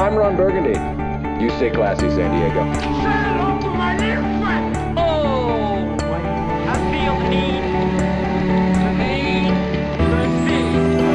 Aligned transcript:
I'm 0.00 0.16
Ron 0.16 0.34
Burgundy. 0.34 0.80
You 1.44 1.50
stay 1.50 1.68
classy, 1.68 2.08
San 2.08 2.30
Diego. 2.34 2.60
Oh, 4.96 5.94
I 6.66 6.74
feel 6.90 7.16
the 7.20 7.28
need, 7.28 7.60
need, 8.96 9.52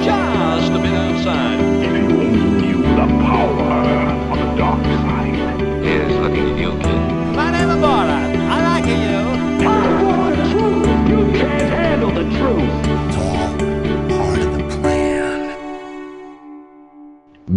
just 0.06 0.72
a 0.72 0.78
bit 0.78 0.94
outside. 0.94 1.65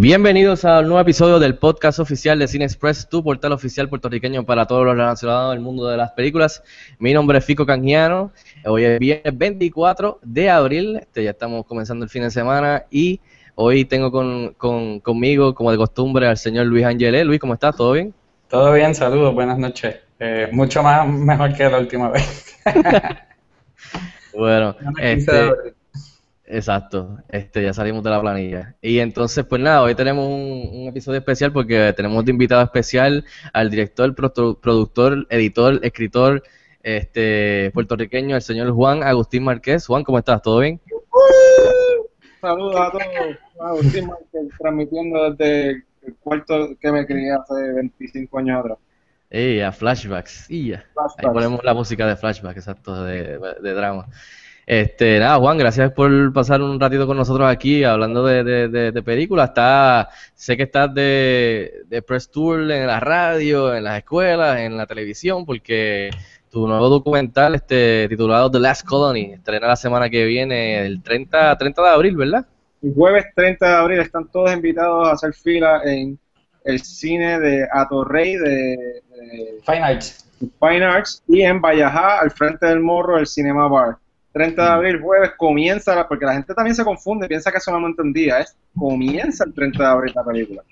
Bienvenidos 0.08 0.64
al 0.64 0.84
nuevo 0.86 1.00
episodio 1.00 1.38
del 1.38 1.56
podcast 1.58 1.98
oficial 1.98 2.38
de 2.38 2.48
Cine 2.48 2.64
Express, 2.64 3.10
tu 3.10 3.22
portal 3.22 3.52
oficial 3.52 3.90
puertorriqueño 3.90 4.42
para 4.42 4.64
todos 4.64 4.86
los 4.86 4.96
relacionados 4.96 5.52
del 5.52 5.60
mundo 5.60 5.86
de 5.86 5.98
las 5.98 6.12
películas. 6.12 6.62
Mi 6.98 7.12
nombre 7.12 7.36
es 7.36 7.44
Fico 7.44 7.66
Canjiano. 7.66 8.32
Hoy 8.64 8.84
es 8.84 8.98
viernes 8.98 9.36
24 9.36 10.20
de 10.22 10.48
abril. 10.48 10.96
Este, 10.96 11.24
ya 11.24 11.32
estamos 11.32 11.66
comenzando 11.66 12.06
el 12.06 12.10
fin 12.10 12.22
de 12.22 12.30
semana 12.30 12.84
y 12.90 13.20
hoy 13.54 13.84
tengo 13.84 14.10
con, 14.10 14.54
con- 14.54 15.00
conmigo, 15.00 15.54
como 15.54 15.70
de 15.72 15.76
costumbre, 15.76 16.26
al 16.26 16.38
señor 16.38 16.64
Luis 16.64 16.86
Angelé. 16.86 17.22
Luis, 17.26 17.38
¿cómo 17.38 17.52
estás? 17.52 17.76
¿Todo 17.76 17.92
bien? 17.92 18.14
Todo 18.48 18.72
bien, 18.72 18.94
saludos, 18.94 19.34
buenas 19.34 19.58
noches. 19.58 19.94
Eh, 20.20 20.48
mucho 20.52 20.82
más 20.82 21.06
mejor 21.06 21.54
que 21.54 21.68
la 21.68 21.80
última 21.80 22.08
vez. 22.08 22.56
Bueno, 24.34 24.76
este. 25.00 25.50
Exacto, 26.50 27.18
este, 27.28 27.62
ya 27.62 27.74
salimos 27.74 28.02
de 28.02 28.08
la 28.08 28.20
planilla. 28.22 28.74
Y 28.80 29.00
entonces, 29.00 29.44
pues 29.44 29.60
nada, 29.60 29.82
hoy 29.82 29.94
tenemos 29.94 30.26
un, 30.26 30.70
un 30.72 30.88
episodio 30.88 31.18
especial 31.18 31.52
porque 31.52 31.92
tenemos 31.94 32.24
de 32.24 32.30
invitado 32.30 32.62
especial 32.62 33.22
al 33.52 33.68
director, 33.68 34.14
produ- 34.14 34.58
productor, 34.58 35.26
editor, 35.28 35.78
escritor 35.82 36.42
este, 36.82 37.70
puertorriqueño, 37.74 38.34
el 38.34 38.40
señor 38.40 38.70
Juan 38.70 39.02
Agustín 39.02 39.44
Márquez. 39.44 39.86
Juan, 39.86 40.04
¿cómo 40.04 40.18
estás? 40.18 40.40
¿Todo 40.40 40.60
bien? 40.60 40.80
Saludos 42.40 42.76
a 42.80 42.90
todos. 42.92 43.04
Agustín 43.60 44.06
Márquez, 44.06 44.48
transmitiendo 44.58 45.30
desde 45.32 45.70
el 46.02 46.14
cuarto 46.20 46.70
que 46.80 46.92
me 46.92 47.04
crié 47.06 47.32
hace 47.32 47.72
25 47.74 48.38
años 48.38 48.60
atrás. 48.60 48.78
Ey, 49.30 49.60
a 49.60 49.70
flashbacks. 49.72 50.50
Y 50.50 50.68
ya. 50.70 50.76
Ahí 50.76 50.82
Flashbacks. 50.94 51.32
ponemos 51.34 51.60
la 51.64 51.74
música 51.74 52.06
de 52.06 52.16
flashback, 52.16 52.56
exacto, 52.56 53.04
de, 53.04 53.38
de 53.60 53.74
drama. 53.74 54.06
Este, 54.70 55.18
nada, 55.18 55.38
Juan, 55.38 55.56
gracias 55.56 55.92
por 55.92 56.30
pasar 56.34 56.60
un 56.60 56.78
ratito 56.78 57.06
con 57.06 57.16
nosotros 57.16 57.50
aquí 57.50 57.84
hablando 57.84 58.26
de, 58.26 58.44
de, 58.44 58.68
de, 58.68 58.92
de 58.92 59.02
películas. 59.02 59.48
Está, 59.48 60.10
sé 60.34 60.58
que 60.58 60.64
estás 60.64 60.92
de, 60.92 61.84
de 61.86 62.02
press 62.02 62.30
tour 62.30 62.70
en 62.70 62.86
la 62.86 63.00
radio, 63.00 63.74
en 63.74 63.84
las 63.84 63.96
escuelas, 63.96 64.58
en 64.58 64.76
la 64.76 64.84
televisión, 64.84 65.46
porque 65.46 66.10
tu 66.50 66.68
nuevo 66.68 66.90
documental, 66.90 67.54
este, 67.54 68.08
titulado 68.10 68.50
The 68.50 68.60
Last 68.60 68.86
Colony, 68.86 69.32
estrena 69.32 69.68
la 69.68 69.76
semana 69.76 70.10
que 70.10 70.26
viene, 70.26 70.84
el 70.84 71.02
30, 71.02 71.56
30 71.56 71.82
de 71.82 71.88
abril, 71.88 72.16
¿verdad? 72.18 72.46
El 72.82 72.92
jueves 72.92 73.24
30 73.34 73.66
de 73.66 73.74
abril 73.74 74.00
están 74.00 74.28
todos 74.28 74.52
invitados 74.52 75.08
a 75.08 75.12
hacer 75.12 75.32
fila 75.32 75.80
en 75.82 76.18
el 76.64 76.82
cine 76.82 77.40
de 77.40 77.66
Atorrey 77.72 78.36
de, 78.36 78.46
de 78.46 79.60
Fine 79.64 79.82
Arts. 79.82 80.28
Fine 80.60 80.84
Arts 80.84 81.22
y 81.26 81.40
en 81.40 81.58
Vallajá, 81.58 82.18
al 82.18 82.30
frente 82.32 82.66
del 82.66 82.80
morro, 82.80 83.16
el 83.16 83.26
Cinema 83.26 83.66
Bar. 83.66 83.96
30 84.32 84.62
de 84.62 84.68
abril, 84.70 85.00
jueves, 85.00 85.32
comienza, 85.36 85.94
la- 85.94 86.08
porque 86.08 86.24
la 86.26 86.34
gente 86.34 86.54
también 86.54 86.74
se 86.74 86.84
confunde, 86.84 87.28
piensa 87.28 87.52
que 87.52 87.60
solamente 87.60 88.02
un 88.02 88.12
día, 88.12 88.40
es 88.40 88.56
comienza 88.76 89.44
el 89.44 89.52
30 89.54 89.78
de 89.82 89.88
abril 89.88 90.12
la 90.14 90.24
película. 90.24 90.62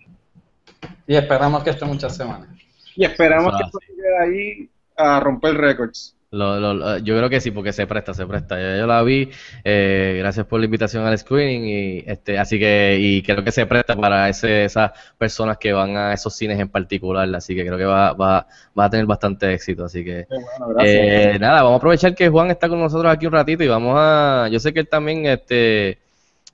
Y 1.06 1.14
esperamos 1.16 1.62
que 1.62 1.70
esté 1.70 1.84
muchas 1.84 2.16
semanas. 2.16 2.48
Y 2.94 3.04
esperamos 3.04 3.56
que 3.56 3.64
esto 3.64 3.78
llegue 3.88 4.18
ahí 4.18 4.70
a 4.96 5.20
romper 5.20 5.54
récords. 5.56 6.15
Lo- 6.32 6.58
lo- 6.58 6.74
lo- 6.74 6.98
yo 6.98 7.16
creo 7.16 7.30
que 7.30 7.40
sí, 7.40 7.52
porque 7.52 7.72
se 7.72 7.86
presta, 7.86 8.12
se 8.12 8.26
presta. 8.26 8.60
Yo, 8.60 8.78
yo 8.78 8.86
la 8.86 9.02
vi, 9.04 9.30
eh, 9.64 10.16
gracias 10.18 10.44
por 10.46 10.58
la 10.58 10.66
invitación 10.66 11.04
al 11.06 11.16
screening 11.16 11.64
y 11.64 12.04
este, 12.06 12.36
así 12.38 12.58
que 12.58 12.96
y 13.00 13.22
creo 13.22 13.44
que 13.44 13.52
se 13.52 13.64
presta 13.66 13.94
para 13.96 14.28
ese, 14.28 14.64
esas 14.64 14.90
personas 15.16 15.56
que 15.56 15.72
van 15.72 15.96
a 15.96 16.12
esos 16.12 16.34
cines 16.34 16.58
en 16.58 16.68
particular, 16.68 17.32
así 17.34 17.54
que 17.54 17.64
creo 17.64 17.78
que 17.78 17.84
va, 17.84 18.12
va, 18.12 18.46
va 18.78 18.84
a 18.84 18.90
tener 18.90 19.06
bastante 19.06 19.52
éxito, 19.54 19.84
así 19.84 20.04
que 20.04 20.26
bueno, 20.28 20.74
eh, 20.82 21.38
nada, 21.38 21.62
vamos 21.62 21.74
a 21.74 21.78
aprovechar 21.78 22.14
que 22.14 22.28
Juan 22.28 22.50
está 22.50 22.68
con 22.68 22.80
nosotros 22.80 23.10
aquí 23.12 23.26
un 23.26 23.32
ratito 23.32 23.62
y 23.62 23.68
vamos 23.68 23.94
a, 23.96 24.48
yo 24.50 24.58
sé 24.58 24.72
que 24.74 24.80
él 24.80 24.88
también, 24.88 25.26
este, 25.26 25.98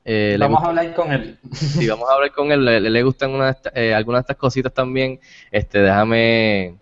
eh, 0.05 0.37
Vamos 0.39 0.57
gusta- 0.61 0.67
a 0.67 0.69
hablar 0.71 0.95
con 0.95 1.13
él. 1.13 1.39
Sí, 1.53 1.87
vamos 1.89 2.11
a 2.11 2.15
hablar 2.15 2.33
con 2.33 2.51
él. 2.53 2.65
Le, 2.65 2.81
le 2.81 3.03
gustan 3.05 3.31
una 3.31 3.57
eh, 3.75 3.95
algunas 3.95 4.19
de 4.21 4.23
estas 4.23 4.37
cositas 4.37 4.73
también. 4.75 5.21
Este, 5.51 5.79
déjame. 5.79 6.75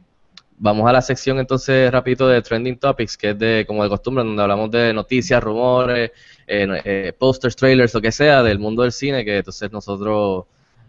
Vamos 0.62 0.86
a 0.86 0.92
la 0.92 1.00
sección 1.00 1.38
entonces 1.38 1.90
rapidito 1.90 2.28
de 2.28 2.42
Trending 2.42 2.78
Topics, 2.78 3.16
que 3.16 3.30
es 3.30 3.38
de 3.38 3.64
como 3.66 3.82
de 3.82 3.88
costumbre, 3.88 4.22
donde 4.22 4.42
hablamos 4.42 4.70
de 4.70 4.92
noticias, 4.92 5.42
rumores, 5.42 6.10
eh, 6.46 6.68
eh, 6.84 7.12
posters, 7.18 7.56
trailers, 7.56 7.94
lo 7.94 8.00
que 8.02 8.12
sea 8.12 8.42
del 8.42 8.58
mundo 8.58 8.82
del 8.82 8.92
cine, 8.92 9.24
que 9.24 9.38
entonces 9.38 9.72
nosotros 9.72 10.44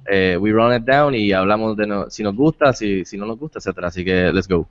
eh, 0.05 0.35
we 0.37 0.51
run 0.51 0.73
it 0.75 0.83
down 0.83 1.15
y 1.15 1.31
hablamos 1.31 1.77
de 1.77 1.87
no- 1.87 2.09
si 2.09 2.21
nos 2.21 2.35
gusta, 2.35 2.73
si, 2.73 3.05
si 3.05 3.17
no 3.17 3.25
nos 3.25 3.39
gusta, 3.39 3.59
etcétera. 3.59 3.87
Así 3.87 4.03
que 4.03 4.31
let's 4.33 4.49
go. 4.49 4.67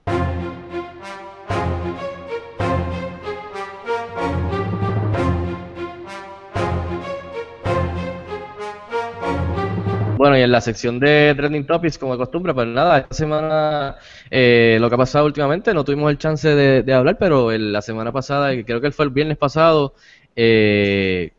Y 10.40 10.42
en 10.42 10.52
la 10.52 10.60
sección 10.60 10.98
de 10.98 11.34
Trending 11.36 11.66
Topics, 11.66 11.98
como 11.98 12.12
de 12.12 12.18
costumbre, 12.18 12.54
pues 12.54 12.66
nada, 12.66 12.98
esta 12.98 13.14
semana 13.14 13.96
eh, 14.30 14.78
lo 14.80 14.88
que 14.88 14.94
ha 14.94 14.98
pasado 14.98 15.26
últimamente, 15.26 15.74
no 15.74 15.84
tuvimos 15.84 16.10
el 16.10 16.18
chance 16.18 16.48
de, 16.48 16.82
de 16.82 16.94
hablar, 16.94 17.18
pero 17.18 17.50
la 17.52 17.82
semana 17.82 18.10
pasada, 18.10 18.50
creo 18.64 18.80
que 18.80 18.90
fue 18.90 19.04
el 19.04 19.10
viernes 19.10 19.36
pasado, 19.36 19.94
eh, 20.34 21.32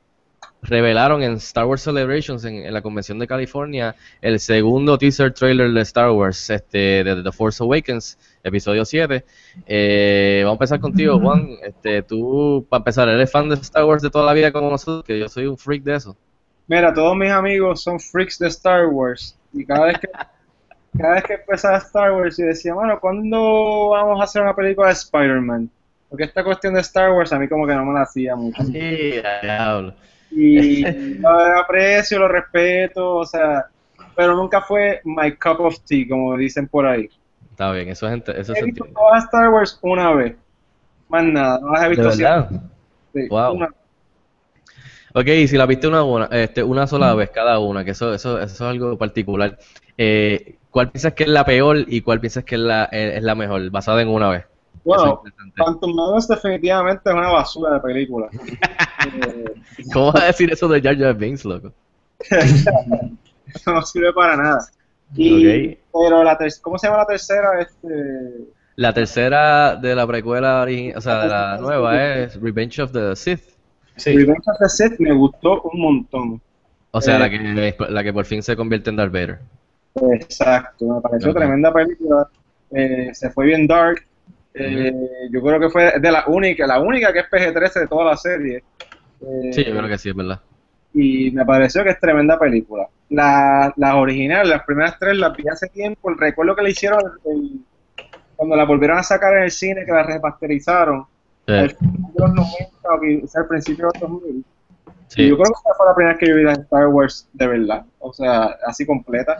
revelaron 0.62 1.24
en 1.24 1.34
Star 1.34 1.66
Wars 1.66 1.82
Celebrations, 1.82 2.46
en, 2.46 2.58
en 2.58 2.74
la 2.74 2.84
convención 2.84 3.18
de 3.18 3.26
California, 3.26 3.96
el 4.22 4.40
segundo 4.40 5.00
teaser 5.00 5.34
trailer 5.34 5.72
de 5.72 5.82
Star 5.82 6.12
Wars, 6.12 6.50
este, 6.52 7.04
de 7.04 7.24
The 7.24 7.32
Force 7.32 7.64
Awakens, 7.64 8.20
episodio 8.44 8.86
7. 8.86 9.26
Eh, 9.66 10.42
vamos 10.44 10.54
a 10.54 10.58
empezar 10.58 10.80
contigo, 10.80 11.20
Juan. 11.20 11.50
Este, 11.64 12.04
tú, 12.04 12.68
para 12.70 12.82
empezar, 12.82 13.10
¿eres 13.10 13.32
fan 13.32 13.50
de 13.50 13.56
Star 13.56 13.86
Wars 13.86 14.04
de 14.04 14.12
toda 14.12 14.26
la 14.26 14.34
vida 14.34 14.52
como 14.52 14.70
nosotros? 14.70 15.04
Que 15.04 15.18
yo 15.18 15.28
soy 15.28 15.48
un 15.48 15.58
freak 15.58 15.84
de 15.84 15.96
eso. 15.96 16.16
Mira, 16.68 16.94
todos 16.94 17.16
mis 17.18 17.32
amigos 17.32 17.84
son 17.84 18.00
freaks 18.00 18.40
de 18.40 18.48
Star 18.48 18.86
Wars 18.88 19.38
y 19.54 19.66
cada 19.66 19.88
vez 19.88 20.00
que 20.00 20.08
cada 20.98 21.16
vez 21.16 21.24
que 21.24 21.34
empezaba 21.36 21.78
Star 21.78 22.12
Wars 22.14 22.38
y 22.40 22.44
decía, 22.44 22.74
bueno, 22.74 23.00
¿cuándo 23.00 23.90
vamos 23.90 24.20
a 24.22 24.24
hacer 24.26 24.42
una 24.42 24.56
película 24.56 24.88
de 24.88 24.94
Spider-Man? 24.94 25.70
Porque 26.10 26.26
esta 26.26 26.44
cuestión 26.44 26.74
de 26.74 26.82
Star 26.82 27.12
Wars 27.12 27.32
a 27.34 27.40
mí 27.40 27.48
como 27.48 27.66
que 27.66 27.74
no 27.76 27.86
me 27.86 27.94
la 27.94 28.02
hacía 28.04 28.36
mucho. 28.36 28.64
Sí, 28.64 29.22
diablo. 29.42 29.94
Y 30.32 30.84
lo 31.20 31.30
aprecio, 31.60 32.20
lo 32.20 32.28
respeto, 32.28 33.16
o 33.18 33.26
sea, 33.26 33.66
pero 34.16 34.36
nunca 34.36 34.62
fue 34.62 35.02
my 35.06 35.32
cup 35.38 35.62
of 35.62 35.80
tea, 35.86 36.06
como 36.10 36.36
dicen 36.38 36.68
por 36.68 36.86
ahí. 36.86 37.10
Está 37.52 37.72
bien, 37.72 37.90
eso 37.90 38.08
es, 38.08 38.28
eso 38.30 38.56
He 38.56 38.64
visto 38.64 38.86
todas 38.94 39.24
Star 39.26 39.50
Wars 39.50 39.78
una 39.82 40.14
vez, 40.14 40.36
más 41.10 41.24
nada, 41.24 41.60
no 41.62 41.72
las 41.72 41.82
he 41.84 41.84
¿De 41.84 41.90
visto 41.90 42.04
verdad? 42.04 42.50
siempre. 42.50 42.70
Sí, 43.14 43.28
Wow. 43.30 43.54
una- 43.54 43.70
Ok, 45.14 45.28
y 45.28 45.48
si 45.48 45.58
la 45.58 45.66
viste 45.66 45.88
una, 45.88 46.04
una, 46.04 46.26
este, 46.28 46.64
una 46.64 46.88
sola 46.88 47.14
vez 47.16 47.30
cada 47.32 47.60
una, 47.60 47.84
que 47.84 47.92
eso, 47.92 48.14
eso, 48.14 48.40
eso 48.40 48.54
es 48.54 48.62
algo 48.62 48.98
particular, 48.98 49.58
eh, 49.98 50.56
¿cuál 50.70 50.90
piensas 50.92 51.14
que 51.14 51.24
es 51.24 51.30
la 51.30 51.44
peor 51.46 51.78
y 51.88 52.02
cuál 52.02 52.20
piensas 52.20 52.44
que 52.46 52.56
es 52.56 52.62
la, 52.62 52.86
eh, 52.92 53.14
es 53.18 53.24
la 53.24 53.36
mejor, 53.36 53.70
basada 53.72 54.02
en 54.02 54.08
una 54.10 54.30
vez? 54.30 54.46
Bueno, 54.84 55.22
es. 55.26 55.34
Phantom 55.56 55.94
Menace 55.96 56.34
definitivamente 56.34 57.10
es 57.10 57.16
una 57.16 57.30
basura 57.30 57.74
de 57.76 57.80
película. 57.82 58.28
Eh, 59.04 59.46
¿Cómo 59.92 60.12
vas 60.12 60.22
a 60.22 60.26
decir 60.28 60.52
eso 60.54 60.68
de 60.68 60.80
Jar 60.80 60.96
Jar 60.96 61.16
Binks, 61.16 61.44
loco? 61.44 61.74
no 63.66 63.82
sirve 63.82 64.14
para 64.14 64.38
nada. 64.38 64.59
Y, 65.16 65.74
Ok. 65.74 65.78
Pero 65.91 66.24
la 66.24 66.38
ter- 66.38 66.52
¿cómo 66.62 66.78
se 66.78 66.88
llama 66.88 67.00
la 67.00 67.08
tercera? 67.08 67.59
Este, 67.59 67.88
La 68.76 68.94
tercera 68.94 69.76
de 69.76 69.96
la 69.96 70.06
precuela, 70.08 70.66
o 70.96 71.02
sea, 71.02 71.22
de 71.24 71.28
la 71.28 71.58
nueva 71.58 72.16
es 72.16 72.40
Revenge 72.40 72.80
of 72.82 72.91
the 72.91 73.16
Sith. 73.16 73.51
Sí. 73.97 74.16
Revenge 74.16 74.43
of 74.47 74.58
the 74.59 74.70
Sith 74.70 74.99
me 74.99 75.11
gustó 75.14 75.61
un 75.64 75.82
montón. 75.82 76.41
O 76.91 77.02
sea, 77.02 77.17
Eh. 77.17 77.20
la 77.20 77.29
que, 77.29 77.76
la 77.90 78.03
que 78.03 78.14
por 78.14 78.26
fin 78.26 78.41
se 78.43 78.55
convierte 78.55 78.90
en 78.90 78.96
Darth 78.96 79.11
Vader. 79.14 79.40
Exacto, 80.14 80.85
me 80.96 81.02
pareció 81.02 81.32
Ok. 81.32 81.38
tremenda 81.38 81.73
película. 81.73 82.28
Eh, 82.72 83.09
se 83.14 83.29
fue 83.29 83.46
bien 83.47 83.67
dark. 83.67 84.03
Eh, 84.53 84.93
Yo 85.32 85.41
creo 85.41 85.59
que 85.59 85.70
fue 85.70 85.99
de 85.99 86.11
la 86.11 86.26
única, 86.28 86.67
la 86.67 86.79
única 86.79 87.14
que 87.14 87.20
es 87.20 87.26
PG-13 87.29 87.82
de 87.82 87.88
toda 87.88 88.05
la 88.05 88.17
serie. 88.17 88.64
Eh, 89.22 89.49
Sí, 89.53 89.64
yo 89.66 89.76
creo 89.78 89.88
que 89.88 89.97
sí, 89.97 90.09
es 90.09 90.16
verdad. 90.16 90.40
y 90.94 91.32
me 91.32 91.46
pareció 91.46 91.84
que 91.84 91.91
es 91.91 91.99
tremenda 91.99 92.37
película. 92.37 92.87
La- 93.09 93.73
Las 93.78 93.94
originales, 93.96 94.49
las 94.49 94.64
primeras 94.64 94.97
tres 94.99 95.17
las 95.17 95.35
vi 95.35 95.44
hace 95.47 95.67
tiempo. 95.70 96.09
Recuerdo 96.11 96.55
que 96.55 96.64
le 96.64 96.72
hicieron 96.72 96.99
el- 97.26 97.59
cuando 98.35 98.55
la 98.55 98.66
volvieron 98.66 98.97
a 98.97 99.03
sacar 99.03 99.37
en 99.37 99.44
el 99.44 99.52
cine, 99.52 99.85
que 99.85 99.91
la 99.91 100.03
remasterizaron. 100.03 101.05
Sí, 101.47 101.53
al 101.53 101.70
final 101.72 101.93
de 102.14 102.20
los 102.20 102.34
90 102.34 102.47
o 102.96 102.99
quizá 103.22 103.40
al 103.40 103.47
principio 103.47 103.90
de 103.93 103.99
los 103.99 104.11
2000. 104.11 104.46
sí. 105.08 105.28
Yo 105.28 105.35
creo 105.35 105.46
que 105.46 105.52
esa 105.52 105.73
fue 105.78 105.85
la 105.88 105.96
primera 105.96 106.14
vez 106.14 106.20
que 106.20 106.29
yo 106.29 106.35
vi 106.35 106.43
la 106.43 106.53
Star 106.53 106.88
Wars 106.88 107.29
de 107.34 107.47
verdad, 107.47 107.85
o 107.99 108.14
sea, 108.14 108.55
así 108.66 108.85
completa. 108.85 109.38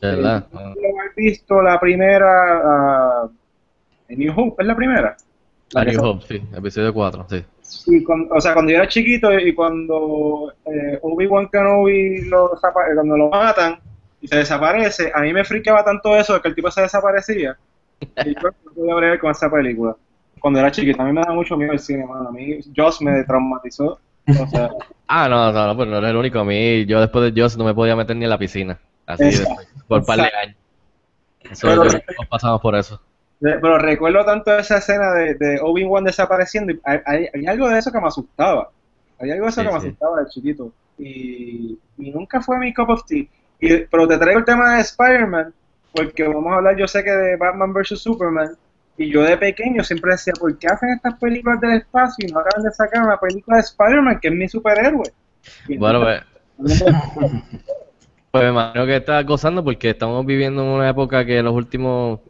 ¿Verdad? 0.00 0.46
Yo 0.52 0.58
recuerdo 0.58 0.98
haber 1.00 1.12
visto 1.16 1.62
la 1.62 1.78
primera, 1.78 2.60
ah, 2.64 3.28
en 4.08 4.18
New 4.18 4.32
Hope, 4.36 4.62
¿es 4.62 4.66
la 4.66 4.74
primera? 4.76 5.16
La 5.72 5.84
New 5.84 6.04
Hope, 6.04 6.24
sí, 6.28 6.42
episodio 6.56 6.92
4, 6.92 7.26
sí. 7.30 7.44
Y 7.86 8.02
cuan- 8.04 8.28
o 8.30 8.40
sea, 8.40 8.52
cuando 8.52 8.70
yo 8.72 8.78
era 8.78 8.88
chiquito 8.88 9.32
y 9.38 9.54
cuando 9.54 10.52
eh, 10.66 10.98
Obi-Wan 11.02 11.48
Kenobi 11.48 12.22
lo, 12.26 12.54
eh, 12.54 12.58
cuando 12.94 13.16
lo 13.16 13.30
matan 13.30 13.78
y 14.20 14.28
se 14.28 14.36
desaparece, 14.36 15.10
a 15.14 15.20
mí 15.22 15.32
me 15.32 15.44
friqueaba 15.44 15.82
tanto 15.84 16.14
eso 16.16 16.34
de 16.34 16.40
que 16.42 16.48
el 16.48 16.54
tipo 16.54 16.70
se 16.70 16.82
desaparecía. 16.82 17.56
Y 18.24 18.34
yo 18.34 18.50
no 18.66 18.72
podía 18.74 18.94
bregar 18.96 19.18
con 19.20 19.30
esa 19.30 19.50
película. 19.50 19.96
Cuando 20.42 20.60
era 20.60 20.70
chiquito, 20.70 21.00
a 21.00 21.06
mí 21.06 21.12
me 21.12 21.22
da 21.22 21.32
mucho 21.32 21.56
miedo 21.56 21.72
el 21.72 21.78
cine, 21.78 22.04
mano. 22.04 22.28
A 22.28 22.32
mí 22.32 22.58
Joss 22.76 23.00
me 23.00 23.24
traumatizó. 23.24 23.98
O 24.28 24.46
sea, 24.48 24.70
Ah, 25.08 25.28
no, 25.28 25.52
no, 25.52 25.66
no, 25.68 25.76
pues 25.76 25.88
no 25.88 25.98
eres 25.98 26.10
el 26.10 26.16
único. 26.16 26.38
A 26.40 26.44
mí, 26.44 26.84
yo 26.86 27.00
después 27.00 27.32
de 27.34 27.40
Joss 27.40 27.56
no 27.56 27.64
me 27.64 27.74
podía 27.74 27.96
meter 27.96 28.16
ni 28.16 28.24
en 28.24 28.30
la 28.30 28.38
piscina. 28.38 28.78
Así, 29.06 29.24
de, 29.24 29.46
por 29.88 30.00
un 30.00 30.04
par 30.06 30.18
de 30.18 30.22
años. 30.24 30.56
Eso, 31.50 31.66
Pero- 31.68 31.84
yo 31.84 31.98
pasamos 32.30 32.60
por 32.60 32.74
eso. 32.76 33.00
pero 33.40 33.78
recuerdo 33.78 34.24
tanto 34.24 34.56
esa 34.56 34.78
escena 34.78 35.12
de, 35.12 35.34
de 35.34 35.58
Obi-Wan 35.60 36.04
desapareciendo 36.04 36.72
y 36.72 36.80
hay, 36.84 36.98
hay- 37.04 37.26
hay 37.34 37.46
algo 37.46 37.68
de 37.68 37.78
eso 37.78 37.90
que 37.92 38.00
me 38.00 38.06
asustaba. 38.06 38.70
Hay 39.18 39.30
algo 39.30 39.44
de 39.44 39.50
eso 39.50 39.60
Sí, 39.60 39.66
que 39.66 39.72
me 39.72 39.78
asustaba 39.78 40.20
de 40.22 40.28
chiquito. 40.28 40.72
Y, 40.98 41.78
y 41.98 42.10
nunca 42.10 42.40
fue 42.40 42.58
mi 42.58 42.72
cup 42.72 42.90
of 42.90 43.04
tea. 43.06 43.24
Y, 43.60 43.76
pero 43.90 44.06
te 44.08 44.18
traigo 44.18 44.38
el 44.38 44.44
tema 44.44 44.76
de 44.76 44.80
Spider-Man, 44.82 45.52
porque 45.94 46.26
vamos 46.26 46.52
a 46.52 46.56
hablar, 46.56 46.76
yo 46.76 46.86
sé 46.88 47.02
que 47.04 47.10
de 47.10 47.36
Batman 47.36 47.72
vs. 47.74 48.00
Superman, 48.00 48.56
y 49.02 49.10
yo 49.10 49.22
de 49.22 49.36
pequeño 49.36 49.82
siempre 49.82 50.12
decía, 50.12 50.32
¿por 50.38 50.56
qué 50.58 50.68
hacen 50.68 50.90
estas 50.90 51.14
películas 51.18 51.60
del 51.60 51.72
espacio 51.72 52.26
y 52.26 52.32
no 52.32 52.40
acaban 52.40 52.64
de 52.64 52.70
sacar 52.70 53.02
una 53.02 53.18
película 53.18 53.56
de 53.56 53.62
Spider-Man, 53.62 54.20
que 54.20 54.28
es 54.28 54.34
mi 54.34 54.48
superhéroe? 54.48 55.12
Y 55.68 55.76
Bueno, 55.76 56.00
pues, 56.00 56.84
pues 58.30 58.44
me 58.44 58.50
imagino 58.50 58.86
que 58.86 58.96
estás 58.96 59.26
gozando 59.26 59.64
porque 59.64 59.90
estamos 59.90 60.24
viviendo 60.24 60.62
en 60.62 60.68
una 60.68 60.88
época 60.88 61.24
que 61.24 61.38
en 61.38 61.44
los 61.44 61.54
últimos 61.54 62.20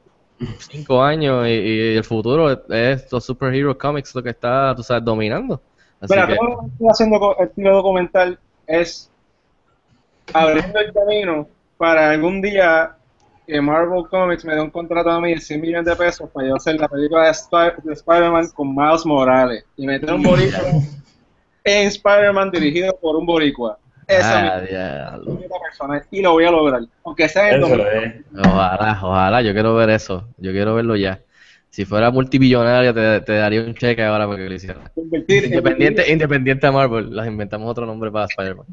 cinco 0.59 1.03
años 1.03 1.47
y, 1.47 1.51
y 1.51 1.97
el 1.97 2.05
futuro 2.05 2.51
es 2.69 3.13
los 3.13 3.25
superhero 3.25 3.77
comics 3.77 4.15
lo 4.15 4.23
que 4.23 4.31
está, 4.31 4.75
tú 4.75 4.83
sabes, 4.83 5.05
dominando. 5.05 5.61
Así 6.01 6.15
Mira, 6.15 6.27
que, 6.27 6.37
todo 6.37 6.49
lo 6.49 6.61
que 6.61 6.67
estoy 6.67 6.89
haciendo 6.91 7.21
con 7.21 7.35
el 7.39 7.49
estilo 7.49 7.77
documental 7.77 8.39
es 8.67 9.11
abriendo 10.33 10.79
el 10.81 10.93
camino 10.93 11.49
para 11.77 12.11
algún 12.11 12.41
día 12.41 12.97
que 13.47 13.61
Marvel 13.61 14.05
Comics 14.09 14.45
me 14.45 14.55
dé 14.55 14.61
un 14.61 14.71
contrato 14.71 15.11
a 15.11 15.21
mí 15.21 15.35
de 15.35 15.41
100 15.41 15.61
millones 15.61 15.87
de 15.87 15.97
pesos 15.97 16.29
para 16.31 16.49
yo 16.49 16.57
hacer 16.57 16.77
la 16.77 16.89
película 16.89 17.25
de, 17.25 17.73
de 17.83 17.93
Spider-Man 17.93 18.49
con 18.55 18.75
Miles 18.75 19.05
Morales 19.05 19.65
y 19.77 19.87
meter 19.87 20.13
un 20.13 20.23
boricua 20.23 20.61
en 21.65 21.89
Spider-Man 21.89 22.51
dirigido 22.51 22.97
por 23.01 23.17
un 23.17 23.27
boricua. 23.27 23.79
Esa 24.07 24.57
ah, 24.57 24.63
es 24.63 24.71
diablo. 24.71 25.33
mi 25.33 25.41
meta 25.43 25.55
personal 25.63 26.03
y 26.11 26.21
lo 26.23 26.33
voy 26.33 26.45
a 26.45 26.51
lograr, 26.51 26.83
aunque 27.05 27.29
sea 27.29 27.49
en 27.51 27.55
el 27.55 27.63
Eso 27.63 27.77
2000. 27.77 27.87
es. 27.87 28.15
Ojalá, 28.47 29.01
ojalá, 29.03 29.43
yo 29.43 29.53
quiero 29.53 29.75
ver 29.75 29.91
eso, 29.91 30.29
yo 30.39 30.53
quiero 30.53 30.75
verlo 30.75 30.97
ya. 30.97 31.21
Si 31.71 31.85
fuera 31.87 32.11
multibillonario 32.11 32.93
te, 32.93 33.21
te 33.23 33.33
daría 33.33 33.63
un 33.63 33.75
cheque 33.75 34.03
ahora 34.03 34.27
para 34.27 34.37
que 34.39 34.49
lo 34.49 34.55
hiciera. 34.55 34.81
Invertir- 34.97 35.45
Independiente, 35.47 36.13
independiente 36.13 36.67
de 36.67 36.73
Marvel, 36.73 37.15
las 37.15 37.27
inventamos 37.27 37.71
otro 37.71 37.87
nombre 37.87 38.11
para 38.11 38.27
Spider-Man. 38.27 38.67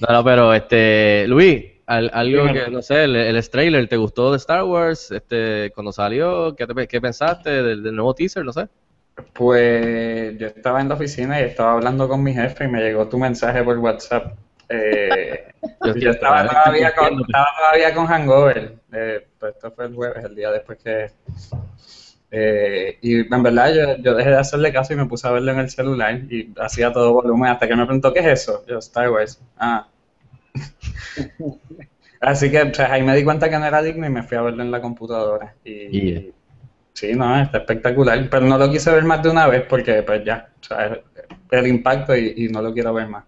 No, 0.00 0.14
no, 0.14 0.24
pero 0.24 0.52
este, 0.52 1.26
Luis, 1.28 1.64
al- 1.86 2.10
algo 2.12 2.52
que, 2.52 2.70
no 2.70 2.82
sé, 2.82 3.04
el, 3.04 3.16
el 3.16 3.50
trailer, 3.50 3.88
¿te 3.88 3.96
gustó 3.96 4.30
de 4.32 4.36
Star 4.38 4.64
Wars? 4.64 5.10
Este, 5.10 5.70
cuando 5.74 5.92
salió, 5.92 6.54
¿qué, 6.56 6.66
te- 6.66 6.88
qué 6.88 7.00
pensaste 7.00 7.50
del, 7.62 7.82
del 7.82 7.94
nuevo 7.94 8.14
teaser? 8.14 8.44
No 8.44 8.52
sé. 8.52 8.68
Pues 9.32 10.38
yo 10.38 10.46
estaba 10.48 10.80
en 10.80 10.88
la 10.88 10.94
oficina 10.94 11.40
y 11.40 11.44
estaba 11.44 11.72
hablando 11.72 12.08
con 12.08 12.22
mi 12.22 12.34
jefe 12.34 12.64
y 12.64 12.68
me 12.68 12.82
llegó 12.82 13.08
tu 13.08 13.18
mensaje 13.18 13.62
por 13.62 13.78
WhatsApp. 13.78 14.34
Eh, 14.68 15.46
yo 16.00 16.10
estaba 16.10 16.44
todavía 16.48 16.92
con, 16.92 17.20
estaba 17.20 17.46
todavía 17.56 17.94
con 17.94 18.06
Hangover. 18.06 18.74
Eh, 18.92 19.24
pues 19.38 19.54
esto 19.54 19.70
fue 19.70 19.86
el 19.86 19.94
jueves, 19.94 20.24
el 20.24 20.34
día 20.34 20.50
después 20.50 20.78
que... 20.82 21.12
eh, 22.30 22.98
y 23.00 23.20
en 23.32 23.42
verdad 23.42 23.72
yo, 23.72 23.96
yo 24.02 24.14
dejé 24.14 24.30
de 24.30 24.36
hacerle 24.38 24.72
caso 24.72 24.92
y 24.92 24.96
me 24.96 25.06
puse 25.06 25.28
a 25.28 25.30
verlo 25.30 25.52
en 25.52 25.60
el 25.60 25.70
celular 25.70 26.14
y 26.30 26.52
hacía 26.58 26.92
todo 26.92 27.12
volumen 27.12 27.50
hasta 27.50 27.68
que 27.68 27.76
me 27.76 27.84
preguntó, 27.84 28.12
¿qué 28.12 28.20
es 28.20 28.26
eso? 28.42 28.64
Yo, 28.66 28.78
Star 28.78 29.10
Wars. 29.10 29.40
Ah. 29.56 29.86
Así 32.20 32.50
que 32.50 32.66
pues, 32.66 32.80
ahí 32.80 33.02
me 33.02 33.14
di 33.16 33.24
cuenta 33.24 33.48
que 33.50 33.58
no 33.58 33.66
era 33.66 33.82
digno 33.82 34.06
y 34.06 34.10
me 34.10 34.22
fui 34.22 34.36
a 34.36 34.42
verlo 34.42 34.62
en 34.62 34.70
la 34.70 34.80
computadora. 34.80 35.54
Y, 35.64 36.00
Yeah. 36.12 36.22
sí, 36.94 37.14
no, 37.14 37.40
está 37.40 37.58
espectacular. 37.58 38.28
Pero 38.30 38.46
no 38.46 38.58
lo 38.58 38.70
quise 38.70 38.90
ver 38.92 39.04
más 39.04 39.22
de 39.22 39.30
una 39.30 39.46
vez 39.46 39.64
porque 39.68 40.02
pues 40.02 40.24
ya, 40.24 40.50
o 40.60 40.64
sea, 40.64 41.00
el 41.50 41.66
impacto 41.66 42.16
y, 42.16 42.34
y 42.36 42.48
no 42.48 42.62
lo 42.62 42.72
quiero 42.72 42.94
ver 42.94 43.08
más. 43.08 43.24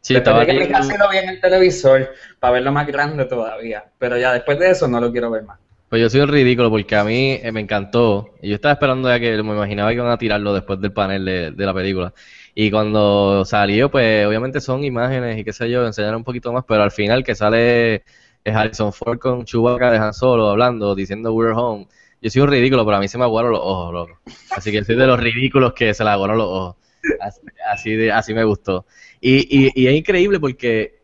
Sí, 0.00 0.14
estaba 0.16 0.44
que 0.46 0.54
me 0.54 0.68
casi 0.68 0.96
lo 0.98 1.08
vi 1.10 1.18
en 1.18 1.30
el 1.30 1.40
televisor 1.40 2.10
para 2.38 2.54
verlo 2.54 2.72
más 2.72 2.86
grande 2.86 3.24
todavía. 3.26 3.84
Pero 3.98 4.18
ya 4.18 4.32
después 4.34 4.58
de 4.58 4.70
eso 4.70 4.88
no 4.88 5.00
lo 5.00 5.10
quiero 5.12 5.30
ver 5.30 5.44
más. 5.44 5.58
Pues 5.88 6.02
yo 6.02 6.10
soy 6.10 6.20
un 6.22 6.28
ridículo 6.28 6.70
porque 6.70 6.96
a 6.96 7.04
mí 7.04 7.38
eh, 7.42 7.52
me 7.52 7.60
encantó. 7.60 8.34
Y 8.42 8.48
yo 8.50 8.56
estaba 8.56 8.72
esperando 8.72 9.08
ya 9.08 9.20
que 9.20 9.42
me 9.42 9.52
imaginaba 9.54 9.90
que 9.90 9.96
iban 9.96 10.10
a 10.10 10.18
tirarlo 10.18 10.52
después 10.54 10.80
del 10.80 10.92
panel 10.92 11.24
de, 11.24 11.50
de 11.52 11.66
la 11.66 11.74
película. 11.74 12.12
Y 12.54 12.70
cuando 12.70 13.44
salió, 13.44 13.90
pues 13.90 14.26
obviamente 14.26 14.60
son 14.60 14.84
imágenes 14.84 15.38
y 15.38 15.44
qué 15.44 15.52
sé 15.52 15.68
yo, 15.70 15.84
enseñaron 15.86 16.18
un 16.18 16.24
poquito 16.24 16.52
más, 16.52 16.64
pero 16.66 16.82
al 16.84 16.90
final 16.92 17.24
que 17.24 17.34
sale 17.34 18.04
es 18.44 18.54
Harrison 18.54 18.92
Ford 18.92 19.18
con 19.18 19.44
Chewbacca 19.44 19.90
de 19.90 19.98
Han 19.98 20.14
Solo 20.14 20.48
hablando, 20.50 20.94
diciendo 20.94 21.32
We're 21.32 21.52
home. 21.54 21.88
Yo 22.22 22.30
soy 22.30 22.42
un 22.42 22.48
ridículo, 22.48 22.84
pero 22.84 22.96
a 22.96 23.00
mí 23.00 23.08
se 23.08 23.18
me 23.18 23.24
aguaron 23.24 23.50
los 23.52 23.60
ojos, 23.60 23.92
loco. 23.92 24.20
Así 24.56 24.70
que 24.70 24.84
soy 24.84 24.96
de 24.96 25.06
los 25.06 25.18
ridículos 25.20 25.72
que 25.74 25.92
se 25.94 26.04
le 26.04 26.10
aguaron 26.10 26.38
los 26.38 26.46
ojos. 26.46 26.76
Así, 27.20 27.40
así 27.70 27.96
de, 27.96 28.12
así 28.12 28.32
me 28.34 28.44
gustó. 28.44 28.86
Y, 29.20 29.68
y, 29.74 29.86
es 29.88 29.94
increíble 29.94 30.38
porque 30.40 31.02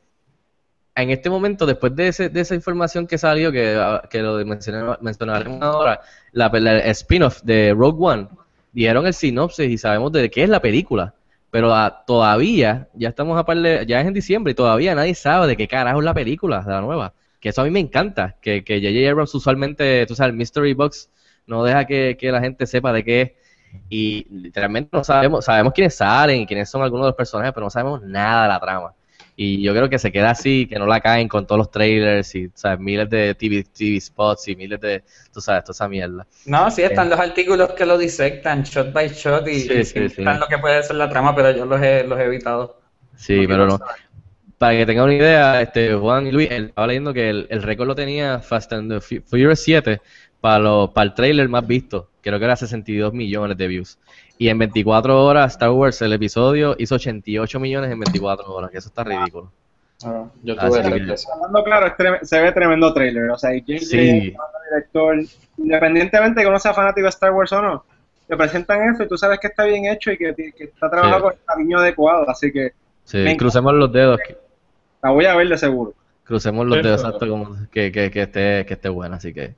en 0.95 1.11
este 1.11 1.31
momento, 1.31 1.67
después 1.67 1.95
de, 1.97 2.09
ese, 2.09 2.29
de 2.29 2.41
esa 2.41 2.55
información 2.55 3.07
que 3.07 3.19
salió, 3.19 3.51
que, 3.53 3.75
ah, 3.79 4.03
que 4.11 4.21
lo 4.23 4.45
mencionaremos 4.45 5.63
ahora, 5.63 6.01
la, 6.33 6.49
la- 6.49 6.79
el 6.79 6.91
spin-off 6.91 7.43
de 7.43 7.75
Rogue 7.77 7.99
One, 8.01 8.29
dieron 8.73 9.07
el 9.07 9.15
sinopsis 9.15 9.69
y 9.69 9.79
sabemos 9.79 10.13
de 10.13 10.31
qué 10.31 10.43
es 10.45 10.49
la 10.49 10.61
película. 10.61 11.15
Pero 11.51 11.75
ah, 11.75 12.05
todavía, 12.07 12.89
ya 12.95 13.09
estamos 13.09 13.39
a 13.39 13.45
par 13.45 13.59
de- 13.59 13.85
ya 13.87 14.01
es 14.01 14.07
en 14.07 14.15
diciembre 14.15 14.53
y 14.53 14.55
todavía 14.55 14.95
nadie 14.95 15.15
sabe 15.15 15.47
de 15.49 15.57
qué 15.57 15.67
carajo 15.69 15.99
es 16.01 16.05
la 16.05 16.15
película 16.15 16.61
de 16.63 16.71
la 16.73 16.81
nueva. 16.81 17.15
Que 17.41 17.49
eso 17.51 17.63
a 17.63 17.65
mí 17.65 17.71
me 17.71 17.81
encanta, 17.81 18.37
que 18.41 18.63
que 18.65 18.81
J.J. 18.81 19.11
Abrams 19.11 19.35
usualmente, 19.35 20.07
tú 20.07 20.15
sabes, 20.15 20.31
el 20.33 20.37
Mystery 20.37 20.75
Box 20.75 21.11
no 21.47 21.65
deja 21.65 21.87
que, 21.87 22.17
que 22.19 22.31
la 22.33 22.41
gente 22.41 22.67
sepa 22.67 22.93
de 22.93 23.05
qué 23.05 23.21
es. 23.23 23.33
Y 23.89 24.27
literalmente 24.31 24.91
no 24.93 25.05
sabemos, 25.05 25.45
sabemos 25.45 25.73
quiénes 25.73 25.95
salen 25.95 26.41
y 26.43 26.47
quiénes 26.47 26.69
son 26.71 26.83
algunos 26.83 27.07
de 27.07 27.09
los 27.11 27.17
personajes, 27.17 27.53
pero 27.53 27.67
no 27.67 27.71
sabemos 27.71 28.03
nada 28.03 28.43
de 28.45 28.49
la 28.49 28.61
trama. 28.61 28.95
Y 29.37 29.63
yo 29.63 29.73
creo 29.75 29.89
que 29.89 29.99
se 29.99 30.13
queda 30.13 30.31
así, 30.31 30.67
que 30.67 30.79
no 30.79 30.87
la 30.87 31.01
caen 31.01 31.29
con 31.29 31.47
todos 31.47 31.59
los 31.59 31.71
trailers 31.71 32.35
y, 32.35 32.51
¿sabes? 32.55 32.79
Miles 32.81 33.09
de 33.11 33.35
TV, 33.35 33.65
TV 33.65 34.01
spots 34.01 34.49
y 34.49 34.57
miles 34.57 34.81
de, 34.81 35.03
tú 35.33 35.41
sabes, 35.41 35.65
toda 35.65 35.73
esa 35.73 35.89
mierda. 35.89 36.27
No, 36.45 36.71
sí, 36.71 36.83
están 36.83 37.11
los 37.11 37.21
artículos 37.21 37.73
que 37.75 37.85
lo 37.87 37.99
disectan 37.99 38.63
shot 38.63 38.93
by 38.93 39.09
shot 39.11 39.47
y, 39.49 39.53
Sí, 39.53 39.85
y 39.85 39.85
sí, 39.85 40.09
sí. 40.09 40.27
están 40.29 40.41
lo 40.41 40.47
que 40.49 40.59
puede 40.59 40.83
ser 40.83 40.97
la 40.97 41.09
trama, 41.09 41.35
pero 41.35 41.51
yo 41.51 41.67
los 41.67 41.81
he, 41.83 42.05
los 42.05 42.19
he 42.19 42.25
evitado. 42.25 42.81
Sí, 43.17 43.47
No 43.47 43.47
pero 43.47 43.67
no. 43.67 43.83
Para 44.59 44.77
que 44.79 44.87
tengan 44.87 45.07
una 45.07 45.15
idea, 45.17 45.63
este 45.63 45.95
Juan 45.95 46.27
y 46.29 46.33
Luis, 46.33 46.51
él 46.53 46.67
estaba 46.67 46.89
leyendo 46.89 47.15
que 47.15 47.31
el, 47.31 47.49
el 47.51 47.63
récord 47.63 47.89
lo 47.89 47.97
tenía 47.97 48.41
Fast 48.41 48.73
and 48.75 48.93
the 48.93 49.01
Fu- 49.01 49.23
Furious 49.27 49.61
7 49.61 50.03
para, 50.41 50.61
lo, 50.61 50.93
para 50.95 51.07
el 51.09 51.15
trailer 51.15 51.49
más 51.51 51.67
visto. 51.67 52.10
Creo 52.23 52.39
que 52.39 52.45
era 52.45 52.57
62 52.57 53.13
millones 53.13 53.57
de 53.57 53.67
views. 53.67 53.99
Y 54.39 54.49
en 54.49 54.59
24 54.59 55.25
horas, 55.25 55.53
Star 55.53 55.71
Wars, 55.71 56.01
el 56.03 56.13
episodio, 56.13 56.75
hizo 56.79 56.95
88 56.97 57.61
millones 57.61 57.91
en 57.91 58.01
24 58.01 58.53
horas, 58.53 58.71
que 58.71 58.79
eso 58.79 58.89
está 58.89 59.05
ridículo. 59.05 59.51
Ah, 60.05 60.25
yo 60.43 60.57
tuve 60.57 60.83
que-. 60.83 61.15
Hablando 61.35 61.65
claro, 61.65 61.95
se 62.23 62.41
ve 62.41 62.53
tremendo 62.53 62.93
trailer. 62.95 63.31
O 63.31 63.39
sea, 63.39 63.55
y 63.55 63.63
James 63.67 63.89
Sí. 63.89 64.35
Director, 64.71 65.17
independientemente 65.59 66.41
de 66.41 66.45
que 66.45 66.49
uno 66.49 66.59
sea 66.59 66.73
fanático 66.73 67.05
de 67.05 67.09
Star 67.11 67.33
Wars 67.33 67.53
o 67.53 67.61
no, 67.61 67.85
te 68.29 68.37
presentan 68.37 68.95
eso 68.95 69.03
y 69.03 69.09
tú 69.09 69.19
sabes 69.19 69.39
que 69.41 69.49
está 69.49 69.65
bien 69.65 69.87
hecho 69.87 70.13
y 70.13 70.17
que, 70.17 70.33
que 70.35 70.65
está 70.65 70.89
trabajado 70.89 71.17
Sí. 71.19 71.23
con 71.23 71.33
el 71.33 71.39
cariño 71.45 71.79
adecuado. 71.79 72.31
Así 72.31 72.53
que 72.53 72.73
Sí, 73.05 73.37
crucemos 73.37 73.75
los 73.75 73.93
dedos, 73.93 74.21
la 75.03 75.11
voy 75.11 75.25
a 75.27 75.35
ver 75.35 75.49
de 75.49 75.59
seguro. 75.59 75.95
Crucemos 76.31 76.65
los 76.65 76.81
dedos, 76.81 77.03
exacto, 77.03 77.29
como 77.29 77.57
que, 77.73 77.91
que, 77.91 78.09
que 78.09 78.23
esté, 78.23 78.65
que 78.65 78.75
esté 78.75 78.89
buena, 78.89 79.17
así 79.17 79.35
que... 79.35 79.53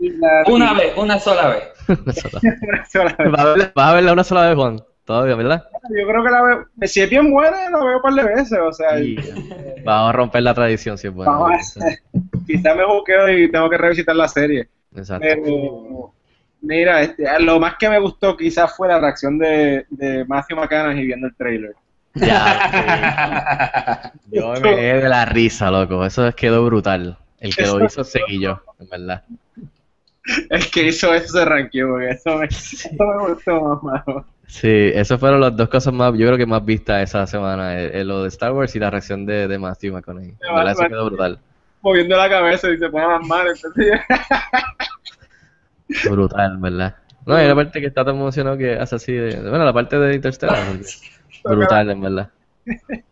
Una 0.47 0.73
vez, 0.73 0.97
una 0.97 1.19
sola 1.19 1.49
vez. 1.49 1.65
una 2.63 2.87
sola 2.87 3.15
vez. 3.19 3.31
¿Vas 3.31 3.41
a, 3.41 3.45
verla, 3.45 3.73
vas 3.75 3.89
a 3.91 3.95
verla 3.95 4.13
una 4.15 4.25
sola 4.25 4.47
vez, 4.49 4.57
Juan, 4.57 4.81
todavía, 5.05 5.35
¿verdad? 5.35 5.65
Yo 5.91 6.07
creo 6.09 6.25
que 6.25 6.31
la 6.31 6.43
veo. 6.43 6.67
Si 6.89 7.03
es 7.03 7.11
bien 7.11 7.31
buena, 7.31 7.69
la 7.69 7.85
veo 7.85 7.97
un 7.97 8.03
par 8.03 8.15
de 8.15 8.25
veces. 8.25 8.59
O 8.59 8.73
sea, 8.73 8.99
Y 8.99 9.17
vamos 9.85 10.09
a 10.09 10.13
romper 10.13 10.43
la 10.45 10.55
tradición, 10.55 10.97
si 10.97 11.09
es 11.09 11.13
buena. 11.13 11.31
vamos 11.33 11.77
a- 11.77 12.19
quizás 12.47 12.75
me 12.75 12.87
buqueo 12.87 13.29
y 13.29 13.51
tengo 13.51 13.69
que 13.69 13.77
revisitar 13.77 14.17
la 14.17 14.29
serie. 14.29 14.67
Exacto. 14.97 15.27
Pero, 15.29 16.13
mira, 16.63 17.03
este, 17.03 17.27
lo 17.41 17.61
más 17.61 17.75
que 17.79 17.91
me 17.91 17.99
gustó 17.99 18.35
quizás 18.35 18.75
fue 18.75 18.89
la 18.89 18.99
reacción 18.99 19.37
de, 19.37 19.85
de 19.91 20.25
Matthew 20.25 20.57
McConaughey 20.57 21.05
viendo 21.05 21.27
el 21.27 21.35
trailer. 21.37 21.75
Ya, 22.15 24.11
sí. 24.11 24.11
Yo 24.37 24.53
me 24.55 24.61
quedé 24.61 25.03
de 25.03 25.09
la 25.09 25.25
risa, 25.25 25.71
loco. 25.71 26.05
Eso 26.05 26.31
quedó 26.35 26.65
brutal. 26.65 27.17
El 27.39 27.55
que 27.57 27.67
lo 27.67 27.85
hizo 27.85 28.05
seguí 28.05 28.41
yo, 28.41 28.61
en 28.79 28.89
verdad. 28.89 29.23
El 30.51 30.71
que 30.71 30.85
hizo 30.87 31.13
eso 31.13 31.29
se 31.39 31.45
ranqueó, 31.45 31.89
porque 31.89 32.11
eso 32.11 32.37
me, 32.37 32.47
eso 32.47 32.89
me 32.99 33.29
gustó 33.35 33.61
más, 33.61 33.83
mano. 34.07 34.27
Sí, 34.47 34.69
esas 34.95 35.19
fueron 35.19 35.41
las 35.41 35.57
dos 35.57 35.69
cosas 35.69 35.93
más, 35.95 36.13
yo 36.17 36.27
creo 36.27 36.37
que 36.39 36.47
más 36.47 36.65
vistas 36.65 37.03
esa 37.03 37.27
semana, 37.27 37.81
eh, 37.81 38.01
eh, 38.01 38.05
lo 38.05 38.23
de 38.23 38.29
Star 38.29 38.53
Wars 38.53 38.77
y 38.77 38.79
la 38.79 38.91
reacción 38.91 39.25
de, 39.27 39.49
de 39.49 39.59
Matthew 39.59 39.95
McConaughey. 39.95 40.35
En 40.41 40.55
verdad, 40.55 40.73
eso 40.73 40.87
quedó 40.89 41.07
brutal. 41.07 41.39
moviendo 41.81 42.17
la 42.17 42.29
cabeza 42.29 42.71
y 42.71 42.79
se 42.79 42.89
pone 42.91 43.09
las 43.09 43.27
manos. 43.27 43.65
entonces- 43.65 44.01
Brutal, 46.11 46.57
¿verdad? 46.59 46.95
No, 47.27 47.43
y 47.43 47.47
la 47.47 47.55
parte 47.55 47.81
que 47.81 47.87
está 47.87 48.05
tan 48.05 48.17
emocionado 48.17 48.57
que 48.57 48.75
hace 48.79 48.97
así 48.97 49.13
de... 49.13 49.41
Bueno, 49.41 49.65
la 49.65 49.73
parte 49.73 49.99
de 49.99 50.15
Interstellar. 50.15 50.59
porque- 50.69 50.87
Brutal, 51.45 51.91
en 51.91 52.01
verdad. 52.01 52.31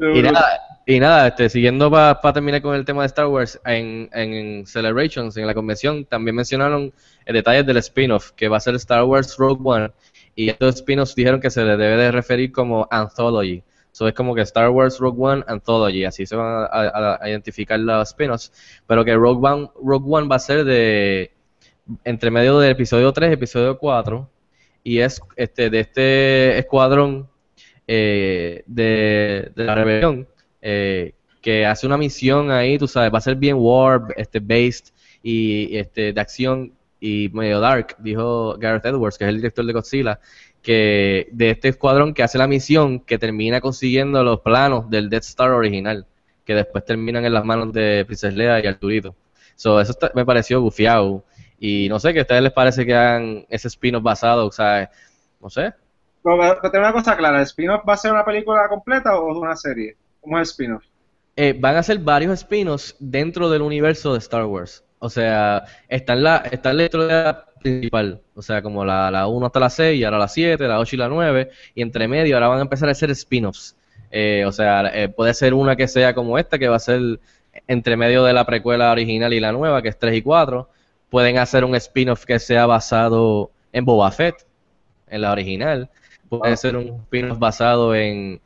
Y 0.00 0.22
nada, 0.22 0.60
y 0.86 1.00
nada 1.00 1.26
este, 1.28 1.48
siguiendo 1.48 1.90
para 1.90 2.32
terminar 2.32 2.62
con 2.62 2.74
el 2.76 2.84
tema 2.84 3.02
de 3.02 3.06
Star 3.08 3.26
Wars, 3.26 3.60
en, 3.64 4.08
en 4.12 4.64
Celebrations, 4.66 5.36
en 5.36 5.46
la 5.46 5.54
convención, 5.54 6.04
también 6.04 6.36
mencionaron 6.36 6.92
eh, 7.26 7.32
detalles 7.32 7.66
del 7.66 7.78
spin-off, 7.78 8.30
que 8.32 8.46
va 8.48 8.58
a 8.58 8.60
ser 8.60 8.76
Star 8.76 9.02
Wars 9.04 9.36
Rogue 9.36 9.60
One, 9.64 9.90
y 10.36 10.50
estos 10.50 10.76
spin-offs 10.76 11.16
dijeron 11.16 11.40
que 11.40 11.50
se 11.50 11.64
le 11.64 11.76
debe 11.76 11.96
de 11.96 12.12
referir 12.12 12.52
como 12.52 12.86
Anthology. 12.90 13.62
So 13.90 14.06
es 14.06 14.14
como 14.14 14.32
que 14.36 14.42
Star 14.42 14.70
Wars 14.70 14.98
Rogue 15.00 15.18
One 15.20 15.44
Anthology, 15.48 16.04
así 16.04 16.24
se 16.24 16.36
van 16.36 16.46
a, 16.46 16.66
a- 16.66 17.18
a 17.20 17.28
identificar 17.28 17.80
los 17.80 18.08
spin-offs, 18.10 18.52
pero 18.86 19.04
que 19.04 19.16
Rogue 19.16 19.44
One, 19.44 19.70
Rogue 19.82 20.06
One 20.08 20.28
va 20.28 20.36
a 20.36 20.38
ser 20.38 20.64
de 20.64 21.32
entre 22.04 22.30
medio 22.30 22.60
del 22.60 22.70
episodio 22.70 23.12
3 23.12 23.30
y 23.30 23.34
episodio 23.34 23.76
4, 23.78 24.30
y 24.88 25.00
es 25.00 25.20
este 25.36 25.68
de 25.68 25.80
este 25.80 26.58
escuadrón 26.58 27.28
eh, 27.86 28.62
de, 28.66 29.52
de 29.54 29.64
la 29.64 29.74
rebelión 29.74 30.26
eh, 30.62 31.12
que 31.42 31.66
hace 31.66 31.86
una 31.86 31.98
misión 31.98 32.50
ahí, 32.50 32.78
tú 32.78 32.88
sabes, 32.88 33.12
va 33.12 33.18
a 33.18 33.20
ser 33.20 33.36
bien 33.36 33.56
warp, 33.58 34.12
este 34.16 34.40
based 34.40 34.86
y 35.22 35.76
este 35.76 36.14
de 36.14 36.20
acción 36.22 36.72
y 37.00 37.28
medio 37.34 37.60
dark, 37.60 37.96
dijo 37.98 38.56
Gareth 38.58 38.86
Edwards, 38.86 39.18
que 39.18 39.24
es 39.24 39.28
el 39.28 39.36
director 39.36 39.66
de 39.66 39.72
Godzilla, 39.74 40.20
que 40.62 41.28
de 41.32 41.50
este 41.50 41.68
escuadrón 41.68 42.14
que 42.14 42.22
hace 42.22 42.38
la 42.38 42.46
misión 42.46 43.00
que 43.00 43.18
termina 43.18 43.60
consiguiendo 43.60 44.24
los 44.24 44.40
planos 44.40 44.88
del 44.88 45.10
Death 45.10 45.24
Star 45.24 45.50
original, 45.50 46.06
que 46.46 46.54
después 46.54 46.82
terminan 46.86 47.26
en 47.26 47.34
las 47.34 47.44
manos 47.44 47.74
de 47.74 48.04
Princess 48.06 48.34
Leia 48.34 48.64
y 48.64 48.66
Arturito. 48.66 49.14
So, 49.54 49.82
eso 49.82 49.94
me 50.14 50.24
pareció 50.24 50.62
gufiado. 50.62 51.24
Y 51.58 51.88
no 51.88 51.98
sé, 51.98 52.12
¿qué 52.12 52.20
a 52.20 52.22
ustedes 52.22 52.42
les 52.42 52.52
parece 52.52 52.86
que 52.86 52.94
hagan 52.94 53.46
ese 53.48 53.68
spin-off 53.68 54.02
basado? 54.02 54.46
O 54.46 54.52
sea, 54.52 54.90
no 55.40 55.50
sé, 55.50 55.72
Pero, 56.22 56.38
pero 56.38 56.70
tengo 56.70 56.84
una 56.84 56.92
cosa 56.92 57.16
clara, 57.16 57.38
¿el 57.38 57.44
spin-off 57.44 57.82
va 57.88 57.94
a 57.94 57.96
ser 57.96 58.12
una 58.12 58.24
película 58.24 58.68
completa 58.68 59.18
o 59.18 59.38
una 59.38 59.56
serie? 59.56 59.96
¿Cómo 60.20 60.38
es 60.38 60.48
el 60.48 60.52
spin-off? 60.52 60.84
Eh, 61.36 61.56
van 61.58 61.76
a 61.76 61.82
ser 61.82 61.98
varios 62.00 62.32
spin-offs 62.32 62.96
dentro 62.98 63.48
del 63.48 63.62
universo 63.62 64.12
de 64.12 64.18
Star 64.18 64.44
Wars. 64.44 64.84
O 64.98 65.08
sea, 65.08 65.64
está 65.88 66.14
en 66.14 66.24
la, 66.24 66.38
está 66.50 66.70
en 66.70 66.76
la 66.78 66.82
historia 66.84 67.44
principal. 67.60 68.20
O 68.34 68.42
sea, 68.42 68.62
como 68.62 68.84
la, 68.84 69.10
la 69.10 69.28
1 69.28 69.46
hasta 69.46 69.60
la 69.60 69.70
6, 69.70 70.00
y 70.00 70.04
ahora 70.04 70.18
la 70.18 70.28
7, 70.28 70.66
la 70.66 70.80
8 70.80 70.96
y 70.96 70.98
la 70.98 71.08
9. 71.08 71.50
Y 71.74 71.82
entre 71.82 72.08
medio 72.08 72.34
ahora 72.34 72.48
van 72.48 72.58
a 72.58 72.62
empezar 72.62 72.88
a 72.88 72.92
hacer 72.92 73.10
spin-offs. 73.10 73.76
Eh, 74.10 74.44
o 74.46 74.52
sea, 74.52 74.90
eh, 74.92 75.08
puede 75.08 75.34
ser 75.34 75.54
una 75.54 75.76
que 75.76 75.86
sea 75.86 76.14
como 76.14 76.38
esta, 76.38 76.58
que 76.58 76.68
va 76.68 76.76
a 76.76 76.80
ser 76.80 77.20
entre 77.66 77.96
medio 77.96 78.24
de 78.24 78.32
la 78.32 78.44
precuela 78.44 78.90
original 78.90 79.32
y 79.32 79.40
la 79.40 79.52
nueva, 79.52 79.82
que 79.82 79.88
es 79.88 79.98
3 79.98 80.16
y 80.16 80.22
4. 80.22 80.68
Pueden 81.10 81.38
hacer 81.38 81.64
un 81.64 81.74
spin-off 81.76 82.24
que 82.24 82.38
sea 82.38 82.66
basado 82.66 83.50
en 83.72 83.84
Boba 83.84 84.10
Fett, 84.10 84.46
en 85.08 85.22
la 85.22 85.32
original. 85.32 85.88
Puede 86.28 86.56
ser 86.56 86.76
un 86.76 87.00
spin-off 87.04 87.38
basado 87.38 87.94
en 87.94 88.40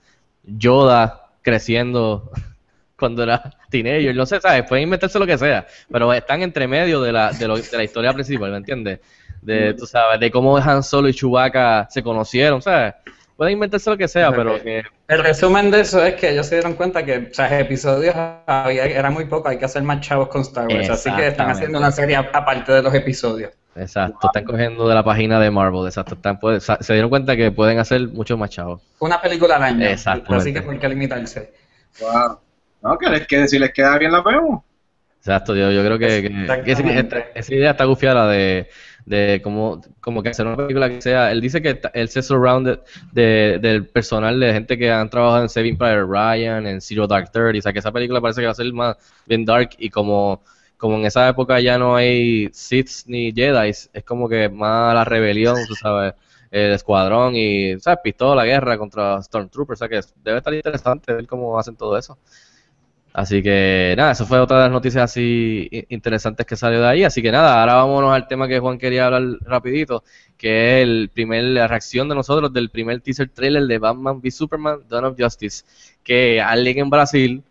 Yoda 0.45 1.31
creciendo 1.42 2.31
cuando 2.97 3.23
era 3.25 3.50
teenager, 3.71 4.14
no 4.14 4.26
sé, 4.26 4.40
¿sabes? 4.40 4.64
Pueden 4.69 4.85
inventarse 4.85 5.19
lo 5.19 5.26
que 5.26 5.38
sea, 5.38 5.66
pero 5.90 6.12
están 6.12 6.42
entre 6.42 6.69
medio 6.69 7.00
de 7.00 7.12
la, 7.12 7.33
de, 7.33 7.49
lo- 7.49 7.57
de 7.57 7.76
la 7.76 7.85
historia 7.85 8.12
principal, 8.12 8.50
¿me 8.52 8.59
entiendes? 8.59 9.00
De, 9.40 9.75
tú 9.75 9.87
sabes, 9.87 10.21
de 10.21 10.31
cómo 10.31 10.57
Han 10.57 10.85
Solo 10.85 11.09
y 11.09 11.14
Chewbacca 11.14 11.88
se 11.90 12.02
conocieron, 12.02 12.62
¿sabes? 12.62 12.95
Pueden 13.42 13.54
inventarse 13.54 13.90
lo 13.90 13.99
que 13.99 14.06
sea, 14.06 14.30
pero 14.30 14.62
que... 14.62 14.84
El 15.08 15.20
resumen 15.20 15.72
de 15.72 15.80
eso 15.80 16.00
es 16.04 16.14
que 16.14 16.30
ellos 16.30 16.46
se 16.46 16.54
dieron 16.54 16.75
cuenta 16.75 17.04
que, 17.04 17.28
o 17.28 17.34
sea, 17.34 17.58
episodios 17.58 18.14
había, 18.46 18.84
era 18.84 19.11
muy 19.11 19.25
poco, 19.25 19.49
hay 19.49 19.58
que 19.58 19.64
hacer 19.64 19.82
más 19.82 20.00
chavos 20.00 20.28
con 20.28 20.42
Star 20.42 20.68
Wars, 20.68 20.88
así 20.90 21.11
que 21.11 21.26
están 21.26 21.50
haciendo 21.50 21.78
una 21.78 21.90
serie 21.90 22.14
aparte 22.14 22.70
de 22.70 22.82
los 22.82 22.94
episodios. 22.94 23.50
Exacto, 23.75 24.28
están 24.28 24.44
cogiendo 24.44 24.88
de 24.88 24.94
la 24.94 25.02
página 25.02 25.40
de 25.40 25.50
Marvel, 25.50 25.84
exacto, 25.87 26.14
están, 26.14 26.38
puede- 26.38 26.61
se 26.61 26.92
dieron 26.92 27.11
cuenta 27.11 27.34
que 27.37 27.50
pueden 27.50 27.80
hacer 27.80 28.06
mucho 28.11 28.37
más 28.37 28.50
chavos. 28.50 28.80
Una 29.00 29.20
película 29.20 29.56
al 29.56 29.64
año, 29.64 29.87
Exactamente. 29.87 30.37
así 30.37 30.52
que 30.54 30.62
por 30.62 30.78
qué 30.78 30.88
limitarse. 30.88 31.52
Wow. 32.00 32.38
No, 32.80 32.96
que, 32.96 33.11
les 33.11 33.26
quede, 33.26 33.49
si 33.49 33.58
les 33.58 33.72
queda 33.72 33.99
bien 33.99 34.12
la 34.12 34.22
vemos. 34.22 34.62
Exacto, 35.18 35.56
yo, 35.56 35.72
yo 35.72 35.84
creo 35.84 35.99
que, 35.99 36.22
que- 36.22 36.62
que 36.64 36.70
esa, 36.70 37.18
esa 37.34 37.54
idea 37.56 37.72
está 37.72 37.87
gufiada 37.87 38.28
de, 38.28 38.68
de 39.04 39.40
como, 39.42 39.80
como 40.00 40.23
que 40.23 40.30
hacer 40.30 40.47
una 40.47 40.56
película 40.56 40.88
que 40.88 41.02
sea, 41.02 41.32
él 41.32 41.40
dice 41.40 41.61
que 41.61 41.80
él 41.94 42.09
se 42.09 42.23
surrounded 42.23 42.80
de, 43.12 43.59
del 43.61 43.87
personal 43.87 44.38
de 44.38 44.52
gente 44.52 44.78
que 44.78 44.90
han 44.90 45.11
trabajado 45.11 45.42
en 45.42 45.49
Saving 45.49 45.76
Private 45.76 46.04
Ryan, 46.04 46.66
en 46.66 46.80
Zero 46.80 47.06
Dark 47.06 47.30
Thirty, 47.32 47.59
o 47.59 47.62
sea 47.62 47.73
que 47.73 47.80
esa 47.80 47.92
película 47.92 48.21
parece 48.21 48.40
que 48.40 48.47
va 48.47 48.52
a 48.52 48.54
ser 48.54 48.73
más 48.73 48.97
bien 49.26 49.44
dark 49.44 49.71
y 49.78 49.90
como, 49.90 50.42
como 50.76 50.97
en 50.97 51.06
esa 51.06 51.28
época 51.28 51.61
ya 51.61 51.78
no 51.78 51.97
hay 51.97 52.49
Siths 52.52 53.04
ni 53.06 53.32
Jedi, 53.32 53.71
es 53.71 53.90
como 54.04 54.28
que 54.28 54.49
más 54.49 54.94
la 54.94 55.04
rebelión, 55.04 55.56
tú 55.66 55.75
sabes, 55.75 56.14
el 56.50 56.73
escuadrón 56.73 57.35
y, 57.35 57.80
¿sabes? 57.80 58.00
Pistola, 58.04 58.44
guerra 58.44 58.76
contra 58.78 59.21
Stormtroopers, 59.23 59.78
o 59.78 59.87
sea 59.87 59.88
que 59.88 60.06
debe 60.23 60.38
estar 60.38 60.52
interesante 60.52 61.12
ver 61.12 61.26
cómo 61.26 61.59
hacen 61.59 61.76
todo 61.76 61.97
eso. 61.97 62.18
Así 63.12 63.42
que 63.42 63.95
nada, 63.97 64.12
eso 64.12 64.26
fue 64.26 64.38
otra 64.40 64.57
de 64.59 64.62
las 64.64 64.73
noticias 64.73 65.04
así 65.04 65.69
interesantes 65.90 66.47
que 66.47 66.57
salió 66.57 66.81
de 66.81 66.88
ahí. 66.88 67.04
Así 67.04 67.23
que 67.23 67.31
nada, 67.31 67.61
ahora 67.61 67.75
vámonos 67.75 68.14
al 68.14 68.26
tema 68.26 68.49
que 68.49 68.59
Juan 68.59 68.78
quería 68.78 69.07
hablar 69.07 69.23
rapidito, 69.42 70.02
que 70.38 70.81
es 70.81 70.88
el 70.88 71.11
primer, 71.12 71.45
la 71.45 71.69
reacción 71.69 72.09
de 72.09 72.14
nosotros 72.14 72.52
del 72.52 72.71
primer 72.71 73.00
teaser 73.00 73.28
trailer 73.28 73.64
de 73.64 73.78
Batman 73.78 74.16
v 74.23 74.31
Superman, 74.31 74.81
Dawn 74.88 75.04
of 75.04 75.16
Justice, 75.19 75.64
que 76.02 76.40
alguien 76.40 76.78
en 76.78 76.90
Brasil 76.90 77.42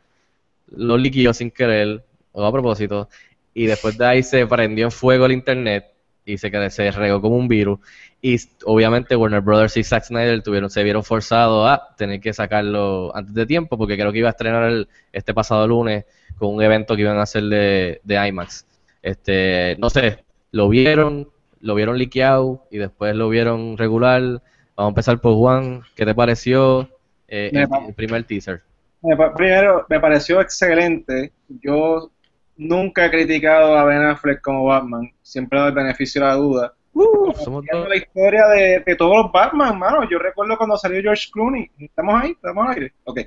lo 0.75 0.97
liquidó 0.97 1.33
sin 1.33 1.51
querer, 1.51 2.03
o 2.31 2.45
a 2.45 2.51
propósito, 2.51 3.09
y 3.53 3.65
después 3.67 3.97
de 3.97 4.05
ahí 4.05 4.23
se 4.23 4.47
prendió 4.47 4.85
en 4.85 4.91
fuego 4.91 5.25
el 5.25 5.33
internet 5.33 5.90
y 6.25 6.37
se, 6.37 6.69
se 6.69 6.91
regó 6.91 7.21
como 7.21 7.35
un 7.37 7.47
virus. 7.47 7.79
Y 8.21 8.37
obviamente 8.65 9.15
Warner 9.15 9.41
Brothers 9.41 9.77
y 9.77 9.83
Zack 9.83 10.03
Snyder 10.05 10.43
tuvieron, 10.43 10.69
se 10.69 10.83
vieron 10.83 11.03
forzados 11.03 11.67
a 11.69 11.95
tener 11.97 12.19
que 12.21 12.33
sacarlo 12.33 13.15
antes 13.15 13.33
de 13.33 13.45
tiempo, 13.45 13.77
porque 13.77 13.97
creo 13.97 14.11
que 14.11 14.19
iba 14.19 14.29
a 14.29 14.31
estrenar 14.31 14.63
el- 14.69 14.87
este 15.11 15.33
pasado 15.33 15.67
lunes 15.67 16.05
con 16.37 16.53
un 16.53 16.61
evento 16.61 16.95
que 16.95 17.01
iban 17.01 17.17
a 17.17 17.23
hacer 17.23 17.43
de, 17.43 18.01
de 18.03 18.27
IMAX. 18.27 18.65
Este, 19.01 19.75
no 19.79 19.89
sé, 19.89 20.23
lo 20.51 20.69
vieron, 20.69 21.29
lo 21.61 21.75
vieron 21.75 21.97
liqueado 21.97 22.65
y 22.69 22.77
después 22.77 23.15
lo 23.15 23.29
vieron 23.29 23.77
regular. 23.77 24.21
Vamos 24.21 24.41
a 24.77 24.87
empezar 24.89 25.19
por 25.19 25.35
Juan, 25.35 25.81
¿qué 25.95 26.05
te 26.05 26.13
pareció 26.15 26.89
eh, 27.27 27.49
el, 27.53 27.67
el 27.87 27.93
primer 27.93 28.23
teaser? 28.23 28.61
Primero, 29.35 29.85
me 29.89 29.99
pareció 29.99 30.41
excelente. 30.41 31.31
Yo 31.63 32.11
nunca 32.61 33.05
he 33.05 33.11
criticado 33.11 33.77
a 33.77 33.83
Ben 33.85 34.03
Affleck 34.03 34.41
como 34.41 34.65
Batman. 34.65 35.11
Siempre 35.21 35.59
doy 35.59 35.69
el 35.69 35.75
beneficio 35.75 36.21
de 36.21 36.27
la 36.27 36.35
duda. 36.35 36.73
Somos 37.43 37.65
dos. 37.71 37.89
la 37.89 37.95
historia 37.95 38.47
de, 38.47 38.83
de 38.85 38.95
todos 38.95 39.17
los 39.17 39.31
Batman, 39.31 39.79
mano. 39.79 40.07
Yo 40.09 40.19
recuerdo 40.19 40.57
cuando 40.57 40.77
salió 40.77 41.01
George 41.01 41.29
Clooney. 41.31 41.71
¿Estamos 41.79 42.21
ahí? 42.21 42.31
¿Estamos 42.31 42.67
al 42.67 42.73
aire? 42.73 42.93
Ok. 43.05 43.21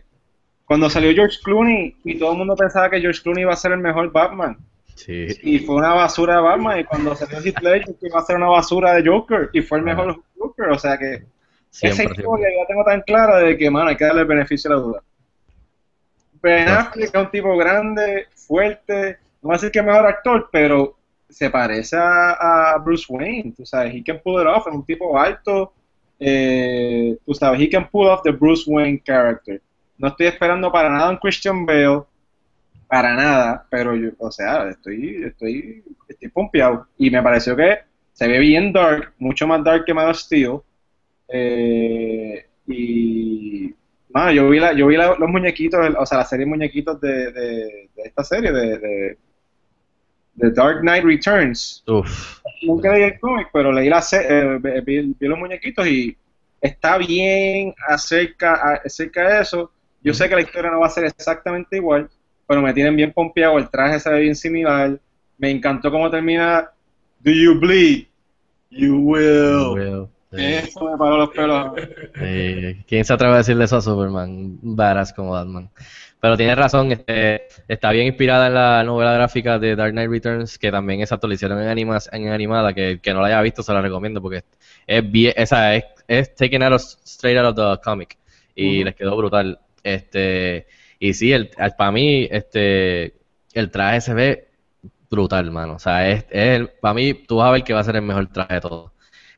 Cuando 0.64 0.88
salió 0.88 1.12
George 1.12 1.38
Clooney 1.43 1.97
y 2.05 2.19
todo 2.19 2.33
el 2.33 2.38
mundo 2.38 2.55
pensaba 2.57 2.88
que 2.88 3.00
George 3.00 3.21
Clooney 3.23 3.43
iba 3.43 3.53
a 3.53 3.57
ser 3.57 3.73
el 3.73 3.79
mejor 3.79 4.12
Batman. 4.12 4.57
Sí. 4.95 5.26
Y 5.43 5.59
fue 5.59 5.76
una 5.76 5.95
basura 5.95 6.37
de 6.37 6.43
Batman. 6.43 6.79
Y 6.81 6.85
cuando 6.85 7.14
salió 7.17 7.41
Heath 7.41 7.61
Ledger, 7.61 7.97
que 7.97 8.07
iba 8.07 8.21
a 8.21 8.25
ser 8.25 8.37
una 8.37 8.49
basura 8.49 8.95
de 8.95 9.09
Joker. 9.09 9.50
Y 9.53 9.62
fue 9.62 9.79
el 9.79 9.85
mejor 9.85 10.23
Joker. 10.38 10.69
O 10.69 10.79
sea 10.79 10.97
que 10.97 11.25
esa 11.83 12.05
historia 12.05 12.49
yo 12.53 12.61
la 12.61 12.67
tengo 12.69 12.85
tan 12.85 13.00
clara 13.00 13.38
de 13.38 13.59
que, 13.59 13.69
mano, 13.69 13.88
hay 13.88 13.97
que 13.97 14.05
darle 14.05 14.21
el 14.21 14.29
beneficio 14.29 14.71
de 14.71 14.76
la 14.76 14.83
duda. 14.83 15.03
Ben 16.41 16.69
Affleck 16.69 17.14
es 17.14 17.21
un 17.21 17.31
tipo 17.31 17.57
grande, 17.57 18.26
fuerte, 18.35 19.19
no 19.45 19.49
voy 19.49 19.57
a 19.57 19.59
decir 19.59 19.71
que 19.71 19.81
es 19.81 19.85
mejor 19.85 20.07
actor, 20.07 20.49
pero 20.51 20.97
se 21.29 21.51
parece 21.51 21.99
a, 21.99 22.79
Bruce 22.83 23.05
Wayne, 23.11 23.53
tú 23.55 23.67
sabes, 23.67 23.95
he 23.95 24.03
can 24.03 24.19
pull 24.25 24.41
it 24.41 24.47
off, 24.47 24.67
es 24.67 24.73
un 24.73 24.87
tipo 24.87 25.19
alto, 25.19 25.75
eh, 26.19 27.15
tú 27.27 27.35
sabes, 27.35 27.61
he 27.61 27.69
can 27.69 27.87
pull 27.91 28.07
off 28.07 28.23
the 28.23 28.31
Bruce 28.31 28.65
Wayne 28.67 29.03
character. 29.05 29.61
No 29.99 30.09
estoy 30.09 30.29
esperando 30.29 30.73
para 30.73 30.89
nada 30.89 31.11
un 31.11 31.19
Christian 31.19 31.67
Bale, 31.67 32.05
para 32.89 33.15
nada, 33.15 33.67
pero 33.69 33.95
yo, 33.95 34.13
o 34.17 34.31
sea, 34.31 34.71
estoy, 34.71 35.25
estoy, 35.25 35.85
estoy 36.09 36.29
pompeado. 36.31 36.87
Y 36.97 37.11
me 37.11 37.23
pareció 37.23 37.55
que 37.55 37.81
se 38.15 38.27
ve 38.27 38.39
bien 38.39 38.73
dark, 38.73 39.13
mucho 39.19 39.47
más 39.47 39.63
dark 39.63 39.85
que 39.85 39.93
Man 39.93 40.09
of 40.09 40.17
Steel. 40.17 40.61
Eh, 41.29 42.47
y 42.67 43.75
mano, 44.09 44.33
yo 44.33 44.49
vi, 44.49 44.59
la, 44.59 44.73
yo 44.73 44.87
vi 44.87 44.97
los 44.97 45.29
muñequitos, 45.29 45.81
o 45.99 46.07
sea, 46.07 46.19
la 46.19 46.25
serie 46.25 46.47
de 46.47 46.51
muñequitos 46.51 46.99
de, 46.99 47.31
de, 47.31 47.91
esta 47.97 48.25
serie, 48.25 48.53
de, 48.53 49.19
de 50.35 50.50
Dark 50.50 50.81
Knight 50.81 51.05
Returns. 51.05 51.83
Uf. 51.87 52.41
Nunca 52.62 52.93
leí 52.93 53.03
el 53.03 53.19
cómic, 53.21 53.49
pero 53.53 53.73
leí 53.73 53.88
la 53.88 54.03
eh, 54.12 54.83
vi, 54.85 55.14
vi 55.19 55.29
los 55.29 55.38
muñequitos 55.38 55.87
y 55.87 56.17
está 56.61 56.99
bien 56.99 57.75
acerca, 57.88 58.81
acerca 58.85 59.29
de 59.29 59.43
eso. 59.43 59.71
Yo 60.03 60.12
sé 60.14 60.29
que 60.29 60.35
la 60.35 60.43
historia 60.43 60.71
no 60.71 60.81
va 60.81 60.87
a 60.87 60.91
ser 60.91 61.05
exactamente 61.05 61.76
igual, 61.76 62.09
pero 62.47 62.61
me 62.62 62.73
tienen 62.73 62.97
bien 62.97 63.12
pompeado, 63.12 63.59
el 63.59 63.69
traje 63.69 64.00
se 64.00 64.11
ve 64.11 64.21
bien 64.21 64.37
similar. 64.37 64.99
Me 65.38 65.50
encantó 65.50 65.91
cómo 65.91 66.11
termina 66.11 66.71
Do 67.21 67.31
you 67.31 67.59
bleed? 67.59 68.07
You 68.71 68.99
will. 68.99 69.75
Will. 69.75 70.09
Sí. 70.33 70.45
Eso 70.45 70.91
me 70.91 70.99
paró 70.99 71.17
los 71.17 71.31
pelos. 71.31 71.73
Sí, 72.19 72.85
¿Quién 72.87 73.05
se 73.05 73.12
atreve 73.12 73.35
a 73.35 73.38
decirle 73.38 73.64
eso 73.64 73.76
a 73.76 73.81
Superman? 73.81 74.59
Badass 74.61 75.12
como 75.12 75.31
Batman. 75.31 75.71
Pero 76.25 76.38
tienes 76.38 76.57
razón, 76.57 76.90
este, 76.90 77.49
está 77.69 77.90
bien 77.90 78.07
inspirada 78.07 78.47
en 78.47 78.54
la 78.54 78.83
novela 78.83 79.12
gráfica 79.12 79.59
de 79.59 79.76
Dark 79.76 79.93
Knight 79.93 80.09
Returns, 80.09 80.59
que 80.59 80.71
también 80.71 81.02
esa 81.02 81.19
lo 81.23 81.31
hicieron 81.31 81.61
en, 81.61 81.69
animada, 81.69 82.73
que, 82.73 82.99
que 83.02 83.12
no 83.12 83.21
la 83.21 83.26
haya 83.26 83.43
visto 83.43 83.62
se 83.62 83.75
la 83.75 83.83
recomiendo 83.83 84.23
porque 84.23 84.43
es 84.87 85.12
bien, 85.12 85.35
esa 85.37 85.76
es, 85.76 85.85
es 86.09 86.35
taken 86.35 86.62
out 86.62 86.73
of, 86.73 86.83
straight 87.04 87.37
out 87.37 87.59
of 87.59 87.76
the 87.76 87.83
comic 87.85 88.16
y 88.54 88.83
les 88.85 88.95
quedó 88.95 89.14
brutal. 89.19 89.61
Este, 89.83 90.66
y 90.99 91.12
sí, 91.12 91.31
el, 91.31 91.50
para 91.76 91.93
mí, 91.93 92.26
este, 92.31 93.16
el 93.52 93.71
traje 93.71 94.00
se 94.00 94.14
ve 94.14 94.49
brutal, 95.11 95.50
mano. 95.50 95.75
O 95.75 95.78
sea, 95.78 96.09
es, 96.09 96.25
es 96.31 96.66
para 96.81 96.95
mí, 96.95 97.12
tú 97.12 97.37
vas 97.37 97.49
a 97.49 97.52
ver 97.52 97.64
que 97.64 97.75
va 97.75 97.81
a 97.81 97.85
ser 97.85 97.97
el 97.97 98.02
mejor 98.02 98.28
traje 98.28 98.54
de 98.54 98.61
todos. 98.62 98.94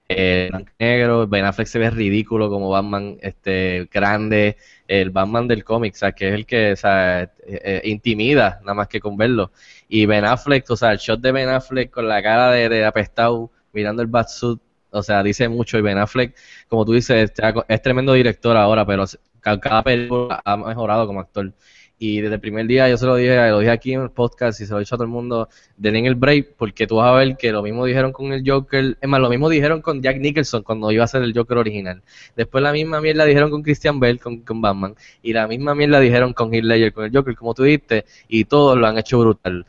Eh, 0.08 0.50
negro, 0.78 1.26
Ben 1.26 1.44
Affleck 1.44 1.66
se 1.66 1.80
ve 1.80 1.90
ridículo 1.90 2.48
como 2.48 2.70
Batman, 2.70 3.18
este, 3.22 3.88
grande, 3.92 4.56
el 4.86 5.10
Batman 5.10 5.48
del 5.48 5.64
cómic, 5.64 5.94
o 5.94 5.98
sea, 5.98 6.12
que 6.12 6.28
es 6.28 6.34
el 6.34 6.46
que, 6.46 6.72
o 6.72 6.76
sea, 6.76 7.22
eh, 7.22 7.28
eh, 7.44 7.80
intimida 7.84 8.60
nada 8.60 8.74
más 8.74 8.88
que 8.88 9.00
con 9.00 9.16
verlo. 9.16 9.50
Y 9.88 10.06
Ben 10.06 10.24
Affleck, 10.24 10.70
o 10.70 10.76
sea, 10.76 10.92
el 10.92 10.98
shot 10.98 11.20
de 11.20 11.32
Ben 11.32 11.48
Affleck 11.48 11.90
con 11.90 12.08
la 12.08 12.22
cara 12.22 12.52
de, 12.52 12.68
de 12.68 12.84
apestado, 12.84 13.50
mirando 13.72 14.00
el 14.02 14.08
Batsuit, 14.08 14.60
o 14.90 15.02
sea, 15.02 15.22
dice 15.22 15.48
mucho. 15.48 15.76
Y 15.78 15.82
Ben 15.82 15.98
Affleck, 15.98 16.36
como 16.68 16.84
tú 16.84 16.92
dices, 16.92 17.32
es 17.68 17.82
tremendo 17.82 18.12
director 18.12 18.56
ahora, 18.56 18.86
pero 18.86 19.04
cada 19.40 19.82
película 19.82 20.40
ha 20.44 20.56
mejorado 20.56 21.06
como 21.06 21.20
actor. 21.20 21.52
Y 21.98 22.20
desde 22.20 22.34
el 22.34 22.40
primer 22.40 22.66
día 22.66 22.88
yo 22.90 22.98
se 22.98 23.06
lo 23.06 23.16
dije, 23.16 23.48
lo 23.48 23.60
dije 23.60 23.70
aquí 23.70 23.94
en 23.94 24.02
el 24.02 24.10
podcast 24.10 24.60
y 24.60 24.66
se 24.66 24.72
lo 24.72 24.78
he 24.78 24.80
dicho 24.80 24.94
a 24.96 24.98
todo 24.98 25.04
el 25.04 25.10
mundo, 25.10 25.48
denle 25.78 26.06
el 26.06 26.14
break 26.14 26.54
porque 26.58 26.86
tú 26.86 26.96
vas 26.96 27.08
a 27.08 27.12
ver 27.12 27.36
que 27.38 27.50
lo 27.52 27.62
mismo 27.62 27.86
dijeron 27.86 28.12
con 28.12 28.34
el 28.34 28.42
Joker, 28.46 28.98
es 29.00 29.08
más, 29.08 29.18
lo 29.18 29.30
mismo 29.30 29.48
dijeron 29.48 29.80
con 29.80 30.02
Jack 30.02 30.18
Nicholson 30.18 30.62
cuando 30.62 30.90
iba 30.92 31.04
a 31.04 31.06
ser 31.06 31.22
el 31.22 31.32
Joker 31.34 31.56
original. 31.56 32.02
Después 32.36 32.62
la 32.62 32.72
misma 32.72 33.00
mierda 33.00 33.24
dijeron 33.24 33.50
con 33.50 33.62
Christian 33.62 33.98
Bale, 33.98 34.18
con, 34.18 34.60
Batman, 34.60 34.94
y 35.22 35.32
la 35.32 35.46
misma 35.46 35.74
mierda 35.74 35.98
dijeron 35.98 36.34
con 36.34 36.52
Heath 36.52 36.64
Ledger, 36.64 36.92
con 36.92 37.06
el 37.06 37.12
Joker, 37.12 37.34
como 37.34 37.54
tú 37.54 37.62
dijiste, 37.62 38.04
y 38.28 38.44
todos 38.44 38.76
lo 38.76 38.86
han 38.86 38.98
hecho 38.98 39.18
brutal. 39.18 39.64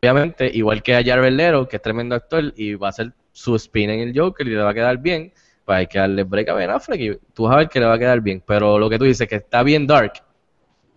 Obviamente, 0.00 0.50
igual 0.52 0.82
que 0.82 0.94
a 0.94 1.04
Jared 1.04 1.32
Leto, 1.32 1.68
que 1.68 1.76
es 1.76 1.82
tremendo 1.82 2.14
actor, 2.14 2.54
y 2.56 2.74
va 2.74 2.88
a 2.88 2.90
hacer 2.90 3.12
su 3.32 3.54
spin 3.56 3.90
en 3.90 4.00
el 4.00 4.18
Joker 4.18 4.46
y 4.46 4.50
le 4.50 4.62
va 4.62 4.70
a 4.70 4.74
quedar 4.74 4.96
bien, 4.96 5.32
pues 5.64 5.76
hay 5.76 5.86
que 5.86 5.98
darle 5.98 6.22
break 6.22 6.48
a 6.48 6.54
Ben 6.54 6.70
Affleck 6.70 7.00
y 7.00 7.18
tú 7.34 7.44
vas 7.44 7.54
a 7.54 7.58
ver 7.58 7.68
que 7.68 7.80
le 7.80 7.86
va 7.86 7.94
a 7.94 7.98
quedar 7.98 8.20
bien. 8.20 8.42
Pero 8.46 8.78
lo 8.78 8.88
que 8.88 8.98
tú 8.98 9.04
dices, 9.04 9.28
que 9.28 9.36
está 9.36 9.62
bien 9.62 9.86
dark, 9.86 10.22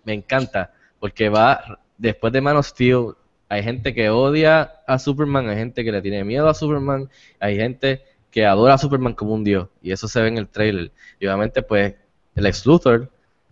me 0.07 0.13
encanta, 0.13 0.71
porque 1.01 1.27
va, 1.27 1.79
después 1.97 2.31
de 2.31 2.39
Man 2.39 2.55
of 2.55 2.65
Steel, 2.65 3.15
hay 3.49 3.61
gente 3.61 3.93
que 3.93 4.09
odia 4.09 4.71
a 4.87 4.97
Superman, 4.97 5.49
hay 5.49 5.57
gente 5.57 5.83
que 5.83 5.91
le 5.91 6.01
tiene 6.01 6.23
miedo 6.23 6.47
a 6.47 6.53
Superman, 6.53 7.09
hay 7.41 7.57
gente 7.57 8.03
que 8.31 8.45
adora 8.45 8.75
a 8.75 8.77
Superman 8.77 9.13
como 9.13 9.33
un 9.33 9.43
dios, 9.43 9.67
y 9.81 9.91
eso 9.91 10.07
se 10.07 10.21
ve 10.21 10.29
en 10.29 10.37
el 10.37 10.47
trailer. 10.47 10.91
Y 11.19 11.25
obviamente, 11.27 11.61
pues, 11.61 11.93
el 12.35 12.45
ex 12.45 12.65
Luthor 12.65 13.11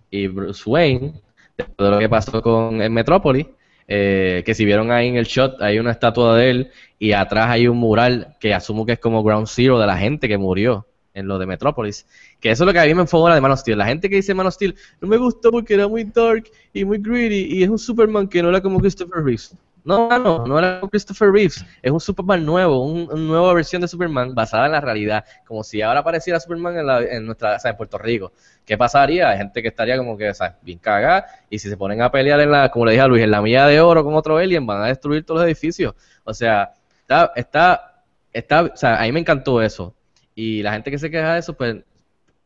y 0.09 0.27
Bruce 0.27 0.63
Wayne, 0.65 1.21
después 1.57 1.89
de 1.89 1.91
lo 1.93 1.99
que 1.99 2.07
pasó 2.07 2.41
con 2.41 2.81
el 2.81 2.89
Metrópolis, 2.89 3.47
eh, 3.89 4.41
que 4.45 4.53
si 4.53 4.63
vieron 4.63 4.91
ahí 4.91 5.09
en 5.09 5.17
el 5.17 5.25
shot, 5.25 5.61
hay 5.61 5.77
una 5.77 5.91
estatua 5.91 6.37
de 6.37 6.49
él 6.49 6.71
y 6.97 7.11
atrás 7.11 7.49
hay 7.49 7.67
un 7.67 7.77
mural 7.77 8.37
que 8.39 8.53
asumo 8.53 8.85
que 8.85 8.93
es 8.93 8.99
como 8.99 9.23
Ground 9.23 9.47
Zero 9.47 9.77
de 9.77 9.87
la 9.87 9.97
gente 9.97 10.29
que 10.29 10.37
murió 10.37 10.87
en 11.15 11.27
lo 11.27 11.39
de 11.39 11.47
Metrópolis. 11.47 12.05
Que 12.39 12.51
eso 12.51 12.63
es 12.63 12.67
lo 12.67 12.73
que 12.73 12.79
a 12.79 12.85
mí 12.85 12.93
me 12.93 13.01
enfogó 13.01 13.33
de 13.33 13.41
Man 13.41 13.51
of 13.51 13.59
Steel. 13.59 13.79
La 13.79 13.87
gente 13.87 14.09
que 14.09 14.17
dice 14.17 14.35
Man 14.35 14.45
of 14.45 14.53
Steel 14.53 14.75
no 15.01 15.07
me 15.07 15.17
gustó 15.17 15.49
porque 15.51 15.73
era 15.73 15.87
muy 15.87 16.03
dark 16.03 16.43
y 16.73 16.85
muy 16.85 16.99
greedy 16.99 17.47
y 17.57 17.63
es 17.63 17.69
un 17.69 17.79
Superman 17.79 18.27
que 18.27 18.43
no 18.43 18.49
era 18.49 18.61
como 18.61 18.79
Christopher 18.79 19.23
Reeves. 19.23 19.55
No, 19.85 20.09
no, 20.17 20.47
no 20.47 20.57
era 20.57 20.79
como 20.79 20.89
Christopher 20.89 21.31
Reeves. 21.31 21.63
Es 21.81 21.91
un 21.91 21.99
Superman 21.99 22.43
nuevo, 22.43 22.83
un, 22.83 23.01
una 23.03 23.21
nueva 23.21 23.53
versión 23.53 23.83
de 23.83 23.87
Superman 23.87 24.33
basada 24.33 24.65
en 24.65 24.71
la 24.71 24.81
realidad. 24.81 25.23
Como 25.45 25.63
si 25.63 25.79
ahora 25.83 25.99
apareciera 25.99 26.39
Superman 26.39 26.75
en, 26.79 26.87
la, 26.87 27.03
en 27.03 27.23
nuestra, 27.23 27.55
o 27.55 27.59
sea, 27.59 27.69
en 27.69 27.77
Puerto 27.77 27.99
Rico. 27.99 28.31
¿Qué 28.65 28.79
pasaría? 28.79 29.29
Hay 29.29 29.37
gente 29.37 29.61
que 29.61 29.67
estaría 29.67 29.95
como 29.95 30.17
que, 30.17 30.29
o 30.29 30.33
sea, 30.33 30.57
bien 30.63 30.79
cagada. 30.79 31.27
Y 31.51 31.59
si 31.59 31.69
se 31.69 31.77
ponen 31.77 32.01
a 32.01 32.11
pelear 32.11 32.39
en 32.39 32.49
la, 32.49 32.71
como 32.71 32.85
le 32.85 32.93
dije 32.93 33.03
a 33.03 33.07
Luis, 33.07 33.23
en 33.23 33.29
la 33.29 33.43
milla 33.43 33.67
de 33.67 33.79
oro 33.79 34.03
con 34.03 34.15
otro 34.15 34.37
alien, 34.37 34.65
van 34.65 34.81
a 34.81 34.87
destruir 34.87 35.23
todos 35.23 35.41
los 35.41 35.47
edificios. 35.47 35.93
O 36.23 36.33
sea, 36.33 36.73
está, 37.01 37.31
está, 37.35 38.03
está, 38.33 38.63
o 38.63 38.75
sea, 38.75 38.99
a 38.99 39.03
mí 39.03 39.11
me 39.11 39.19
encantó 39.19 39.61
eso. 39.61 39.93
Y 40.35 40.61
la 40.61 40.73
gente 40.73 40.91
que 40.91 40.99
se 40.99 41.09
queja 41.09 41.33
de 41.33 41.39
eso, 41.39 41.53
pues 41.53 41.77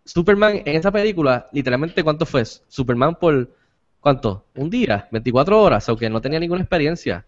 Superman 0.06 0.62
en 0.66 0.76
esa 0.76 0.92
película, 0.92 1.48
literalmente, 1.52 2.04
¿cuánto 2.04 2.26
fue? 2.26 2.46
Superman 2.46 3.16
por, 3.16 3.50
¿cuánto? 4.00 4.46
Un 4.56 4.70
día, 4.70 5.08
24 5.12 5.62
horas, 5.62 5.90
aunque 5.90 6.10
no 6.10 6.22
tenía 6.22 6.40
ninguna 6.40 6.62
experiencia. 6.62 7.26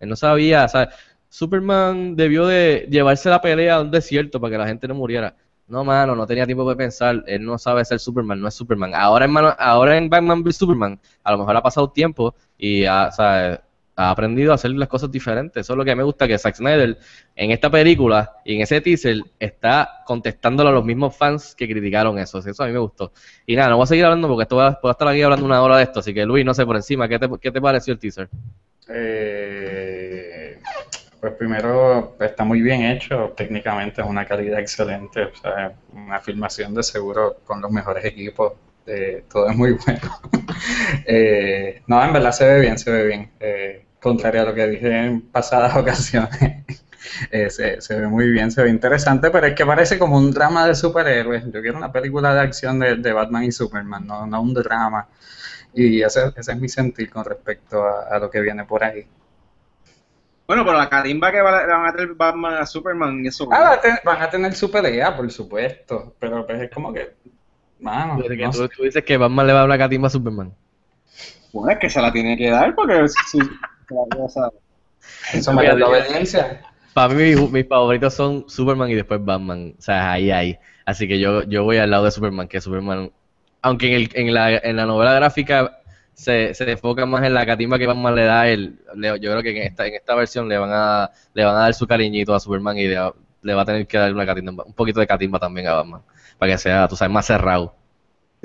Él 0.00 0.08
no 0.08 0.16
sabía, 0.16 0.66
sea, 0.68 0.90
Superman 1.28 2.16
debió 2.16 2.46
de 2.46 2.86
llevarse 2.90 3.28
la 3.28 3.40
pelea 3.40 3.76
a 3.76 3.80
un 3.82 3.90
desierto 3.90 4.40
para 4.40 4.52
que 4.52 4.58
la 4.58 4.66
gente 4.66 4.86
no 4.88 4.94
muriera. 4.94 5.36
No, 5.66 5.82
mano, 5.82 6.14
no 6.14 6.26
tenía 6.26 6.46
tiempo 6.46 6.68
de 6.68 6.76
pensar. 6.76 7.24
Él 7.26 7.44
no 7.44 7.58
sabe 7.58 7.84
ser 7.84 7.98
Superman, 7.98 8.40
no 8.40 8.48
es 8.48 8.54
Superman. 8.54 8.94
Ahora 8.94 9.24
en, 9.24 9.34
ahora 9.58 9.96
en 9.96 10.10
Batman 10.10 10.42
v 10.42 10.52
Superman, 10.52 11.00
a 11.22 11.32
lo 11.32 11.38
mejor 11.38 11.56
ha 11.56 11.62
pasado 11.62 11.90
tiempo 11.90 12.34
y 12.58 12.86
o 12.86 13.10
sea, 13.12 13.62
ha 13.96 14.10
aprendido 14.10 14.52
a 14.52 14.56
hacer 14.56 14.72
las 14.72 14.88
cosas 14.88 15.10
diferentes. 15.10 15.60
Eso 15.60 15.72
es 15.72 15.76
lo 15.76 15.84
que 15.84 15.94
me 15.94 16.02
gusta, 16.02 16.26
que 16.26 16.38
Zack 16.38 16.56
Snyder 16.56 16.98
en 17.36 17.50
esta 17.50 17.70
película 17.70 18.32
y 18.44 18.56
en 18.56 18.62
ese 18.62 18.80
teaser 18.80 19.22
está 19.38 20.02
contestándole 20.06 20.70
a 20.70 20.72
los 20.72 20.84
mismos 20.84 21.16
fans 21.16 21.54
que 21.54 21.68
criticaron 21.68 22.18
eso. 22.18 22.38
Eso 22.38 22.62
a 22.62 22.66
mí 22.66 22.72
me 22.72 22.78
gustó. 22.78 23.12
Y 23.46 23.56
nada, 23.56 23.70
no 23.70 23.76
voy 23.76 23.84
a 23.84 23.86
seguir 23.86 24.04
hablando 24.04 24.28
porque 24.28 24.42
esto 24.42 24.56
voy 24.56 24.64
a, 24.64 24.90
estar 24.90 25.08
aquí 25.08 25.22
hablando 25.22 25.46
una 25.46 25.62
hora 25.62 25.76
de 25.76 25.84
esto. 25.84 26.00
Así 26.00 26.12
que 26.12 26.24
Luis, 26.24 26.44
no 26.44 26.54
sé, 26.54 26.66
por 26.66 26.76
encima, 26.76 27.08
¿qué 27.08 27.18
te, 27.18 27.28
qué 27.40 27.50
te 27.50 27.60
pareció 27.60 27.92
el 27.92 27.98
teaser? 27.98 28.28
Eh, 28.88 30.58
pues 31.20 31.32
primero 31.34 32.16
está 32.20 32.44
muy 32.44 32.60
bien 32.60 32.82
hecho, 32.82 33.32
técnicamente 33.34 34.02
es 34.02 34.06
una 34.06 34.26
calidad 34.26 34.60
excelente, 34.60 35.22
o 35.22 35.34
sea, 35.34 35.72
una 35.94 36.20
filmación 36.20 36.74
de 36.74 36.82
seguro 36.82 37.38
con 37.46 37.62
los 37.62 37.70
mejores 37.70 38.04
equipos, 38.04 38.52
eh, 38.86 39.24
todo 39.32 39.48
es 39.48 39.56
muy 39.56 39.72
bueno. 39.86 40.00
eh, 41.06 41.82
no, 41.86 42.04
en 42.04 42.12
verdad 42.12 42.32
se 42.32 42.46
ve 42.46 42.60
bien, 42.60 42.78
se 42.78 42.90
ve 42.90 43.06
bien. 43.06 43.30
Eh, 43.40 43.83
contrario 44.04 44.42
a 44.42 44.44
lo 44.44 44.54
que 44.54 44.66
dije 44.68 45.06
en 45.06 45.22
pasadas 45.22 45.74
ocasiones. 45.82 46.64
Eh, 47.30 47.50
se, 47.50 48.00
ve 48.00 48.06
muy 48.06 48.28
bien, 48.30 48.50
se 48.50 48.62
ve 48.62 48.68
interesante, 48.70 49.30
pero 49.30 49.46
es 49.46 49.54
que 49.54 49.64
parece 49.64 49.98
como 49.98 50.16
un 50.16 50.30
drama 50.30 50.66
de 50.66 50.74
superhéroes. 50.74 51.44
Yo 51.50 51.62
quiero 51.62 51.78
una 51.78 51.90
película 51.90 52.34
de 52.34 52.40
acción 52.40 52.78
de, 52.78 53.12
Batman 53.12 53.44
y 53.44 53.52
Superman, 53.52 54.06
no, 54.06 54.26
no 54.26 54.42
un 54.42 54.52
drama. 54.54 55.08
Y 55.72 56.02
ese, 56.02 56.32
ese, 56.36 56.52
es 56.52 56.58
mi 56.58 56.68
sentir 56.68 57.10
con 57.10 57.24
respecto 57.24 57.82
a, 57.82 58.18
lo 58.18 58.30
que 58.30 58.40
viene 58.40 58.64
por 58.64 58.84
ahí. 58.84 59.06
Bueno, 60.46 60.64
pero 60.64 60.76
la 60.76 60.90
carimba 60.90 61.32
que 61.32 61.40
van 61.40 61.86
a 61.86 61.92
tener 61.92 62.14
Batman 62.14 62.54
a 62.54 62.66
Superman, 62.66 63.24
eso. 63.24 63.48
Ah, 63.50 63.80
van 64.04 64.22
a 64.22 64.28
tener 64.28 64.54
su 64.54 64.70
pelea, 64.70 65.16
por 65.16 65.30
supuesto. 65.30 66.14
Pero 66.18 66.46
pues 66.46 66.60
es 66.60 66.70
como 66.70 66.92
que. 66.92 67.14
Mano, 67.80 68.22
que 68.22 68.48
tú, 68.76 68.82
dices 68.82 69.04
que 69.04 69.16
Batman 69.16 69.46
le 69.46 69.52
va 69.52 69.60
a 69.60 69.62
dar 69.62 69.68
una 69.68 69.78
catimba 69.78 70.08
a 70.08 70.10
Superman. 70.10 70.54
Bueno, 71.52 71.70
es 71.70 71.78
que 71.78 71.88
se 71.88 72.02
la 72.02 72.12
tiene 72.12 72.36
que 72.36 72.50
dar 72.50 72.74
porque 72.74 73.06
si, 73.88 75.38
eso 75.38 75.52
me 75.52 75.64
da 75.64 75.86
obediencia. 75.86 76.62
Para 76.94 77.12
mí, 77.12 77.34
mis, 77.34 77.66
favoritos 77.66 78.14
son 78.14 78.48
Superman 78.48 78.90
y 78.90 78.94
después 78.94 79.24
Batman. 79.24 79.74
O 79.78 79.82
sea, 79.82 80.12
ahí, 80.12 80.30
ahí. 80.30 80.58
Así 80.86 81.08
que 81.08 81.18
yo, 81.18 81.42
yo 81.42 81.64
voy 81.64 81.78
al 81.78 81.90
lado 81.90 82.04
de 82.04 82.10
Superman, 82.10 82.46
que 82.46 82.60
Superman. 82.60 83.10
Aunque 83.62 83.88
en, 83.88 83.94
el, 83.94 84.10
en, 84.14 84.34
la, 84.34 84.56
en 84.56 84.76
la 84.76 84.86
novela 84.86 85.14
gráfica 85.14 85.80
se, 86.14 86.54
se 86.54 86.70
enfoca 86.70 87.06
más 87.06 87.24
en 87.24 87.34
la 87.34 87.44
catimba 87.44 87.78
que 87.78 87.86
Batman 87.86 88.14
le 88.14 88.24
da 88.24 88.42
a 88.42 88.48
él. 88.48 88.78
yo 88.94 89.30
creo 89.30 89.42
que 89.42 89.50
en 89.50 89.62
esta, 89.66 89.86
en 89.86 89.94
esta 89.94 90.14
versión 90.14 90.48
le 90.48 90.58
van 90.58 90.70
a 90.72 91.10
le 91.34 91.44
van 91.44 91.56
a 91.56 91.60
dar 91.60 91.74
su 91.74 91.86
cariñito 91.86 92.34
a 92.34 92.40
Superman 92.40 92.78
y 92.78 92.86
le, 92.86 93.54
va 93.54 93.62
a 93.62 93.64
tener 93.64 93.86
que 93.86 93.98
dar 93.98 94.12
una 94.12 94.24
catimba, 94.24 94.64
un 94.64 94.74
poquito 94.74 95.00
de 95.00 95.06
catimba 95.06 95.38
también 95.38 95.66
a 95.66 95.74
Batman. 95.74 96.02
Para 96.38 96.52
que 96.52 96.58
sea, 96.58 96.88
tú 96.88 96.96
sabes, 96.96 97.12
más 97.12 97.26
cerrado. 97.26 97.74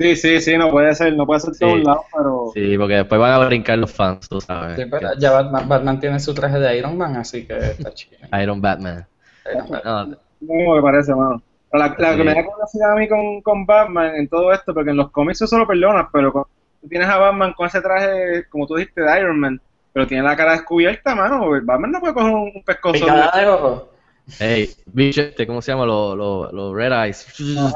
Sí, 0.00 0.16
sí, 0.16 0.40
sí, 0.40 0.56
no 0.56 0.70
puede 0.70 0.94
ser, 0.94 1.14
no 1.14 1.26
puede 1.26 1.40
ser 1.40 1.52
todo 1.58 1.74
un 1.74 1.84
lado, 1.84 2.04
pero... 2.16 2.50
Sí, 2.54 2.78
porque 2.78 2.94
después 2.94 3.20
van 3.20 3.32
a 3.32 3.46
brincar 3.46 3.76
los 3.76 3.92
fans, 3.92 4.26
tú 4.30 4.40
sabes. 4.40 4.78
Sí, 4.78 4.86
pero 4.90 5.10
ya 5.18 5.42
Batman, 5.42 6.00
tiene 6.00 6.18
su 6.18 6.32
traje 6.32 6.58
de 6.58 6.78
Iron 6.78 6.96
Man, 6.96 7.16
así 7.16 7.46
que 7.46 7.58
está 7.58 7.92
chido. 7.94 8.16
Iron 8.40 8.62
Batman. 8.62 9.06
Iron 9.52 9.68
Batman. 9.68 10.18
No, 10.40 10.74
me 10.74 10.80
parece, 10.80 11.14
mano. 11.14 11.42
La, 11.70 11.94
la 11.98 12.16
que 12.16 12.24
me 12.24 12.34
da 12.34 12.46
curiosidad 12.46 12.92
a 12.92 12.94
mí 12.94 13.08
con, 13.08 13.42
con, 13.42 13.66
Batman 13.66 14.16
en 14.16 14.26
todo 14.26 14.54
esto, 14.54 14.72
porque 14.72 14.88
en 14.88 14.96
los 14.96 15.10
cómics 15.10 15.42
eso 15.42 15.58
lo 15.58 15.66
perdonas, 15.66 16.06
pero 16.10 16.48
tú 16.80 16.88
tienes 16.88 17.06
a 17.06 17.18
Batman 17.18 17.52
con 17.52 17.66
ese 17.66 17.82
traje, 17.82 18.46
como 18.48 18.66
tú 18.66 18.76
dijiste, 18.76 19.02
de 19.02 19.20
Iron 19.20 19.38
Man, 19.38 19.60
pero 19.92 20.06
tiene 20.06 20.22
la 20.22 20.34
cara 20.34 20.52
descubierta, 20.52 21.14
mano. 21.14 21.46
Batman 21.62 21.92
no 21.92 22.00
puede 22.00 22.14
coger 22.14 22.32
un 22.32 22.62
pescozo. 22.64 23.04
de 23.04 23.46
ojo. 23.46 23.90
Hey, 24.38 24.70
bicho, 24.86 25.20
este, 25.20 25.46
¿cómo 25.46 25.60
se 25.60 25.72
llama? 25.72 25.84
Los 25.84 26.16
lo, 26.16 26.50
lo 26.52 26.74
Red 26.74 27.04
Eyes. 27.04 27.26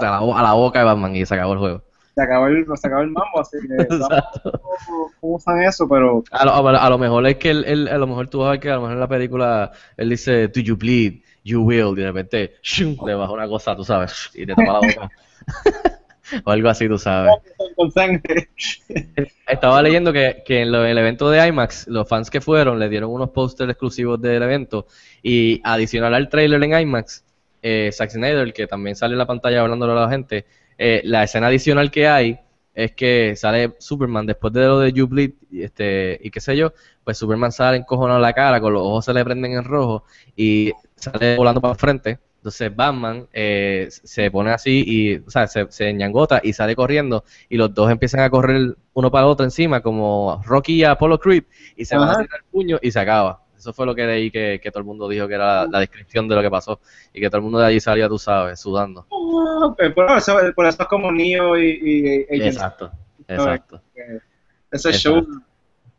A 0.00 0.02
la, 0.02 0.18
a 0.18 0.42
la 0.42 0.52
boca 0.54 0.78
de 0.78 0.84
Batman 0.86 1.14
y 1.14 1.26
se 1.26 1.34
acabó 1.34 1.52
el 1.52 1.58
juego 1.58 1.82
se 2.14 2.22
acabó 2.22 2.46
el, 2.46 2.64
se 2.76 2.86
acabó 2.86 3.02
el 3.02 3.10
mambo, 3.10 3.40
así 3.40 3.58
que 3.60 3.86
cómo 5.20 5.34
usan 5.36 5.62
eso, 5.62 5.88
pero... 5.88 6.22
A 6.30 6.44
lo, 6.44 6.68
a 6.68 6.90
lo 6.90 6.98
mejor 6.98 7.26
es 7.26 7.36
que 7.36 7.50
él, 7.50 7.88
a 7.88 7.98
lo 7.98 8.06
mejor 8.06 8.28
tú 8.28 8.38
vas 8.38 8.48
a 8.48 8.50
ver 8.52 8.60
que 8.60 8.70
a 8.70 8.76
lo 8.76 8.82
mejor 8.82 8.94
en 8.94 9.00
la 9.00 9.08
película 9.08 9.72
él 9.96 10.10
dice, 10.10 10.48
do 10.48 10.60
you 10.60 10.76
bleed? 10.76 11.20
You 11.42 11.62
will, 11.62 11.92
y 11.92 12.00
de 12.00 12.06
repente 12.06 12.54
¡shum! 12.62 12.96
le 13.06 13.14
baja 13.14 13.32
una 13.32 13.46
cosa, 13.46 13.76
tú 13.76 13.84
sabes, 13.84 14.30
y 14.34 14.46
te 14.46 14.54
tapa 14.54 14.72
la 14.72 14.80
boca. 14.80 15.10
o 16.44 16.50
algo 16.50 16.68
así, 16.68 16.88
tú 16.88 16.98
sabes. 16.98 17.34
Estaba 19.46 19.82
leyendo 19.82 20.12
que, 20.12 20.42
que 20.46 20.62
en, 20.62 20.74
el 20.74 20.98
evento 20.98 21.30
de 21.30 21.46
IMAX, 21.46 21.86
los 21.88 22.08
fans 22.08 22.30
que 22.30 22.40
fueron 22.40 22.78
le 22.78 22.88
dieron 22.88 23.10
unos 23.10 23.30
pósters 23.30 23.70
exclusivos 23.70 24.20
del 24.20 24.42
evento 24.42 24.86
y 25.22 25.60
adicional 25.64 26.14
al 26.14 26.28
trailer 26.28 26.62
en 26.62 26.78
IMAX, 26.78 27.24
eh, 27.62 27.90
Zack 27.92 28.10
Snyder, 28.10 28.52
que 28.52 28.66
también 28.66 28.96
sale 28.96 29.12
en 29.12 29.18
la 29.18 29.26
pantalla 29.26 29.60
hablándole 29.60 29.92
a 29.92 29.96
la 29.96 30.10
gente, 30.10 30.46
eh, 30.78 31.02
la 31.04 31.24
escena 31.24 31.48
adicional 31.48 31.90
que 31.90 32.08
hay 32.08 32.40
es 32.74 32.92
que 32.92 33.36
sale 33.36 33.74
Superman 33.78 34.26
después 34.26 34.52
de 34.52 34.64
lo 34.66 34.78
de 34.80 34.92
y 35.50 35.62
este, 35.62 36.18
y 36.22 36.30
qué 36.30 36.40
sé 36.40 36.56
yo, 36.56 36.72
pues 37.04 37.18
Superman 37.18 37.52
sale 37.52 37.76
encojonado 37.78 38.18
la 38.18 38.32
cara, 38.32 38.60
con 38.60 38.72
los 38.72 38.82
ojos 38.82 39.04
se 39.04 39.14
le 39.14 39.24
prenden 39.24 39.52
en 39.52 39.64
rojo 39.64 40.04
y 40.36 40.72
sale 40.96 41.36
volando 41.36 41.60
para 41.60 41.72
el 41.72 41.78
frente. 41.78 42.18
Entonces 42.38 42.76
Batman 42.76 43.26
eh, 43.32 43.88
se 43.90 44.30
pone 44.30 44.50
así 44.50 44.84
y, 44.86 45.16
o 45.16 45.30
sea, 45.30 45.46
se, 45.46 45.66
se 45.70 45.94
ñangota 45.94 46.40
y 46.44 46.52
sale 46.52 46.76
corriendo 46.76 47.24
y 47.48 47.56
los 47.56 47.72
dos 47.72 47.90
empiezan 47.90 48.20
a 48.20 48.28
correr 48.28 48.76
uno 48.92 49.10
para 49.10 49.24
el 49.24 49.30
otro 49.30 49.44
encima 49.44 49.80
como 49.80 50.42
Rocky 50.44 50.74
y 50.74 50.84
Apollo 50.84 51.18
Creed 51.18 51.44
y 51.74 51.86
se 51.86 51.96
van 51.96 52.10
a 52.10 52.18
tirar 52.18 52.40
el 52.44 52.50
puño 52.50 52.78
y 52.82 52.90
se 52.90 53.00
acaba. 53.00 53.43
Eso 53.64 53.72
fue 53.72 53.86
lo 53.86 53.94
que 53.94 54.04
leí 54.06 54.30
que, 54.30 54.60
que 54.62 54.70
todo 54.70 54.80
el 54.80 54.84
mundo 54.84 55.08
dijo 55.08 55.26
que 55.26 55.34
era 55.36 55.62
la, 55.64 55.70
la 55.70 55.78
descripción 55.80 56.28
de 56.28 56.34
lo 56.34 56.42
que 56.42 56.50
pasó 56.50 56.80
y 57.14 57.20
que 57.20 57.28
todo 57.30 57.38
el 57.38 57.44
mundo 57.44 57.58
de 57.60 57.64
allí 57.64 57.80
salía, 57.80 58.06
tú 58.10 58.18
sabes, 58.18 58.60
sudando. 58.60 59.06
Ah, 59.10 59.74
por, 59.94 60.10
eso, 60.18 60.36
por 60.54 60.66
eso 60.66 60.82
es 60.82 60.88
como 60.88 61.10
Neo 61.10 61.56
y, 61.56 61.70
y, 61.82 62.06
y 62.18 62.22
Agent 62.40 62.42
Exacto, 62.56 62.92
exacto. 63.26 63.80
Ese 64.70 64.90
Exacto. 64.90 64.98
show. 64.98 65.26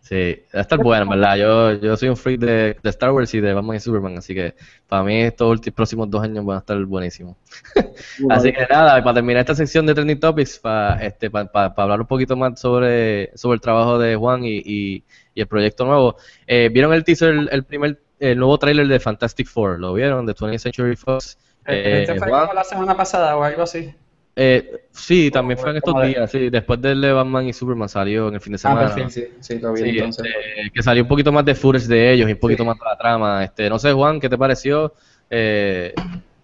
Sí, 0.02 0.40
va 0.54 0.60
a 0.60 0.62
estar 0.62 0.78
bueno, 0.78 1.02
en 1.06 1.10
verdad. 1.20 1.36
Yo, 1.38 1.74
yo 1.82 1.98
soy 1.98 2.10
un 2.10 2.16
freak 2.16 2.40
de, 2.40 2.78
de 2.84 2.90
Star 2.92 3.12
Wars 3.12 3.34
y 3.34 3.40
de 3.42 3.56
Batman 3.56 3.78
y 3.78 3.80
Superman, 3.80 4.16
así 4.20 4.36
que 4.36 4.54
para 4.88 5.02
mí 5.02 5.20
estos 5.24 5.50
últimos 5.50 5.76
próximos 5.76 6.08
dos 6.12 6.22
años 6.24 6.46
van 6.46 6.58
a 6.58 6.60
estar 6.60 6.78
buenísimos. 6.86 7.36
Así 8.30 8.52
que 8.54 8.68
nada, 8.70 9.04
para 9.04 9.16
terminar 9.16 9.40
esta 9.40 9.56
sección 9.56 9.84
de 9.88 9.96
Trending 9.96 10.20
Topics, 10.20 10.60
para 10.60 11.04
este, 11.04 11.32
pa- 11.32 11.46
pa- 11.52 11.74
pa 11.74 11.82
hablar 11.84 12.02
un 12.02 12.06
poquito 12.06 12.36
más 12.38 12.60
sobre, 12.60 13.36
sobre 13.36 13.56
el 13.56 13.62
trabajo 13.62 13.98
de 13.98 14.16
Juan 14.16 14.46
y, 14.46 14.62
y- 14.64 15.04
y 15.36 15.42
el 15.42 15.48
proyecto 15.48 15.86
nuevo, 15.86 16.16
eh, 16.48 16.70
¿vieron 16.74 16.94
el 16.94 17.04
teaser, 17.04 17.30
el, 17.36 17.50
el 17.52 17.64
primer, 17.66 18.00
el 18.20 18.40
nuevo 18.40 18.58
tráiler 18.58 18.88
de 18.88 19.00
Fantastic 19.00 19.48
Four? 19.48 19.80
¿Lo 19.80 19.94
vieron? 19.94 20.26
De 20.26 20.34
20th 20.34 20.58
Century 20.58 20.96
Fox. 20.96 21.38
Eh, 21.68 22.06
Este 22.08 22.18
fue 22.18 22.30
Juan, 22.30 22.42
como 22.44 22.54
la 22.54 22.64
semana 22.64 22.96
pasada 22.98 23.36
o 23.38 23.44
algo 23.44 23.64
así. 23.64 23.94
eh, 24.38 24.86
sí, 24.92 25.30
también 25.32 25.58
fue 25.58 25.72
en 25.72 25.78
estos 25.78 26.02
días, 26.04 26.32
sí, 26.32 26.50
después 26.50 26.82
del 26.82 27.02
de 27.02 27.12
Batman 27.12 27.48
y 27.48 27.54
Superman 27.54 27.90
salió 27.90 28.30
en 28.30 28.36
el 28.36 28.42
fin 28.42 28.54
de 28.54 28.56
Ah, 28.56 28.60
semana. 28.60 28.82
por 28.88 28.94
fin, 28.94 29.10
sí, 29.10 29.26
sí, 29.42 29.60
lo 29.60 29.74
vi 29.74 29.82
Sí, 29.82 29.90
entonces. 29.98 30.26
este, 30.26 30.72
que 30.72 30.84
salió 30.84 31.04
un 31.04 31.10
poquito 31.10 31.32
más 31.32 31.44
de 31.46 31.54
footage 31.56 31.88
de 31.88 32.14
ellos 32.14 32.30
y 32.30 32.34
un 32.34 32.40
poquito 32.40 32.64
Sí. 32.64 32.68
más 32.68 32.78
de 32.80 32.86
la 32.86 32.98
trama. 32.98 33.44
Este, 33.44 33.70
no 33.70 33.78
sé, 33.78 33.92
Juan, 33.92 34.20
¿qué 34.20 34.30
te 34.30 34.38
pareció? 34.38 34.94
Eh, 35.30 35.94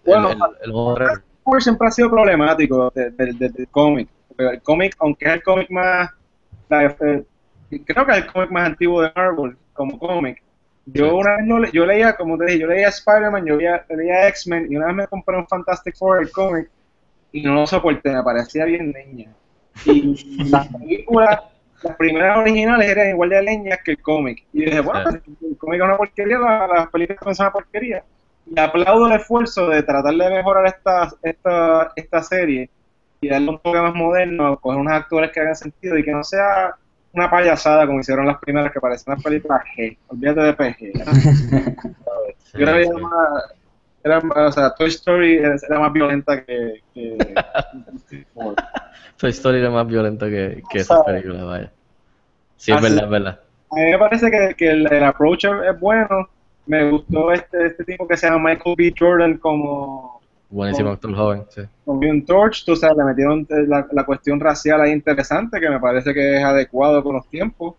Bueno, 0.04 0.30
el, 0.30 0.36
el- 0.36 0.70
el 0.70 0.72
Wars 1.44 1.64
siempre 1.64 1.88
ha 1.88 1.90
sido 1.90 2.10
problemático 2.10 2.92
de- 2.94 3.10
de- 3.10 3.32
de- 3.32 3.48
del 3.48 3.68
cómic. 3.68 4.08
El 4.38 4.60
cómic, 4.62 4.94
aunque 4.98 5.24
es 5.26 5.32
el 5.34 5.42
cómic 5.42 5.70
más. 5.70 6.10
la- 6.68 6.84
eh, 6.86 7.24
creo 7.80 8.06
que 8.06 8.12
es 8.12 8.18
el 8.18 8.26
cómic 8.32 8.50
más 8.50 8.66
antiguo 8.66 9.02
de 9.02 9.12
Marvel 9.14 9.56
como 9.72 9.98
cómic. 9.98 10.42
Yo 10.86 11.16
una 11.16 11.36
vez 11.36 11.46
no 11.46 11.58
le- 11.60 11.70
yo 11.72 11.86
leía, 11.86 12.14
como 12.16 12.36
te 12.36 12.46
dije, 12.46 12.58
yo 12.60 12.66
leía 12.66 12.88
Spider-Man, 12.88 13.46
yo 13.46 13.56
leía, 13.56 13.84
leía 13.88 14.28
X-Men 14.28 14.66
y 14.70 14.76
una 14.76 14.86
vez 14.86 14.96
me 14.96 15.06
compré 15.06 15.36
un 15.36 15.46
Fantastic 15.46 15.96
Four, 15.96 16.22
el 16.22 16.30
cómic, 16.32 16.68
y 17.32 17.42
no 17.42 17.54
lo 17.54 17.66
soporté, 17.66 18.10
me 18.12 18.22
parecía 18.22 18.64
bien 18.64 18.92
leña. 18.92 19.30
Y 19.84 20.48
las 20.50 20.68
películas, 20.68 21.40
las 21.82 21.96
primeras 21.96 22.38
originales 22.38 22.88
eran 22.88 23.10
igual 23.10 23.30
de 23.30 23.42
leñas 23.42 23.78
que 23.84 23.92
el 23.92 24.02
cómic. 24.02 24.44
Y 24.52 24.64
dije, 24.64 24.80
bueno, 24.80 25.10
el 25.10 25.56
cómic 25.58 25.80
es 25.80 25.84
una 25.86 25.96
porquería, 25.96 26.38
la- 26.38 26.66
las 26.66 26.88
películas 26.90 27.36
son 27.36 27.46
una 27.46 27.52
porquería. 27.52 28.04
Y 28.44 28.58
aplaudo 28.58 29.06
el 29.06 29.12
esfuerzo 29.12 29.68
de 29.68 29.82
tratar 29.84 30.14
de 30.14 30.30
mejorar 30.30 30.66
esta, 30.66 31.10
esta, 31.22 31.92
esta 31.94 32.22
serie 32.22 32.68
y 33.20 33.28
darle 33.28 33.50
un 33.50 33.58
toque 33.60 33.80
más 33.80 33.94
moderno, 33.94 34.58
coger 34.60 34.80
unos 34.80 34.92
actores 34.94 35.30
que 35.30 35.40
hagan 35.40 35.54
sentido 35.54 35.96
y 35.96 36.04
que 36.04 36.10
no 36.10 36.24
sea 36.24 36.74
una 37.12 37.30
payasada 37.30 37.86
como 37.86 38.00
hicieron 38.00 38.26
las 38.26 38.38
primeras 38.38 38.72
que 38.72 38.80
parecían 38.80 39.14
unas 39.14 39.24
películas 39.24 39.62
G. 39.76 39.96
Olvídate 40.08 40.40
de 40.40 40.52
PG. 40.54 40.92
Yo 42.54 42.66
creo 42.66 42.74
que 42.76 42.84
sí. 42.84 42.90
era 42.90 44.20
más, 44.20 44.32
era 44.34 44.46
o 44.48 44.52
sea, 44.52 44.70
Toy 44.78 44.88
Story 44.88 45.36
era 45.36 45.78
más 45.78 45.92
violenta 45.92 46.44
que, 46.44 46.82
que 46.94 47.16
Toy 49.16 49.30
Story 49.30 49.58
era 49.58 49.70
más 49.70 49.86
violenta 49.86 50.26
que, 50.28 50.62
que 50.70 50.78
esas 50.78 51.02
películas, 51.04 51.44
vaya. 51.44 51.72
Sí, 52.56 52.72
es 52.72 52.78
así- 52.78 52.84
verdad, 52.88 53.04
es 53.04 53.10
verdad. 53.10 53.40
A 53.70 53.74
mí 53.76 53.90
me 53.90 53.98
parece 53.98 54.30
que, 54.30 54.54
que 54.56 54.70
el, 54.70 54.92
el 54.92 55.04
approach 55.04 55.44
es 55.44 55.80
bueno. 55.80 56.28
Me 56.66 56.90
gustó 56.90 57.32
este, 57.32 57.66
este 57.66 57.84
tipo 57.84 58.06
que 58.06 58.16
se 58.16 58.28
llama 58.28 58.50
Michael 58.50 58.76
B. 58.76 58.94
Jordan 58.96 59.38
como, 59.38 60.21
Buenísimo 60.52 60.88
Con- 60.90 60.94
actor 60.94 61.14
joven, 61.16 61.44
sí. 61.48 61.62
como 61.84 62.00
un 62.08 62.24
Torch. 62.24 62.64
Tú 62.64 62.76
sabes, 62.76 62.96
le 62.96 63.04
metieron 63.04 63.46
la, 63.66 63.86
la 63.90 64.04
cuestión 64.04 64.38
racial 64.38 64.80
ahí 64.82 64.92
interesante, 64.92 65.58
que 65.58 65.68
me 65.70 65.80
parece 65.80 66.12
que 66.12 66.36
es 66.36 66.44
adecuado 66.44 67.02
con 67.02 67.16
los 67.16 67.26
tiempos. 67.28 67.74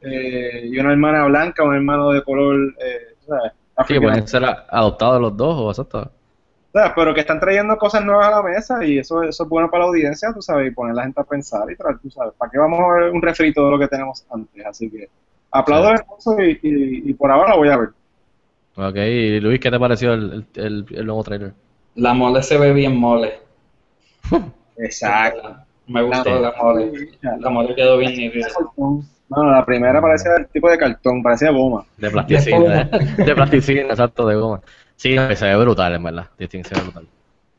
Eh, 0.00 0.68
y 0.70 0.78
una 0.78 0.90
hermana 0.92 1.24
blanca, 1.26 1.62
un 1.64 1.74
hermano 1.74 2.10
de 2.10 2.22
color, 2.22 2.74
eh, 2.78 3.14
sabes, 3.26 3.52
Sí, 3.86 3.98
pueden 4.00 4.26
ser 4.26 4.44
adoptados 4.44 5.20
los 5.20 5.36
dos 5.36 5.56
o 5.58 5.68
exacto. 5.70 5.98
O 6.72 6.78
sea, 6.78 6.94
pero 6.94 7.12
que 7.14 7.20
están 7.20 7.40
trayendo 7.40 7.76
cosas 7.78 8.04
nuevas 8.04 8.28
a 8.28 8.30
la 8.30 8.42
mesa 8.42 8.84
y 8.84 8.98
eso, 8.98 9.22
eso 9.22 9.42
es 9.44 9.48
bueno 9.48 9.70
para 9.70 9.84
la 9.84 9.88
audiencia, 9.90 10.32
tú 10.34 10.42
sabes, 10.42 10.68
y 10.68 10.74
poner 10.74 10.92
a 10.92 10.96
la 10.96 11.02
gente 11.04 11.20
a 11.20 11.24
pensar 11.24 11.70
y 11.70 11.76
traer, 11.76 11.98
tú 11.98 12.10
sabes, 12.10 12.34
¿para 12.38 12.50
qué 12.50 12.58
vamos 12.58 12.80
a 12.80 12.94
ver 13.00 13.12
un 13.12 13.22
refrito 13.22 13.64
de 13.64 13.70
lo 13.70 13.78
que 13.78 13.88
tenemos 13.88 14.24
antes? 14.30 14.64
Así 14.66 14.90
que 14.90 15.08
aplaudo 15.50 15.92
esfuerzo 15.94 16.40
y, 16.42 16.50
y, 16.62 17.10
y 17.10 17.14
por 17.14 17.30
ahora 17.30 17.50
lo 17.50 17.58
voy 17.58 17.68
a 17.68 17.76
ver. 17.76 17.88
Ok, 18.76 18.96
y 18.96 19.40
Luis, 19.40 19.60
¿qué 19.60 19.70
te 19.70 19.78
pareció 19.78 20.14
el, 20.14 20.44
el, 20.54 20.64
el, 20.64 20.86
el 20.90 21.06
nuevo 21.06 21.22
trailer? 21.22 21.52
La 21.96 22.14
mole 22.14 22.42
se 22.42 22.58
ve 22.58 22.72
bien 22.72 22.96
mole. 22.96 23.38
Exacto. 24.76 25.56
Me 25.86 26.02
gustó 26.02 26.40
la 26.40 26.52
mole. 26.60 26.92
La 27.38 27.50
mole 27.50 27.74
quedó 27.74 27.98
bien 27.98 28.12
nítida. 28.16 28.48
No, 28.76 29.50
la 29.50 29.64
primera 29.64 30.00
parecía 30.00 30.32
el 30.38 30.46
tipo 30.48 30.70
de 30.70 30.78
cartón, 30.78 31.22
parecía 31.22 31.50
goma. 31.50 31.84
De 31.96 32.10
plasticina, 32.10 32.82
¿eh? 32.82 33.14
de 33.24 33.34
plasticina, 33.34 33.80
exacto, 33.82 34.26
de 34.26 34.36
goma. 34.36 34.60
Sí, 34.96 35.16
se 35.34 35.44
ve 35.46 35.56
brutal, 35.56 35.94
en 35.94 36.02
verdad. 36.04 36.26
Sí, 36.38 36.46
sí, 36.50 36.62
se 36.62 36.74
ve 36.74 36.80
brutal. 36.82 37.06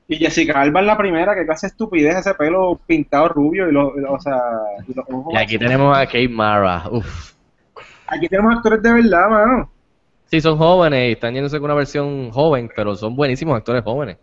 Y 0.08 0.18
Jessica 0.18 0.62
Alba 0.62 0.82
es 0.82 0.86
la 0.86 0.98
primera, 0.98 1.34
que 1.36 1.46
clase 1.46 1.68
estupidez 1.68 2.16
ese 2.18 2.34
pelo 2.36 2.80
pintado 2.86 3.28
rubio 3.30 3.68
y 3.68 3.72
los, 3.72 3.92
y 3.98 4.00
los- 4.02 4.12
o 4.12 4.20
sea, 4.20 4.40
y 4.88 4.94
los 4.94 5.06
ojos. 5.10 5.34
Y 5.34 5.38
aquí 5.38 5.58
tenemos 5.58 5.98
a 5.98 6.06
Kate 6.06 6.30
Mara. 6.30 6.84
Uf. 6.92 7.34
Aquí 8.08 8.28
tenemos 8.28 8.56
actores 8.56 8.82
de 8.84 8.94
verdad, 8.94 9.30
mano. 9.30 9.70
Sí, 10.26 10.42
son 10.42 10.58
jóvenes 10.58 11.10
y 11.10 11.12
están 11.14 11.34
yéndose 11.34 11.58
con 11.58 11.66
una 11.66 11.76
versión 11.76 12.32
joven, 12.32 12.70
pero 12.76 12.96
son 12.96 13.16
buenísimos 13.16 13.56
actores 13.56 13.84
jóvenes. 13.84 14.18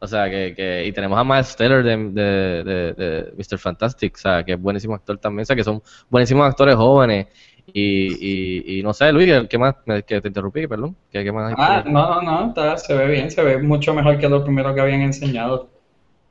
O 0.00 0.06
sea, 0.06 0.30
que, 0.30 0.54
que 0.54 0.86
y 0.86 0.92
tenemos 0.92 1.18
a 1.18 1.24
Miles 1.24 1.56
Teller 1.56 1.82
de, 1.82 1.96
de, 1.96 2.64
de, 2.64 2.92
de 2.92 3.32
Mr. 3.36 3.58
Fantastic, 3.58 4.14
o 4.14 4.18
sea, 4.18 4.44
que 4.44 4.52
es 4.52 4.60
buenísimo 4.60 4.94
actor 4.94 5.18
también, 5.18 5.42
o 5.42 5.46
sea, 5.46 5.56
que 5.56 5.64
son 5.64 5.82
buenísimos 6.08 6.46
actores 6.46 6.76
jóvenes. 6.76 7.26
Y, 7.70 8.72
y, 8.74 8.78
y 8.78 8.82
no 8.82 8.94
sé, 8.94 9.12
Luis, 9.12 9.30
¿qué 9.50 9.58
más? 9.58 9.74
Que 10.06 10.20
te 10.20 10.28
interrumpí, 10.28 10.66
perdón. 10.66 10.96
¿Qué, 11.10 11.22
qué 11.22 11.32
más 11.32 11.52
Ah, 11.58 11.82
no, 11.84 12.22
no, 12.22 12.22
no, 12.22 12.48
está, 12.48 12.78
se 12.78 12.94
ve 12.94 13.08
bien, 13.08 13.30
se 13.30 13.42
ve 13.42 13.58
mucho 13.58 13.92
mejor 13.92 14.18
que 14.18 14.28
lo 14.28 14.42
primero 14.42 14.74
que 14.74 14.80
habían 14.80 15.02
enseñado. 15.02 15.68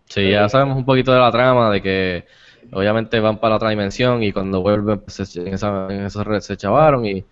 Sí, 0.06 0.32
ya 0.32 0.48
sabemos 0.50 0.78
un 0.78 0.86
poquito 0.86 1.12
de 1.12 1.20
la 1.20 1.32
trama, 1.32 1.70
de 1.70 1.82
que 1.82 2.26
obviamente 2.72 3.20
van 3.20 3.40
para 3.40 3.58
otra 3.58 3.70
dimensión 3.70 4.24
y 4.24 4.32
cuando 4.32 4.62
vuelven 4.62 5.00
pues, 5.00 5.16
se, 5.16 5.42
en, 5.42 5.54
esa, 5.54 5.88
en 5.90 6.06
esa 6.06 6.24
red 6.24 6.40
se 6.40 6.58
chavaron 6.58 7.06
y, 7.06 7.24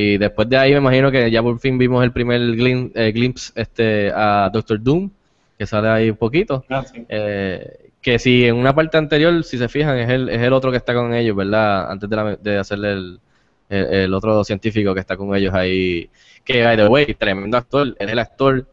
y 0.00 0.16
después 0.16 0.48
de 0.48 0.56
ahí 0.56 0.70
me 0.72 0.78
imagino 0.78 1.10
que 1.10 1.28
ya 1.30 1.42
por 1.42 1.58
fin 1.58 1.76
vimos 1.76 2.04
el 2.04 2.12
primer 2.12 2.40
glim- 2.40 2.92
eh, 2.94 3.10
glimpse 3.10 3.52
este, 3.56 4.12
a 4.14 4.48
Doctor 4.52 4.80
Doom, 4.80 5.10
que 5.58 5.66
sale 5.66 5.88
ahí 5.88 6.10
un 6.10 6.16
poquito. 6.16 6.64
Ah, 6.70 6.84
sí. 6.84 7.04
Eh, 7.08 7.90
que 8.00 8.18
si 8.20 8.44
en 8.46 8.54
una 8.54 8.72
parte 8.74 8.96
anterior, 8.96 9.42
si 9.42 9.58
se 9.58 9.68
fijan, 9.68 9.98
es 9.98 10.08
el, 10.08 10.28
es 10.28 10.40
el 10.40 10.52
otro 10.52 10.70
que 10.70 10.76
está 10.76 10.94
con 10.94 11.12
ellos, 11.14 11.34
¿verdad? 11.34 11.90
Antes 11.90 12.08
de, 12.08 12.14
la- 12.16 12.36
de 12.36 12.58
hacerle 12.58 12.92
el, 12.92 13.20
el, 13.68 13.84
el 14.04 14.14
otro 14.14 14.44
científico 14.44 14.94
que 14.94 15.00
está 15.00 15.16
con 15.16 15.34
ellos 15.34 15.52
ahí. 15.52 16.08
Que, 16.44 16.62
by 16.62 16.76
the 16.76 16.86
way, 16.86 17.14
tremendo 17.14 17.56
actor. 17.56 17.96
Es 17.98 18.08
el 18.10 18.18
actor 18.20 18.66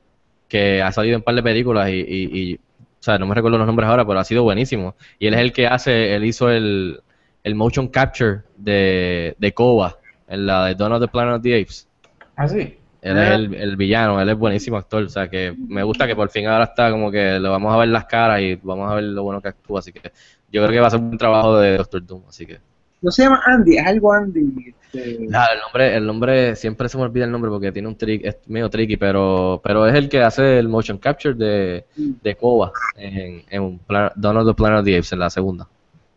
que 0.48 0.82
ha 0.84 0.92
salido 0.92 1.16
en 1.16 1.22
un 1.22 1.24
par 1.24 1.34
de 1.36 1.42
películas 1.44 1.90
y, 1.90 1.94
y, 2.08 2.40
y, 2.52 2.54
o 2.56 2.60
sea, 3.00 3.18
no 3.18 3.26
me 3.26 3.34
recuerdo 3.34 3.58
los 3.58 3.66
nombres 3.68 3.90
ahora, 3.90 4.06
pero 4.06 4.20
ha 4.20 4.24
sido 4.24 4.44
buenísimo. 4.44 4.94
Y 5.18 5.26
él 5.26 5.34
es 5.34 5.40
el 5.40 5.52
que 5.54 5.66
hace, 5.66 6.16
él 6.16 6.24
hizo 6.24 6.52
el, 6.52 7.02
el 7.44 7.56
motion 7.56 7.88
capture 7.88 8.42
de, 8.58 9.36
de 9.40 9.52
Koba 9.54 9.98
en 10.28 10.46
la 10.46 10.74
de 10.74 10.84
of 10.84 11.00
the 11.00 11.08
Planet 11.08 11.36
of 11.36 11.42
the 11.42 11.62
Apes. 11.62 11.88
Ah, 12.36 12.48
sí. 12.48 12.78
Él 13.02 13.18
es 13.20 13.32
el, 13.32 13.54
el 13.54 13.76
villano, 13.76 14.20
él 14.20 14.30
es 14.30 14.36
buenísimo 14.36 14.78
actor, 14.78 15.04
o 15.04 15.10
sea 15.10 15.28
que 15.30 15.56
me 15.56 15.84
gusta 15.84 16.08
que 16.08 16.16
por 16.16 16.28
fin 16.30 16.48
ahora 16.48 16.64
está 16.64 16.90
como 16.90 17.12
que 17.12 17.40
le 17.40 17.48
vamos 17.48 17.72
a 17.72 17.78
ver 17.78 17.90
las 17.90 18.06
caras 18.06 18.42
y 18.42 18.56
vamos 18.56 18.92
a 18.92 18.96
ver 18.96 19.04
lo 19.04 19.22
bueno 19.22 19.40
que 19.40 19.50
actúa, 19.50 19.78
así 19.78 19.94
que 19.94 20.12
yo 20.52 20.64
creo 20.64 20.72
que 20.72 20.80
va 20.80 20.88
a 20.88 20.90
ser 20.90 21.00
un 21.00 21.10
buen 21.10 21.20
trabajo 21.20 21.56
de 21.60 21.78
Doctor 21.78 22.04
Doom, 22.04 22.24
así 22.28 22.48
que... 22.48 22.58
No 23.04 23.12
se 23.12 23.22
llama 23.22 23.44
Andy, 23.46 23.78
es 23.78 23.86
algo 23.86 24.12
Andy. 24.12 24.74
este, 24.92 25.18
Nada, 25.20 25.50
el 25.54 25.60
nombre, 25.60 25.96
el 25.96 26.08
nombre, 26.08 26.56
siempre 26.56 26.90
se 26.90 26.98
me 26.98 27.04
olvida 27.04 27.26
el 27.26 27.32
nombre 27.32 27.52
porque 27.52 27.72
tiene 27.72 27.88
un 27.88 27.96
trick, 27.96 28.26
es 28.26 28.38
medio 28.48 28.72
tricky, 28.72 28.98
pero, 28.98 29.62
pero 29.64 29.86
es 29.86 29.94
el 29.94 30.10
que 30.10 30.24
hace 30.24 30.58
el 30.58 30.68
motion 30.68 30.98
capture 30.98 31.36
de, 31.36 31.86
de 31.96 32.36
Koba 32.36 32.72
en, 32.96 33.44
en 33.50 33.62
of 33.62 34.48
the 34.48 34.54
Planet 34.56 34.80
of 34.80 34.86
the 34.86 34.96
Apes, 34.96 35.14
en 35.14 35.20
la 35.20 35.30
segunda. 35.30 35.68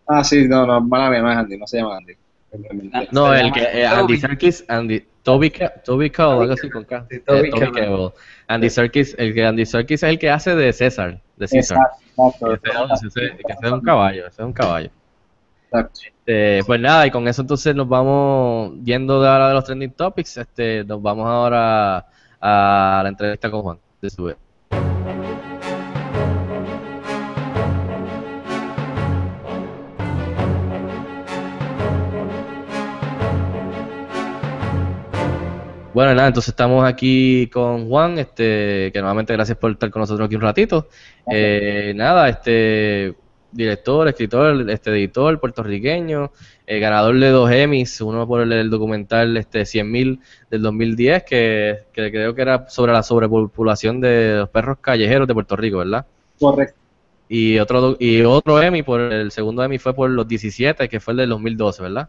Ah, 0.06 0.24
sí, 0.24 0.48
no, 0.48 0.66
no, 0.66 0.80
mala 0.80 1.10
mía, 1.10 1.20
no 1.20 1.30
es 1.30 1.36
Andy, 1.36 1.58
no 1.58 1.66
se 1.66 1.76
llama 1.76 1.98
Andy. 1.98 2.14
No, 3.12 3.34
el 3.34 3.52
que, 3.52 3.60
eh, 3.62 3.86
Andy 3.86 4.00
Toby. 4.14 4.16
Serkis, 4.20 4.64
Andy, 4.68 5.04
Toby, 5.22 5.52
Toby 5.84 6.10
Cowell, 6.10 6.40
algo 6.42 6.54
así 6.54 6.70
con 6.70 6.84
K. 6.84 7.06
Sí, 7.10 7.16
Eh, 7.16 7.22
Toby 7.26 7.50
Toby 7.50 7.66
Cowell. 7.72 7.86
Cowell. 7.86 8.12
Andy 8.46 8.70
Serkis, 8.70 9.14
el 9.18 9.34
que 9.34 9.44
Andy 9.44 9.66
Serkis 9.66 10.02
es 10.02 10.08
el 10.10 10.18
que 10.18 10.30
hace 10.30 10.54
de 10.56 10.72
César, 10.72 11.20
de 11.36 11.46
César. 11.48 11.78
Exacto, 12.16 12.54
Ese, 12.54 13.06
ese- 13.06 13.24
ese- 13.26 13.36
que 13.36 13.66
es 13.66 13.72
un 13.72 13.80
caballo, 13.82 14.26
ese 14.26 14.40
es 14.42 14.46
un 14.46 14.52
caballo. 14.52 14.90
exacto. 15.64 16.00
Eh, 16.26 16.62
pues 16.66 16.80
nada, 16.80 17.06
y 17.06 17.10
con 17.10 17.26
eso 17.28 17.42
entonces 17.42 17.74
nos 17.74 17.88
vamos 17.88 18.72
yendo 18.84 19.20
de 19.22 19.28
ahora 19.28 19.48
de 19.48 19.54
los 19.54 19.64
trending 19.64 19.92
topics, 19.92 20.36
este, 20.38 20.84
nos 20.84 21.00
vamos 21.02 21.26
ahora 21.26 22.06
a 22.40 23.00
la 23.02 23.08
entrevista 23.08 23.50
con 23.50 23.62
Juan 23.62 23.78
de 24.00 24.10
Sube. 24.10 24.36
Bueno, 35.98 36.14
nada, 36.14 36.28
entonces 36.28 36.50
estamos 36.50 36.84
aquí 36.84 37.50
con 37.52 37.88
Juan, 37.88 38.20
este, 38.20 38.92
que 38.92 39.00
nuevamente 39.00 39.32
gracias 39.32 39.58
por 39.58 39.72
estar 39.72 39.90
con 39.90 39.98
nosotros 39.98 40.26
aquí 40.26 40.36
un 40.36 40.42
ratito. 40.42 40.86
Eh, 41.28 41.92
nada, 41.96 42.28
este, 42.28 43.16
director, 43.50 44.06
escritor, 44.06 44.70
este, 44.70 44.90
editor 44.90 45.40
puertorriqueño, 45.40 46.30
eh, 46.68 46.78
ganador 46.78 47.18
de 47.18 47.30
dos 47.30 47.50
Emmys, 47.50 48.00
uno 48.00 48.28
por 48.28 48.42
el, 48.42 48.52
el 48.52 48.70
documental 48.70 49.36
este 49.36 49.62
100.000 49.62 50.20
del 50.48 50.62
2010, 50.62 51.24
que, 51.24 51.78
que 51.92 52.12
creo 52.12 52.32
que 52.32 52.42
era 52.42 52.68
sobre 52.68 52.92
la 52.92 53.02
sobrepopulación 53.02 54.00
de 54.00 54.36
los 54.36 54.50
perros 54.50 54.78
callejeros 54.80 55.26
de 55.26 55.34
Puerto 55.34 55.56
Rico, 55.56 55.78
¿verdad? 55.78 56.06
Correcto. 56.38 56.78
Y 57.28 57.58
otro, 57.58 57.96
y 57.98 58.22
otro 58.22 58.62
Emmy, 58.62 58.84
por 58.84 59.00
el 59.00 59.32
segundo 59.32 59.64
Emmy 59.64 59.78
fue 59.78 59.94
por 59.94 60.08
los 60.10 60.28
17, 60.28 60.88
que 60.88 61.00
fue 61.00 61.14
el 61.14 61.18
del 61.18 61.30
2012, 61.30 61.82
¿verdad? 61.82 62.08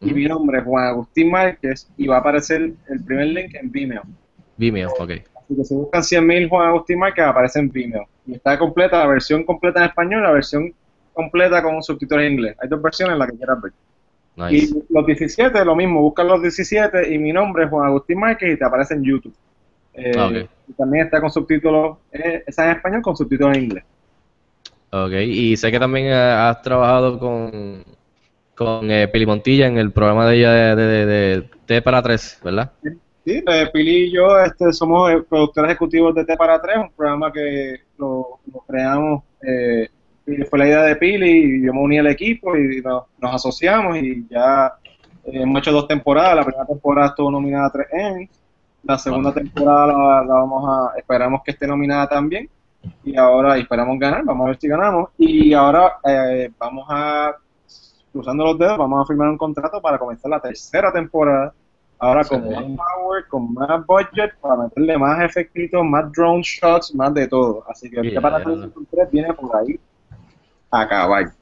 y 0.00 0.12
mi 0.12 0.26
nombre 0.26 0.58
es 0.58 0.64
Juan 0.64 0.86
Agustín 0.86 1.30
Márquez, 1.30 1.88
y 1.96 2.06
va 2.06 2.16
a 2.16 2.20
aparecer 2.20 2.72
el 2.88 3.04
primer 3.04 3.26
link 3.28 3.54
en 3.54 3.70
Vimeo. 3.70 4.02
Vimeo, 4.56 4.90
ok. 4.98 5.10
Así 5.36 5.56
que 5.56 5.64
si 5.64 5.74
buscan 5.74 6.02
100.000 6.02 6.48
Juan 6.48 6.68
Agustín 6.68 6.98
Márquez, 6.98 7.24
aparece 7.24 7.58
en 7.58 7.70
Vimeo. 7.70 8.06
Y 8.26 8.34
está 8.34 8.58
completa, 8.58 8.98
la 8.98 9.06
versión 9.06 9.44
completa 9.44 9.80
en 9.80 9.86
español, 9.86 10.22
la 10.22 10.32
versión 10.32 10.72
completa 11.12 11.62
con 11.62 11.82
subtítulos 11.82 12.24
en 12.24 12.32
inglés. 12.32 12.56
Hay 12.60 12.68
dos 12.68 12.80
versiones, 12.82 13.16
la 13.18 13.26
que 13.26 13.36
quieras 13.36 13.60
ver. 13.62 13.72
Nice. 14.36 14.66
Y 14.66 14.84
los 14.94 15.04
17, 15.06 15.64
lo 15.64 15.74
mismo, 15.74 16.00
buscan 16.02 16.28
los 16.28 16.40
17 16.40 17.12
y 17.12 17.18
mi 17.18 17.32
nombre 17.32 17.64
es 17.64 17.70
Juan 17.70 17.86
Agustín 17.88 18.20
Márquez 18.20 18.54
y 18.54 18.58
te 18.58 18.64
aparece 18.64 18.94
en 18.94 19.02
YouTube. 19.02 19.34
Eh, 19.94 20.12
Ah, 20.16 20.26
ok. 20.28 20.48
y 20.68 20.72
también 20.74 21.06
está 21.06 21.20
con 21.20 21.30
subtítulos, 21.30 21.96
eh, 22.12 22.44
está 22.46 22.66
en 22.66 22.76
español 22.76 23.02
con 23.02 23.16
subtítulos 23.16 23.56
en 23.56 23.64
inglés. 23.64 23.84
Ok, 24.90 25.12
y 25.26 25.56
sé 25.56 25.72
que 25.72 25.78
también 25.80 26.06
eh, 26.06 26.14
has 26.14 26.62
trabajado 26.62 27.18
con, 27.18 27.82
con 28.58 28.90
eh, 28.90 29.06
Pili 29.08 29.24
Montilla 29.24 29.66
en 29.68 29.78
el 29.78 29.92
programa 29.92 30.26
de 30.26 30.36
ella 30.36 30.52
de, 30.52 30.76
de, 30.76 31.06
de- 31.06 31.06
de 31.40 31.50
T 31.66 31.82
para 31.82 32.02
3, 32.02 32.40
¿verdad? 32.44 32.72
Sí, 33.24 33.42
eh, 33.46 33.66
Pili 33.72 34.04
y 34.06 34.12
yo 34.12 34.38
este, 34.40 34.72
somos 34.72 35.10
eh, 35.12 35.22
productores 35.28 35.70
ejecutivos 35.70 36.14
de 36.14 36.24
T 36.24 36.36
para 36.36 36.60
3, 36.60 36.76
un 36.78 36.90
programa 36.90 37.30
que 37.32 37.76
lo, 37.98 38.38
lo 38.52 38.60
creamos, 38.66 39.22
eh, 39.42 39.88
y 40.26 40.42
fue 40.44 40.58
la 40.58 40.66
idea 40.66 40.82
de 40.82 40.96
Pili 40.96 41.30
y 41.60 41.66
yo 41.66 41.72
me 41.72 41.80
uní 41.80 41.98
al 41.98 42.06
equipo 42.08 42.56
y 42.56 42.80
nos, 42.82 43.04
nos 43.18 43.34
asociamos 43.34 43.96
y 43.98 44.26
ya 44.28 44.72
eh, 45.24 45.42
hemos 45.42 45.60
hecho 45.60 45.72
dos 45.72 45.86
temporadas, 45.86 46.36
la 46.36 46.44
primera 46.44 46.66
temporada 46.66 47.08
estuvo 47.08 47.30
nominada 47.30 47.66
a 47.66 47.70
3 47.72 47.86
Emmys, 47.92 48.30
la 48.84 48.98
segunda 48.98 49.32
temporada 49.32 49.86
la, 49.88 50.24
la 50.24 50.34
vamos 50.34 50.64
a, 50.68 50.98
esperamos 50.98 51.42
que 51.44 51.50
esté 51.52 51.66
nominada 51.66 52.08
también 52.08 52.48
y 53.04 53.16
ahora 53.16 53.58
esperamos 53.58 53.98
ganar, 53.98 54.22
vamos 54.24 54.44
a 54.46 54.48
ver 54.50 54.58
si 54.58 54.68
ganamos. 54.68 55.10
Y 55.18 55.52
ahora 55.52 55.94
eh, 56.08 56.50
vamos 56.58 56.86
a, 56.88 57.34
cruzando 58.12 58.44
los 58.44 58.58
dedos, 58.58 58.78
vamos 58.78 59.02
a 59.02 59.06
firmar 59.06 59.28
un 59.28 59.38
contrato 59.38 59.80
para 59.80 59.98
comenzar 59.98 60.30
la 60.30 60.40
tercera 60.40 60.92
temporada 60.92 61.52
Ahora 62.00 62.24
con 62.24 62.48
más 62.48 62.62
power, 62.62 63.26
con 63.28 63.54
más 63.54 63.84
budget, 63.86 64.32
para 64.40 64.56
meterle 64.56 64.96
más 64.98 65.20
efectitos, 65.24 65.84
más 65.84 66.12
drone 66.12 66.42
shots, 66.42 66.94
más 66.94 67.12
de 67.12 67.26
todo. 67.26 67.64
Así 67.68 67.90
que 67.90 67.98
el 67.98 68.10
Yeah, 68.10 68.20
para 68.20 68.44
yeah. 68.44 68.70
3 68.90 69.10
viene 69.10 69.34
por 69.34 69.56
ahí 69.56 69.80
a 70.70 70.82
acabar. 70.82 71.32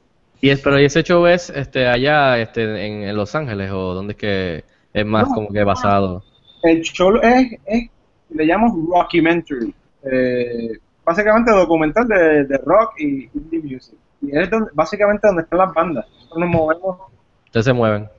Y 0.41 0.49
es, 0.49 0.59
pero 0.61 0.79
¿y 0.79 0.85
ese 0.85 1.03
show 1.03 1.27
es 1.27 1.51
este, 1.51 1.87
allá 1.87 2.39
este, 2.39 2.63
en, 2.63 3.03
en 3.03 3.15
Los 3.15 3.35
Ángeles 3.35 3.69
o 3.71 3.93
dónde 3.93 4.13
es 4.13 4.17
que 4.17 4.63
es 4.93 5.05
más 5.05 5.29
No, 5.29 5.35
como 5.35 5.49
que 5.49 5.63
basado? 5.63 6.23
El 6.63 6.81
show 6.81 7.17
es, 7.21 7.59
es 7.65 7.89
le 8.29 8.47
llamamos 8.47 8.73
Rockumentary. 8.89 9.73
Eh, 10.11 10.71
básicamente 11.05 11.51
documental 11.51 12.07
de, 12.07 12.45
de 12.45 12.57
rock 12.57 12.99
y 12.99 13.29
indie 13.33 13.61
music. 13.61 13.95
Y 14.21 14.35
es 14.35 14.49
donde, 14.49 14.71
básicamente 14.73 15.27
donde 15.27 15.43
están 15.43 15.59
las 15.59 15.73
bandas. 15.73 16.05
Nos 16.35 16.49
movemos, 16.49 16.97
Ustedes 17.45 17.65
se 17.65 17.73
mueven. 17.73 18.09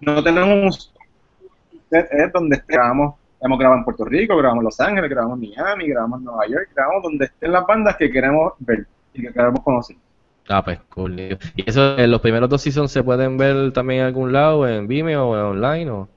no 0.00 0.22
tenemos 0.22 0.90
un 0.90 1.00
es 1.90 2.32
donde 2.32 2.62
grabamos. 2.66 3.14
Hemos 3.42 3.58
grabado 3.58 3.78
en 3.78 3.84
Puerto 3.84 4.04
Rico, 4.04 4.36
grabamos 4.36 4.60
en 4.60 4.64
Los 4.66 4.80
Ángeles, 4.80 5.10
grabamos 5.10 5.42
en 5.42 5.48
Miami, 5.50 5.88
grabamos 5.88 6.18
en 6.18 6.24
Nueva 6.26 6.46
York, 6.46 6.68
grabamos 6.74 7.02
donde 7.02 7.24
estén 7.24 7.52
las 7.52 7.66
bandas 7.66 7.96
que 7.96 8.10
queremos 8.10 8.52
ver 8.58 8.86
y 9.14 9.22
que 9.22 9.32
queremos 9.32 9.60
conocer. 9.64 9.96
Ah, 10.48 10.62
pues 10.62 10.78
cool. 10.90 11.18
Y 11.18 11.38
eso, 11.64 11.96
eh, 11.96 12.06
los 12.06 12.20
primeros 12.20 12.48
dos 12.50 12.60
seasons 12.60 12.92
se 12.92 13.02
pueden 13.02 13.38
ver 13.38 13.72
también 13.72 14.00
en 14.00 14.06
algún 14.06 14.32
lado, 14.32 14.68
en 14.68 14.86
Vimeo 14.86 15.28
o 15.28 15.36
en 15.36 15.42
online 15.42 15.90
o... 15.90 16.08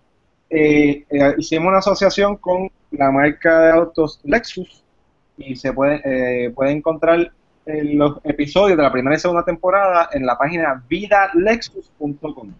eh, 0.49 1.05
eh, 1.09 1.35
hicimos 1.37 1.69
una 1.69 1.77
asociación 1.77 2.35
con 2.37 2.69
la 2.91 3.09
marca 3.11 3.61
de 3.61 3.71
autos 3.71 4.19
Lexus 4.23 4.83
y 5.37 5.55
se 5.55 5.71
puede, 5.71 6.01
eh, 6.03 6.51
puede 6.51 6.71
encontrar 6.71 7.31
eh, 7.65 7.83
los 7.95 8.19
episodios 8.23 8.77
de 8.77 8.83
la 8.83 8.91
primera 8.91 9.15
y 9.15 9.19
segunda 9.19 9.43
temporada 9.43 10.09
en 10.13 10.25
la 10.25 10.37
página 10.37 10.83
vidalexus.com. 10.87 12.51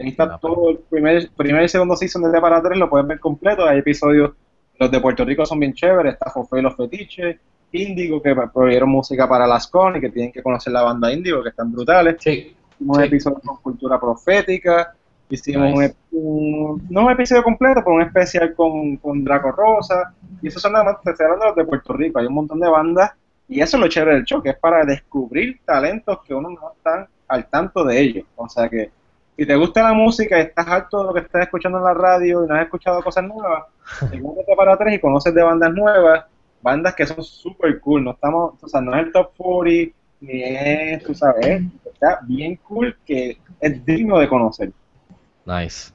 Ahí 0.00 0.08
está 0.08 0.36
todo 0.38 0.70
el 0.70 0.78
primer, 0.90 1.30
primer 1.36 1.62
y 1.64 1.68
segundo 1.68 1.96
season 1.96 2.30
de 2.30 2.40
para 2.40 2.60
3, 2.62 2.78
lo 2.78 2.90
pueden 2.90 3.06
ver 3.08 3.20
completo. 3.20 3.64
Hay 3.66 3.78
episodios, 3.78 4.32
los 4.78 4.90
de 4.90 5.00
Puerto 5.00 5.24
Rico 5.24 5.46
son 5.46 5.60
bien 5.60 5.72
chéveres, 5.72 6.14
está 6.14 6.30
Fofé 6.30 6.58
y 6.58 6.62
los 6.62 6.76
Fetiches, 6.76 7.36
Índigo, 7.72 8.20
que 8.22 8.34
proveyeron 8.52 8.88
música 8.90 9.28
para 9.28 9.46
las 9.46 9.66
con 9.68 9.96
y 9.96 10.00
que 10.00 10.10
tienen 10.10 10.32
que 10.32 10.42
conocer 10.42 10.72
la 10.72 10.82
banda 10.82 11.12
Índigo, 11.12 11.42
que 11.42 11.50
están 11.50 11.72
brutales. 11.72 12.16
Sí. 12.18 12.54
Hicimos 12.78 12.98
Sí. 12.98 13.04
episodios 13.04 13.40
con 13.42 13.56
cultura 13.62 13.98
profética, 13.98 14.94
hicimos 15.30 15.72
un 15.72 15.80
Nice. 15.80 15.96
un, 16.12 16.86
no 16.90 17.06
un 17.06 17.12
episodio 17.12 17.42
completo, 17.42 17.80
pero 17.82 17.96
un 17.96 18.02
especial 18.02 18.54
con, 18.54 18.96
con 18.98 19.24
Draco 19.24 19.50
Rosa, 19.52 20.12
y 20.42 20.48
eso 20.48 20.60
son 20.60 20.72
nada 20.72 20.84
más, 20.84 21.00
te 21.02 21.10
estoy 21.10 21.24
hablando 21.24 21.44
de 21.44 21.48
los 21.50 21.56
de 21.56 21.64
Puerto 21.64 21.92
Rico, 21.94 22.18
hay 22.18 22.26
un 22.26 22.34
montón 22.34 22.60
de 22.60 22.68
bandas, 22.68 23.12
y 23.48 23.60
eso 23.60 23.76
es 23.76 23.80
lo 23.80 23.88
chévere 23.88 24.16
del 24.16 24.24
show, 24.24 24.42
que 24.42 24.50
es 24.50 24.58
para 24.58 24.84
descubrir 24.84 25.60
talentos 25.64 26.20
que 26.24 26.34
uno 26.34 26.50
no 26.50 26.72
está 26.76 27.08
al 27.28 27.46
tanto 27.48 27.84
de 27.84 28.00
ellos, 28.00 28.24
o 28.36 28.48
sea 28.48 28.68
que 28.68 28.90
si 29.36 29.44
te 29.44 29.54
gusta 29.54 29.82
la 29.82 29.92
música 29.92 30.38
y 30.38 30.42
estás 30.42 30.66
harto 30.66 31.00
de 31.00 31.04
lo 31.04 31.12
que 31.12 31.20
estás 31.20 31.42
escuchando 31.42 31.78
en 31.78 31.84
la 31.84 31.92
radio 31.92 32.44
y 32.44 32.48
no 32.48 32.54
has 32.54 32.62
escuchado 32.62 33.02
cosas 33.02 33.24
nuevas, 33.24 33.64
te 34.10 34.56
para 34.56 34.72
atrás 34.72 34.94
y 34.94 34.98
conoces 34.98 35.34
de 35.34 35.42
bandas 35.42 35.72
nuevas, 35.72 36.24
bandas 36.62 36.94
que 36.94 37.06
son 37.06 37.22
super 37.22 37.78
cool, 37.80 38.04
no 38.04 38.12
estamos, 38.12 38.54
o 38.62 38.68
sea, 38.68 38.80
no 38.80 38.94
es 38.96 39.06
el 39.06 39.12
top 39.12 39.32
40, 39.36 39.94
ni 40.20 40.42
es, 40.42 41.02
tú 41.02 41.14
sabes, 41.14 41.62
está 41.84 42.20
bien 42.26 42.56
cool 42.56 42.96
que 43.04 43.38
es 43.60 43.84
digno 43.84 44.18
de 44.18 44.28
conocer. 44.28 44.72
Nice. 45.44 45.92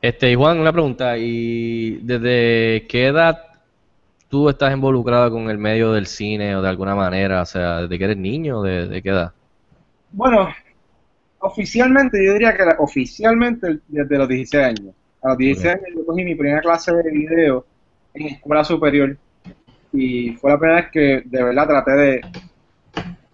Este, 0.00 0.34
Juan, 0.36 0.60
una 0.60 0.72
pregunta. 0.72 1.16
¿Y 1.18 1.96
desde 2.02 2.86
qué 2.86 3.06
edad 3.06 3.45
tú 4.28 4.48
estás 4.48 4.72
involucrado 4.74 5.30
con 5.30 5.50
el 5.50 5.58
medio 5.58 5.92
del 5.92 6.06
cine 6.06 6.56
o 6.56 6.62
de 6.62 6.68
alguna 6.68 6.94
manera? 6.94 7.42
O 7.42 7.46
sea, 7.46 7.82
¿desde 7.82 7.98
que 7.98 8.04
eres 8.04 8.16
niño 8.18 8.60
o 8.60 8.62
de, 8.62 8.88
de 8.88 9.02
qué 9.02 9.10
edad? 9.10 9.32
Bueno, 10.10 10.48
oficialmente, 11.40 12.24
yo 12.24 12.32
diría 12.34 12.54
que 12.56 12.62
era- 12.62 12.76
oficialmente 12.78 13.80
desde 13.88 14.18
los 14.18 14.28
16 14.28 14.64
años. 14.64 14.94
A 15.22 15.30
los 15.30 15.38
16 15.38 15.74
años 15.74 15.88
yo 15.96 16.06
cogí 16.06 16.24
mi 16.24 16.34
primera 16.34 16.60
clase 16.60 16.94
de 16.94 17.10
video 17.10 17.66
en 18.14 18.26
escuela 18.28 18.64
superior 18.64 19.16
y 19.92 20.32
fue 20.36 20.50
la 20.52 20.58
primera 20.58 20.80
vez 20.82 20.90
que 20.92 21.22
de 21.24 21.42
verdad 21.44 21.66
traté 21.66 21.90
de 21.92 22.20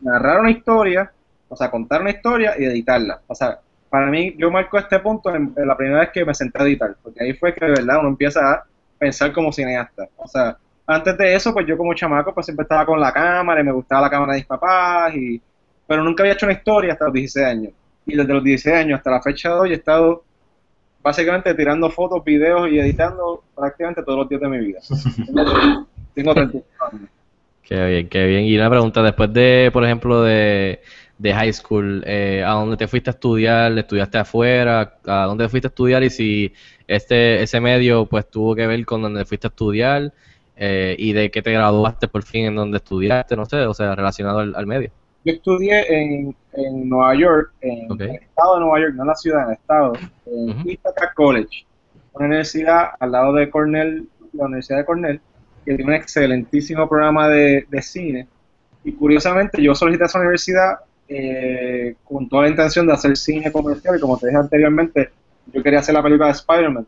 narrar 0.00 0.40
una 0.40 0.50
historia, 0.50 1.12
o 1.48 1.56
sea, 1.56 1.70
contar 1.70 2.00
una 2.00 2.10
historia 2.10 2.54
y 2.58 2.64
editarla. 2.64 3.20
O 3.26 3.34
sea, 3.34 3.60
para 3.90 4.06
mí 4.06 4.34
yo 4.38 4.50
marco 4.50 4.78
este 4.78 4.98
punto 5.00 5.34
en, 5.34 5.52
en 5.56 5.66
la 5.68 5.76
primera 5.76 6.00
vez 6.00 6.10
que 6.12 6.24
me 6.24 6.34
senté 6.34 6.60
a 6.60 6.64
editar, 6.64 6.96
porque 7.02 7.22
ahí 7.24 7.34
fue 7.34 7.54
que 7.54 7.64
de 7.64 7.72
verdad 7.72 8.00
uno 8.00 8.08
empieza 8.08 8.52
a 8.52 8.64
pensar 8.98 9.32
como 9.32 9.52
cineasta. 9.52 10.08
O 10.16 10.26
sea, 10.26 10.56
antes 10.86 11.16
de 11.16 11.34
eso, 11.34 11.52
pues 11.52 11.66
yo 11.66 11.76
como 11.76 11.94
chamaco, 11.94 12.34
pues 12.34 12.46
siempre 12.46 12.62
estaba 12.62 12.84
con 12.86 13.00
la 13.00 13.12
cámara 13.12 13.60
y 13.60 13.64
me 13.64 13.72
gustaba 13.72 14.02
la 14.02 14.10
cámara 14.10 14.32
de 14.32 14.40
mis 14.40 14.46
papás, 14.46 15.14
y, 15.14 15.40
pero 15.86 16.02
nunca 16.02 16.22
había 16.22 16.34
hecho 16.34 16.46
una 16.46 16.54
historia 16.54 16.92
hasta 16.92 17.06
los 17.06 17.14
16 17.14 17.46
años. 17.46 17.72
Y 18.06 18.16
desde 18.16 18.32
los 18.32 18.42
16 18.42 18.76
años 18.76 18.98
hasta 18.98 19.10
la 19.10 19.22
fecha 19.22 19.50
de 19.50 19.60
hoy 19.60 19.70
he 19.72 19.74
estado 19.74 20.24
básicamente 21.02 21.54
tirando 21.54 21.90
fotos, 21.90 22.24
videos 22.24 22.68
y 22.70 22.78
editando 22.78 23.42
prácticamente 23.54 24.02
todos 24.02 24.20
los 24.20 24.28
días 24.28 24.40
de 24.40 24.48
mi 24.48 24.58
vida. 24.58 24.80
Tengo, 25.26 25.44
tengo 26.14 26.34
35 26.34 26.84
años. 26.92 27.08
Qué 27.62 27.86
bien, 27.86 28.08
qué 28.08 28.26
bien. 28.26 28.44
Y 28.44 28.56
una 28.56 28.68
pregunta, 28.68 29.02
después 29.02 29.32
de, 29.32 29.70
por 29.72 29.84
ejemplo, 29.84 30.22
de, 30.22 30.80
de 31.18 31.32
high 31.32 31.52
school, 31.52 32.02
eh, 32.06 32.42
¿a 32.44 32.50
dónde 32.50 32.76
te 32.76 32.88
fuiste 32.88 33.10
a 33.10 33.12
estudiar? 33.12 33.78
¿Estudiaste 33.78 34.18
afuera? 34.18 34.98
¿A 35.06 35.24
dónde 35.26 35.48
fuiste 35.48 35.68
a 35.68 35.70
estudiar? 35.70 36.02
Y 36.02 36.10
si 36.10 36.52
este 36.88 37.42
ese 37.42 37.60
medio 37.60 38.06
pues 38.06 38.28
tuvo 38.28 38.54
que 38.54 38.66
ver 38.66 38.84
con 38.84 39.02
donde 39.02 39.24
fuiste 39.24 39.46
a 39.46 39.50
estudiar 39.50 40.12
eh, 40.64 40.94
y 40.96 41.12
de 41.12 41.30
qué 41.32 41.42
te 41.42 41.50
graduaste 41.52 42.06
por 42.06 42.22
fin 42.22 42.46
en 42.46 42.54
donde 42.54 42.76
estudiaste, 42.76 43.34
no 43.34 43.46
sé, 43.46 43.66
o 43.66 43.74
sea, 43.74 43.96
relacionado 43.96 44.38
al, 44.38 44.54
al 44.54 44.66
medio. 44.66 44.90
Yo 45.24 45.32
estudié 45.32 45.92
en, 45.92 46.36
en 46.52 46.88
Nueva 46.88 47.16
York, 47.16 47.52
en 47.60 47.90
el 48.00 48.10
estado 48.10 48.54
de 48.54 48.60
Nueva 48.60 48.80
York, 48.80 48.94
no 48.94 49.02
en 49.02 49.08
la 49.08 49.14
ciudad, 49.14 49.42
en 49.42 49.48
el 49.48 49.54
estado, 49.54 49.92
en 50.26 50.50
Ujú. 50.50 50.70
Ithaca 50.70 51.12
College, 51.14 51.66
una 52.12 52.26
universidad 52.26 52.90
al 53.00 53.10
lado 53.10 53.32
de 53.32 53.50
Cornell 53.50 54.08
la 54.32 54.46
Universidad 54.46 54.78
de 54.78 54.84
Cornell, 54.84 55.20
que 55.64 55.74
tiene 55.74 55.90
un 55.90 55.96
excelentísimo 55.96 56.88
programa 56.88 57.28
de, 57.28 57.66
de 57.68 57.82
cine. 57.82 58.28
Y 58.84 58.92
curiosamente 58.92 59.62
yo 59.62 59.74
solicité 59.74 60.04
a 60.04 60.06
esa 60.06 60.18
universidad 60.18 60.78
eh, 61.08 61.94
con 62.04 62.28
toda 62.28 62.44
la 62.44 62.48
intención 62.48 62.86
de 62.86 62.92
hacer 62.94 63.16
cine 63.16 63.52
comercial 63.52 63.96
y 63.96 64.00
como 64.00 64.16
te 64.16 64.26
dije 64.26 64.38
anteriormente, 64.38 65.10
yo 65.52 65.62
quería 65.62 65.80
hacer 65.80 65.94
la 65.94 66.02
película 66.02 66.26
de 66.26 66.32
Spider-Man. 66.32 66.86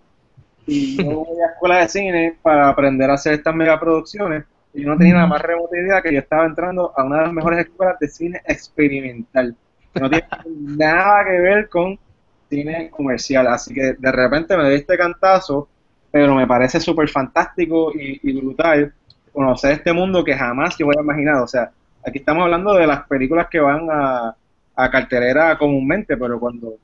Y 0.66 0.96
yo 1.04 1.24
voy 1.24 1.38
a 1.38 1.46
la 1.46 1.52
escuela 1.52 1.78
de 1.78 1.88
cine 1.88 2.38
para 2.42 2.68
aprender 2.68 3.10
a 3.10 3.14
hacer 3.14 3.34
estas 3.34 3.54
megaproducciones 3.54 4.44
y 4.72 4.82
yo 4.82 4.88
no 4.88 4.98
tenía 4.98 5.14
la 5.14 5.26
más 5.26 5.40
remota 5.40 5.78
idea 5.78 6.02
que 6.02 6.12
yo 6.12 6.18
estaba 6.18 6.46
entrando 6.46 6.92
a 6.96 7.04
una 7.04 7.18
de 7.18 7.22
las 7.22 7.32
mejores 7.32 7.60
escuelas 7.60 7.96
de 8.00 8.08
cine 8.08 8.42
experimental. 8.44 9.54
Que 9.92 10.00
no 10.00 10.10
tiene 10.10 10.26
nada 10.76 11.24
que 11.24 11.40
ver 11.40 11.68
con 11.68 11.96
cine 12.50 12.90
comercial. 12.90 13.46
Así 13.46 13.72
que 13.72 13.94
de 13.96 14.12
repente 14.12 14.56
me 14.56 14.68
di 14.68 14.76
este 14.76 14.98
cantazo, 14.98 15.68
pero 16.10 16.34
me 16.34 16.46
parece 16.46 16.80
súper 16.80 17.08
fantástico 17.08 17.92
y, 17.94 18.18
y 18.22 18.40
brutal 18.40 18.92
conocer 19.32 19.72
este 19.72 19.92
mundo 19.92 20.24
que 20.24 20.34
jamás 20.34 20.76
yo 20.76 20.86
hubiera 20.86 21.02
imaginado. 21.02 21.44
O 21.44 21.48
sea, 21.48 21.70
aquí 22.04 22.18
estamos 22.18 22.42
hablando 22.42 22.74
de 22.74 22.86
las 22.88 23.06
películas 23.06 23.46
que 23.48 23.60
van 23.60 23.88
a, 23.90 24.34
a 24.74 24.90
cartelera 24.90 25.56
comúnmente, 25.56 26.16
pero 26.16 26.38
cuando, 26.40 26.74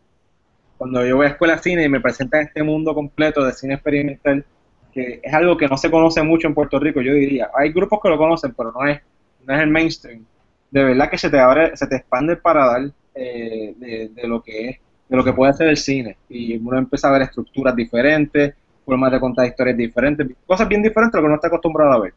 cuando 0.81 1.05
yo 1.05 1.17
voy 1.17 1.27
a 1.27 1.29
escuela 1.29 1.57
de 1.57 1.63
cine 1.63 1.85
y 1.85 1.91
me 1.91 2.01
presentan 2.01 2.41
este 2.41 2.63
mundo 2.63 2.95
completo 2.95 3.45
de 3.45 3.53
cine 3.53 3.75
experimental, 3.75 4.43
que 4.91 5.21
es 5.23 5.35
algo 5.35 5.55
que 5.59 5.69
no 5.69 5.77
se 5.77 5.91
conoce 5.91 6.23
mucho 6.23 6.49
en 6.49 6.55
Puerto 6.55 6.79
Rico, 6.79 7.03
yo 7.03 7.13
diría. 7.13 7.51
Hay 7.55 7.71
grupos 7.71 8.01
que 8.03 8.09
lo 8.09 8.17
conocen, 8.17 8.55
pero 8.57 8.73
no 8.73 8.87
es, 8.87 8.99
no 9.45 9.55
es 9.55 9.61
el 9.61 9.69
mainstream. 9.69 10.25
De 10.71 10.83
verdad 10.83 11.11
que 11.11 11.19
se 11.19 11.29
te 11.29 11.39
abre, 11.39 11.77
se 11.77 11.87
te 11.87 11.97
expande 11.97 12.33
el 12.33 12.39
paradar 12.39 12.91
eh, 13.15 13.75
de, 13.77 14.27
lo 14.27 14.43
que 14.43 14.71
es, 14.71 14.79
de 15.07 15.17
lo 15.19 15.23
que 15.23 15.35
puede 15.35 15.53
ser 15.53 15.69
el 15.69 15.77
cine. 15.77 16.17
Y 16.31 16.57
uno 16.57 16.79
empieza 16.79 17.09
a 17.09 17.13
ver 17.13 17.23
estructuras 17.23 17.77
diferentes, 17.77 18.55
formas 18.83 19.13
de 19.13 19.21
contar 19.21 19.47
historias 19.49 19.77
diferentes, 19.77 20.29
cosas 20.47 20.67
bien 20.67 20.83
diferentes 20.83 21.15
a 21.15 21.19
lo 21.19 21.25
que 21.25 21.27
uno 21.27 21.35
está 21.35 21.49
acostumbrado 21.49 21.93
a 21.93 22.01
ver. 22.01 22.15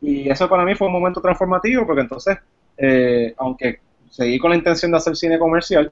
Y 0.00 0.30
eso 0.30 0.48
para 0.48 0.64
mí 0.64 0.76
fue 0.76 0.86
un 0.86 0.92
momento 0.92 1.20
transformativo, 1.20 1.84
porque 1.84 2.02
entonces, 2.02 2.38
eh, 2.76 3.34
aunque 3.38 3.80
seguí 4.08 4.38
con 4.38 4.50
la 4.50 4.56
intención 4.56 4.92
de 4.92 4.98
hacer 4.98 5.16
cine 5.16 5.36
comercial, 5.36 5.90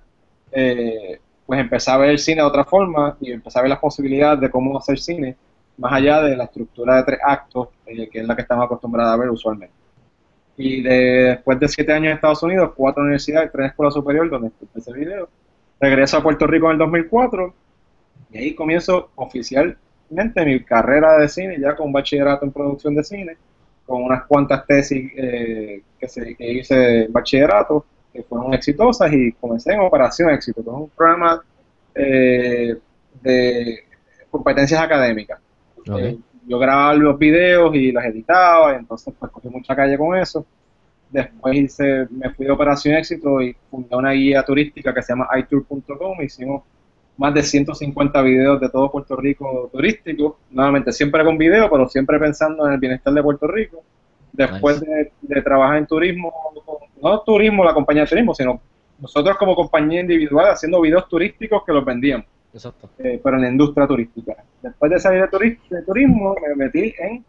eh, 0.52 1.18
pues 1.50 1.58
empecé 1.58 1.90
a 1.90 1.96
ver 1.96 2.16
cine 2.20 2.42
de 2.42 2.46
otra 2.46 2.64
forma 2.64 3.16
y 3.20 3.32
empecé 3.32 3.58
a 3.58 3.62
ver 3.62 3.70
las 3.70 3.80
posibilidades 3.80 4.38
de 4.38 4.48
cómo 4.48 4.78
hacer 4.78 5.00
cine 5.00 5.36
más 5.78 5.92
allá 5.94 6.22
de 6.22 6.36
la 6.36 6.44
estructura 6.44 6.94
de 6.94 7.02
tres 7.02 7.18
actos, 7.24 7.70
eh, 7.86 8.08
que 8.08 8.20
es 8.20 8.24
la 8.24 8.36
que 8.36 8.42
estamos 8.42 8.66
acostumbrados 8.66 9.12
a 9.12 9.16
ver 9.16 9.30
usualmente. 9.30 9.74
Y 10.56 10.80
de, 10.80 10.94
después 11.24 11.58
de 11.58 11.66
siete 11.66 11.92
años 11.92 12.06
en 12.06 12.12
Estados 12.12 12.40
Unidos, 12.44 12.70
cuatro 12.76 13.02
universidades, 13.02 13.50
tres 13.50 13.70
escuelas 13.70 13.94
superiores 13.94 14.30
donde 14.30 14.52
empecé 14.60 14.92
el 14.92 14.96
video, 14.96 15.28
regreso 15.80 16.18
a 16.18 16.22
Puerto 16.22 16.46
Rico 16.46 16.66
en 16.66 16.72
el 16.74 16.78
2004 16.78 17.54
y 18.30 18.38
ahí 18.38 18.54
comienzo 18.54 19.10
oficialmente 19.16 20.44
mi 20.44 20.62
carrera 20.62 21.18
de 21.18 21.28
cine, 21.28 21.58
ya 21.58 21.74
con 21.74 21.90
bachillerato 21.90 22.44
en 22.44 22.52
producción 22.52 22.94
de 22.94 23.02
cine, 23.02 23.36
con 23.84 24.04
unas 24.04 24.22
cuantas 24.26 24.64
tesis 24.68 25.10
eh, 25.16 25.82
que, 25.98 26.36
que 26.36 26.52
hice 26.52 27.06
en 27.06 27.12
bachillerato, 27.12 27.84
que 28.12 28.22
fueron 28.22 28.54
exitosas 28.54 29.12
y 29.12 29.32
comencé 29.32 29.72
en 29.72 29.80
Operación 29.80 30.30
Éxito, 30.30 30.62
que 30.62 30.70
es 30.70 30.76
un 30.76 30.88
programa 30.90 31.42
eh, 31.94 32.76
de 33.22 33.84
competencias 34.30 34.80
académicas. 34.80 35.40
Eh, 35.98 36.18
yo 36.46 36.58
grababa 36.58 36.94
los 36.94 37.18
videos 37.18 37.74
y 37.74 37.92
los 37.92 38.04
editaba, 38.04 38.72
y 38.72 38.76
entonces 38.76 39.14
pues 39.18 39.30
cogí 39.30 39.48
mucha 39.48 39.74
calle 39.74 39.96
con 39.96 40.16
eso. 40.16 40.44
Después 41.10 41.56
hice, 41.56 42.06
me 42.10 42.30
fui 42.30 42.46
de 42.46 42.52
Operación 42.52 42.96
Éxito 42.96 43.40
y 43.40 43.56
fundé 43.70 43.96
una 43.96 44.12
guía 44.12 44.44
turística 44.44 44.94
que 44.94 45.02
se 45.02 45.12
llama 45.12 45.28
iTour.com. 45.36 46.22
Hicimos 46.22 46.62
más 47.16 47.34
de 47.34 47.42
150 47.42 48.22
videos 48.22 48.60
de 48.60 48.68
todo 48.68 48.90
Puerto 48.90 49.16
Rico 49.16 49.68
turístico. 49.72 50.38
Nuevamente, 50.50 50.92
siempre 50.92 51.24
con 51.24 51.36
video, 51.36 51.68
pero 51.70 51.88
siempre 51.88 52.18
pensando 52.18 52.66
en 52.66 52.74
el 52.74 52.80
bienestar 52.80 53.12
de 53.12 53.22
Puerto 53.22 53.46
Rico. 53.46 53.82
Después 54.32 54.80
de, 54.80 55.12
de 55.20 55.42
trabajar 55.42 55.78
en 55.78 55.86
turismo, 55.86 56.32
no 57.02 57.20
turismo, 57.20 57.64
la 57.64 57.74
compañía 57.74 58.02
de 58.04 58.08
turismo, 58.08 58.34
sino 58.34 58.60
nosotros 59.00 59.36
como 59.36 59.54
compañía 59.54 60.00
individual 60.00 60.50
haciendo 60.50 60.80
videos 60.80 61.08
turísticos 61.08 61.62
que 61.64 61.72
los 61.72 61.84
vendíamos 61.84 62.26
Exacto. 62.52 62.90
eh, 62.98 63.20
pero 63.22 63.36
en 63.36 63.42
la 63.42 63.48
industria 63.48 63.86
turística. 63.86 64.36
Después 64.62 64.90
de 64.90 65.00
salir 65.00 65.22
de, 65.22 65.28
turi- 65.28 65.58
de 65.68 65.82
turismo, 65.82 66.34
me 66.46 66.54
metí 66.64 66.94
en 66.98 67.24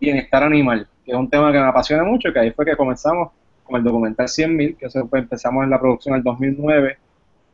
bienestar 0.00 0.42
animal, 0.42 0.86
que 1.04 1.12
es 1.12 1.16
un 1.18 1.28
tema 1.30 1.52
que 1.52 1.58
me 1.58 1.66
apasiona 1.66 2.04
mucho, 2.04 2.32
que 2.32 2.38
ahí 2.38 2.50
fue 2.50 2.64
que 2.64 2.76
comenzamos 2.76 3.30
con 3.64 3.76
el 3.76 3.84
documental 3.84 4.26
100.000, 4.26 4.76
que 4.76 4.86
eso 4.86 5.06
fue, 5.08 5.18
empezamos 5.20 5.64
en 5.64 5.70
la 5.70 5.80
producción 5.80 6.14
en 6.14 6.18
el 6.18 6.24
2009 6.24 6.98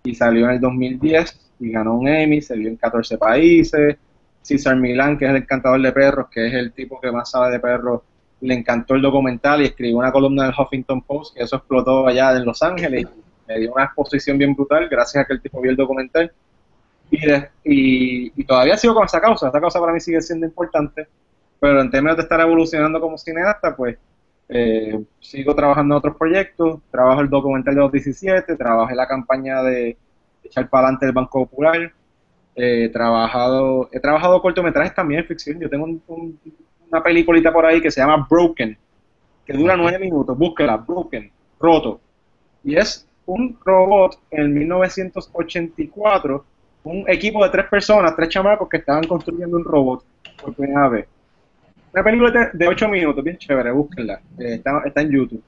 y 0.05 0.15
salió 0.15 0.47
en 0.47 0.53
el 0.53 0.61
2010 0.61 1.53
y 1.61 1.71
ganó 1.71 1.95
un 1.99 2.09
Emmy, 2.09 2.41
se 2.43 2.57
vio 2.57 2.69
en 2.69 2.77
14 2.77 3.19
países. 3.19 3.97
César 4.43 4.75
Milán, 4.77 5.17
que 5.17 5.25
es 5.25 5.31
el 5.31 5.37
encantador 5.37 5.81
de 5.81 5.93
perros, 5.93 6.27
que 6.29 6.47
es 6.49 6.55
el 6.55 6.73
tipo 6.73 7.01
que 7.01 7.13
más 7.13 7.31
sabe 7.31 7.53
de 7.53 7.61
perros, 7.61 8.03
le 8.43 8.55
encantó 8.55 8.95
el 8.95 9.03
documental 9.03 9.63
y 9.63 9.67
escribió 9.67 9.99
una 9.99 10.13
columna 10.13 10.45
del 10.45 10.55
Huffington 10.57 11.03
Post, 11.03 11.35
que 11.37 11.45
eso 11.45 11.57
explotó 11.57 12.07
allá 12.07 12.33
en 12.33 12.45
Los 12.45 12.63
Ángeles 12.63 13.07
me 13.47 13.59
dio 13.59 13.73
una 13.73 13.85
exposición 13.85 14.39
bien 14.39 14.55
brutal 14.55 14.89
gracias 14.89 15.23
a 15.23 15.27
que 15.27 15.35
el 15.35 15.43
tipo 15.43 15.61
vio 15.61 15.71
el 15.71 15.77
documental. 15.77 16.33
Y, 17.65 18.31
todavía 18.45 18.77
sigo 18.77 18.95
con 18.95 19.05
esa 19.05 19.21
causa, 19.21 19.49
esa 19.49 19.61
causa 19.61 19.79
para 19.79 19.93
mí 19.93 20.01
sigue 20.01 20.23
siendo 20.23 20.47
importante, 20.47 21.07
pero 21.61 21.81
en 21.81 21.91
términos 21.91 22.17
de 22.17 22.23
estar 22.23 22.41
evolucionando 22.41 23.01
como 23.01 23.19
cineasta, 23.19 23.77
pues 23.77 23.99
eh, 24.49 24.99
sigo 25.21 25.55
trabajando 25.55 25.95
en 25.95 25.99
otros 25.99 26.17
proyectos, 26.17 26.81
trabajo 26.91 27.21
el 27.21 27.29
documental 27.29 27.75
de 27.75 27.81
los 27.83 27.93
17, 27.93 28.57
trabajé 28.57 28.95
la 28.95 29.07
campaña 29.07 29.63
de 29.63 29.97
echar 30.43 30.69
para 30.71 30.87
adelante 30.87 31.07
el 31.07 31.13
Banco 31.13 31.47
Popular, 31.47 31.93
eh, 32.57 32.85
he 32.85 32.89
trabajado, 32.89 33.91
he 33.93 34.01
trabajado 34.01 34.41
cortometrajes 34.41 34.95
también 34.95 35.21
en 35.21 35.27
ficción, 35.27 35.61
yo 35.61 35.69
tengo 35.69 35.85
un- 35.85 36.39
una 36.93 37.03
peliculita 37.03 37.53
por 37.53 37.65
ahí 37.65 37.81
que 37.81 37.91
se 37.91 38.01
llama 38.01 38.27
Broken, 38.29 38.77
que 39.47 39.53
dura 39.55 39.77
nueve 39.77 39.99
minutos, 39.99 40.37
búsquela, 40.37 40.77
Broken, 40.77 41.31
roto, 41.59 42.01
y 42.63 42.77
es 42.77 43.09
un 43.25 43.59
robot 43.65 44.19
en 44.31 44.53
1984, 44.53 46.45
un 46.85 47.05
equipo 47.09 47.43
de 47.45 47.51
tres 47.51 47.67
personas, 47.67 48.15
tres 48.15 48.29
chamacos 48.29 48.69
que 48.69 48.77
estaban 48.77 49.05
construyendo 49.05 49.57
un 49.57 49.65
robot 49.65 50.05
por 50.41 50.55
primera 50.55 50.89
vez. 50.89 51.07
Una 51.95 52.03
película 52.03 52.31
de, 52.31 52.51
de 52.53 52.69
8 52.69 52.89
minutos, 52.89 53.23
bien 53.25 53.39
chévere, 53.39 53.71
búsquenla. 53.71 54.21
Eh, 54.39 54.55
está, 54.55 54.83
está 54.85 55.01
en 55.03 55.11
YouTube. 55.11 55.43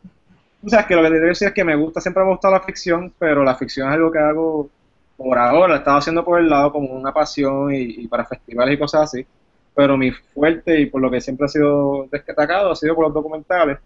Tú 0.62 0.68
sabes 0.68 0.86
que 0.86 0.94
lo 0.94 1.02
que 1.02 1.08
te 1.08 1.14
quiero 1.14 1.28
decir 1.28 1.48
es 1.48 1.54
que 1.54 1.64
me 1.64 1.74
gusta, 1.76 2.00
siempre 2.00 2.22
me 2.22 2.28
ha 2.28 2.32
gustado 2.32 2.54
la 2.54 2.60
ficción, 2.60 3.12
pero 3.18 3.44
la 3.44 3.54
ficción 3.56 3.88
es 3.88 3.94
algo 3.94 4.10
que 4.10 4.18
hago 4.18 4.68
por 5.16 5.38
ahora, 5.38 5.74
la 5.74 5.78
estaba 5.78 5.98
haciendo 5.98 6.24
por 6.24 6.40
el 6.40 6.48
lado 6.48 6.72
como 6.72 6.88
una 6.88 7.12
pasión 7.12 7.72
y, 7.74 7.82
y 7.82 8.08
para 8.08 8.24
festivales 8.24 8.74
y 8.74 8.78
cosas 8.78 9.02
así. 9.02 9.26
Pero 9.74 9.96
mi 9.96 10.10
fuerte 10.12 10.80
y 10.80 10.86
por 10.86 11.00
lo 11.02 11.10
que 11.10 11.20
siempre 11.20 11.46
ha 11.46 11.48
sido 11.48 12.06
destacado 12.10 12.70
ha 12.70 12.76
sido 12.76 12.94
por 12.94 13.06
los 13.06 13.14
documentales. 13.14 13.78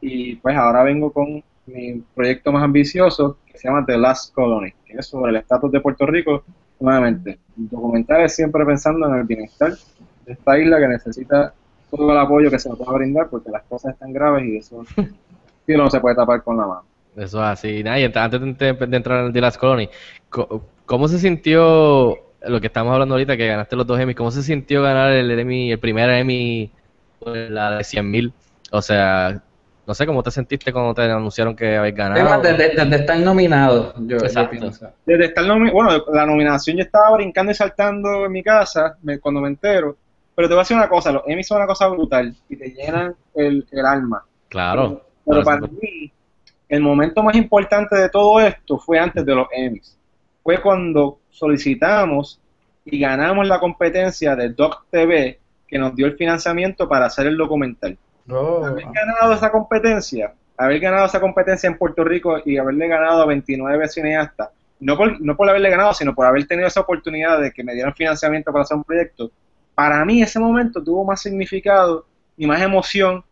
Y 0.00 0.36
pues 0.36 0.56
ahora 0.56 0.82
vengo 0.82 1.12
con 1.12 1.42
mi 1.66 2.02
proyecto 2.14 2.50
más 2.52 2.62
ambicioso 2.62 3.38
que 3.46 3.56
se 3.58 3.68
llama 3.68 3.84
The 3.86 3.96
Last 3.98 4.34
Colony, 4.34 4.72
que 4.84 4.98
es 4.98 5.06
sobre 5.06 5.30
el 5.30 5.36
estatus 5.36 5.70
de 5.72 5.80
Puerto 5.80 6.06
Rico. 6.06 6.44
Nuevamente, 6.80 7.38
documentales 7.54 8.34
siempre 8.34 8.64
pensando 8.66 9.06
en 9.06 9.14
el 9.14 9.22
bienestar 9.24 9.72
de 10.26 10.32
esta 10.32 10.58
isla 10.58 10.80
que 10.80 10.88
necesita 10.88 11.54
todo 11.90 12.10
el 12.10 12.18
apoyo 12.18 12.50
que 12.50 12.58
se 12.58 12.68
nos 12.68 12.78
pueda 12.78 12.92
brindar 12.92 13.28
porque 13.30 13.50
las 13.50 13.62
cosas 13.64 13.92
están 13.94 14.12
graves 14.12 14.44
y 14.44 14.56
eso 14.56 14.84
sí 14.96 15.76
no 15.76 15.88
se 15.90 16.00
puede 16.00 16.16
tapar 16.16 16.42
con 16.42 16.56
la 16.56 16.66
mano. 16.66 16.82
Eso 17.14 17.38
es 17.38 17.44
así. 17.44 17.68
Y 17.68 17.82
ent- 17.82 18.16
antes 18.16 18.40
de, 18.40 18.72
de 18.86 18.96
entrar 18.96 19.26
en 19.26 19.32
The 19.32 19.40
Last 19.40 19.58
Colony, 19.58 19.88
co- 20.28 20.64
¿cómo 20.86 21.06
se 21.06 21.18
sintió 21.20 22.16
lo 22.46 22.60
que 22.60 22.66
estamos 22.68 22.92
hablando 22.92 23.14
ahorita, 23.14 23.36
que 23.36 23.46
ganaste 23.46 23.76
los 23.76 23.86
dos 23.86 23.98
Emmys? 24.00 24.16
¿Cómo 24.16 24.30
se 24.30 24.42
sintió 24.42 24.82
ganar 24.82 25.12
el 25.12 25.30
Emmy, 25.38 25.72
el 25.72 25.78
primer 25.78 26.10
Emmy, 26.10 26.70
la 27.24 27.72
de 27.76 27.84
100.000? 27.84 28.32
O 28.70 28.80
sea, 28.82 29.42
no 29.86 29.94
sé 29.94 30.06
cómo 30.06 30.22
te 30.22 30.30
sentiste 30.30 30.72
cuando 30.72 30.94
te 30.94 31.02
anunciaron 31.02 31.54
que 31.56 31.76
habías 31.76 31.94
ganado. 31.94 32.20
Además, 32.20 32.42
desde, 32.42 32.74
desde 32.74 32.96
estar 32.96 33.18
nominado, 33.18 33.94
yo, 34.06 34.18
yo 34.18 34.50
pienso. 34.50 34.90
Desde 35.04 35.24
estar 35.26 35.44
nomi- 35.44 35.72
bueno, 35.72 36.04
la 36.12 36.24
nominación 36.26 36.76
yo 36.76 36.82
estaba 36.84 37.14
brincando 37.16 37.52
y 37.52 37.54
saltando 37.54 38.24
en 38.26 38.32
mi 38.32 38.42
casa 38.42 38.96
me- 39.02 39.18
cuando 39.18 39.40
me 39.40 39.48
entero. 39.48 39.96
Pero 40.34 40.48
te 40.48 40.54
voy 40.54 40.60
a 40.60 40.62
decir 40.62 40.76
una 40.76 40.88
cosa, 40.88 41.12
los 41.12 41.22
Emmys 41.26 41.46
son 41.46 41.58
una 41.58 41.66
cosa 41.66 41.88
brutal 41.88 42.34
y 42.48 42.56
te 42.56 42.70
llenan 42.70 43.14
el, 43.34 43.66
el 43.70 43.84
alma. 43.86 44.24
Claro. 44.48 45.02
Pero 45.26 45.42
Claro, 45.42 45.60
para 45.60 45.72
mí, 45.72 46.10
el 46.68 46.80
momento 46.80 47.22
más 47.22 47.36
importante 47.36 47.94
de 47.96 48.08
todo 48.08 48.40
esto 48.40 48.78
fue 48.78 48.98
antes 48.98 49.26
de 49.26 49.34
los 49.34 49.46
Emmys. 49.52 49.98
Fue 50.42 50.60
cuando 50.62 51.18
solicitamos 51.30 52.40
y 52.84 52.98
ganamos 52.98 53.46
la 53.46 53.60
competencia 53.60 54.34
de 54.36 54.50
Doc 54.50 54.86
TV 54.90 55.38
que 55.66 55.78
nos 55.78 55.94
dio 55.94 56.06
el 56.06 56.16
financiamiento 56.16 56.88
para 56.88 57.06
hacer 57.06 57.26
el 57.26 57.36
documental. 57.36 57.96
Oh. 58.28 58.64
Haber 58.64 58.84
ganado 58.84 59.32
esa 59.32 59.50
competencia, 59.50 60.34
haber 60.56 60.80
ganado 60.80 61.06
esa 61.06 61.20
competencia 61.20 61.68
en 61.68 61.78
Puerto 61.78 62.04
Rico 62.04 62.36
y 62.44 62.56
haberle 62.58 62.88
ganado 62.88 63.22
a 63.22 63.26
29 63.26 63.88
cineastas, 63.88 64.50
no 64.80 64.96
por, 64.96 65.20
no 65.20 65.36
por 65.36 65.48
haberle 65.48 65.70
ganado, 65.70 65.94
sino 65.94 66.14
por 66.14 66.26
haber 66.26 66.46
tenido 66.46 66.68
esa 66.68 66.80
oportunidad 66.80 67.40
de 67.40 67.52
que 67.52 67.64
me 67.64 67.74
dieran 67.74 67.94
financiamiento 67.94 68.52
para 68.52 68.64
hacer 68.64 68.76
un 68.76 68.84
proyecto, 68.84 69.30
para 69.74 70.04
mí 70.04 70.22
ese 70.22 70.38
momento 70.38 70.82
tuvo 70.82 71.04
más 71.04 71.22
significado 71.22 72.04
y 72.36 72.46
más 72.46 72.60
emoción 72.60 73.24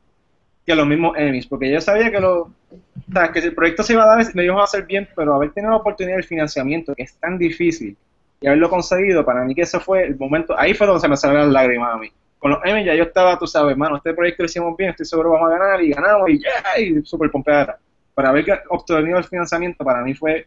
que 0.65 0.75
los 0.75 0.87
mismos 0.87 1.17
Emmys, 1.17 1.47
porque 1.47 1.71
yo 1.71 1.81
sabía 1.81 2.11
que, 2.11 2.21
lo, 2.21 2.43
o 2.43 3.13
sea, 3.13 3.33
que 3.33 3.41
si 3.41 3.49
el 3.49 3.55
proyecto 3.55 3.83
se 3.83 3.95
iba 3.95 4.05
a 4.05 4.17
dar, 4.17 4.35
me 4.35 4.45
iba 4.45 4.61
a 4.61 4.65
hacer 4.65 4.87
bien, 4.87 5.09
pero 5.17 5.35
haber 5.35 5.53
tenido 5.53 5.71
la 5.73 5.79
oportunidad 5.79 6.17
del 6.17 6.25
financiamiento, 6.25 6.95
que 6.95 7.03
es 7.03 7.15
tan 7.17 7.39
difícil, 7.39 7.97
y 8.41 8.47
haberlo 8.47 8.71
conseguido, 8.71 9.25
para 9.25 9.45
mí 9.45 9.55
que 9.55 9.63
ese 9.63 9.79
fue 9.81 10.05
el 10.07 10.17
momento, 10.19 10.59
ahí 10.59 10.73
fue 10.75 10.87
donde 10.87 11.01
se 11.01 11.09
me 11.09 11.17
salieron 11.17 11.47
las 11.47 11.53
lágrimas 11.63 11.95
a 11.95 11.99
mí. 11.99 12.11
con 12.39 12.53
los 12.53 12.61
Emmy 12.65 12.85
ya 12.85 12.95
yo 12.95 13.03
estaba, 13.05 13.39
tú 13.39 13.47
sabes, 13.47 13.77
mano, 13.77 13.97
este 13.97 14.15
proyecto 14.15 14.43
lo 14.43 14.47
hicimos 14.47 14.77
bien, 14.77 14.91
estoy 14.91 15.05
seguro 15.07 15.31
vamos 15.33 15.51
a 15.53 15.59
ganar 15.59 15.83
y 15.83 15.91
ganamos 15.91 16.31
y 16.31 16.41
ya, 16.43 16.79
y 16.81 17.03
súper 17.05 17.31
pompeada. 17.31 17.79
Para 18.15 18.31
haber 18.31 18.63
obtenido 18.71 19.19
el 19.19 19.25
financiamiento 19.25 19.85
para 19.85 20.03
mí 20.03 20.15
fue 20.15 20.47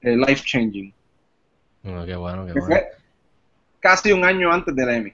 eh, 0.00 0.16
life 0.16 0.42
changing. 0.44 0.92
No, 1.82 2.04
qué 2.06 2.14
bueno, 2.16 2.46
qué 2.46 2.52
Que 2.54 2.60
bueno. 2.60 2.74
fue 2.76 2.88
casi 3.80 4.12
un 4.12 4.24
año 4.24 4.52
antes 4.52 4.74
del 4.76 4.88
Emmy. 4.88 5.12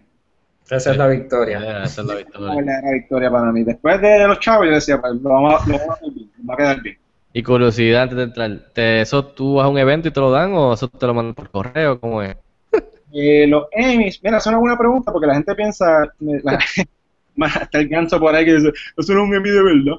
Esa 0.71 0.91
es 0.93 0.97
la 0.99 1.09
victoria. 1.09 1.59
Ya, 1.59 1.83
esa 1.85 2.03
es 2.03 2.07
la 2.07 2.14
victoria. 2.23 2.55
verdadera 2.55 2.91
victoria 2.93 3.31
para 3.31 3.51
mí. 3.53 3.64
Después 3.64 4.01
de 4.01 4.29
los 4.29 4.39
chavos, 4.41 4.66
yo 4.66 4.73
decía, 4.75 5.01
pues 5.01 5.14
lo 5.14 5.31
vamos, 5.31 5.55
a- 5.62 5.66
lo 5.68 5.79
vamos 5.79 5.91
a 5.91 5.93
hacer 5.95 6.11
bien, 6.12 6.31
va 6.49 6.55
a 6.55 6.57
quedar 6.59 6.81
bien. 6.83 6.99
Y 7.33 7.43
curiosidad 7.43 8.03
antes 8.03 8.16
de 8.18 8.24
entrar, 8.24 8.61
¿te, 8.74 9.01
¿eso 9.01 9.24
tú 9.24 9.55
vas 9.55 9.66
a 9.66 9.68
un 9.68 9.78
evento 9.78 10.09
y 10.09 10.11
te 10.11 10.20
lo 10.20 10.31
dan 10.31 10.53
o 10.55 10.72
eso 10.74 10.89
te 10.89 11.07
lo 11.07 11.14
mandan 11.14 11.35
por 11.35 11.51
correo? 11.51 12.01
¿Cómo 12.01 12.22
es? 12.22 12.37
Eh, 13.12 13.45
los 13.49 13.64
Emmys, 13.72 14.20
mira, 14.22 14.39
es 14.39 14.47
una 14.47 14.59
buena 14.59 14.78
pregunta 14.78 15.11
porque 15.11 15.26
la 15.26 15.35
gente 15.35 15.53
piensa, 15.57 16.12
la- 16.20 16.61
hasta 17.41 17.78
el 17.81 17.89
ganso 17.89 18.20
por 18.20 18.33
ahí 18.33 18.45
que 18.45 18.55
dice, 18.55 18.68
eso 18.97 19.14
no 19.14 19.22
es 19.24 19.28
un 19.28 19.35
Emmy 19.35 19.51
de 19.51 19.62
verdad. 19.64 19.97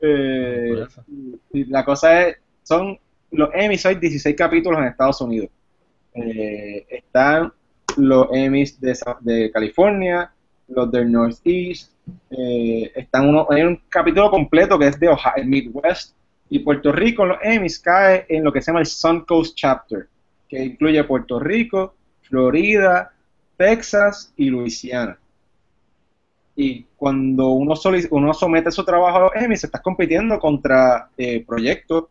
Eh, 0.00 0.86
y 1.52 1.64
la 1.66 1.84
cosa 1.84 2.22
es, 2.28 2.36
son, 2.62 2.98
los 3.32 3.50
Emmys 3.52 3.84
hay 3.84 3.96
16 3.96 4.34
capítulos 4.36 4.78
en 4.80 4.86
Estados 4.86 5.20
Unidos. 5.20 5.50
Eh, 6.14 6.86
están 6.88 7.52
los 7.98 8.28
Emmys 8.32 8.80
de, 8.80 8.96
de 9.20 9.50
California, 9.50 10.32
los 10.68 10.90
del 10.90 11.12
Northeast, 11.12 11.92
eh, 12.30 12.90
están 12.94 13.28
uno, 13.28 13.46
hay 13.50 13.62
un 13.62 13.80
capítulo 13.88 14.30
completo 14.30 14.78
que 14.78 14.88
es 14.88 14.98
de 14.98 15.08
Ohio, 15.08 15.32
el 15.36 15.46
Midwest, 15.46 16.14
y 16.48 16.60
Puerto 16.60 16.92
Rico 16.92 17.24
los 17.26 17.38
Emmys 17.42 17.78
cae 17.78 18.26
en 18.28 18.44
lo 18.44 18.52
que 18.52 18.62
se 18.62 18.66
llama 18.70 18.80
el 18.80 18.86
Sun 18.86 19.24
Coast 19.24 19.56
Chapter, 19.56 20.06
que 20.48 20.64
incluye 20.64 21.02
Puerto 21.04 21.40
Rico, 21.40 21.94
Florida, 22.22 23.12
Texas 23.56 24.32
y 24.36 24.50
Luisiana. 24.50 25.18
Y 26.54 26.84
cuando 26.96 27.48
uno, 27.50 27.74
uno 28.10 28.32
somete 28.34 28.70
su 28.70 28.84
trabajo 28.84 29.18
a 29.18 29.20
los 29.22 29.30
Emmys, 29.36 29.64
estás 29.64 29.82
compitiendo 29.82 30.38
contra 30.38 31.10
eh, 31.18 31.44
proyectos 31.46 32.04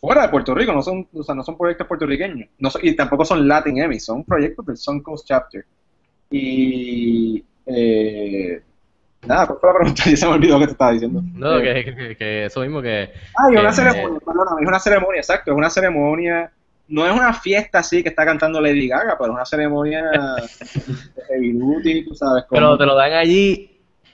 fuera 0.00 0.22
de 0.22 0.28
Puerto 0.28 0.54
Rico, 0.54 0.72
no 0.72 0.82
son, 0.82 1.06
o 1.14 1.22
sea, 1.22 1.34
no 1.34 1.44
son 1.44 1.56
proyectos 1.56 1.86
puertorriqueños, 1.86 2.48
no 2.58 2.70
son- 2.70 2.80
y 2.84 2.94
tampoco 2.94 3.24
son 3.24 3.46
Latin 3.46 3.78
Emmys, 3.78 4.04
son 4.04 4.24
proyectos 4.24 4.66
del 4.66 4.76
Sun 4.76 5.00
Coast 5.00 5.26
Chapter. 5.28 5.64
Y 6.30 7.44
eh, 7.66 8.60
nada, 9.24 9.46
¿cuál 9.46 9.58
fue 9.60 9.70
la 9.72 9.78
pregunta? 9.78 10.02
Ya 10.10 10.16
se 10.16 10.26
me 10.26 10.32
olvidó 10.34 10.58
que 10.58 10.66
te 10.66 10.72
estaba 10.72 10.92
diciendo. 10.92 11.22
No, 11.34 11.58
Eh, 11.58 11.84
que, 11.84 11.94
que- 11.94 12.16
que 12.16 12.44
eso 12.46 12.60
mismo 12.60 12.82
que... 12.82 13.10
Ah, 13.34 13.48
y 13.50 13.56
una 13.56 13.70
Eh, 13.70 13.72
ceremonia, 13.72 14.20
perdóname, 14.24 14.62
es 14.62 14.68
una 14.68 14.78
ceremonia, 14.78 15.20
exacto, 15.20 15.50
es 15.52 15.56
una 15.56 15.70
ceremonia, 15.70 16.52
no 16.88 17.06
es 17.06 17.12
una 17.12 17.32
fiesta 17.32 17.78
así 17.78 18.02
que 18.02 18.10
está 18.10 18.24
cantando 18.26 18.60
Lady 18.60 18.88
Gaga, 18.88 19.16
pero 19.18 19.30
es 19.32 19.34
una 19.36 19.44
ceremonia 19.46 20.02
de 21.16 21.22
heavy 21.28 21.52
duty, 21.52 22.04
tú 22.04 22.14
sabes. 22.14 22.44
como- 22.48 22.60
Pero 22.60 22.78
te 22.78 22.86
lo 22.86 22.94
dan 22.94 23.12
allí 23.12 23.68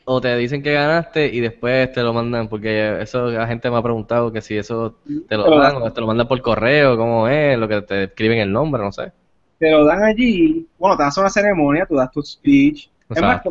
o 0.04 0.20
te 0.20 0.36
dicen 0.36 0.62
que 0.62 0.72
ganaste 0.72 1.26
y 1.26 1.40
después 1.40 1.92
te 1.92 2.02
lo 2.02 2.12
mandan, 2.14 2.48
porque 2.48 3.00
eso 3.02 3.26
la 3.30 3.46
gente 3.46 3.70
me 3.70 3.76
ha 3.76 3.82
preguntado 3.82 4.32
que 4.32 4.40
si 4.40 4.56
eso 4.56 4.96
te 5.28 5.36
lo 5.36 5.50
dan 5.54 5.76
o 5.76 5.92
te 5.92 6.00
lo 6.00 6.06
mandan 6.06 6.28
por 6.28 6.40
correo, 6.40 6.96
cómo 6.96 7.28
es, 7.28 7.58
lo 7.58 7.68
que 7.68 7.82
te 7.82 8.04
escriben 8.04 8.38
el 8.38 8.52
nombre, 8.52 8.82
no 8.82 8.92
sé. 8.92 9.12
te 9.58 9.70
lo 9.70 9.84
dan 9.84 10.02
allí, 10.04 10.68
bueno, 10.78 10.96
te 10.96 11.02
hacen 11.04 11.22
una 11.22 11.30
ceremonia, 11.30 11.86
tú 11.86 11.96
das 11.96 12.10
tu 12.10 12.22
speech. 12.22 12.88
Es 13.10 13.22
más, 13.22 13.42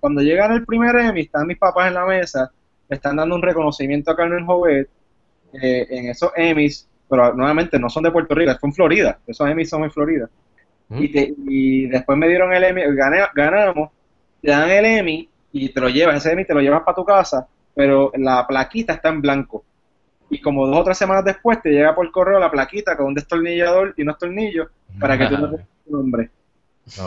cuando, 0.00 0.20
llegan 0.22 0.52
el 0.52 0.64
primer 0.64 0.96
Emmy, 0.96 1.22
están 1.22 1.46
mis 1.46 1.58
papás 1.58 1.88
en 1.88 1.94
la 1.94 2.04
mesa, 2.06 2.50
le 2.88 2.96
están 2.96 3.16
dando 3.16 3.34
un 3.36 3.42
reconocimiento 3.42 4.10
a 4.10 4.16
Carmen 4.16 4.44
Jovet 4.46 4.88
eh, 5.54 5.86
en 5.90 6.08
esos 6.10 6.30
Emmys, 6.36 6.86
pero 7.08 7.32
nuevamente 7.34 7.78
no 7.78 7.88
son 7.88 8.02
de 8.02 8.10
Puerto 8.10 8.34
Rico, 8.34 8.52
fue 8.60 8.68
en 8.68 8.74
Florida, 8.74 9.18
esos 9.26 9.48
Emmys 9.48 9.70
son 9.70 9.84
en 9.84 9.90
Florida. 9.90 10.28
Ujú. 10.90 11.02
Y, 11.02 11.08
te- 11.12 11.34
y 11.46 11.86
después 11.86 12.18
me 12.18 12.28
dieron 12.28 12.52
el 12.52 12.64
Emmy, 12.64 12.82
gané- 12.94 13.28
ganamos, 13.34 13.90
te 14.42 14.50
dan 14.50 14.70
el 14.70 14.84
Emmy 14.84 15.28
y 15.52 15.68
te 15.70 15.80
lo 15.80 15.88
llevas, 15.88 16.16
ese 16.16 16.32
Emmy 16.32 16.44
te 16.44 16.54
lo 16.54 16.60
llevas 16.60 16.82
para 16.82 16.94
tu 16.96 17.04
casa, 17.04 17.46
pero 17.74 18.12
la 18.16 18.46
plaquita 18.46 18.92
está 18.94 19.08
en 19.08 19.22
blanco. 19.22 19.64
Y 20.30 20.40
como 20.42 20.66
dos 20.66 20.80
o 20.80 20.84
tres 20.84 20.98
semanas 20.98 21.24
después 21.24 21.62
te 21.62 21.70
llega 21.70 21.94
por 21.94 22.10
correo 22.10 22.38
la 22.38 22.50
plaquita 22.50 22.94
con 22.96 23.06
un 23.06 23.14
destornillador 23.14 23.94
y 23.96 24.02
unos 24.02 24.18
tornillos 24.18 24.68
para 25.00 25.16
que 25.16 25.26
tú 25.26 25.38
no 25.38 25.50
te 25.56 25.64
tu 25.86 25.96
nombre. 25.96 26.30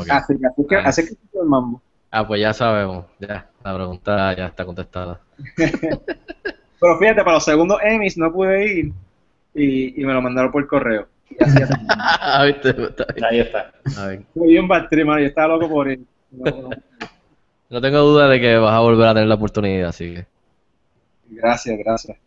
Así 0.10 0.38
que, 0.40 0.48
así 0.48 0.68
que, 0.68 0.76
así 0.88 1.02
que 1.06 1.10
es 1.14 1.18
el 1.40 1.48
mambo. 1.48 1.82
Ah, 2.12 2.28
pues 2.28 2.42
ya 2.42 2.54
sabemos, 2.54 3.06
ya, 3.20 3.48
la 3.64 3.74
pregunta 3.74 4.36
ya 4.36 4.48
está 4.48 4.66
contestada. 4.66 5.22
Pero 6.80 6.98
fíjate, 7.00 7.24
para 7.24 7.36
los 7.36 7.46
segundos 7.46 7.80
Emmys 7.82 8.18
no 8.18 8.32
pude 8.32 8.66
ir 8.66 8.94
y, 9.54 10.02
y 10.02 10.06
me 10.06 10.14
lo 10.14 10.22
mandaron 10.22 10.52
por 10.52 10.68
correo. 10.68 11.08
Y 11.30 11.42
así 11.42 11.64
así. 11.64 11.74
Ah, 11.88 12.44
¿viste? 12.46 12.70
Está 12.70 13.06
bien. 13.14 13.26
Ahí 13.26 13.40
está. 13.40 13.72
A 13.98 14.08
ver. 14.08 14.24
Fue 14.34 14.48
bien 14.48 14.68
yo 14.68 15.16
estaba 15.26 15.56
loco 15.56 15.70
por 15.70 15.90
ir. 15.90 16.02
No, 16.32 16.52
no. 16.52 16.70
No 17.70 17.80
tengo 17.80 18.00
duda 18.00 18.28
de 18.28 18.42
que 18.42 18.58
vas 18.58 18.74
a 18.74 18.80
volver 18.80 19.08
a 19.08 19.14
tener 19.14 19.30
la 19.30 19.36
oportunidad, 19.36 19.90
así 19.90 20.14
que... 20.14 20.26
Gracias, 21.30 21.78
gracias. 21.78 22.18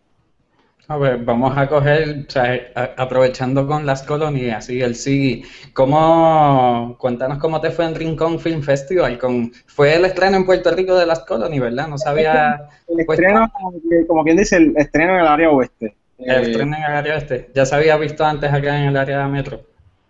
A 0.86 0.98
ver, 0.98 1.16
vamos 1.24 1.56
a 1.56 1.66
coger, 1.66 2.26
o 2.28 2.30
sea, 2.30 2.60
a- 2.74 2.90
aprovechando 3.02 3.66
con 3.66 3.86
las 3.86 4.02
colonias 4.02 4.68
y 4.68 4.82
el 4.82 4.94
SIGI, 4.94 5.42
¿cómo, 5.72 6.96
cuéntanos 6.98 7.38
cómo 7.38 7.58
te 7.60 7.70
fue 7.70 7.86
en 7.86 7.94
Rincón 7.94 8.38
Film 8.38 8.62
Festival? 8.62 9.18
Con, 9.18 9.50
fue 9.66 9.94
el 9.94 10.04
estreno 10.04 10.36
en 10.36 10.44
Puerto 10.44 10.70
Rico 10.72 10.94
de 10.94 11.06
las 11.06 11.20
colonias, 11.20 11.62
¿verdad? 11.62 11.88
No 11.88 11.96
sabía 11.96 12.68
El 12.86 13.06
Pues- 13.06 13.18
estreno, 13.18 13.50
como, 13.52 13.72
que- 13.72 14.06
como 14.06 14.24
quien 14.24 14.36
dice, 14.36 14.56
el 14.56 14.74
estreno 14.76 15.14
en 15.14 15.20
el 15.20 15.26
área 15.26 15.50
oeste. 15.50 15.94
el 16.18 16.30
Eh, 16.30 16.50
estreno 16.50 16.76
en 16.76 16.82
el 16.82 16.92
área 16.92 17.16
este. 17.16 17.50
Ya 17.54 17.64
se 17.64 17.74
había 17.74 17.96
visto 17.96 18.24
antes 18.24 18.52
acá 18.52 18.78
en 18.78 18.88
el 18.88 18.96
área 18.96 19.26
metro. 19.26 19.62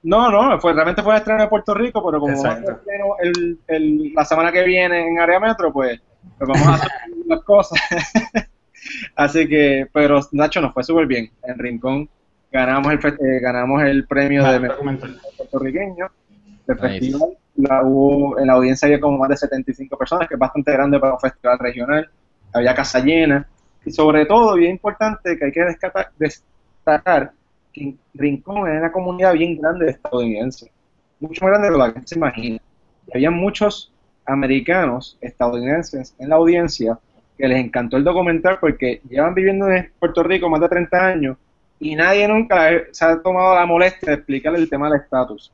no, 0.03 0.31
no, 0.31 0.61
fue, 0.61 0.73
realmente 0.75 1.03
fue 1.03 1.13
el 1.15 1.19
estreno 1.19 1.43
en 1.45 1.49
Puerto 1.49 1.73
Rico, 1.73 2.05
pero 2.05 2.21
como 2.21 2.33
el, 3.23 3.59
el- 3.69 4.13
la 4.13 4.25
semana 4.25 4.51
que 4.53 4.65
viene 4.65 5.07
en 5.09 5.19
área 5.21 5.39
metro, 5.41 5.73
pues, 5.73 6.01
pues 6.37 6.49
vamos 6.49 6.67
a 6.67 6.75
hacer 6.75 6.91
las 7.27 7.41
cosas. 7.45 7.79
Así 9.17 9.49
que, 9.49 9.87
pero 9.93 10.21
Nacho 10.33 10.61
nos 10.61 10.73
fue 10.75 10.85
súper 10.85 11.07
bien. 11.07 11.31
En 11.43 11.59
Rincón 11.59 12.09
ganamos 12.53 12.93
el, 12.93 12.99
eh, 12.99 13.41
ganamos 13.41 13.83
el 13.83 14.07
premio 14.07 14.45
Ah, 14.45 14.53
de 14.59 14.71
puertorriqueño 15.37 16.07
del 16.67 16.77
Nice. 16.77 16.89
festival. 16.89 17.37
La 17.57 17.83
hubo, 17.85 18.39
en 18.39 18.49
la 18.49 18.55
audiencia 18.55 18.87
había 18.87 19.01
como 19.01 19.19
más 19.19 19.29
de 19.29 19.37
75 19.37 19.97
personas, 19.97 20.27
que 20.29 20.35
es 20.35 20.41
bastante 20.41 20.73
grande 20.73 20.99
para 20.99 21.15
un 21.15 21.21
festival 21.21 21.59
regional. 21.59 22.09
Había 22.53 22.75
casa 22.75 22.99
llena. 23.01 23.47
Y 23.85 23.93
sobre 23.93 24.27
todo, 24.27 24.55
bien 24.55 24.73
importante, 24.73 25.37
que 25.39 25.45
hay 25.45 25.53
que 25.53 25.65
destacar 26.19 27.33
que 27.73 27.95
Rincón 28.15 28.69
es 28.71 28.79
una 28.81 28.93
comunidad 28.93 29.33
bien 29.35 29.59
grande 29.61 29.87
de 29.87 29.91
estadounidenses. 29.93 30.71
Mucho 31.21 31.45
más 31.45 31.51
grande 31.51 31.71
de 31.71 31.79
lo 31.79 31.95
que 31.95 32.01
se 32.07 32.17
imagina. 32.17 32.59
Y 33.09 33.17
había 33.17 33.31
muchos 33.31 33.93
americanos 34.27 35.19
estadounidenses 35.21 36.15
en 36.19 36.29
la 36.29 36.37
audiencia 36.37 36.99
que 37.37 37.49
les 37.49 37.59
encantó 37.65 37.97
el 37.97 38.05
documental 38.05 38.59
porque 38.61 39.01
llevan 39.09 39.35
viviendo 39.35 39.69
en 39.71 39.91
Puerto 39.99 40.23
Rico 40.23 40.49
más 40.49 40.61
de 40.61 40.69
30 40.69 41.07
años 41.07 41.37
y 41.81 41.97
nadie 41.97 42.27
nunca 42.29 42.71
se 42.93 43.05
ha 43.05 43.21
tomado 43.21 43.55
la 43.55 43.67
molestia 43.67 44.11
de 44.11 44.15
explicarle 44.17 44.59
el 44.61 44.71
tema 44.71 44.89
del 44.89 45.01
estatus. 45.01 45.53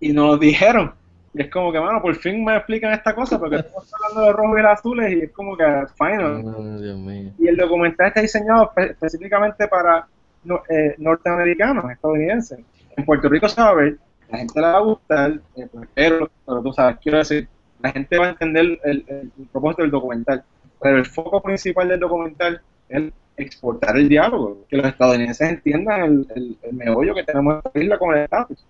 Y 0.00 0.12
nos 0.12 0.26
lo 0.26 0.36
dijeron. 0.38 0.92
Y 1.34 1.42
es 1.42 1.50
como 1.50 1.70
que, 1.70 1.80
mano, 1.80 2.00
por 2.02 2.14
fin 2.16 2.44
me 2.44 2.56
explican 2.56 2.92
esta 2.92 3.14
cosa 3.14 3.38
porque 3.38 3.56
estamos 3.56 3.90
hablando 3.94 4.26
de 4.26 4.32
rojos 4.32 4.58
y 4.58 4.66
azules 4.66 5.12
y 5.12 5.20
es 5.24 5.30
como 5.32 5.56
que, 5.56 5.64
final. 5.96 6.42
Dios 6.82 6.98
mío. 6.98 7.30
Y 7.38 7.48
el 7.48 7.56
documental 7.56 8.08
está 8.08 8.20
diseñado 8.20 8.70
espe- 8.74 8.90
específicamente 8.90 9.68
para 9.68 10.06
no- 10.44 10.62
eh, 10.68 10.94
norteamericanos, 10.98 11.90
estadounidenses. 11.90 12.58
En 12.96 13.04
Puerto 13.04 13.28
Rico 13.28 13.48
se 13.48 13.60
va 13.60 13.68
a 13.68 13.74
ver, 13.74 13.98
la 14.30 14.38
gente 14.38 14.60
le 14.60 14.66
va 14.66 14.76
a 14.76 14.80
gustar, 14.80 15.32
eh, 15.56 15.68
pero, 15.94 16.30
pero 16.44 16.62
tú 16.62 16.72
sabes, 16.72 16.96
quiero 17.02 17.18
decir, 17.18 17.46
la 17.80 17.92
gente 17.92 18.18
va 18.18 18.26
a 18.26 18.30
entender 18.30 18.64
el, 18.64 18.80
el- 18.84 19.04
el 19.08 19.46
propósito 19.52 19.82
del 19.82 19.90
documental. 19.92 20.42
Pero 20.80 20.98
el 20.98 21.06
foco 21.06 21.42
principal 21.42 21.88
del 21.88 22.00
documental 22.00 22.60
es 22.88 23.12
exportar 23.36 23.96
el 23.96 24.08
diálogo, 24.08 24.64
que 24.68 24.76
los 24.76 24.86
estadounidenses 24.86 25.48
entiendan 25.48 26.02
el, 26.02 26.26
el, 26.34 26.58
el 26.62 26.72
meollo 26.74 27.14
que 27.14 27.24
tenemos 27.24 27.54
en 27.54 27.58
esta 27.64 27.80
isla 27.80 27.98
con 27.98 28.16
el 28.16 28.24
estatus. 28.24 28.64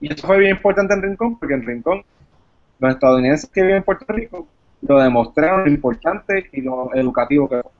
Y 0.00 0.12
eso 0.12 0.26
fue 0.26 0.38
bien 0.38 0.52
importante 0.52 0.94
en 0.94 1.02
Rincón, 1.02 1.38
porque 1.38 1.54
en 1.54 1.66
Rincón 1.66 2.02
los 2.78 2.92
estadounidenses 2.92 3.50
que 3.50 3.62
viven 3.62 3.76
en 3.78 3.82
Puerto 3.82 4.04
Rico 4.12 4.46
lo 4.82 4.98
demostraron 5.00 5.64
lo 5.64 5.70
importante 5.70 6.48
y 6.52 6.60
lo 6.60 6.94
educativo 6.94 7.48
que 7.48 7.62
fue. 7.62 7.70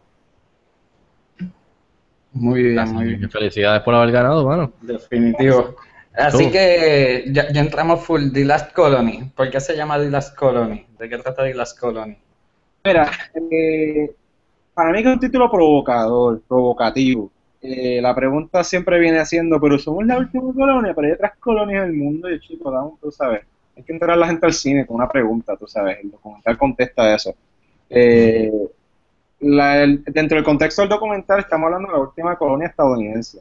Muy 2.32 2.62
bien, 2.62 2.78
Así 2.78 2.92
muy 2.92 3.04
bien. 3.04 3.30
Felicidades 3.30 3.82
por 3.82 3.94
haber 3.94 4.12
ganado, 4.12 4.46
mano. 4.46 4.72
Definitivo. 4.82 5.76
Así 6.14 6.46
Tú. 6.46 6.52
que 6.52 7.24
ya, 7.28 7.50
ya 7.52 7.60
entramos 7.60 8.04
full. 8.04 8.32
The 8.32 8.44
Last 8.44 8.72
Colony. 8.72 9.30
¿Por 9.34 9.50
qué 9.50 9.60
se 9.60 9.76
llama 9.76 9.98
The 9.98 10.10
Last 10.10 10.36
Colony? 10.36 10.86
¿De 10.98 11.08
qué 11.08 11.18
trata 11.18 11.44
The 11.44 11.54
Last 11.54 11.78
Colony? 11.78 12.18
Mira, 12.88 13.10
eh, 13.34 14.10
para 14.74 14.92
mí 14.92 15.02
que 15.02 15.08
es 15.08 15.14
un 15.14 15.20
título 15.20 15.50
provocador, 15.50 16.42
provocativo. 16.48 17.30
Eh, 17.62 18.00
la 18.02 18.14
pregunta 18.14 18.64
siempre 18.64 18.98
viene 19.00 19.18
haciendo, 19.20 19.60
pero 19.60 19.78
somos 19.78 20.06
la 20.06 20.18
última 20.18 20.52
colonia, 20.54 20.94
pero 20.94 21.08
hay 21.08 21.14
otras 21.14 21.36
colonias 21.38 21.86
del 21.86 21.96
mundo 21.96 22.30
y 22.30 22.40
chico, 22.40 22.70
da 22.70 22.82
un- 22.84 22.98
tú 22.98 23.10
sabes, 23.10 23.42
hay 23.76 23.82
que 23.84 23.92
entrar 23.92 24.12
a 24.12 24.16
la 24.16 24.28
gente 24.28 24.46
al 24.46 24.52
cine 24.54 24.86
con 24.86 24.96
una 24.96 25.08
pregunta, 25.08 25.56
tú 25.56 25.66
sabes, 25.66 25.98
el 26.02 26.10
documental 26.12 26.58
contesta 26.58 27.14
eso. 27.14 27.34
Eh, 27.90 28.52
dentro 29.40 30.36
del 30.36 30.44
contexto 30.44 30.82
del 30.82 30.88
documental 30.88 31.40
estamos 31.40 31.66
hablando 31.66 31.88
de 31.88 31.94
la 31.94 32.00
última 32.02 32.36
colonia 32.36 32.68
estadounidense, 32.68 33.38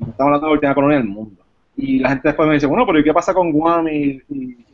estamos 0.00 0.20
hablando 0.20 0.46
de 0.46 0.50
la 0.50 0.54
última 0.54 0.74
colonia 0.74 0.98
del 0.98 1.08
mundo. 1.08 1.42
Y 1.76 1.98
la 2.00 2.10
gente 2.10 2.28
después 2.28 2.48
me 2.48 2.54
dice, 2.54 2.66
bueno, 2.66 2.86
pero 2.86 3.00
¿y 3.00 3.04
qué 3.04 3.12
pasa 3.14 3.34
con 3.34 3.52
Guam 3.52 3.88
y 3.88 4.22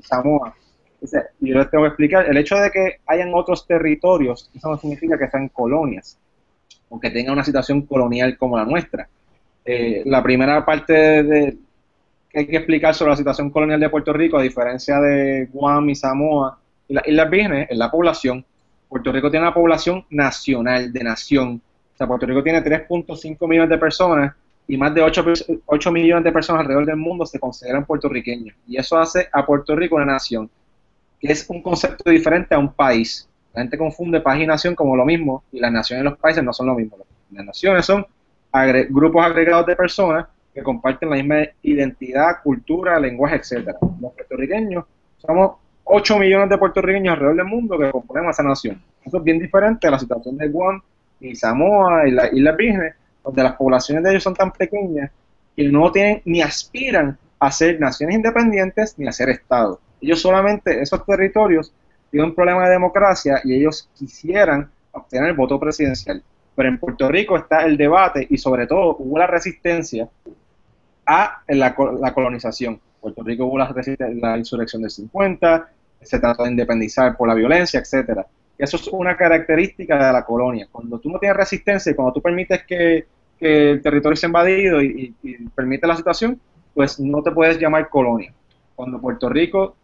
Samoa? 0.03 0.55
Yo 1.03 1.59
les 1.59 1.71
tengo 1.71 1.85
que 1.85 1.89
explicar, 1.89 2.27
el 2.27 2.37
hecho 2.37 2.57
de 2.57 2.71
que 2.71 2.97
hayan 3.07 3.31
otros 3.35 3.67
territorios, 3.67 4.51
eso 4.55 4.71
no 4.71 4.77
significa 4.77 5.19
que 5.19 5.29
sean 5.29 5.49
colonias, 5.49 6.19
o 6.89 7.01
que 7.01 7.11
tengan 7.11 7.35
una 7.35 7.45
situación 7.45 7.83
colonial 7.83 8.37
como 8.37 8.57
la 8.57 8.65
nuestra. 8.65 9.09
Eh, 9.65 10.03
la 10.07 10.23
primera 10.23 10.65
parte 10.65 11.23
de, 11.23 11.57
que 12.29 12.39
hay 12.41 12.47
que 12.47 12.57
explicar 12.57 12.95
sobre 12.95 13.11
la 13.11 13.17
situación 13.17 13.51
colonial 13.51 13.81
de 13.81 13.89
Puerto 13.89 14.13
Rico, 14.13 14.39
a 14.39 14.43
diferencia 14.43 15.01
de 15.01 15.49
Guam 15.53 15.91
y 15.91 15.95
Samoa 15.95 16.59
y 16.89 16.95
las 16.95 17.07
Islas 17.07 17.31
Vírgenes, 17.31 17.69
es 17.71 17.79
la 17.79 17.91
población. 17.91 18.45
Puerto 18.89 19.13
Rico 19.13 19.31
tiene 19.31 19.47
una 19.47 19.55
población 19.55 20.05
nacional, 20.11 20.93
de 20.93 21.05
nación. 21.05 21.63
O 21.95 21.97
sea, 21.97 22.07
Puerto 22.07 22.27
Rico 22.27 22.43
tiene 22.43 22.63
3.5 22.63 23.49
millones 23.49 23.71
de 23.71 23.79
personas 23.79 24.35
y 24.67 24.77
más 24.77 24.95
de 24.95 25.03
8, 25.03 25.25
8 25.67 25.93
millones 25.93 26.25
de 26.25 26.33
personas 26.33 26.61
alrededor 26.61 26.87
del 26.87 26.97
mundo 26.97 27.27
se 27.27 27.39
consideran 27.39 27.85
puertorriqueños. 27.85 28.57
Y 28.67 28.77
eso 28.77 28.99
hace 28.99 29.29
a 29.33 29.45
Puerto 29.47 29.75
Rico 29.75 29.97
una 29.97 30.05
nación 30.05 30.51
que 31.21 31.31
es 31.33 31.49
un 31.51 31.63
concepto 31.63 32.11
diferente 32.11 32.55
a 32.55 32.59
un 32.59 32.73
país. 32.73 33.29
La 33.53 33.63
gente 33.63 33.77
confunde 33.77 34.21
país 34.21 34.43
y 34.43 34.47
nación 34.47 34.75
como 34.75 34.97
lo 34.97 35.05
mismo, 35.05 35.45
y 35.53 35.61
las 35.61 35.71
naciones 35.73 36.03
y 36.03 36.09
los 36.09 36.19
países 36.19 36.43
no 36.43 36.53
son 36.53 36.67
lo 36.69 36.75
mismo. 36.75 36.97
Las 37.31 37.45
naciones 37.45 37.87
son 37.87 38.07
grupos 38.89 39.25
agregados 39.25 39.67
de 39.67 39.77
personas 39.77 40.27
que 40.53 40.63
comparten 40.63 41.11
la 41.11 41.17
misma 41.17 41.43
identidad, 41.63 42.43
cultura, 42.43 42.99
lenguaje, 42.99 43.37
etcétera. 43.37 43.79
Los 44.01 44.13
puertorriqueños 44.13 44.85
somos 45.19 45.53
8 45.85 46.19
millones 46.19 46.49
de 46.49 46.59
puertorriqueños 46.59 47.13
alrededor 47.13 47.37
del 47.37 47.47
mundo 47.47 47.79
que 47.79 47.91
componemos 47.91 48.31
esa 48.31 48.43
nación. 48.43 48.83
Eso 49.05 49.19
es 49.19 49.25
bien 49.25 49.39
diferente 49.39 49.87
a 49.87 49.91
la 49.91 49.99
situación 49.99 50.37
de 50.37 50.49
Guam 50.49 50.81
y 51.21 51.35
Samoa 51.35 52.09
y 52.09 52.13
las 52.13 52.33
Islas 52.33 52.57
Vírgenes, 52.57 52.95
donde 53.23 53.43
las 53.43 53.55
poblaciones 53.55 54.03
de 54.05 54.11
ellos 54.11 54.23
son 54.23 54.35
tan 54.35 54.53
pequeñas 54.53 55.11
que 55.55 55.69
no 55.69 55.93
tienen 55.93 56.23
ni 56.25 56.41
aspiran 56.41 57.19
a 57.39 57.51
ser 57.51 57.81
naciones 57.81 58.17
independientes 58.17 58.95
ni 58.99 59.07
a 59.07 59.13
ser 59.13 59.31
estados. 59.31 59.79
Ellos 60.01 60.21
solamente, 60.21 60.81
esos 60.81 61.05
territorios, 61.05 61.73
tienen 62.11 62.31
un 62.31 62.35
problema 62.35 62.65
de 62.65 62.73
democracia 62.73 63.41
y 63.45 63.55
ellos 63.55 63.89
quisieran 63.95 64.71
obtener 64.93 65.31
el 65.31 65.37
voto 65.37 65.59
presidencial. 65.59 66.23
Pero 66.55 66.69
en 66.69 66.79
Puerto 66.79 67.09
Rico 67.09 67.37
está 67.37 67.65
el 67.65 67.77
debate 67.77 68.27
y 68.29 68.37
sobre 68.39 68.67
todo 68.67 68.97
hubo 68.99 69.19
la 69.19 69.27
resistencia 69.27 70.09
a 71.07 71.43
la, 71.49 71.75
colonización. 71.75 72.81
Puerto 73.01 73.23
Rico 73.23 73.47
hubo 73.47 73.59
la, 73.59 73.73
la 74.15 74.37
insurrección 74.37 74.83
del 74.83 74.91
50, 74.91 75.69
se 76.03 76.19
trató 76.19 76.45
de 76.45 76.51
independizar 76.51 77.17
por 77.17 77.29
la 77.29 77.35
violencia, 77.35 77.81
etcétera. 77.81 78.27
Eso 78.59 78.77
es 78.77 78.89
una 78.89 79.17
característica 79.17 80.07
de 80.07 80.13
la 80.13 80.25
colonia. 80.25 80.69
Cuando 80.71 80.99
tú 80.99 81.09
no 81.11 81.19
tienes 81.19 81.37
resistencia 81.37 81.93
y 81.93 81.95
cuando 81.95 82.13
tú 82.13 82.21
permites 82.21 82.65
que, 82.65 83.07
el 83.41 83.81
territorio 83.81 84.17
sea 84.17 84.27
invadido 84.27 84.83
y, 84.83 85.15
y, 85.23 85.49
permite 85.49 85.87
la 85.87 85.97
situación, 85.97 86.39
pues 86.75 87.01
no 87.01 87.23
te 87.23 87.31
puedes 87.31 87.59
llamar 87.59 87.89
colonia. 87.89 88.35
Cuando 88.77 89.01
Puerto 89.01 89.31
Rico 89.31 89.77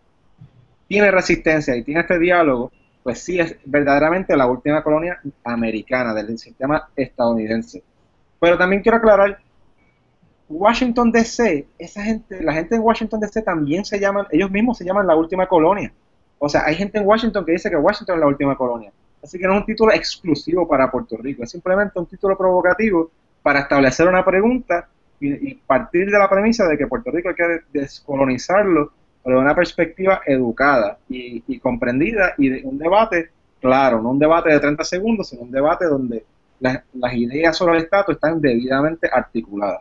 tiene 0.88 1.10
resistencia 1.10 1.76
y 1.76 1.82
tiene 1.82 2.00
este 2.00 2.18
diálogo, 2.18 2.72
pues 3.02 3.20
sí 3.20 3.38
es 3.38 3.56
verdaderamente 3.64 4.36
la 4.36 4.46
última 4.46 4.82
colonia 4.82 5.20
americana 5.44 6.12
del 6.12 6.38
sistema 6.38 6.88
estadounidense. 6.96 7.82
Pero 8.40 8.58
también 8.58 8.82
quiero 8.82 8.98
aclarar, 8.98 9.38
Washington 10.48 11.10
DC, 11.10 11.66
esa 11.78 12.02
gente, 12.02 12.42
la 12.42 12.52
gente 12.52 12.76
en 12.76 12.82
Washington 12.82 13.20
DC 13.20 13.42
también 13.42 13.84
se 13.84 13.98
llaman, 13.98 14.26
ellos 14.30 14.50
mismos 14.50 14.78
se 14.78 14.84
llaman 14.84 15.06
la 15.06 15.16
última 15.16 15.46
colonia. 15.46 15.92
O 16.38 16.48
sea, 16.48 16.64
hay 16.66 16.74
gente 16.74 16.98
en 16.98 17.06
Washington 17.06 17.44
que 17.44 17.52
dice 17.52 17.70
que 17.70 17.76
Washington 17.76 18.16
es 18.16 18.20
la 18.20 18.26
última 18.26 18.56
colonia. 18.56 18.92
Así 19.22 19.38
que 19.38 19.46
no 19.46 19.54
es 19.54 19.60
un 19.60 19.66
título 19.66 19.92
exclusivo 19.92 20.68
para 20.68 20.90
Puerto 20.90 21.16
Rico, 21.16 21.42
es 21.42 21.50
simplemente 21.50 21.98
un 21.98 22.06
título 22.06 22.36
provocativo 22.36 23.10
para 23.42 23.60
establecer 23.60 24.06
una 24.06 24.24
pregunta 24.24 24.88
y, 25.18 25.50
y 25.50 25.54
partir 25.54 26.10
de 26.10 26.18
la 26.18 26.28
premisa 26.28 26.68
de 26.68 26.76
que 26.76 26.86
Puerto 26.86 27.10
Rico 27.10 27.30
hay 27.30 27.34
que 27.34 27.60
descolonizarlo 27.72 28.92
pero 29.26 29.38
de 29.38 29.44
una 29.44 29.56
perspectiva 29.56 30.20
educada 30.24 30.98
y, 31.08 31.58
comprendida 31.58 32.34
y 32.38 32.48
de 32.48 32.60
un 32.62 32.78
debate 32.78 33.30
claro, 33.60 34.00
no 34.00 34.10
un 34.10 34.20
debate 34.20 34.50
de 34.50 34.60
30 34.60 34.84
segundos, 34.84 35.30
sino 35.30 35.42
un 35.42 35.50
debate 35.50 35.86
donde 35.86 36.24
las, 36.60 36.84
ideas 37.12 37.56
sobre 37.56 37.78
el 37.78 37.82
estatus 37.82 38.14
están 38.14 38.40
debidamente 38.40 39.10
articuladas. 39.12 39.80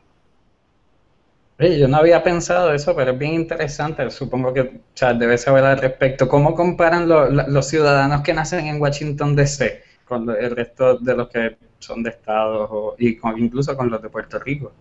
yo 1.59 1.87
no 1.87 1.97
había 1.97 2.23
pensado 2.23 2.73
eso, 2.73 2.95
pero 2.95 3.11
es 3.11 3.19
bien 3.19 3.35
interesante. 3.35 4.09
Supongo 4.09 4.51
que 4.51 4.81
Chad 4.95 5.17
debe 5.17 5.37
saber 5.37 5.63
al 5.63 5.77
respecto. 5.77 6.27
¿Cómo 6.27 6.55
comparan 6.55 7.07
los 7.07 7.67
ciudadanos 7.67 8.21
que 8.21 8.33
nacen 8.33 8.65
en 8.65 8.81
Washington 8.81 9.35
DC 9.35 9.83
con 10.05 10.27
el 10.27 10.55
resto 10.55 10.97
de 10.97 11.15
los 11.15 11.29
que 11.29 11.55
son 11.77 12.01
de 12.01 12.09
estados 12.09 12.67
o, 12.71 12.95
y 12.97 13.19
incluso 13.37 13.77
con 13.77 13.91
los 13.91 14.01
de 14.01 14.09
Puerto 14.09 14.39
Rico? 14.39 14.71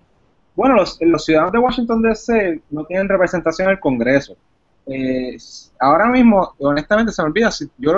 Bueno, 0.55 0.75
los, 0.77 0.97
los 1.03 1.23
ciudadanos 1.23 1.53
de 1.53 1.59
Washington 1.59 2.01
DC 2.01 2.63
no 2.71 2.87
tienen 2.87 3.11
representación 3.11 3.69
en 3.69 3.73
el 3.73 3.81
Congreso. 3.81 4.39
Eh, 4.87 5.37
ahora 5.79 6.07
mismo, 6.07 6.55
honestamente, 6.59 7.13
se 7.13 7.23
me 7.23 7.29
olvida. 7.29 7.51
Yo, 7.79 7.93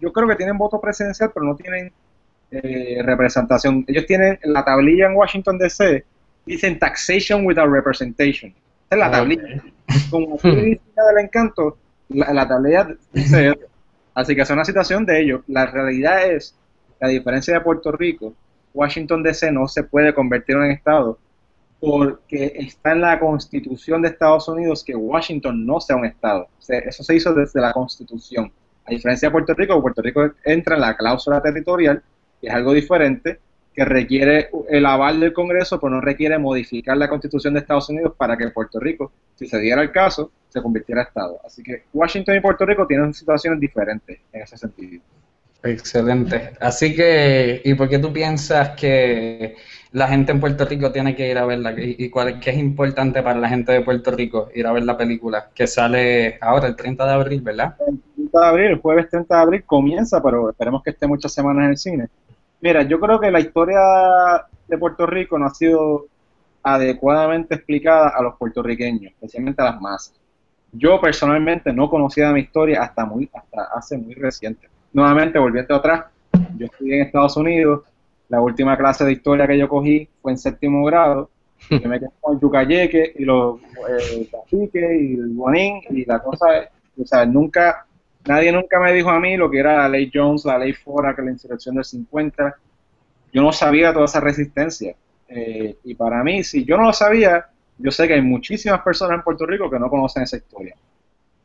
yo, 0.00 0.12
creo 0.12 0.28
que 0.28 0.36
tienen 0.36 0.58
voto 0.58 0.80
presidencial, 0.80 1.30
pero 1.32 1.46
no 1.46 1.56
tienen 1.56 1.92
eh, 2.50 3.02
representación. 3.04 3.84
Ellos 3.86 4.06
tienen 4.06 4.38
la 4.44 4.64
tablilla 4.64 5.06
en 5.06 5.16
Washington 5.16 5.58
DC, 5.58 6.04
dicen 6.46 6.78
Taxation 6.78 7.46
without 7.46 7.70
Representation. 7.70 8.54
Es 8.90 8.98
la 8.98 9.06
ah, 9.06 9.10
tablilla. 9.10 9.62
Como 10.10 10.38
del 10.38 10.78
encanto, 11.20 11.76
la, 12.08 12.32
la 12.32 12.48
tablilla 12.48 12.88
dice 13.12 13.54
Así 14.14 14.34
que 14.36 14.42
es 14.42 14.50
una 14.50 14.64
situación 14.64 15.06
de 15.06 15.22
ellos. 15.22 15.42
La 15.46 15.66
realidad 15.66 16.30
es, 16.30 16.54
la 17.00 17.08
diferencia 17.08 17.54
de 17.54 17.60
Puerto 17.60 17.92
Rico, 17.92 18.34
Washington 18.74 19.22
DC 19.22 19.50
no 19.52 19.68
se 19.68 19.84
puede 19.84 20.14
convertir 20.14 20.56
en 20.56 20.70
estado 20.70 21.18
porque 21.82 22.52
está 22.54 22.92
en 22.92 23.00
la 23.00 23.18
constitución 23.18 24.02
de 24.02 24.10
Estados 24.10 24.46
Unidos 24.46 24.84
que 24.84 24.94
Washington 24.94 25.66
no 25.66 25.80
sea 25.80 25.96
un 25.96 26.04
estado. 26.04 26.46
eso 26.60 27.02
se 27.02 27.16
hizo 27.16 27.34
desde 27.34 27.60
la 27.60 27.72
constitución. 27.72 28.52
A 28.84 28.92
diferencia 28.92 29.26
de 29.26 29.32
Puerto 29.32 29.52
Rico, 29.52 29.82
Puerto 29.82 30.00
Rico 30.00 30.30
entra 30.44 30.76
en 30.76 30.82
la 30.82 30.96
cláusula 30.96 31.42
territorial, 31.42 32.00
que 32.40 32.46
es 32.46 32.54
algo 32.54 32.72
diferente, 32.72 33.40
que 33.74 33.84
requiere 33.84 34.48
el 34.68 34.86
aval 34.86 35.18
del 35.18 35.32
Congreso, 35.32 35.80
pero 35.80 35.90
no 35.90 36.00
requiere 36.00 36.38
modificar 36.38 36.96
la 36.96 37.08
constitución 37.08 37.54
de 37.54 37.60
Estados 37.60 37.90
Unidos 37.90 38.14
para 38.16 38.36
que 38.36 38.50
Puerto 38.50 38.78
Rico, 38.78 39.10
si 39.34 39.48
se 39.48 39.58
diera 39.58 39.82
el 39.82 39.90
caso, 39.90 40.30
se 40.50 40.62
convirtiera 40.62 41.00
en 41.00 41.08
estado. 41.08 41.40
Así 41.44 41.64
que 41.64 41.82
Washington 41.92 42.36
y 42.36 42.40
Puerto 42.40 42.64
Rico 42.64 42.86
tienen 42.86 43.12
situaciones 43.12 43.58
diferentes 43.58 44.20
en 44.32 44.40
ese 44.40 44.56
sentido. 44.56 45.02
Excelente. 45.64 46.52
Así 46.60 46.94
que, 46.94 47.60
¿y 47.64 47.74
por 47.74 47.88
qué 47.88 47.98
tú 47.98 48.12
piensas 48.12 48.70
que 48.70 49.56
la 49.92 50.08
gente 50.08 50.32
en 50.32 50.40
Puerto 50.40 50.64
Rico 50.64 50.90
tiene 50.90 51.14
que 51.14 51.30
ir 51.30 51.38
a 51.38 51.44
verla? 51.44 51.74
¿Y, 51.76 52.08
cuál, 52.10 52.40
qué 52.40 52.50
es 52.50 52.58
importante 52.58 53.22
para 53.22 53.38
la 53.38 53.48
gente 53.48 53.72
de 53.72 53.80
Puerto 53.82 54.10
Rico 54.10 54.48
ir 54.54 54.66
a 54.66 54.72
ver 54.72 54.84
la 54.84 54.96
película? 54.96 55.48
Que 55.54 55.66
sale 55.66 56.38
ahora, 56.40 56.68
el 56.68 56.76
30 56.76 57.06
de 57.06 57.12
abril, 57.12 57.40
¿verdad? 57.42 57.76
El 57.86 58.00
30 58.14 58.40
de 58.40 58.46
abril, 58.46 58.66
el 58.66 58.80
jueves 58.80 59.08
30 59.10 59.34
de 59.34 59.42
abril 59.42 59.64
comienza, 59.64 60.22
pero 60.22 60.50
esperemos 60.50 60.82
que 60.82 60.90
esté 60.90 61.06
muchas 61.06 61.32
semanas 61.32 61.64
en 61.64 61.70
el 61.70 61.76
cine. 61.76 62.08
Mira, 62.60 62.82
yo 62.82 62.98
creo 63.00 63.20
que 63.20 63.30
la 63.30 63.40
historia 63.40 63.80
de 64.68 64.78
Puerto 64.78 65.06
Rico 65.06 65.38
no 65.38 65.46
ha 65.46 65.54
sido 65.54 66.06
adecuadamente 66.62 67.56
explicada 67.56 68.08
a 68.08 68.22
los 68.22 68.36
puertorriqueños, 68.36 69.12
especialmente 69.12 69.62
a 69.62 69.66
las 69.66 69.80
masas. 69.80 70.14
Yo 70.72 71.00
personalmente 71.00 71.72
no 71.72 71.90
conocía 71.90 72.32
mi 72.32 72.40
historia 72.40 72.82
hasta 72.82 73.04
muy 73.04 73.28
hasta 73.34 73.64
hace 73.74 73.98
muy 73.98 74.14
reciente 74.14 74.68
nuevamente, 74.92 75.38
volviendo 75.38 75.74
atrás, 75.74 76.06
yo 76.56 76.66
estudié 76.66 76.96
en 76.96 77.06
Estados 77.06 77.36
Unidos, 77.36 77.82
la 78.32 78.40
última 78.40 78.78
clase 78.78 79.04
de 79.04 79.12
historia 79.12 79.46
que 79.46 79.58
yo 79.58 79.68
cogí 79.68 80.08
fue 80.22 80.32
en 80.32 80.38
séptimo 80.38 80.82
grado, 80.86 81.28
yo 81.70 81.86
me 81.86 81.98
quedé 81.98 82.08
con 82.18 82.34
el 82.34 82.40
yucayeque 82.40 83.12
y 83.18 83.26
los 83.26 83.60
eh, 83.90 84.26
y 84.50 85.14
el 85.14 85.34
guanín 85.34 85.82
y 85.90 86.06
la 86.06 86.18
cosa, 86.18 86.46
o 86.98 87.04
sea, 87.04 87.26
nunca, 87.26 87.84
nadie 88.24 88.50
nunca 88.50 88.80
me 88.80 88.90
dijo 88.94 89.10
a 89.10 89.20
mí 89.20 89.36
lo 89.36 89.50
que 89.50 89.58
era 89.58 89.76
la 89.76 89.88
ley 89.90 90.10
Jones, 90.12 90.46
la 90.46 90.56
ley 90.56 90.72
Fora, 90.72 91.14
que 91.14 91.20
la 91.20 91.30
insurrección 91.30 91.74
del 91.74 91.84
50, 91.84 92.56
yo 93.34 93.42
no 93.42 93.52
sabía 93.52 93.92
toda 93.92 94.06
esa 94.06 94.20
resistencia. 94.20 94.96
Eh, 95.28 95.76
y 95.84 95.94
para 95.94 96.24
mí, 96.24 96.42
si 96.42 96.64
yo 96.64 96.78
no 96.78 96.84
lo 96.84 96.92
sabía, 96.94 97.48
yo 97.76 97.90
sé 97.90 98.08
que 98.08 98.14
hay 98.14 98.22
muchísimas 98.22 98.80
personas 98.80 99.16
en 99.18 99.24
Puerto 99.24 99.44
Rico 99.44 99.70
que 99.70 99.78
no 99.78 99.90
conocen 99.90 100.22
esa 100.22 100.38
historia. 100.38 100.74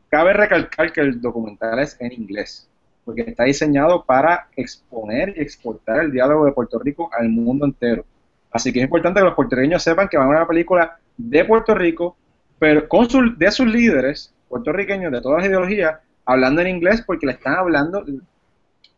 Cabe 0.08 0.32
recalcar 0.32 0.94
que 0.94 1.02
el 1.02 1.20
documental 1.20 1.80
es 1.80 1.98
en 2.00 2.14
inglés 2.14 2.70
porque 3.08 3.22
está 3.22 3.46
diseñado 3.46 4.04
para 4.04 4.50
exponer 4.58 5.34
y 5.38 5.40
exportar 5.40 6.02
el 6.02 6.12
diálogo 6.12 6.46
de 6.46 6.52
Puerto 6.52 6.78
Rico 6.78 7.10
al 7.18 7.30
mundo 7.30 7.66
entero. 7.66 8.06
Así 8.52 8.74
que 8.74 8.80
es 8.80 8.84
importante 8.84 9.22
que 9.22 9.26
los 9.26 9.34
puertorriqueños 9.34 9.82
sepan 9.82 10.10
que 10.10 10.18
van 10.18 10.28
a 10.28 10.32
una 10.32 10.46
película 10.46 11.00
de 11.16 11.46
Puerto 11.46 11.74
Rico, 11.74 12.18
pero 12.60 12.86
con 12.90 13.08
de 13.38 13.50
sus 13.50 13.66
líderes 13.66 14.36
puertorriqueños 14.50 15.10
de 15.10 15.22
todas 15.22 15.38
las 15.38 15.48
ideologías, 15.48 16.00
hablando 16.26 16.60
en 16.60 16.68
inglés 16.68 17.02
porque 17.08 17.28
le 17.28 17.32
están 17.32 17.54
hablando. 17.54 18.04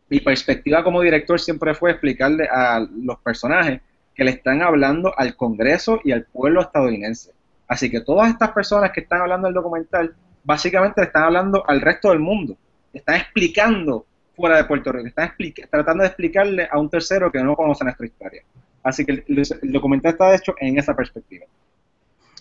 Mi 0.08 0.18
perspectiva 0.18 0.82
como 0.82 1.02
director 1.02 1.38
siempre 1.38 1.72
fue 1.72 1.92
explicarle 1.92 2.48
a 2.50 2.80
los 2.80 3.16
personajes 3.20 3.80
que 4.12 4.24
le 4.24 4.32
están 4.32 4.60
hablando 4.60 5.16
al 5.16 5.36
Congreso 5.36 6.00
y 6.02 6.10
al 6.10 6.24
pueblo 6.24 6.62
estadounidense. 6.62 7.30
Así 7.68 7.88
que 7.88 8.00
todas 8.00 8.28
estas 8.28 8.50
personas 8.50 8.90
que 8.90 9.02
están 9.02 9.20
hablando 9.20 9.46
del 9.46 9.54
documental, 9.54 10.16
básicamente 10.42 11.00
le 11.00 11.06
están 11.06 11.22
hablando 11.22 11.62
al 11.68 11.80
resto 11.80 12.08
del 12.08 12.18
mundo 12.18 12.56
están 12.92 13.16
explicando 13.16 14.06
fuera 14.34 14.56
de 14.56 14.64
Puerto 14.64 14.90
Rico, 14.92 15.08
están 15.08 15.34
tratando 15.70 16.02
de 16.02 16.08
explicarle 16.08 16.68
a 16.70 16.78
un 16.78 16.88
tercero 16.88 17.30
que 17.30 17.42
no 17.42 17.54
conoce 17.54 17.84
nuestra 17.84 18.06
historia. 18.06 18.42
Así 18.82 19.04
que 19.04 19.24
el, 19.26 19.72
documental 19.72 20.12
está 20.12 20.34
hecho 20.34 20.54
en 20.58 20.78
esa 20.78 20.94
perspectiva. 20.96 21.44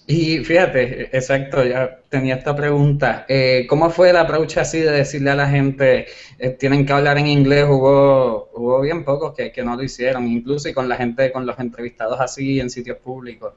Y 0.07 0.39
fíjate, 0.39 1.15
exacto, 1.15 1.63
ya 1.63 1.99
tenía 2.09 2.35
esta 2.35 2.55
pregunta. 2.55 3.25
Eh, 3.27 3.67
¿Cómo 3.69 3.91
fue 3.91 4.09
el 4.09 4.17
approach 4.17 4.57
así 4.57 4.79
de 4.79 4.91
decirle 4.91 5.29
a 5.29 5.35
la 5.35 5.47
gente, 5.47 6.07
eh, 6.39 6.49
tienen 6.51 6.85
que 6.85 6.93
hablar 6.93 7.19
en 7.19 7.27
inglés? 7.27 7.65
Hubo, 7.65 8.49
hubo 8.55 8.81
bien 8.81 9.03
pocos 9.03 9.35
que, 9.35 9.51
que 9.51 9.63
no 9.63 9.75
lo 9.75 9.83
hicieron, 9.83 10.27
incluso 10.27 10.67
y 10.67 10.73
con 10.73 10.89
la 10.89 10.95
gente, 10.95 11.31
con 11.31 11.45
los 11.45 11.59
entrevistados 11.59 12.19
así 12.19 12.59
en 12.59 12.71
sitios 12.71 12.97
públicos. 12.97 13.53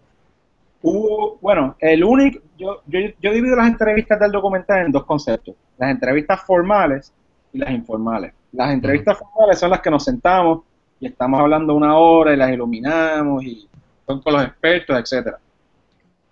Hubo, 0.83 1.39
bueno, 1.41 1.77
el 1.79 2.03
único, 2.03 2.41
yo, 2.59 2.83
yo, 2.87 2.99
yo 3.21 3.33
divido 3.33 3.55
las 3.57 3.69
entrevistas 3.69 4.19
del 4.19 4.33
documental 4.33 4.87
en 4.87 4.93
dos 4.93 5.05
conceptos, 5.05 5.55
las 5.79 5.91
entrevistas 5.91 6.41
formales 6.43 7.13
y 7.53 7.59
las 7.59 7.71
informales. 7.71 8.33
Las 8.53 8.73
entrevistas 8.73 9.19
formales 9.19 9.59
son 9.59 9.71
las 9.71 9.81
que 9.81 9.91
nos 9.91 10.05
sentamos 10.05 10.63
y 11.01 11.07
estamos 11.07 11.41
hablando 11.41 11.75
una 11.75 11.97
hora 11.97 12.35
y 12.35 12.37
las 12.37 12.51
iluminamos 12.51 13.45
y 13.45 13.69
son 14.07 14.21
con 14.21 14.33
los 14.33 14.45
expertos, 14.45 14.99
etcétera. 14.99 15.39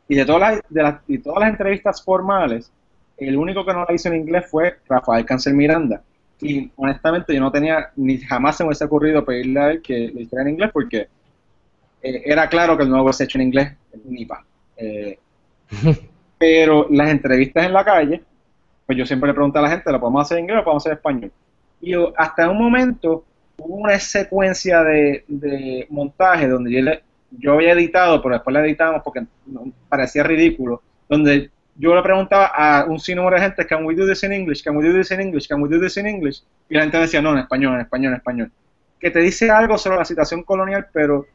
Y 0.08 0.16
de 0.16 0.24
todas 0.24 0.40
las, 0.40 0.62
de 0.68 0.82
las, 0.82 1.00
y 1.06 1.18
todas 1.18 1.40
las 1.40 1.50
entrevistas 1.50 2.02
formales, 2.02 2.72
el 3.16 3.36
único 3.36 3.64
que 3.64 3.72
no 3.72 3.84
la 3.84 3.94
hizo 3.94 4.08
en 4.08 4.16
inglés 4.16 4.46
fue 4.50 4.78
Rafael 4.88 5.24
Cancel 5.24 5.54
Miranda. 5.54 6.02
Y 6.40 6.70
honestamente 6.76 7.34
yo 7.34 7.40
no 7.40 7.52
tenía, 7.52 7.90
ni 7.96 8.18
jamás 8.18 8.56
se 8.56 8.64
me 8.64 8.68
hubiese 8.68 8.84
ocurrido 8.84 9.24
pedirle 9.24 9.60
a 9.60 9.70
él 9.70 9.82
que 9.82 10.10
lo 10.12 10.20
hiciera 10.20 10.42
en 10.42 10.50
inglés 10.50 10.70
porque 10.72 11.08
eh, 12.02 12.22
era 12.24 12.48
claro 12.48 12.76
que 12.76 12.84
el 12.84 12.88
nuevo 12.88 13.04
hubiese 13.04 13.24
hecho 13.24 13.38
en 13.38 13.42
inglés, 13.42 13.72
ni 14.04 14.24
pa. 14.24 14.44
Eh, 14.76 15.18
pero 16.38 16.86
las 16.90 17.10
entrevistas 17.10 17.66
en 17.66 17.72
la 17.72 17.84
calle, 17.84 18.22
pues 18.86 18.98
yo 18.98 19.06
siempre 19.06 19.28
le 19.28 19.34
pregunto 19.34 19.58
a 19.58 19.62
la 19.62 19.70
gente, 19.70 19.92
¿lo 19.92 20.00
podemos 20.00 20.22
hacer 20.22 20.38
en 20.38 20.44
inglés 20.44 20.56
o 20.56 20.58
lo 20.58 20.64
podemos 20.64 20.82
hacer 20.82 20.92
en 20.92 20.98
español? 20.98 21.32
Y 21.80 21.90
yo, 21.92 22.12
hasta 22.16 22.48
un 22.48 22.58
momento 22.58 23.24
hubo 23.58 23.76
una 23.76 23.98
secuencia 23.98 24.82
de, 24.82 25.24
de 25.28 25.86
montaje 25.90 26.48
donde 26.48 26.72
yo, 26.72 26.82
le, 26.82 27.02
yo 27.30 27.52
había 27.52 27.72
editado, 27.72 28.22
pero 28.22 28.36
después 28.36 28.54
la 28.54 28.64
editamos 28.64 29.02
porque 29.02 29.24
parecía 29.88 30.22
ridículo, 30.22 30.82
donde 31.08 31.50
yo 31.76 31.94
le 31.94 32.02
preguntaba 32.02 32.46
a 32.46 32.84
un 32.84 32.98
sinnúmero 32.98 33.36
de 33.36 33.42
gente, 33.42 33.66
can 33.66 33.84
we 33.84 33.94
do 33.94 34.06
this 34.06 34.22
in 34.22 34.32
English, 34.32 34.62
can 34.62 34.76
we 34.76 34.86
do 34.86 34.92
this 34.92 35.10
in 35.10 35.20
English, 35.20 35.46
can 35.48 35.62
we 35.62 35.68
do 35.68 35.80
this 35.80 35.96
in 35.96 36.06
English, 36.06 36.42
y 36.68 36.74
la 36.74 36.82
gente 36.82 36.98
decía, 36.98 37.22
no, 37.22 37.32
en 37.32 37.38
español, 37.38 37.74
en 37.74 37.80
español, 37.80 38.12
en 38.12 38.16
español. 38.18 38.52
Que 38.98 39.10
te 39.10 39.20
dice 39.20 39.50
algo 39.50 39.78
sobre 39.78 39.96
la 39.96 40.04
situación 40.04 40.42
colonial, 40.42 40.88
pero 40.92 41.26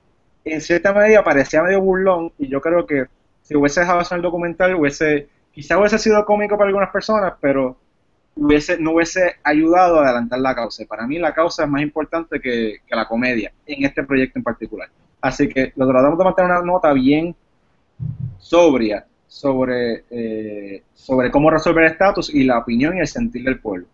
en 0.46 0.62
cierta 0.62 0.94
medida 0.94 1.24
parecía 1.24 1.64
medio 1.64 1.82
burlón, 1.82 2.32
y 2.38 2.48
yo 2.48 2.62
creo 2.62 2.86
que 2.86 3.06
si 3.42 3.56
hubiese 3.56 3.82
dejado 3.82 4.00
en 4.00 4.16
el 4.16 4.22
documental, 4.22 4.76
hubiese, 4.76 5.28
quizá 5.52 5.78
hubiese 5.78 6.00
sido 6.00 6.24
cómico 6.26 6.58
para 6.58 6.68
algunas 6.68 6.92
personas, 6.92 7.34
pero 7.42 7.76
hubiese, 8.36 8.78
no 8.78 8.92
hubiese 8.92 9.36
ayudado 9.44 10.00
a 10.00 10.06
adelantar 10.06 10.40
la 10.40 10.56
causa. 10.56 10.86
Para 10.86 11.08
mí 11.08 11.18
la 11.20 11.34
causa 11.34 11.64
es 11.64 11.70
más 11.70 11.82
importante 11.82 12.40
que, 12.40 12.78
que 12.86 12.96
la 12.96 13.08
comedia, 13.08 13.52
en 13.66 13.84
este 13.86 14.04
proyecto 14.04 14.40
en 14.40 14.44
particular. 14.44 14.90
Así 15.22 15.50
que 15.50 15.74
lo 15.76 15.88
tratamos 15.88 16.18
de 16.18 16.24
mantener 16.24 16.52
una 16.52 16.62
nota 16.62 16.94
bien 16.94 17.36
sobria 18.38 19.06
sobre, 19.28 20.06
eh, 20.10 20.84
sobre 20.94 21.32
cómo 21.32 21.50
resolver 21.50 21.86
el 21.86 21.92
estatus 21.92 22.34
y 22.34 22.44
la 22.44 22.60
opinión 22.60 22.96
y 22.96 23.00
el 23.00 23.08
sentir 23.08 23.44
del 23.44 23.60
pueblo. 23.60 23.88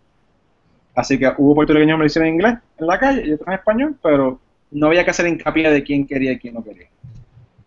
Así 0.94 1.18
que 1.18 1.32
hubo 1.38 1.56
puertorriqueños 1.56 1.96
que 1.96 1.98
me 1.98 2.04
lo 2.04 2.08
hicieron 2.08 2.28
en 2.28 2.34
inglés 2.36 2.58
en 2.78 2.88
la 2.88 3.00
calle 3.00 3.26
y 3.26 3.34
otros 3.34 3.48
en 3.48 3.54
español, 3.54 3.96
pero 4.04 4.40
no 4.72 4.88
había 4.88 5.04
que 5.06 5.12
hacer 5.12 5.28
hincapié 5.28 5.70
de 5.72 5.84
quién 5.84 6.08
quería 6.08 6.32
y 6.34 6.40
quién 6.40 6.54
no 6.56 6.64
quería. 6.64 6.90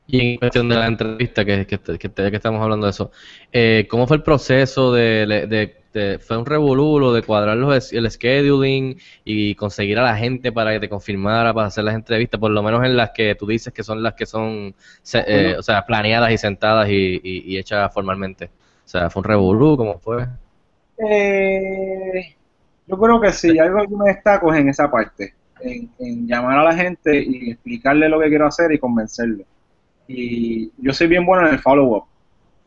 Y 0.06 0.20
en 0.34 0.38
cuestión 0.38 0.68
de 0.68 0.76
la 0.76 0.86
entrevista, 0.86 1.44
que, 1.44 1.66
que, 1.66 1.78
que, 1.80 1.98
que 2.10 2.36
estamos 2.36 2.60
hablando 2.62 2.86
de 2.86 2.90
eso, 2.90 3.10
eh, 3.52 3.86
¿cómo 3.88 4.06
fue 4.06 4.18
el 4.18 4.22
proceso 4.22 4.92
de, 4.92 5.26
de, 5.26 5.76
de- 5.92 6.18
fue 6.18 6.36
un 6.36 6.44
revolú 6.44 7.12
de 7.12 7.22
cuadrar 7.22 7.56
los, 7.56 7.90
el 7.92 8.10
scheduling 8.10 8.98
y 9.24 9.54
conseguir 9.54 9.98
a 9.98 10.02
la 10.02 10.16
gente 10.16 10.52
para 10.52 10.72
que 10.72 10.80
te 10.80 10.88
confirmara 10.90 11.54
para 11.54 11.68
hacer 11.68 11.84
las 11.84 11.94
entrevistas, 11.94 12.38
por 12.38 12.50
lo 12.50 12.62
menos 12.62 12.84
en 12.84 12.96
las 12.96 13.10
que 13.12 13.34
tú 13.34 13.46
dices 13.46 13.72
que 13.72 13.82
son 13.82 14.02
las 14.02 14.14
que 14.14 14.26
son, 14.26 14.74
se- 15.02 15.24
eh, 15.26 15.56
o 15.58 15.62
sea, 15.62 15.86
planeadas 15.86 16.32
y 16.32 16.38
sentadas 16.38 16.88
y, 16.90 17.20
y, 17.22 17.54
y 17.54 17.58
hechas 17.58 17.92
formalmente? 17.94 18.46
O 18.84 18.88
sea, 18.88 19.08
fue 19.08 19.20
un 19.20 19.24
revolú, 19.24 19.76
¿cómo 19.76 19.98
fue? 19.98 20.26
Eh, 20.98 22.36
yo 22.86 22.98
creo 22.98 23.20
que 23.20 23.32
sí, 23.32 23.58
algo 23.58 23.80
que 23.82 23.96
me 23.96 24.06
destaco 24.12 24.52
es 24.52 24.60
en 24.60 24.68
esa 24.68 24.90
parte, 24.90 25.34
en, 25.64 25.90
en 25.98 26.26
llamar 26.26 26.58
a 26.58 26.64
la 26.64 26.74
gente 26.74 27.22
y 27.22 27.50
explicarle 27.50 28.08
lo 28.08 28.20
que 28.20 28.28
quiero 28.28 28.46
hacer 28.46 28.72
y 28.72 28.78
convencerlo. 28.78 29.44
Y 30.06 30.70
yo 30.78 30.92
soy 30.92 31.06
bien 31.06 31.24
bueno 31.24 31.46
en 31.46 31.54
el 31.54 31.60
follow-up. 31.60 32.04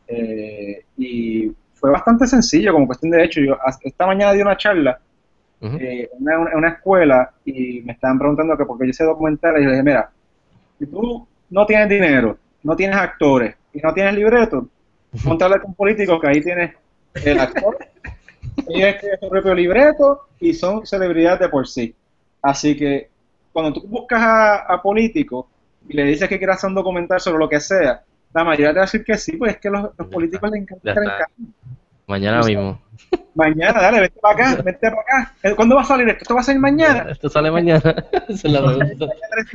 Eh, 0.08 0.84
y 0.96 1.52
fue 1.74 1.90
bastante 1.90 2.26
sencillo 2.26 2.72
como 2.72 2.86
cuestión 2.86 3.12
de 3.12 3.24
hecho. 3.24 3.40
Yo 3.40 3.56
esta 3.82 4.06
mañana 4.06 4.32
di 4.32 4.40
una 4.42 4.56
charla 4.56 4.98
Ujú. 5.60 5.76
eh, 5.76 6.08
en 6.12 6.22
una, 6.22 6.56
una 6.56 6.68
escuela 6.68 7.30
y 7.44 7.82
me 7.82 7.92
estaban 7.92 8.18
preguntando 8.18 8.56
que 8.56 8.64
porque 8.64 8.86
yo 8.86 8.90
hice 8.90 9.04
documentales 9.04 9.62
y 9.62 9.64
yo 9.64 9.70
dije, 9.70 9.82
mira, 9.82 10.10
si 10.78 10.86
tú 10.86 11.26
no 11.50 11.66
tienes 11.66 11.88
dinero, 11.88 12.38
no 12.62 12.76
tienes 12.76 12.96
actores 12.96 13.56
y 13.72 13.80
no 13.80 13.92
tienes 13.92 14.14
libreto, 14.14 14.68
hablar 15.44 15.62
con 15.62 15.74
políticos 15.74 16.20
que 16.20 16.28
ahí 16.28 16.40
tienes 16.40 16.74
el 17.24 17.40
actor, 17.40 17.76
ellos 18.68 18.88
escriben 18.88 19.18
su 19.20 19.28
propio 19.28 19.54
libreto 19.54 20.28
y 20.40 20.54
son 20.54 20.86
celebridades 20.86 21.40
de 21.40 21.48
por 21.48 21.66
sí. 21.66 21.94
Así 22.42 22.76
que 22.76 23.08
cuando 23.52 23.72
tú 23.72 23.86
buscas 23.88 24.20
a, 24.20 24.56
a 24.74 24.82
políticos 24.82 25.46
y 25.88 25.94
le 25.94 26.04
dices 26.04 26.28
que 26.28 26.38
quieres 26.38 26.56
hacer 26.56 26.68
un 26.68 26.74
documental 26.74 27.20
sobre 27.20 27.38
lo 27.38 27.48
que 27.48 27.60
sea, 27.60 28.02
la 28.34 28.44
mayoría 28.44 28.68
te 28.70 28.74
va 28.76 28.82
a 28.82 28.86
decir 28.86 29.04
que 29.04 29.16
sí, 29.16 29.36
pues 29.36 29.54
es 29.54 29.60
que 29.60 29.70
los, 29.70 29.90
los 29.96 30.08
políticos 30.08 30.50
les 30.50 30.62
encanta 30.62 30.82
Ya 30.84 30.90
estar 30.92 31.04
en 31.04 31.10
está. 31.10 31.24
casa. 31.24 31.32
Mañana 32.06 32.40
mismo. 32.42 32.80
Mañana, 33.34 33.80
dale, 33.82 34.00
vete 34.00 34.18
para 34.20 34.34
acá, 34.52 34.62
vete 34.64 34.90
para 34.90 35.02
acá. 35.02 35.34
Eh, 35.42 35.54
¿Cuándo 35.54 35.76
va 35.76 35.82
a 35.82 35.84
salir 35.84 36.08
esto? 36.08 36.22
¿Esto 36.22 36.34
va 36.34 36.40
a 36.40 36.44
salir 36.44 36.60
mañana? 36.60 37.06
Esto 37.10 37.28
sale 37.28 37.50
mañana. 37.50 37.80
Esa 38.28 38.48
es 38.48 38.52
la 38.52 38.64
pregunta. 38.66 39.06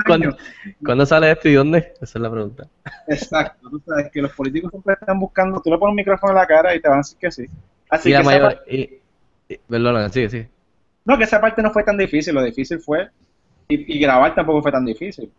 ¿Cuándo, 0.05 0.27
años. 0.29 0.37
¿Cuándo 0.85 1.05
sale 1.05 1.31
esto 1.31 1.49
y 1.49 1.53
dónde? 1.53 1.93
Esa 2.01 2.19
es 2.19 2.21
la 2.21 2.29
pregunta. 2.31 2.67
Exacto, 3.07 3.69
tú 3.69 3.81
sabes 3.85 4.11
que 4.11 4.21
los 4.21 4.31
políticos 4.33 4.69
siempre 4.71 4.93
están 4.99 5.19
buscando, 5.19 5.61
tú 5.61 5.69
le 5.71 5.77
pones 5.77 5.91
un 5.91 5.95
micrófono 5.97 6.33
en 6.33 6.37
la 6.39 6.45
cara 6.47 6.75
y 6.75 6.79
te 6.81 6.87
van 6.87 6.97
a 6.97 7.01
decir 7.01 7.17
que 7.17 7.31
sí. 7.31 7.45
Así 7.89 8.09
Y 8.09 8.11
que 8.11 8.15
la 8.17 8.21
esa 8.21 8.29
mayor, 8.29 8.53
parte- 8.55 8.75
y, 8.75 8.99
y- 9.53 9.57
perdona, 9.67 10.09
sí, 10.09 10.29
sí. 10.29 10.45
No, 11.05 11.17
que 11.17 11.23
esa 11.25 11.41
parte 11.41 11.61
no 11.61 11.71
fue 11.71 11.83
tan 11.83 11.97
difícil, 11.97 12.33
lo 12.33 12.41
difícil 12.43 12.79
fue, 12.79 13.09
y, 13.67 13.95
y 13.95 13.99
grabar 13.99 14.33
tampoco 14.35 14.61
fue 14.61 14.71
tan 14.71 14.85
difícil. 14.85 15.31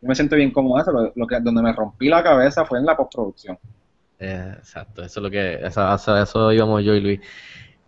Yo 0.00 0.08
me 0.08 0.14
siento 0.14 0.36
bien 0.36 0.50
cómodo 0.50 0.80
eso, 0.80 0.92
lo, 0.92 1.12
lo 1.14 1.26
que, 1.26 1.38
donde 1.40 1.62
me 1.62 1.72
rompí 1.72 2.08
la 2.08 2.22
cabeza 2.22 2.64
fue 2.64 2.78
en 2.78 2.86
la 2.86 2.96
postproducción. 2.96 3.58
Eh, 4.18 4.54
exacto, 4.58 5.02
eso 5.02 5.20
es 5.20 5.24
lo 5.24 5.30
que, 5.30 5.54
eso, 5.64 5.94
eso, 5.94 6.16
eso 6.22 6.52
íbamos 6.52 6.82
yo 6.84 6.94
y 6.94 7.00
Luis. 7.00 7.20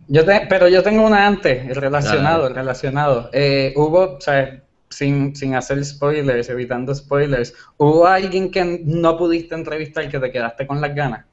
Yo 0.07 0.25
te- 0.25 0.47
pero 0.49 0.69
yo 0.69 0.83
tengo 0.83 1.07
una 1.07 1.27
antes, 1.27 1.77
relacionado, 1.77 2.43
Dale. 2.45 2.55
relacionado. 2.55 3.31
Eh, 3.33 3.73
hubo, 3.77 4.17
o 4.17 4.21
sea, 4.21 4.63
sin, 4.89 5.35
sin 5.35 5.55
hacer 5.55 5.85
spoilers, 5.85 6.49
evitando 6.51 6.95
spoilers, 6.95 7.55
¿hubo 7.79 8.07
alguien 8.07 8.51
que 8.51 8.83
no 8.85 9.17
pudiste 9.17 9.55
entrevistar 9.55 10.05
y 10.05 10.09
que 10.09 10.21
te 10.21 10.31
quedaste 10.31 10.67
con 10.67 10.81
las 10.81 10.95
ganas? 10.95 11.25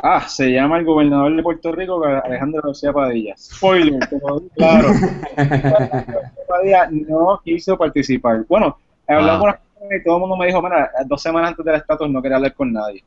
Ah, 0.00 0.28
se 0.28 0.50
llama 0.52 0.78
el 0.78 0.84
gobernador 0.84 1.34
de 1.34 1.42
Puerto 1.42 1.72
Rico, 1.72 2.02
Alejandro 2.04 2.62
García 2.62 2.92
Padilla. 2.92 3.34
Spoiler, 3.36 3.98
te 4.08 4.18
lo 4.20 4.38
digo 4.40 4.50
claro. 4.54 4.88
Padilla 6.48 6.88
no 6.90 7.40
quiso 7.44 7.76
participar. 7.76 8.44
Bueno, 8.48 8.78
he 9.08 9.12
hablado 9.14 9.46
Ah. 9.46 9.58
con 9.58 9.68
y 9.96 10.02
todo 10.04 10.16
el 10.16 10.20
mundo 10.22 10.36
me 10.36 10.46
dijo, 10.46 10.60
mira, 10.60 10.90
dos 11.06 11.22
semanas 11.22 11.50
antes 11.50 11.64
del 11.64 11.76
estatus 11.76 12.10
no 12.10 12.20
quería 12.20 12.36
hablar 12.36 12.54
con 12.54 12.72
nadie. 12.72 13.02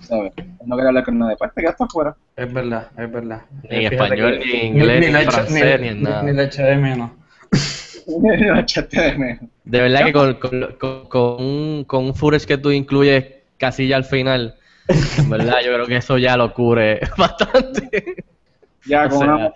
¿Sabes? 0.00 0.32
No 0.64 0.76
quería 0.76 0.88
hablar 0.88 1.04
con 1.04 1.18
nadie. 1.18 1.36
Pues 1.36 1.52
te 1.54 1.60
quedaste 1.60 1.84
afuera. 1.84 2.16
Es 2.36 2.52
verdad, 2.52 2.88
es 2.96 3.12
verdad. 3.12 3.42
Ni 3.68 3.76
en 3.76 3.90
Fíjate 3.90 3.94
español, 3.96 4.38
que- 4.38 4.46
ni 4.46 4.52
en 4.60 4.66
inglés, 4.76 5.00
ni 5.00 5.06
en 5.06 5.12
lo 5.12 5.18
echo- 5.18 5.30
francés, 5.32 5.80
ni 5.80 5.88
en 5.88 6.02
nada. 6.02 6.22
Ni 6.22 6.32
lo 6.32 6.42
eché 6.42 6.62
de 6.62 6.76
menos. 6.76 7.10
No 8.06 8.58
echaste 8.58 9.00
de 9.00 9.16
menos. 9.16 9.44
De 9.64 9.80
verdad 9.80 10.04
que 10.06 10.12
con, 10.12 10.34
con, 10.34 10.60
con, 10.78 11.04
con 11.06 11.40
un, 11.44 11.84
con 11.86 12.04
un 12.06 12.14
footage 12.16 12.46
que 12.46 12.58
tú 12.58 12.72
incluyes 12.72 13.26
casi 13.58 13.86
ya 13.86 13.94
al 13.96 14.02
final, 14.04 14.56
en 14.88 15.30
verdad 15.30 15.60
yo 15.64 15.72
creo 15.74 15.86
que 15.86 15.96
eso 15.96 16.18
ya 16.18 16.36
lo 16.36 16.52
cubre 16.52 17.00
bastante. 17.18 18.24
Ya, 18.84 19.06
O 19.06 19.10
con 19.10 19.18
sea, 19.18 19.34
una. 19.34 19.52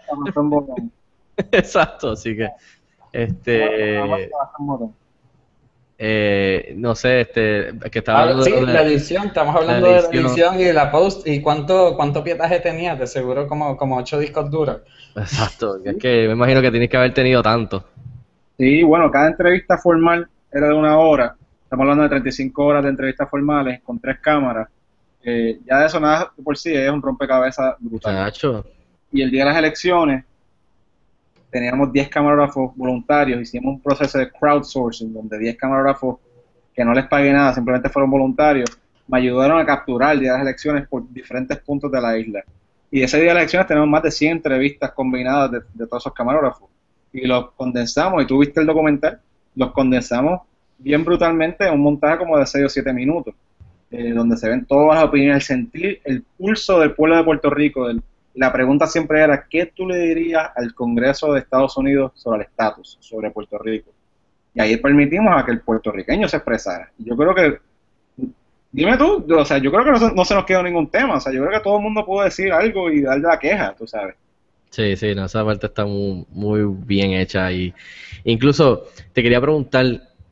Exacto, 1.52 2.10
así 2.12 2.36
que, 2.36 2.48
este, 3.12 4.00
eh, 5.98 6.74
no 6.76 6.94
sé, 6.94 7.22
este, 7.22 7.72
que 7.90 7.98
estaba 8.00 8.18
Ah, 8.20 8.22
hablando 8.22 8.44
sí, 8.44 8.52
de- 8.52 8.72
la 8.72 8.82
edición, 8.82 9.26
estamos 9.28 9.56
hablando 9.56 9.86
la 9.86 10.02
de 10.02 10.02
la 10.02 10.08
edición. 10.20 10.60
y 10.60 10.64
de 10.64 10.72
la 10.72 10.90
post. 10.90 11.26
¿Y 11.26 11.40
cuánto, 11.40 11.94
cuánto 11.96 12.22
pietaje 12.22 12.60
tenías? 12.60 12.98
De 12.98 13.06
seguro 13.06 13.46
como, 13.48 13.76
como 13.76 13.96
ocho 13.96 14.18
discos 14.18 14.50
duros. 14.50 14.82
Exacto, 15.16 15.78
es 15.84 15.96
que 15.96 16.26
me 16.26 16.34
imagino 16.34 16.60
que 16.60 16.70
tienes 16.70 16.90
que 16.90 16.96
haber 16.96 17.14
tenido 17.14 17.42
tanto. 17.42 17.84
Sí, 18.58 18.82
bueno, 18.82 19.10
cada 19.10 19.28
entrevista 19.28 19.78
formal 19.78 20.28
era 20.52 20.68
de 20.68 20.74
una 20.74 20.98
hora. 20.98 21.34
Estamos 21.64 21.82
hablando 21.82 22.02
de 22.04 22.08
35 22.10 22.64
horas 22.64 22.82
de 22.84 22.90
entrevistas 22.90 23.28
formales 23.28 23.80
con 23.82 23.98
tres 23.98 24.18
cámaras. 24.20 24.68
Ya 25.26 25.80
de 25.80 25.86
eso 25.86 25.98
nada 25.98 26.32
por 26.44 26.56
sí 26.56 26.72
es 26.72 26.88
un 26.88 27.02
rompecabezas 27.02 27.74
brutal. 27.80 28.14
Nacho, 28.14 28.64
Y 29.10 29.22
el 29.22 29.30
día 29.30 29.42
de 29.42 29.50
las 29.50 29.58
elecciones 29.58 30.24
teníamos 31.50 31.92
10 31.92 32.08
camarógrafos 32.08 32.76
voluntarios. 32.76 33.40
Hicimos 33.40 33.74
un 33.74 33.80
proceso 33.80 34.18
de 34.18 34.30
crowdsourcing 34.30 35.12
donde 35.12 35.36
10 35.36 35.56
camarógrafos 35.56 36.18
que 36.72 36.84
no 36.84 36.92
les 36.92 37.06
pagué 37.06 37.32
nada, 37.32 37.52
simplemente 37.54 37.88
fueron 37.88 38.10
voluntarios, 38.10 38.70
me 39.08 39.18
ayudaron 39.18 39.58
a 39.58 39.66
capturar 39.66 40.12
el 40.12 40.20
día 40.20 40.32
de 40.32 40.38
las 40.38 40.46
elecciones 40.46 40.86
por 40.86 41.08
diferentes 41.10 41.58
puntos 41.58 41.90
de 41.90 42.00
la 42.00 42.16
isla. 42.16 42.44
Y 42.90 43.02
ese 43.02 43.16
día 43.16 43.28
de 43.28 43.34
las 43.34 43.40
elecciones 43.42 43.66
tenemos 43.66 43.88
más 43.88 44.02
de 44.04 44.12
100 44.12 44.32
entrevistas 44.32 44.92
combinadas 44.92 45.50
de, 45.50 45.60
de 45.74 45.86
todos 45.88 46.04
esos 46.04 46.12
camarógrafos. 46.12 46.68
Y 47.12 47.26
los 47.26 47.50
condensamos, 47.52 48.22
y 48.22 48.26
tú 48.26 48.38
viste 48.38 48.60
el 48.60 48.66
documental, 48.66 49.20
los 49.56 49.72
condensamos 49.72 50.42
bien 50.78 51.04
brutalmente 51.04 51.66
en 51.66 51.74
un 51.74 51.80
montaje 51.80 52.18
como 52.18 52.38
de 52.38 52.46
6 52.46 52.66
o 52.66 52.68
7 52.68 52.92
minutos. 52.92 53.34
Eh, 53.96 54.12
donde 54.12 54.36
se 54.36 54.48
ven 54.48 54.66
todas 54.66 54.96
las 54.96 55.04
opiniones, 55.04 55.36
el 55.36 55.42
sentir 55.42 56.00
el 56.04 56.22
pulso 56.36 56.80
del 56.80 56.92
pueblo 56.92 57.16
de 57.16 57.24
Puerto 57.24 57.48
Rico. 57.48 57.88
la 58.34 58.52
pregunta 58.52 58.86
siempre 58.86 59.22
era, 59.22 59.46
¿qué 59.48 59.72
tú 59.74 59.88
le 59.88 59.96
dirías 59.96 60.50
al 60.54 60.74
Congreso 60.74 61.32
de 61.32 61.40
Estados 61.40 61.78
Unidos 61.78 62.12
sobre 62.14 62.40
el 62.40 62.46
estatus, 62.46 62.98
sobre 63.00 63.30
Puerto 63.30 63.56
Rico? 63.56 63.90
Y 64.54 64.60
ahí 64.60 64.76
permitimos 64.76 65.32
a 65.34 65.46
que 65.46 65.52
el 65.52 65.60
puertorriqueño 65.60 66.28
se 66.28 66.36
expresara. 66.36 66.90
Yo 66.98 67.16
creo 67.16 67.34
que, 67.34 67.58
dime 68.70 68.98
tú, 68.98 69.26
o 69.34 69.44
sea, 69.46 69.56
yo 69.56 69.72
creo 69.72 69.84
que 69.84 69.92
no 69.92 69.98
se, 69.98 70.14
no 70.14 70.24
se 70.26 70.34
nos 70.34 70.44
quedó 70.44 70.62
ningún 70.62 70.90
tema, 70.90 71.14
o 71.14 71.20
sea, 71.20 71.32
yo 71.32 71.40
creo 71.46 71.58
que 71.58 71.64
todo 71.64 71.78
el 71.78 71.82
mundo 71.82 72.04
pudo 72.04 72.24
decir 72.24 72.52
algo 72.52 72.90
y 72.90 73.00
darle 73.00 73.28
la 73.28 73.38
queja, 73.38 73.74
tú 73.78 73.86
sabes. 73.86 74.14
Sí, 74.68 74.94
sí, 74.96 75.14
no, 75.14 75.24
esa 75.24 75.42
parte 75.42 75.68
está 75.68 75.86
muy, 75.86 76.26
muy 76.30 76.60
bien 76.84 77.12
hecha 77.12 77.50
y 77.50 77.72
incluso 78.24 78.84
te 79.14 79.22
quería 79.22 79.40
preguntar, 79.40 79.86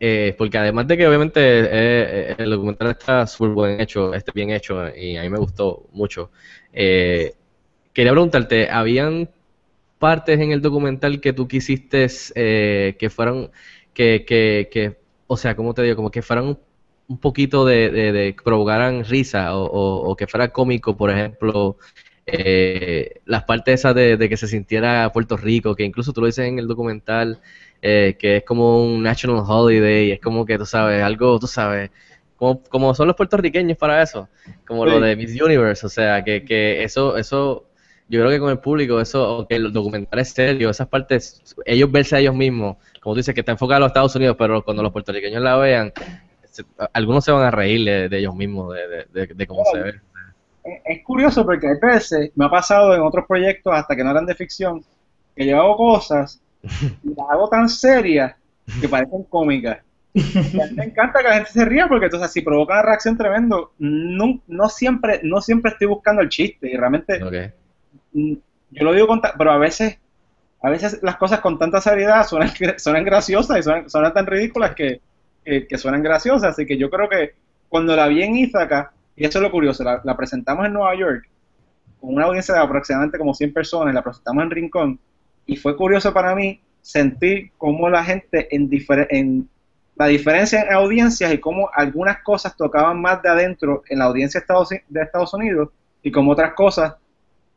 eh, 0.06 0.34
porque 0.36 0.58
además 0.58 0.86
de 0.86 0.98
que 0.98 1.06
obviamente 1.08 1.40
eh, 1.40 2.34
el 2.36 2.50
documental 2.50 2.90
está 2.90 3.26
súper 3.26 3.54
bien 3.68 3.80
hecho, 3.80 4.12
este 4.12 4.32
bien 4.34 4.50
hecho 4.50 4.94
y 4.94 5.16
a 5.16 5.22
mí 5.22 5.30
me 5.30 5.38
gustó 5.38 5.88
mucho, 5.92 6.30
eh, 6.74 7.32
quería 7.94 8.12
preguntarte, 8.12 8.68
¿habían 8.70 9.30
partes 9.98 10.38
en 10.40 10.52
el 10.52 10.60
documental 10.60 11.22
que 11.22 11.32
tú 11.32 11.48
quisiste 11.48 12.06
eh, 12.34 12.96
que 12.98 13.08
fueran, 13.08 13.50
que, 13.94 14.26
que, 14.26 14.68
que, 14.70 14.98
o 15.26 15.38
sea, 15.38 15.56
¿cómo 15.56 15.72
te 15.72 15.82
digo? 15.82 15.96
Como 15.96 16.10
que 16.10 16.20
fueran 16.20 16.58
un, 17.08 17.18
poquito 17.18 17.64
de, 17.64 17.88
de, 17.90 18.12
de 18.12 18.36
provocaran 18.44 19.04
risa 19.06 19.56
o, 19.56 19.64
o, 19.64 20.10
o 20.10 20.16
que 20.16 20.26
fuera 20.26 20.48
cómico, 20.52 20.96
por 20.98 21.10
ejemplo, 21.10 21.78
eh, 22.26 23.20
las 23.26 23.44
partes 23.44 23.80
esas 23.80 23.94
de, 23.94 24.16
de 24.16 24.28
que 24.28 24.36
se 24.36 24.48
sintiera 24.48 25.10
Puerto 25.12 25.36
Rico, 25.36 25.74
que 25.74 25.84
incluso 25.84 26.12
tú 26.12 26.20
lo 26.22 26.26
dices 26.26 26.46
en 26.46 26.58
el 26.58 26.66
documental, 26.68 27.40
eh, 27.86 28.16
que 28.18 28.38
es 28.38 28.44
como 28.44 28.82
un 28.84 29.02
national 29.02 29.42
holiday, 29.46 30.12
es 30.12 30.20
como 30.20 30.46
que 30.46 30.56
tú 30.58 30.64
sabes, 30.66 31.02
algo, 31.02 31.38
tú 31.38 31.46
sabes, 31.46 31.90
como, 32.36 32.62
como 32.64 32.94
son 32.94 33.08
los 33.08 33.16
puertorriqueños 33.16 33.76
para 33.78 34.02
eso, 34.02 34.28
como 34.66 34.86
lo 34.86 35.00
de 35.00 35.16
Miss 35.16 35.38
Universe, 35.40 35.84
o 35.86 35.88
sea, 35.90 36.24
que, 36.24 36.44
que 36.44 36.82
eso, 36.82 37.16
eso, 37.18 37.66
yo 38.08 38.20
creo 38.20 38.30
que 38.30 38.40
con 38.40 38.50
el 38.50 38.58
público, 38.58 39.00
eso, 39.00 39.38
o 39.38 39.46
que 39.48 39.56
el 39.56 39.72
documental 39.72 40.18
es 40.20 40.30
serio, 40.30 40.70
esas 40.70 40.88
partes, 40.88 41.42
ellos 41.66 41.92
verse 41.92 42.16
a 42.16 42.20
ellos 42.20 42.34
mismos, 42.34 42.76
como 43.02 43.14
tú 43.14 43.18
dices, 43.18 43.34
que 43.34 43.40
está 43.40 43.52
enfocado 43.52 43.76
a 43.76 43.80
los 43.80 43.88
Estados 43.88 44.16
Unidos, 44.16 44.36
pero 44.38 44.64
cuando 44.64 44.82
los 44.82 44.92
puertorriqueños 44.92 45.42
la 45.42 45.56
vean, 45.56 45.92
se- 46.44 46.64
algunos 46.92 47.24
se 47.24 47.32
van 47.32 47.44
a 47.44 47.50
reír 47.50 47.84
de, 47.84 48.08
de 48.08 48.18
ellos 48.18 48.34
mismos, 48.34 48.74
de, 48.74 49.06
de, 49.12 49.26
de- 49.34 49.46
cómo 49.46 49.62
se 49.64 49.78
ve. 49.80 49.90
Es- 50.64 50.82
es 50.98 51.04
curioso 51.04 51.44
porque 51.44 51.66
hay 51.68 51.78
veces, 51.80 52.30
me 52.34 52.46
ha 52.46 52.50
pasado 52.50 52.94
en 52.94 53.02
otros 53.02 53.26
proyectos, 53.28 53.72
hasta 53.74 53.94
que 53.94 54.04
no 54.04 54.10
eran 54.10 54.26
de 54.26 54.34
ficción, 54.34 54.82
que 55.36 55.46
yo 55.46 55.60
hago 55.60 55.76
cosas 55.76 56.40
y 57.02 57.14
las 57.14 57.30
hago 57.30 57.48
tan 57.48 57.68
serias 57.68 58.34
que 58.80 58.88
parecen 58.88 59.24
cómicas. 59.24 59.78
Y 60.12 60.60
a 60.60 60.66
mí 60.66 60.74
me 60.76 60.84
encanta 60.84 61.20
que 61.20 61.28
la 61.28 61.34
gente 61.34 61.50
se 61.50 61.64
ría 61.64 61.88
porque 61.88 62.06
entonces 62.06 62.30
si 62.32 62.40
provoca 62.40 62.74
una 62.74 62.82
reacción 62.82 63.16
tremendo, 63.16 63.72
no, 63.78 64.40
no 64.46 64.68
siempre, 64.68 65.20
no 65.24 65.40
siempre 65.40 65.72
estoy 65.72 65.88
buscando 65.88 66.22
el 66.22 66.28
chiste. 66.28 66.70
Y 66.70 66.76
realmente 66.76 67.20
mm, 68.12 68.32
yo 68.70 68.84
lo 68.84 68.92
digo 68.92 69.06
con 69.06 69.20
pero 69.36 69.50
a 69.50 69.58
veces 69.58 69.98
a 70.62 70.70
veces 70.70 71.00
las 71.02 71.16
cosas 71.16 71.40
con 71.40 71.58
tanta 71.58 71.80
seriedad 71.80 72.26
suenan, 72.26 72.50
suenan 72.78 73.04
graciosas 73.04 73.58
y 73.58 73.62
suenan, 73.62 73.90
suenan 73.90 74.14
tan 74.14 74.26
ridículas 74.26 74.74
que, 74.74 75.00
que, 75.44 75.66
que 75.66 75.78
suenan 75.78 76.02
graciosas, 76.02 76.50
así 76.50 76.64
que 76.64 76.78
yo 76.78 76.88
creo 76.88 77.08
que 77.08 77.34
cuando 77.68 77.94
la 77.94 78.08
vi 78.08 78.22
en 78.22 78.36
Ithaca, 78.36 78.92
y 79.14 79.26
eso 79.26 79.38
es 79.38 79.42
lo 79.42 79.50
curioso, 79.50 79.84
la, 79.84 80.00
la 80.04 80.16
presentamos 80.16 80.64
en 80.64 80.72
Nueva 80.72 80.96
York 80.96 81.28
con 82.00 82.14
una 82.14 82.24
audiencia 82.24 82.54
de 82.54 82.60
aproximadamente 82.60 83.18
como 83.18 83.34
100 83.34 83.52
personas, 83.52 83.94
la 83.94 84.02
presentamos 84.02 84.42
en 84.42 84.50
Rincón, 84.50 85.00
y 85.46 85.56
fue 85.56 85.76
curioso 85.76 86.12
para 86.12 86.34
mí 86.34 86.60
sentir 86.80 87.50
cómo 87.58 87.88
la 87.88 88.04
gente 88.04 88.54
en, 88.54 88.68
difer- 88.70 89.06
en 89.10 89.48
la 89.96 90.06
diferencia 90.06 90.62
en 90.62 90.72
audiencias 90.72 91.32
y 91.32 91.38
cómo 91.38 91.70
algunas 91.72 92.22
cosas 92.22 92.56
tocaban 92.56 93.00
más 93.00 93.22
de 93.22 93.28
adentro 93.28 93.82
en 93.88 93.98
la 94.00 94.06
audiencia 94.06 94.40
de 94.88 95.00
Estados, 95.02 95.34
Unidos 95.34 95.68
y 96.02 96.10
como 96.10 96.32
otras 96.32 96.54
cosas 96.54 96.94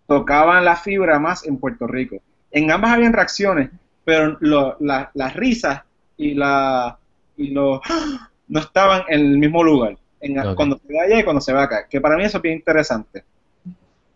tocaban 0.07 0.63
la 0.63 0.75
fibra 0.75 1.19
más 1.19 1.45
en 1.45 1.57
Puerto 1.57 1.88
Rico. 1.88 2.17
En 2.51 2.71
ambas 2.71 2.91
habían 2.93 3.13
reacciones, 3.13 3.69
pero 4.05 4.38
lo- 4.39 4.77
la- 4.79 5.11
las 5.13 5.35
risas 5.35 5.81
y 6.15 6.33
la 6.33 6.97
y 7.35 7.49
los 7.51 7.81
no 8.47 8.59
estaban 8.59 9.03
en 9.09 9.19
el 9.19 9.38
mismo 9.38 9.63
lugar. 9.63 9.97
En-. 10.21 10.38
Cuando 10.55 10.77
se 10.77 10.88
ve 10.88 10.99
allá 10.99 11.19
y 11.19 11.23
cuando 11.23 11.41
se 11.41 11.53
ve 11.53 11.59
acá. 11.59 11.88
Que 11.88 11.99
para 12.01 12.15
mí 12.17 12.23
eso 12.23 12.38
es 12.38 12.41
bien 12.43 12.55
interesante. 12.55 13.23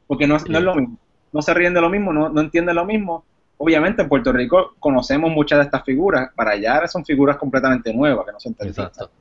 Porque 0.07 0.27
no, 0.27 0.35
es- 0.37 0.47
no 0.47 0.57
es 0.57 0.63
lo 0.63 0.75
mismo. 0.75 0.97
No 1.33 1.41
se 1.41 1.53
ríen 1.53 1.73
de 1.73 1.81
lo 1.81 1.89
mismo, 1.89 2.11
no, 2.13 2.29
no 2.29 2.41
entienden 2.41 2.75
lo 2.75 2.85
mismo. 2.85 3.23
Obviamente 3.63 4.01
en 4.01 4.09
Puerto 4.09 4.31
Rico 4.33 4.73
conocemos 4.79 5.29
muchas 5.29 5.59
de 5.59 5.65
estas 5.65 5.83
figuras. 5.83 6.31
Para 6.35 6.51
allá 6.51 6.87
son 6.87 7.05
figuras 7.05 7.37
completamente 7.37 7.93
nuevas 7.93 8.25
que 8.25 8.31
no 8.31 8.39
se 8.39 8.49
Exacto. 8.67 9.11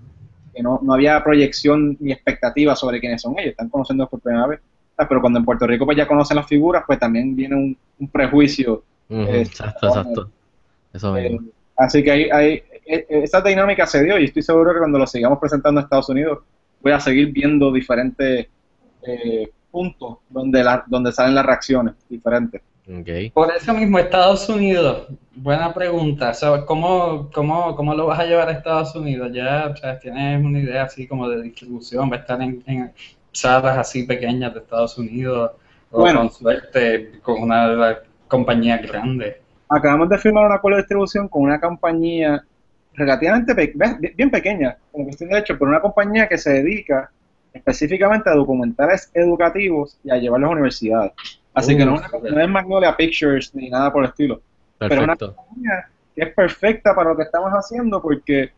que 0.54 0.62
no, 0.62 0.80
no 0.82 0.94
había 0.94 1.22
proyección 1.22 1.98
ni 2.00 2.10
expectativa 2.10 2.74
sobre 2.74 3.00
quiénes 3.00 3.20
son 3.20 3.38
ellos, 3.38 3.50
están 3.50 3.68
conociendo 3.68 4.08
por 4.08 4.18
primera 4.20 4.46
vez. 4.46 4.60
Ah, 4.96 5.06
Pero 5.06 5.20
cuando 5.20 5.38
en 5.38 5.44
Puerto 5.44 5.66
Rico 5.66 5.84
pues 5.84 5.94
ya 5.98 6.06
conocen 6.06 6.38
las 6.38 6.46
figuras, 6.46 6.84
pues 6.86 6.98
también 6.98 7.36
viene 7.36 7.54
un, 7.54 7.76
un 7.98 8.08
prejuicio. 8.08 8.82
Eh, 9.10 9.42
exacto, 9.42 9.88
exacto. 9.88 10.30
Eso 10.92 11.14
eh, 11.18 11.28
mismo. 11.30 11.48
así 11.76 12.02
que 12.02 12.10
hay, 12.10 12.30
hay, 12.30 12.62
e- 12.86 13.06
e- 13.08 13.22
esa 13.24 13.42
dinámica 13.42 13.86
se 13.86 14.02
dio 14.02 14.18
y 14.18 14.24
estoy 14.24 14.42
seguro 14.42 14.72
que 14.72 14.78
cuando 14.78 14.98
lo 14.98 15.06
sigamos 15.06 15.38
presentando 15.38 15.80
en 15.80 15.84
Estados 15.84 16.08
Unidos 16.08 16.38
voy 16.82 16.92
a 16.92 17.00
seguir 17.00 17.30
viendo 17.30 17.70
diferentes 17.70 18.46
eh, 19.06 19.50
puntos 19.70 20.16
donde, 20.30 20.64
la, 20.64 20.82
donde 20.86 21.12
salen 21.12 21.34
las 21.34 21.44
reacciones 21.44 21.94
diferentes. 22.08 22.62
Por 23.32 23.50
eso 23.54 23.72
mismo, 23.72 23.98
Estados 23.98 24.48
Unidos, 24.48 25.06
buena 25.34 25.72
pregunta. 25.72 26.34
¿Sabes 26.34 26.64
cómo, 26.64 27.30
cómo, 27.32 27.76
¿Cómo 27.76 27.94
lo 27.94 28.06
vas 28.06 28.18
a 28.18 28.24
llevar 28.26 28.48
a 28.48 28.52
Estados 28.52 28.94
Unidos? 28.96 29.30
Ya 29.32 29.68
o 29.72 29.76
sea, 29.76 29.98
tienes 29.98 30.44
una 30.44 30.58
idea 30.58 30.82
así 30.84 31.06
como 31.06 31.28
de 31.28 31.40
distribución, 31.42 32.10
va 32.10 32.16
a 32.16 32.18
estar 32.20 32.42
en, 32.42 32.62
en 32.66 32.92
salas 33.32 33.78
así 33.78 34.02
pequeñas 34.04 34.52
de 34.54 34.60
Estados 34.60 34.98
Unidos, 34.98 35.52
o 35.90 36.00
Bueno. 36.00 36.20
con 36.20 36.32
suerte 36.32 37.20
con 37.22 37.42
una 37.42 37.68
de 37.70 37.76
las 37.76 37.98
compañías 38.28 38.82
grandes. 38.82 39.36
Acabamos 39.68 40.08
de 40.08 40.18
firmar 40.18 40.46
un 40.46 40.52
acuerdo 40.52 40.76
de 40.78 40.82
distribución 40.82 41.28
con 41.28 41.42
una 41.42 41.60
compañía 41.60 42.44
relativamente 42.94 43.54
pe- 43.54 43.72
bien 44.16 44.30
pequeña, 44.32 44.76
en 44.92 45.04
cuestión 45.04 45.30
de 45.30 45.38
hecho, 45.38 45.54
pero 45.56 45.70
una 45.70 45.80
compañía 45.80 46.28
que 46.28 46.38
se 46.38 46.50
dedica 46.54 47.10
específicamente 47.52 48.28
a 48.30 48.34
documentales 48.34 49.10
educativos 49.14 49.96
y 50.02 50.10
a 50.10 50.16
llevarlos 50.16 50.50
a 50.50 50.52
universidades. 50.54 51.12
Así 51.54 51.74
Uh, 51.74 51.78
que 51.78 51.84
no, 51.84 51.94
es 51.94 52.00
una- 52.00 52.08
súper. 52.08 52.32
no 52.32 52.40
es 52.40 52.48
Magnolia 52.48 52.96
Pictures 52.96 53.54
ni 53.54 53.68
nada 53.70 53.92
por 53.92 54.04
el 54.04 54.10
estilo. 54.10 54.40
Pero 54.78 55.02
una 55.02 55.14
Perfecto. 55.16 55.34
compañía 55.36 55.88
que 56.14 56.22
es 56.22 56.34
perfecta 56.34 56.94
para 56.94 57.10
lo 57.10 57.16
que 57.16 57.22
estamos 57.24 57.50
haciendo 57.52 58.00
porque 58.02 58.50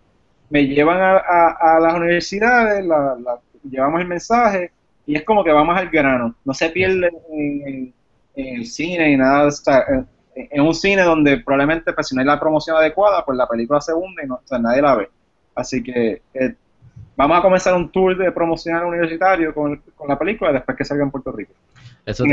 me 0.50 0.66
llevan 0.66 1.00
a, 1.00 1.16
a- 1.16 1.76
a 1.76 1.80
las 1.80 1.94
universidades, 1.94 2.84
la- 2.84 3.16
la- 3.22 3.38
llevamos 3.68 4.00
el 4.00 4.08
mensaje 4.08 4.70
y 5.06 5.16
es 5.16 5.24
como 5.24 5.42
que 5.44 5.52
vamos 5.52 5.76
al 5.76 5.88
grano. 5.88 6.34
No 6.44 6.54
se 6.54 6.68
pierde 6.70 7.10
en, 7.30 7.68
en- 7.68 7.94
en 8.36 8.56
el 8.56 8.66
cine 8.66 9.12
y 9.12 9.16
nada. 9.16 9.46
o 9.46 9.50
sea, 9.50 9.84
en, 9.88 10.06
en 10.34 10.60
un 10.62 10.74
cine 10.74 11.02
donde 11.02 11.38
probablemente 11.38 11.92
pues, 11.92 12.08
si 12.08 12.14
no 12.14 12.20
hay 12.22 12.26
la 12.26 12.40
promoción 12.40 12.76
adecuada, 12.76 13.24
pues 13.24 13.36
la 13.36 13.46
película 13.46 13.80
se 13.80 13.92
hunde 13.92 14.22
y 14.24 14.26
no, 14.26 14.36
o 14.36 14.42
sea, 14.46 14.58
nadie 14.58 14.80
la 14.82 14.94
ve. 14.94 15.10
Así 15.54 15.82
que 15.82 16.22
eh, 16.34 16.54
vamos 17.16 17.38
a 17.38 17.42
comenzar 17.42 17.74
un 17.74 17.90
tour 17.90 18.16
de 18.16 18.32
promocional 18.32 18.86
universitario 18.86 19.52
con, 19.54 19.82
con 19.94 20.08
la 20.08 20.18
película 20.18 20.52
después 20.52 20.76
que 20.78 20.84
salga 20.84 21.04
en 21.04 21.10
Puerto 21.10 21.30
Rico. 21.32 21.52
Eso, 22.04 22.26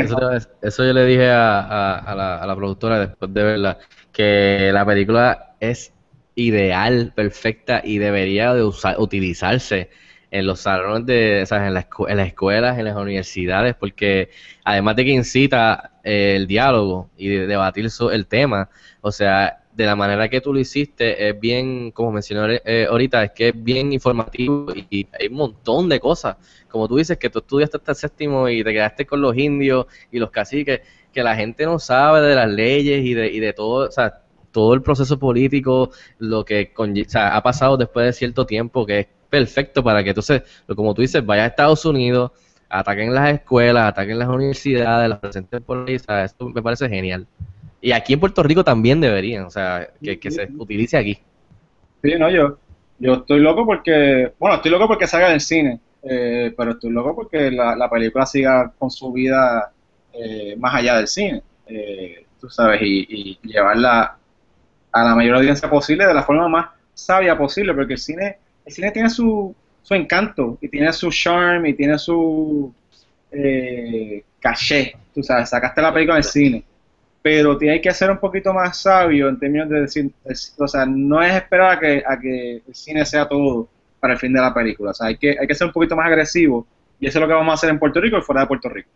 eso, 0.62 0.84
yo 0.84 0.92
le 0.92 1.04
dije 1.04 1.30
a, 1.30 1.60
a- 1.60 1.98
a 1.98 2.14
la, 2.14 2.36
a 2.42 2.46
la 2.46 2.56
productora 2.56 2.98
después 2.98 3.32
de 3.32 3.42
verla, 3.44 3.78
que 4.12 4.70
la 4.72 4.84
película 4.84 5.54
es 5.60 5.92
ideal, 6.34 7.12
perfecta 7.14 7.80
y 7.84 7.98
debería 7.98 8.52
de 8.54 8.64
usar, 8.64 8.96
utilizarse 8.98 9.90
en 10.32 10.46
los 10.46 10.60
salones 10.60 11.06
de, 11.06 11.44
¿sabes? 11.46 11.68
En, 11.68 11.74
la 11.74 11.86
en 12.08 12.16
las 12.16 12.26
escuelas, 12.28 12.78
en 12.78 12.84
las 12.86 12.96
universidades, 12.96 13.74
porque 13.76 14.30
además 14.64 14.96
de 14.96 15.04
que 15.04 15.10
incita 15.12 15.92
eh, 16.02 16.34
el 16.36 16.46
diálogo 16.48 17.10
y 17.16 17.28
de 17.28 17.46
debatir 17.46 17.90
so- 17.90 18.10
el 18.10 18.26
tema, 18.26 18.70
o 19.02 19.12
sea, 19.12 19.59
de 19.80 19.86
la 19.86 19.96
manera 19.96 20.28
que 20.28 20.40
tú 20.40 20.52
lo 20.52 20.60
hiciste, 20.60 21.28
es 21.28 21.40
bien, 21.40 21.90
como 21.90 22.12
mencioné 22.12 22.60
eh, 22.64 22.86
ahorita, 22.88 23.24
es 23.24 23.30
que 23.32 23.48
es 23.48 23.64
bien 23.64 23.92
informativo 23.92 24.66
y, 24.90 25.06
hay 25.18 25.28
un 25.28 25.34
montón 25.34 25.88
de 25.88 25.98
cosas 25.98 26.36
como 26.68 26.88
tú 26.88 26.96
dices, 26.96 27.18
que 27.18 27.30
tú 27.30 27.40
estudiaste 27.40 27.78
hasta 27.78 27.92
el 27.92 27.96
séptimo 27.96 28.48
y 28.48 28.62
te 28.62 28.72
quedaste 28.72 29.06
con 29.06 29.20
los 29.20 29.36
indios 29.36 29.86
y 30.10 30.18
los 30.18 30.30
caciques, 30.30 30.80
que 31.12 31.22
la 31.22 31.34
gente 31.34 31.64
no 31.64 31.78
sabe 31.78 32.20
de 32.20 32.34
las 32.34 32.48
leyes 32.48 33.04
y 33.04 33.14
de, 33.14 33.26
y 33.30 33.40
de 33.40 33.52
todo, 33.52 33.88
o 33.88 33.90
sea, 33.90 34.20
todo 34.52 34.74
el 34.74 34.82
proceso 34.82 35.18
político, 35.18 35.90
lo 36.18 36.44
que 36.44 36.72
ha 37.14 37.42
pasado 37.42 37.76
después 37.76 38.06
de 38.06 38.12
cierto 38.12 38.46
tiempo, 38.46 38.86
que 38.86 39.00
es 39.00 39.06
perfecto 39.28 39.82
para 39.82 40.02
que 40.02 40.10
entonces, 40.10 40.42
como 40.74 40.94
tú 40.94 41.02
dices, 41.02 41.24
vaya 41.24 41.44
a 41.44 41.46
Estados 41.46 41.84
Unidos, 41.84 42.32
ataquen 42.68 43.12
las 43.14 43.34
escuelas, 43.34 43.88
ataquen 43.88 44.18
las 44.18 44.28
universidades, 44.28 45.08
las 45.08 45.18
presenten 45.18 45.62
por 45.62 45.88
ahí, 45.88 45.96
o 45.96 46.12
esto 46.12 46.48
me 46.48 46.62
parece 46.62 46.88
genial. 46.88 47.26
Y 47.80 47.92
aquí 47.92 48.12
en 48.12 48.20
Puerto 48.20 48.42
Rico 48.42 48.62
también 48.62 49.00
deberían, 49.00 49.44
o 49.44 49.50
sea, 49.50 49.88
que, 50.02 50.18
que 50.18 50.30
se 50.30 50.48
utilice 50.58 50.96
aquí. 50.96 51.18
Sí, 52.02 52.12
no, 52.18 52.30
yo, 52.30 52.58
yo 52.98 53.14
estoy 53.14 53.40
loco 53.40 53.64
porque, 53.64 54.32
bueno, 54.38 54.56
estoy 54.56 54.70
loco 54.70 54.86
porque 54.86 55.06
salga 55.06 55.30
del 55.30 55.40
cine, 55.40 55.80
eh, 56.02 56.52
pero 56.56 56.72
estoy 56.72 56.90
loco 56.90 57.14
porque 57.14 57.50
la, 57.50 57.74
la 57.76 57.88
película 57.88 58.26
siga 58.26 58.72
con 58.78 58.90
su 58.90 59.12
vida 59.12 59.72
eh, 60.12 60.56
más 60.58 60.74
allá 60.74 60.96
del 60.96 61.08
cine, 61.08 61.42
eh, 61.66 62.24
tú 62.40 62.48
sabes, 62.50 62.80
y, 62.82 63.06
y 63.08 63.38
llevarla 63.48 64.16
a 64.92 65.04
la 65.04 65.14
mayor 65.14 65.36
audiencia 65.36 65.70
posible 65.70 66.06
de 66.06 66.14
la 66.14 66.22
forma 66.22 66.48
más 66.48 66.68
sabia 66.94 67.36
posible, 67.36 67.74
porque 67.74 67.94
el 67.94 67.98
cine, 67.98 68.38
el 68.64 68.72
cine 68.72 68.90
tiene 68.90 69.08
su, 69.08 69.54
su 69.82 69.94
encanto 69.94 70.58
y 70.60 70.68
tiene 70.68 70.92
su 70.92 71.10
charm 71.10 71.64
y 71.66 71.74
tiene 71.74 71.98
su 71.98 72.72
eh, 73.30 74.22
caché, 74.38 74.96
tú 75.14 75.22
sabes, 75.22 75.48
sacaste 75.48 75.80
la 75.80 75.92
película 75.92 76.16
del 76.16 76.24
cine, 76.24 76.64
pero 77.22 77.56
tiene 77.58 77.80
que 77.80 77.92
ser 77.92 78.10
un 78.10 78.18
poquito 78.18 78.52
más 78.54 78.78
sabio 78.78 79.28
en 79.28 79.38
términos 79.38 79.68
de 79.68 79.80
decir, 79.82 80.10
es- 80.24 80.54
o 80.58 80.66
sea, 80.68 80.86
no 80.86 81.22
es 81.22 81.34
esperar 81.34 81.72
a 81.72 81.78
que, 81.80 82.02
a 82.06 82.18
que 82.18 82.62
el 82.66 82.74
cine 82.74 83.04
sea 83.04 83.28
todo 83.28 83.68
para 84.00 84.14
el 84.14 84.18
fin 84.18 84.32
de 84.32 84.40
la 84.40 84.54
película, 84.54 84.90
o 84.92 84.94
sea, 84.94 85.08
hay 85.08 85.16
que, 85.16 85.36
hay 85.38 85.46
que 85.46 85.54
ser 85.54 85.66
un 85.66 85.72
poquito 85.72 85.94
más 85.96 86.06
agresivo 86.06 86.66
y 86.98 87.06
eso 87.06 87.18
es 87.18 87.20
lo 87.22 87.28
que 87.28 87.34
vamos 87.34 87.50
a 87.52 87.54
hacer 87.54 87.70
en 87.70 87.78
Puerto 87.78 88.00
Rico 88.00 88.16
y 88.18 88.22
fuera 88.22 88.42
de 88.42 88.46
Puerto 88.46 88.68
Rico. 88.68 88.88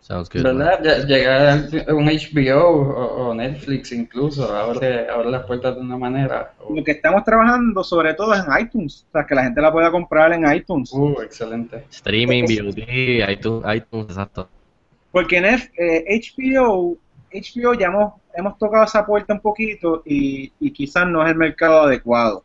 Sounds 0.00 0.28
good. 0.30 0.42
¿Verdad? 0.42 0.80
Ll- 0.82 1.06
Llegar 1.06 1.46
a 1.88 1.94
un 1.94 2.06
HBO 2.06 2.64
o, 2.64 3.28
o 3.28 3.34
Netflix 3.34 3.92
incluso, 3.92 4.52
abre, 4.54 5.08
abre 5.08 5.30
las 5.30 5.44
puertas 5.44 5.74
de 5.76 5.80
una 5.82 5.96
manera. 5.98 6.52
Lo 6.74 6.82
que 6.82 6.92
estamos 6.92 7.22
trabajando 7.22 7.84
sobre 7.84 8.14
todo 8.14 8.34
es 8.34 8.40
en 8.44 8.66
iTunes, 8.66 9.06
o 9.08 9.12
sea, 9.12 9.24
que 9.26 9.34
la 9.34 9.44
gente 9.44 9.60
la 9.60 9.70
pueda 9.70 9.90
comprar 9.90 10.32
en 10.32 10.50
iTunes. 10.52 10.90
Uh, 10.92 11.20
excelente. 11.22 11.84
Streaming, 11.90 12.44
VOD, 12.44 13.30
iTunes, 13.30 13.64
iTunes, 13.76 14.06
exacto. 14.08 14.48
Porque 15.12 15.38
en 15.38 15.44
F- 15.46 15.70
eh, 15.76 16.04
HBO, 16.36 16.96
HBO 17.32 17.74
ya 17.74 17.86
hemos, 17.88 18.14
hemos 18.34 18.58
tocado 18.58 18.84
esa 18.84 19.04
puerta 19.04 19.34
un 19.34 19.40
poquito 19.40 20.02
y, 20.04 20.52
y 20.60 20.70
quizás 20.72 21.06
no 21.06 21.24
es 21.24 21.30
el 21.30 21.36
mercado 21.36 21.82
adecuado. 21.82 22.44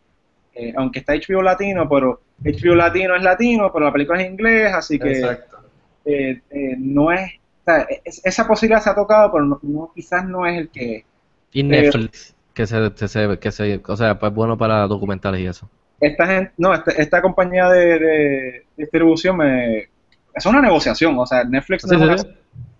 Eh, 0.55 0.73
aunque 0.77 0.99
está 0.99 1.13
HBO 1.13 1.41
latino, 1.41 1.87
pero 1.89 2.21
HBO 2.43 2.75
latino 2.75 3.15
es 3.15 3.23
latino, 3.23 3.71
pero 3.73 3.85
la 3.85 3.91
película 3.91 4.21
es 4.21 4.29
inglés, 4.29 4.73
así 4.73 4.97
que 4.97 5.11
Exacto. 5.11 5.57
eh, 6.05 6.41
eh, 6.49 6.75
no 6.77 7.11
es, 7.11 7.29
o 7.61 7.65
sea, 7.65 7.87
es- 8.05 8.21
esa 8.25 8.47
posibilidad 8.47 8.81
se 8.81 8.89
ha 8.89 8.95
tocado, 8.95 9.31
pero 9.31 9.45
no, 9.45 9.59
no- 9.63 9.91
quizás 9.93 10.25
no 10.25 10.45
es 10.47 10.57
el 10.57 10.69
que. 10.69 11.03
Y 11.51 11.63
Netflix, 11.63 12.33
que 12.53 12.65
se, 12.67 12.91
que 12.93 13.07
se, 13.07 13.39
que 13.39 13.51
se, 13.51 13.81
o 13.85 13.95
sea, 13.97 14.17
pues 14.17 14.33
bueno 14.33 14.57
para 14.57 14.87
documentales 14.87 15.41
y 15.41 15.47
eso. 15.47 15.69
Esta 15.99 16.25
gente, 16.27 16.51
no, 16.57 16.73
esta, 16.73 16.91
esta 16.91 17.21
compañía 17.21 17.69
de, 17.69 17.99
de 17.99 18.65
distribución 18.77 19.37
me, 19.37 19.89
es 20.33 20.45
una 20.45 20.61
negociación, 20.61 21.17
o 21.17 21.25
sea, 21.25 21.43
Netflix 21.43 21.85
no 21.85 21.89
Sí, 21.89 21.95
es 21.95 22.01
una- 22.01 22.17
sí. 22.17 22.27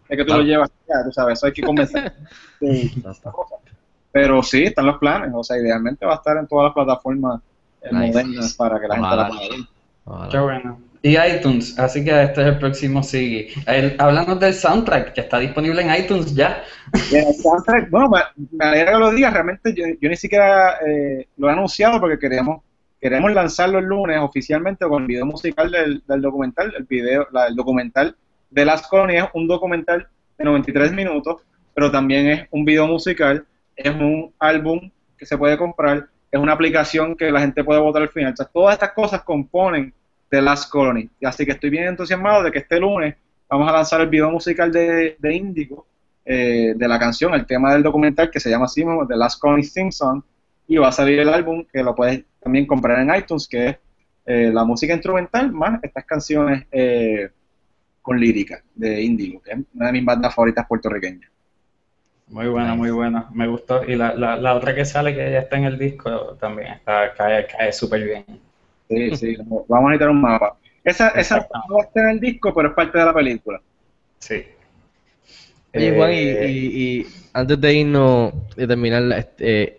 Es 0.09 0.17
que 0.17 0.23
tú 0.23 0.25
Claro. 0.25 0.41
lo 0.41 0.47
llevas, 0.47 0.71
ya, 0.87 1.03
tú 1.03 1.11
sabes, 1.11 1.37
eso 1.39 1.47
hay 1.47 1.53
que 1.53 1.61
convencer. 1.63 2.13
Sí. 2.59 3.03
Pero 4.11 4.41
sí, 4.43 4.63
están 4.63 4.85
los 4.85 4.97
planes. 4.97 5.31
O 5.33 5.43
sea, 5.43 5.57
idealmente 5.57 6.05
va 6.05 6.13
a 6.13 6.15
estar 6.15 6.37
en 6.37 6.47
todas 6.47 6.65
las 6.65 6.73
plataformas 6.73 7.41
Nice. 7.91 8.07
modernas 8.07 8.53
para 8.55 8.79
que 8.79 8.87
la 8.87 8.95
gente 8.95 9.07
Ojalá. 9.07 9.23
la 9.23 9.27
pueda 9.29 9.49
ver. 10.21 10.29
Qué 10.31 10.39
bueno. 10.39 10.79
Y 11.01 11.17
iTunes, 11.19 11.77
así 11.77 12.03
que 12.03 12.23
este 12.23 12.41
es 12.41 12.47
el 12.47 12.57
próximo 12.57 13.03
Sigi. 13.03 13.49
El, 13.67 13.95
hablando 13.99 14.35
del 14.37 14.53
soundtrack, 14.55 15.13
que 15.13 15.21
está 15.21 15.37
disponible 15.37 15.81
en 15.83 15.93
iTunes 16.03 16.33
ya. 16.33 16.63
Y 17.11 17.15
el 17.15 17.33
soundtrack, 17.35 17.91
bueno, 17.91 18.09
me, 18.09 18.19
me 18.53 18.65
alegra 18.65 18.93
que 18.93 18.97
lo 18.99 19.11
digas. 19.11 19.33
Realmente 19.33 19.73
yo, 19.75 19.83
yo 20.01 20.09
ni 20.09 20.15
siquiera 20.15 20.77
eh, 20.87 21.27
lo 21.37 21.47
he 21.49 21.51
anunciado 21.51 21.99
porque 21.99 22.17
queríamos 22.17 22.61
queremos 22.99 23.31
lanzarlo 23.33 23.77
el 23.77 23.85
lunes 23.85 24.17
oficialmente 24.19 24.87
con 24.87 25.03
el 25.03 25.07
video 25.07 25.25
musical 25.27 25.69
del, 25.69 26.01
del 26.07 26.21
documental. 26.21 26.73
El 26.75 26.85
video, 26.85 27.27
la- 27.31 27.47
el 27.47 27.55
documental 27.55 28.15
de 28.55 28.63
Last 28.63 28.87
Colony 28.89 29.17
es 29.17 29.25
un 29.33 29.47
documental 29.47 30.07
de 30.37 30.45
93 30.45 30.93
minutos, 30.93 31.41
pero 31.73 31.91
también 31.91 32.27
es 32.27 32.47
un 32.51 32.63
video 32.63 32.87
musical, 32.87 33.45
es 33.75 33.93
un 33.93 34.33
álbum 34.39 34.89
que 35.17 35.25
se 35.25 35.37
puede 35.37 35.57
comprar, 35.57 36.07
es 36.31 36.39
una 36.39 36.53
aplicación 36.53 37.17
que 37.17 37.29
la 37.31 37.41
gente 37.41 37.65
puede 37.65 37.81
votar 37.81 38.03
al 38.03 38.09
final. 38.09 38.33
Todas 38.53 38.75
estas 38.75 38.93
cosas 38.93 39.23
componen 39.23 39.93
The 40.29 40.41
Last 40.41 40.71
Colony. 40.71 41.09
Así 41.25 41.45
que 41.45 41.51
estoy 41.51 41.69
bien 41.69 41.87
entusiasmado 41.87 42.43
de 42.43 42.51
que 42.51 42.59
este 42.59 42.79
lunes 42.79 43.15
vamos 43.49 43.67
a 43.67 43.73
lanzar 43.73 43.99
el 43.99 44.07
video 44.07 44.31
musical 44.31 44.71
de, 44.71 45.17
de 45.19 45.35
Índigo, 45.35 45.85
eh, 46.23 46.73
de 46.77 46.87
la 46.87 46.97
canción, 46.97 47.33
el 47.33 47.45
tema 47.45 47.73
del 47.73 47.83
documental 47.83 48.31
que 48.31 48.39
se 48.39 48.49
llama 48.49 48.65
así 48.65 48.85
The 49.07 49.17
Last 49.17 49.37
Colony 49.41 49.63
Song, 49.63 50.23
y 50.65 50.77
va 50.77 50.87
a 50.87 50.93
salir 50.93 51.19
el 51.19 51.27
álbum 51.27 51.65
que 51.71 51.83
lo 51.83 51.93
puedes 51.93 52.23
también 52.41 52.65
comprar 52.65 52.99
en 52.99 53.13
iTunes, 53.13 53.49
que 53.49 53.67
es 53.67 53.77
eh, 54.25 54.49
la 54.53 54.63
música 54.63 54.93
instrumental 54.93 55.51
más 55.51 55.83
estas 55.83 56.05
canciones 56.05 56.65
eh, 56.71 57.29
con 58.05 58.19
lírica 58.19 58.63
de 58.75 59.01
Índigo, 59.01 59.41
que 59.41 59.51
es 59.51 59.57
una 59.73 59.87
de 59.87 59.93
mis 59.93 60.05
bandas 60.05 60.33
favoritas 60.35 60.67
puertorriqueñas. 60.67 61.31
Muy 62.27 62.47
buena, 62.47 62.73
Nice. 62.73 62.75
muy 62.75 62.91
buena. 62.91 63.29
Me 63.33 63.47
gustó. 63.47 63.83
Y 63.83 63.95
la, 63.95 64.13
la, 64.15 64.35
la 64.37 64.55
otra 64.55 64.73
que 64.75 64.85
sale, 64.85 65.13
que 65.15 65.31
ya 65.31 65.39
está 65.39 65.57
en 65.57 65.65
el 65.65 65.77
disco, 65.77 66.35
también 66.39 66.73
está, 66.73 67.13
cae, 67.13 67.45
cae 67.47 67.71
súper 67.73 68.03
bien. 68.03 68.25
Sí, 68.89 69.11
sí, 69.15 69.35
vamos 69.67 69.69
a 69.69 69.81
necesitar 69.91 70.09
un 70.09 70.21
mapa. 70.21 70.57
Esa, 70.83 71.09
esa 71.09 71.47
no 71.67 71.75
va 71.75 71.81
a 71.83 71.85
estar 71.85 72.03
en 72.05 72.09
el 72.11 72.19
disco, 72.19 72.53
pero 72.53 72.69
es 72.69 72.73
parte 72.75 72.97
de 72.99 73.05
la 73.05 73.13
película. 73.13 73.61
Sí. 74.19 74.43
Oye, 75.73 75.91
Juan, 75.91 76.11
y, 76.13 76.15
Eh, 76.17 76.47
y- 76.47 76.99
y 77.01 77.07
antes 77.33 77.59
de 77.59 77.73
irnos 77.73 78.33
y 78.55 78.65
terminar, 78.67 79.03
este, 79.17 79.77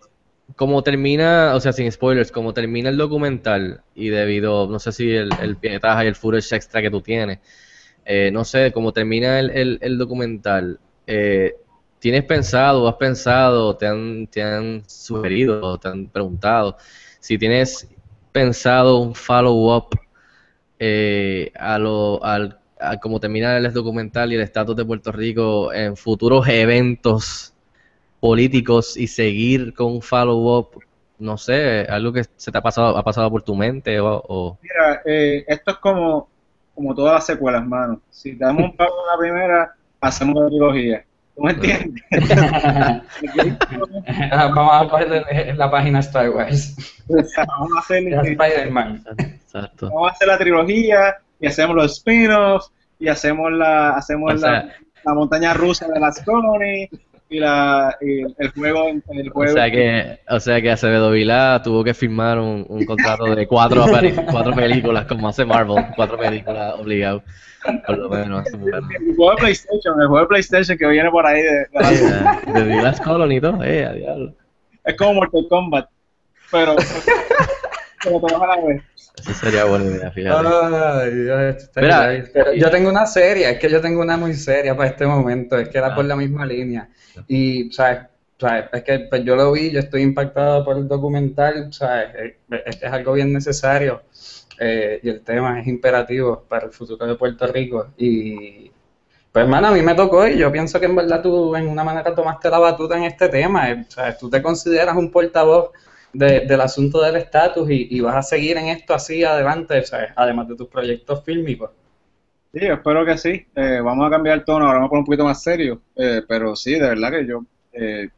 como 0.57 0.83
termina, 0.83 1.55
o 1.55 1.61
sea, 1.61 1.73
sin 1.73 1.91
spoilers, 1.91 2.33
como 2.33 2.53
termina 2.55 2.91
el 2.91 2.97
documental 2.99 3.83
y 3.95 4.09
debido, 4.11 4.69
no 4.69 4.79
sé 4.79 4.93
si 4.93 5.11
el, 5.11 5.39
el 5.41 5.57
pietaje 5.57 6.05
y 6.05 6.09
el 6.09 6.15
footage 6.17 6.55
extra 6.57 6.83
que 6.83 6.91
tú 6.91 7.01
tienes, 7.03 7.39
eh, 8.07 8.31
no 8.33 8.45
sé, 8.45 8.73
como 8.73 8.93
termina 8.93 9.41
el, 9.41 9.79
el, 9.83 9.99
documental, 9.99 10.81
eh, 11.07 11.57
¿tienes 12.01 12.25
pensado, 12.25 12.89
has 12.89 12.97
pensado, 12.97 13.77
te 13.77 13.87
han, 13.89 14.29
te 14.29 14.43
han 14.43 14.85
sugerido, 14.89 15.79
te 15.79 15.89
han 15.89 16.09
preguntado 16.09 16.77
si 17.21 17.39
tienes 17.39 17.89
pensado 18.33 18.99
un 18.99 19.15
follow-up 19.15 19.89
eh, 20.79 21.53
a 21.59 21.79
lo, 21.79 22.23
al, 22.25 22.59
a 22.81 22.99
cómo 22.99 23.21
termina 23.21 23.57
el 23.57 23.73
documental 23.73 24.33
y 24.33 24.37
el 24.37 24.43
estatus 24.43 24.77
de 24.77 24.85
Puerto 24.85 25.13
Rico 25.13 25.73
en 25.73 25.97
futuros 25.97 26.47
eventos 26.49 27.55
políticos 28.21 28.97
y 28.97 29.07
seguir 29.09 29.75
con 29.75 29.93
un 29.95 30.03
follow-up, 30.03 30.83
no 31.19 31.39
sé, 31.39 31.87
algo 31.89 32.13
que 32.13 32.25
se 32.37 32.53
te 32.53 32.59
ha 32.59 32.63
pasado, 32.63 32.97
ha 32.97 33.05
pasado 33.05 33.31
por 33.31 33.43
tu 33.43 33.55
mente 33.57 34.01
o, 34.01 34.23
o- 34.29 34.59
Mira, 34.63 35.03
eh, 35.05 35.45
esto 35.49 35.71
es 35.73 35.77
como, 35.79 36.29
como 36.77 36.95
todas 36.95 37.15
las 37.15 37.27
secuelas, 37.27 37.67
mano. 37.67 38.01
Si 38.11 38.37
damos 38.37 38.65
un 38.67 38.77
paso 38.77 38.93
en 38.93 39.07
la 39.13 39.19
primera, 39.19 39.75
hacemos 40.01 40.41
la 40.41 40.47
trilogía. 40.49 41.05
¿Tú 41.35 41.43
me 41.43 41.51
entiendes? 41.53 42.03
Vamos 44.31 44.73
a 44.73 44.89
coger 44.89 45.57
la 45.57 45.71
página 45.71 45.99
Star 46.01 46.31
Wars. 46.31 46.77
vamos, 47.09 47.71
a 47.77 47.81
hacer, 47.81 48.07
Spider-Man. 48.09 49.05
Exacto. 49.19 49.89
vamos 49.91 50.11
a 50.11 50.13
hacer 50.13 50.29
la 50.29 50.39
trilogía 50.39 51.17
y 51.41 51.47
hacemos 51.47 51.77
los 51.77 51.93
spin-offs 51.99 52.71
y 52.99 53.09
hacemos 53.09 53.53
la 53.53 53.91
hacemos 53.91 54.35
O 54.35 54.39
sea- 54.39 54.51
la, 54.51 54.73
la 55.05 55.15
montaña 55.15 55.55
rusa 55.55 55.87
de 55.89 56.01
las 56.01 56.23
Colony 56.23 56.89
y, 57.29 57.41
la, 57.41 57.97
y 58.01 58.23
el 58.23 58.51
juego 58.55 58.89
el 58.89 59.29
O 59.29 59.33
juego 59.33 59.53
sea 59.53 59.71
que, 59.71 60.21
o 60.29 60.39
sea 60.41 60.63
que 60.63 60.71
Acevedo 60.71 61.11
Vilá 61.11 61.61
tuvo 61.63 61.83
que 61.83 61.95
firmar 61.95 62.39
un, 62.39 62.65
un 62.69 62.85
contrato 62.85 63.25
de 63.35 63.47
cuatro, 63.47 63.85
cuatro 64.31 64.55
películas, 64.55 65.07
como 65.07 65.29
hace 65.29 65.45
Marvel, 65.45 65.87
cuatro 65.97 66.17
películas 66.19 66.75
obligado, 66.79 67.23
por 67.87 67.99
lo 67.99 68.09
menos. 68.11 68.45
bueno. 68.59 68.77
el 68.77 69.17
juego 69.17 69.31
de 69.33 69.37
PlayStation, 69.39 70.01
el 70.01 70.07
juego 70.07 70.21
de 70.21 70.29
PlayStation 70.29 70.79
que 70.79 70.87
viene 70.87 71.11
por 71.11 71.27
ahí 71.27 71.43
de, 71.43 72.63
de 72.65 72.83
Last 72.83 73.03
Colony 73.03 73.37
y 73.37 73.41
todo, 73.41 73.65
eh, 73.65 73.85
a 73.85 73.93
diablo. 73.93 74.35
es 74.85 74.97
como 74.97 75.15
Mortal 75.15 75.47
Kombat, 75.49 75.89
pero 76.51 76.77
pero 78.05 78.21
todos 78.21 78.41
a 78.41 78.47
la 78.47 78.67
vez. 78.67 78.83
Eso 79.19 79.33
sería 79.35 79.65
buena 79.65 79.87
idea, 79.87 80.11
fíjate. 80.13 80.35
Ay, 81.03 81.11
Dios, 81.15 81.71
Mira. 81.77 81.99
Pero 82.33 82.53
yo 82.53 82.71
tengo 82.71 82.91
una 82.91 83.07
seria, 83.07 83.51
es 83.51 83.59
que 83.59 83.69
yo 83.71 83.81
tengo 83.81 84.03
una 84.03 84.17
muy 84.17 84.35
seria 84.35 84.77
para 84.77 84.91
este 84.91 85.07
momento, 85.07 85.59
es 85.59 85.69
que 85.69 85.79
era 85.79 85.95
por 85.95 86.05
la 86.05 86.17
misma 86.17 86.45
línea. 86.47 86.89
Y, 87.27 87.73
¿sabes? 87.73 88.01
¿sabes? 88.39 88.67
Es 88.73 88.83
que 88.83 88.99
pues, 89.11 89.25
yo 89.25 89.35
lo 89.37 89.53
vi, 89.53 89.71
yo 89.73 89.81
estoy 89.81 90.03
impactado 90.03 90.65
por 90.65 90.77
el 90.77 90.87
documental, 90.89 91.73
¿sabes? 91.73 92.09
Es, 92.15 92.61
es- 92.67 92.83
es 92.83 92.93
algo 92.93 93.15
bien 93.15 93.33
necesario 93.33 94.03
eh, 94.59 95.01
y 95.03 95.09
el 95.09 95.23
tema 95.23 95.61
es 95.61 95.67
imperativo 95.67 96.45
para 96.49 96.67
el 96.67 96.73
futuro 96.73 97.07
de 97.07 97.15
Puerto 97.17 97.47
Rico. 97.47 97.89
Y, 97.97 98.71
pues, 99.33 99.45
hermano, 99.45 99.69
a 99.69 99.73
mí 99.73 99.83
me 99.83 99.95
tocó 99.95 100.27
y 100.27 100.39
yo 100.39 100.51
pienso 100.53 100.81
que 100.81 100.87
en 100.87 100.97
verdad 100.97 101.23
tú, 101.23 101.55
en 101.57 101.69
una 101.69 101.85
manera, 101.85 102.15
tomaste 102.15 102.51
la 102.51 102.59
batuta 102.59 102.97
en 102.97 103.05
este 103.05 103.29
tema. 103.29 103.71
eh, 103.71 103.85
¿sabes? 103.89 104.19
Tú 104.19 104.31
te 104.31 104.43
consideras 104.43 104.97
un 104.97 105.11
portavoz 105.11 105.71
de- 106.19 106.41
del 106.47 106.61
asunto 106.61 107.03
del 107.03 107.17
estatus 107.17 107.71
y, 107.71 107.89
y 107.97 108.01
vas 108.01 108.17
a 108.17 108.23
seguir 108.23 108.57
en 108.59 108.67
esto 108.69 108.95
así 108.95 109.25
adelante, 109.25 109.83
¿sabes? 109.85 110.11
además 110.17 110.49
de 110.49 110.57
tus 110.57 110.69
proyectos 110.69 111.25
fílmicos. 111.25 111.71
Sí, 112.53 112.61
yo 112.67 112.75
espero 112.75 113.05
que 113.05 113.19
sí. 113.19 113.47
Eh, 113.55 113.81
vamos 113.85 114.07
a 114.07 114.11
cambiar 114.11 114.39
el 114.39 114.45
tono, 114.45 114.65
ahora 114.67 114.79
vamos 114.79 114.89
a 114.89 114.91
poner 114.91 115.01
un 115.01 115.05
poquito 115.07 115.25
más 115.25 115.43
serio. 115.43 115.83
Eh, 115.95 116.23
pero 116.27 116.57
sí, 116.57 116.73
de 116.73 116.89
verdad 116.89 117.11
que 117.11 117.27
yo, 117.27 117.45
eh, 117.73 118.09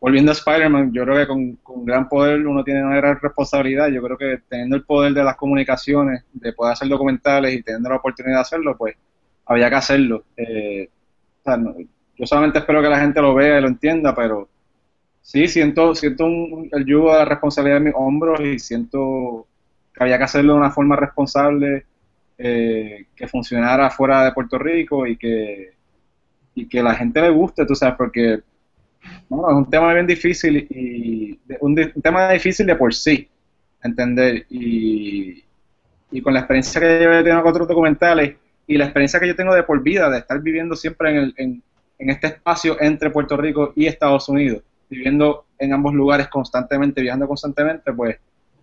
volviendo 0.00 0.32
a 0.32 0.34
Spider-Man, 0.34 0.92
yo 0.92 1.04
creo 1.04 1.16
que 1.18 1.26
con, 1.28 1.56
con 1.56 1.84
gran 1.86 2.08
poder 2.08 2.46
uno 2.46 2.64
tiene 2.64 2.84
una 2.84 2.96
gran 2.96 3.18
responsabilidad. 3.20 3.88
Yo 3.88 4.02
creo 4.02 4.18
que 4.18 4.38
teniendo 4.48 4.76
el 4.76 4.84
poder 4.84 5.14
de 5.14 5.24
las 5.24 5.36
comunicaciones, 5.36 6.24
de 6.32 6.52
poder 6.54 6.74
hacer 6.74 6.88
documentales 6.88 7.54
y 7.54 7.62
teniendo 7.62 7.90
la 7.90 7.96
oportunidad 7.96 8.38
de 8.38 8.42
hacerlo, 8.42 8.76
pues 8.78 8.96
había 9.46 9.70
que 9.70 9.76
hacerlo. 9.76 10.24
Eh, 10.36 10.88
o 11.42 11.44
sea, 11.44 11.56
no- 11.58 11.76
yo 12.16 12.26
solamente 12.26 12.58
espero 12.60 12.82
que 12.82 12.88
la 12.88 13.00
gente 13.00 13.20
lo 13.22 13.34
vea 13.34 13.58
y 13.58 13.62
lo 13.62 13.68
entienda, 13.68 14.14
pero 14.14 14.48
sí, 15.22 15.48
siento, 15.48 15.94
siento 15.94 16.26
un- 16.26 16.68
el 16.72 16.84
yugo 16.86 17.12
de 17.12 17.18
la 17.20 17.24
responsabilidad 17.24 17.78
en 17.78 17.84
mis 17.84 17.94
hombros 17.96 18.40
y 18.40 18.58
siento 18.58 19.46
que 19.94 20.04
había 20.04 20.18
que 20.18 20.24
hacerlo 20.24 20.54
de 20.54 20.58
una 20.60 20.70
forma 20.70 20.96
responsable 20.96 21.86
eh, 22.38 23.06
que 23.14 23.28
funcionara 23.28 23.90
fuera 23.90 24.24
de 24.24 24.32
Puerto 24.32 24.58
Rico 24.58 25.06
y 25.06 25.16
que, 25.16 25.72
y 26.54 26.68
que 26.68 26.82
la 26.82 26.94
gente 26.94 27.20
le 27.22 27.30
guste, 27.30 27.66
tú 27.66 27.74
sabes, 27.74 27.96
porque 27.96 28.40
bueno, 29.28 29.50
es 29.50 29.56
un 29.66 29.70
tema 29.70 29.94
bien 29.94 30.06
difícil 30.06 30.66
y 30.70 31.38
un, 31.60 31.78
un 31.94 32.02
tema 32.02 32.30
difícil 32.32 32.66
de 32.66 32.76
por 32.76 32.94
sí, 32.94 33.28
entender, 33.82 34.46
y, 34.50 35.44
y 36.10 36.20
con 36.22 36.34
la 36.34 36.40
experiencia 36.40 36.80
que 36.80 37.00
yo 37.02 37.12
he 37.12 37.22
tenido 37.22 37.42
con 37.42 37.50
otros 37.52 37.68
documentales 37.68 38.36
y 38.66 38.76
la 38.76 38.84
experiencia 38.84 39.18
que 39.20 39.28
yo 39.28 39.36
tengo 39.36 39.54
de 39.54 39.62
por 39.62 39.82
vida, 39.82 40.10
de 40.10 40.18
estar 40.18 40.40
viviendo 40.40 40.76
siempre 40.76 41.10
en, 41.10 41.16
el, 41.16 41.34
en, 41.36 41.62
en 41.98 42.10
este 42.10 42.28
espacio 42.28 42.76
entre 42.80 43.10
Puerto 43.10 43.36
Rico 43.36 43.72
y 43.76 43.86
Estados 43.86 44.28
Unidos, 44.28 44.62
viviendo 44.92 45.46
en 45.58 45.72
ambos 45.72 45.94
lugares 45.94 46.28
constantemente, 46.28 47.00
viajando 47.00 47.26
constantemente, 47.26 47.92
pues 47.92 48.18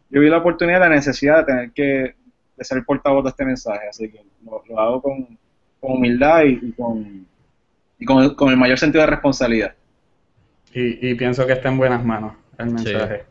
yo 0.10 0.22
vi 0.22 0.30
la 0.30 0.38
oportunidad, 0.38 0.80
la 0.80 0.90
necesidad 0.90 1.40
de 1.40 1.44
tener 1.44 1.72
que 1.72 2.16
de 2.56 2.66
ser 2.66 2.78
el 2.78 2.86
portavoz 2.86 3.24
de 3.24 3.30
este 3.30 3.46
mensaje, 3.46 3.88
así 3.90 4.12
que 4.12 4.22
lo, 4.46 4.62
lo 4.68 4.80
hago 4.80 5.02
con, 5.02 5.38
con 5.80 5.94
humildad 5.94 6.44
y, 6.44 6.60
y 6.62 6.72
con, 6.74 7.26
y 7.98 8.06
con, 8.06 8.36
con 8.36 8.50
el 8.50 8.58
mayor 8.58 8.78
sentido 8.78 9.02
de 9.02 9.08
responsabilidad. 9.12 9.74
Y, 10.74 11.10
y 11.10 11.16
pienso 11.16 11.48
que 11.48 11.54
está 11.54 11.70
en 11.70 11.78
buenas 11.78 12.04
manos 12.04 12.34
el 12.58 12.72
mensaje. 12.72 13.24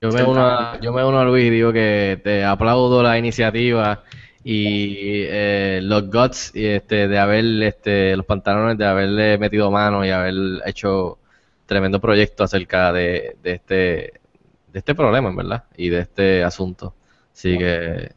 Yo 0.00 0.10
me, 0.10 0.22
uno 0.22 0.46
a, 0.46 0.78
yo 0.80 0.92
me 0.92 1.04
uno 1.04 1.18
a 1.18 1.24
Luis 1.24 1.46
y 1.46 1.50
digo 1.50 1.72
que 1.72 2.20
te 2.22 2.44
aplaudo 2.44 3.02
la 3.02 3.18
iniciativa 3.18 4.02
y 4.44 5.24
eh, 5.26 5.80
los 5.82 6.10
guts 6.10 6.52
y 6.54 6.66
este, 6.66 7.08
de 7.08 7.18
haber 7.18 7.44
este, 7.62 8.14
los 8.16 8.26
pantalones 8.26 8.76
de 8.78 8.84
haberle 8.84 9.38
metido 9.38 9.70
mano 9.70 10.04
y 10.04 10.10
haber 10.10 10.34
hecho 10.66 11.18
tremendo 11.66 12.00
proyecto 12.00 12.44
acerca 12.44 12.92
de, 12.92 13.36
de 13.42 13.52
este 13.52 14.20
de 14.72 14.78
este 14.78 14.94
problema 14.94 15.30
en 15.30 15.36
verdad 15.36 15.64
y 15.76 15.88
de 15.88 16.00
este 16.00 16.42
asunto. 16.42 16.94
Así 17.32 17.56
que 17.56 18.12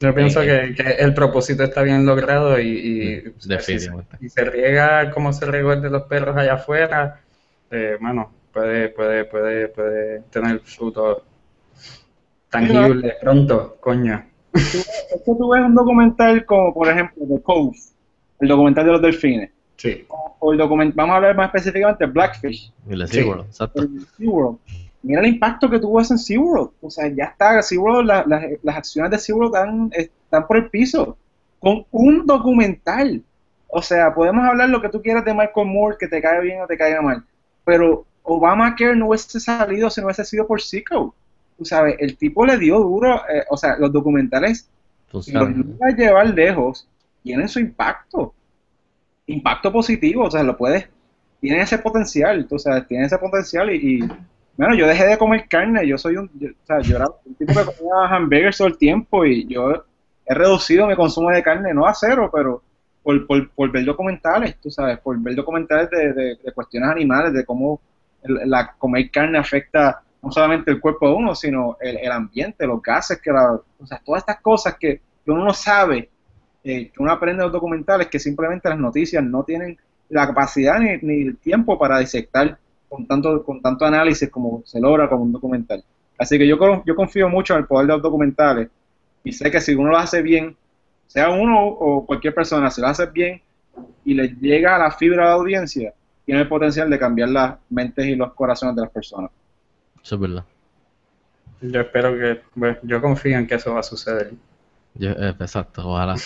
Yo 0.00 0.14
pienso 0.14 0.40
que, 0.40 0.74
que 0.74 0.90
el 0.98 1.12
propósito 1.12 1.64
está 1.64 1.82
bien 1.82 2.06
logrado 2.06 2.58
y, 2.58 2.68
y, 2.68 3.08
Mm, 3.46 3.60
si, 3.60 4.28
se 4.28 4.44
riega 4.44 5.10
como 5.10 5.32
se 5.32 5.46
regó 5.46 5.72
el 5.72 5.82
de 5.82 5.90
los 5.90 6.02
perros 6.04 6.36
allá 6.36 6.54
afuera, 6.54 7.20
eh, 7.70 7.96
bueno, 8.00 8.32
puede, 8.52 8.88
puede, 8.88 9.24
puede, 9.24 9.68
puede 9.68 10.20
tener 10.30 10.60
frutos 10.60 11.22
tangibles 12.50 13.14
pronto, 13.20 13.76
coño. 13.80 14.24
Es 14.54 15.22
que 15.24 15.34
tú 15.36 15.50
ves 15.50 15.62
un 15.62 15.74
documental 15.74 16.44
como, 16.44 16.74
por 16.74 16.88
ejemplo, 16.88 17.24
The 17.28 17.42
Cove, 17.42 17.76
el 18.40 18.48
documental 18.48 18.86
de 18.86 18.92
los 18.92 19.02
delfines, 19.02 19.50
Sí. 19.78 20.06
o 20.40 20.52
el 20.52 20.58
document 20.58 20.94
vamos 20.94 21.14
a 21.14 21.16
hablar 21.16 21.36
más 21.36 21.46
específicamente 21.46 22.04
de 22.04 22.12
Blackfish, 22.12 22.72
y 22.90 22.94
le 22.96 23.06
Sí. 23.06 23.18
sigo, 23.20 23.36
exacto 23.36 23.82
el 23.82 24.06
SeaWorld. 24.18 24.58
Mira 25.02 25.20
el 25.20 25.28
impacto 25.28 25.70
que 25.70 25.78
tuvo 25.78 26.00
eso 26.00 26.14
en 26.14 26.18
SeaWorld. 26.18 26.70
O 26.82 26.90
sea, 26.90 27.06
ya 27.08 27.24
está, 27.26 27.62
SeaWorld, 27.62 28.06
la- 28.06 28.24
la- 28.26 28.48
las 28.62 28.76
acciones 28.76 29.10
de 29.12 29.18
SeaWorld 29.18 29.54
están, 29.54 29.90
están 29.94 30.46
por 30.46 30.56
el 30.56 30.68
piso. 30.68 31.16
Con 31.60 31.84
un 31.92 32.26
documental. 32.26 33.22
O 33.68 33.80
sea, 33.82 34.12
podemos 34.14 34.44
hablar 34.44 34.68
lo 34.68 34.80
que 34.82 34.88
tú 34.88 35.00
quieras 35.00 35.24
de 35.24 35.32
Michael 35.34 35.66
Moore, 35.68 35.96
que 35.98 36.08
te 36.08 36.20
caiga 36.20 36.40
bien 36.40 36.60
o 36.62 36.66
te 36.66 36.76
caiga 36.76 37.00
mal. 37.00 37.22
Pero 37.64 38.04
Obamacare 38.24 38.96
no 38.96 39.08
hubiese 39.08 39.38
salido 39.40 39.88
si 39.90 40.00
no 40.00 40.06
hubiese 40.08 40.24
sido 40.24 40.46
por 40.46 40.60
Seco. 40.60 41.14
Tú 41.56 41.64
sabes, 41.64 41.96
el 41.98 42.16
tipo 42.16 42.44
le 42.44 42.58
dio 42.58 42.78
duro. 42.80 43.22
eh, 43.28 43.44
o 43.50 43.56
sea, 43.56 43.76
los 43.78 43.92
documentales 43.92 44.68
si 45.22 45.32
los 45.32 45.48
logras 45.50 45.96
llevar 45.96 46.26
lejos, 46.30 46.86
tienen 47.22 47.48
su 47.48 47.60
impacto. 47.60 48.34
Impacto 49.28 49.72
positivo, 49.72 50.24
o 50.24 50.30
sea, 50.30 50.42
lo 50.42 50.56
puedes, 50.56 50.88
tienen 51.40 51.60
ese 51.62 51.78
potencial, 51.78 52.46
tú 52.48 52.58
sabes, 52.58 52.86
tienen 52.88 53.06
ese 53.06 53.18
potencial 53.18 53.70
y, 53.72 54.00
bueno, 54.56 54.74
yo 54.74 54.86
dejé 54.86 55.06
de 55.06 55.18
comer 55.18 55.46
carne, 55.48 55.86
yo 55.86 55.98
soy 55.98 56.16
un, 56.16 56.30
yo- 56.38 56.48
o 56.50 56.66
sea, 56.66 56.80
yo 56.80 56.96
era 56.96 57.06
un 57.24 57.34
tipo 57.36 57.52
que 57.54 57.64
comía 57.66 58.08
hamburguesas 58.16 58.58
todo 58.58 58.68
el 58.68 58.78
tiempo 58.78 59.24
y 59.26 59.46
yo 59.46 59.84
he 60.26 60.34
reducido 60.34 60.86
mi 60.86 60.96
consumo 60.96 61.30
de 61.30 61.42
carne, 61.42 61.74
no 61.74 61.86
a 61.86 61.94
cero, 61.94 62.30
pero 62.32 62.62
por, 63.02 63.26
por, 63.26 63.50
por 63.50 63.70
ver 63.70 63.84
documentales, 63.84 64.56
tú 64.60 64.70
sabes, 64.70 64.98
por 64.98 65.18
ver 65.20 65.34
documentales 65.36 65.90
de, 65.90 66.12
de- 66.12 66.36
de 66.42 66.52
cuestiones 66.52 66.90
animales, 66.90 67.32
de 67.34 67.44
cómo 67.44 67.80
el- 68.22 68.48
la 68.50 68.72
comer 68.78 69.10
carne 69.10 69.38
afecta 69.38 70.02
no 70.22 70.32
solamente 70.32 70.70
el 70.72 70.80
cuerpo 70.80 71.08
de 71.08 71.14
uno, 71.14 71.34
sino 71.34 71.76
el, 71.80 71.98
el 71.98 72.10
ambiente, 72.12 72.66
los 72.66 72.82
gases, 72.82 73.20
que 73.22 73.30
la, 73.30 73.52
o 73.52 73.86
sea, 73.86 74.00
todas 74.04 74.22
estas 74.22 74.40
cosas 74.40 74.76
que, 74.78 75.00
que 75.24 75.30
uno 75.30 75.44
no 75.44 75.54
sabe, 75.54 76.10
eh, 76.68 76.90
que 76.92 77.02
uno 77.02 77.10
aprende 77.12 77.38
de 77.40 77.46
los 77.46 77.52
documentales, 77.52 78.08
que 78.08 78.18
simplemente 78.18 78.68
las 78.68 78.78
noticias 78.78 79.24
no 79.24 79.42
tienen 79.42 79.78
la 80.10 80.26
capacidad 80.26 80.78
ni, 80.78 80.98
ni 81.02 81.22
el 81.28 81.36
tiempo 81.38 81.78
para 81.78 81.98
disectar 81.98 82.58
con 82.88 83.06
tanto, 83.06 83.42
con 83.42 83.60
tanto 83.62 83.84
análisis 83.86 84.28
como 84.30 84.62
se 84.66 84.78
logra 84.80 85.08
con 85.08 85.20
un 85.22 85.32
documental. 85.32 85.82
Así 86.18 86.38
que 86.38 86.46
yo, 86.46 86.58
yo 86.84 86.94
confío 86.94 87.28
mucho 87.28 87.54
en 87.54 87.60
el 87.60 87.66
poder 87.66 87.86
de 87.86 87.92
los 87.94 88.02
documentales 88.02 88.68
y 89.24 89.32
sé 89.32 89.50
que 89.50 89.60
si 89.60 89.74
uno 89.74 89.90
lo 89.90 89.96
hace 89.98 90.20
bien, 90.22 90.56
sea 91.06 91.30
uno 91.30 91.66
o 91.66 92.04
cualquier 92.04 92.34
persona, 92.34 92.70
si 92.70 92.80
lo 92.82 92.88
hace 92.88 93.06
bien 93.06 93.40
y 94.04 94.12
le 94.14 94.28
llega 94.28 94.76
a 94.76 94.78
la 94.78 94.90
fibra 94.90 95.22
de 95.24 95.28
la 95.30 95.34
audiencia, 95.36 95.94
tiene 96.26 96.42
el 96.42 96.48
potencial 96.48 96.90
de 96.90 96.98
cambiar 96.98 97.30
las 97.30 97.54
mentes 97.70 98.04
y 98.06 98.14
los 98.14 98.34
corazones 98.34 98.76
de 98.76 98.82
las 98.82 98.90
personas. 98.90 99.30
eso 100.02 100.14
es 100.16 100.20
verdad 100.20 100.44
Yo 101.60 101.80
espero 101.80 102.12
que, 102.18 102.40
bueno, 102.54 102.76
yo 102.82 103.00
confío 103.00 103.38
en 103.38 103.46
que 103.46 103.54
eso 103.54 103.72
va 103.74 103.80
a 103.80 103.82
suceder. 103.82 104.32
Yo- 104.94 105.10
eh, 105.10 105.34
exacto 105.38 105.82
ojalá 105.88 106.16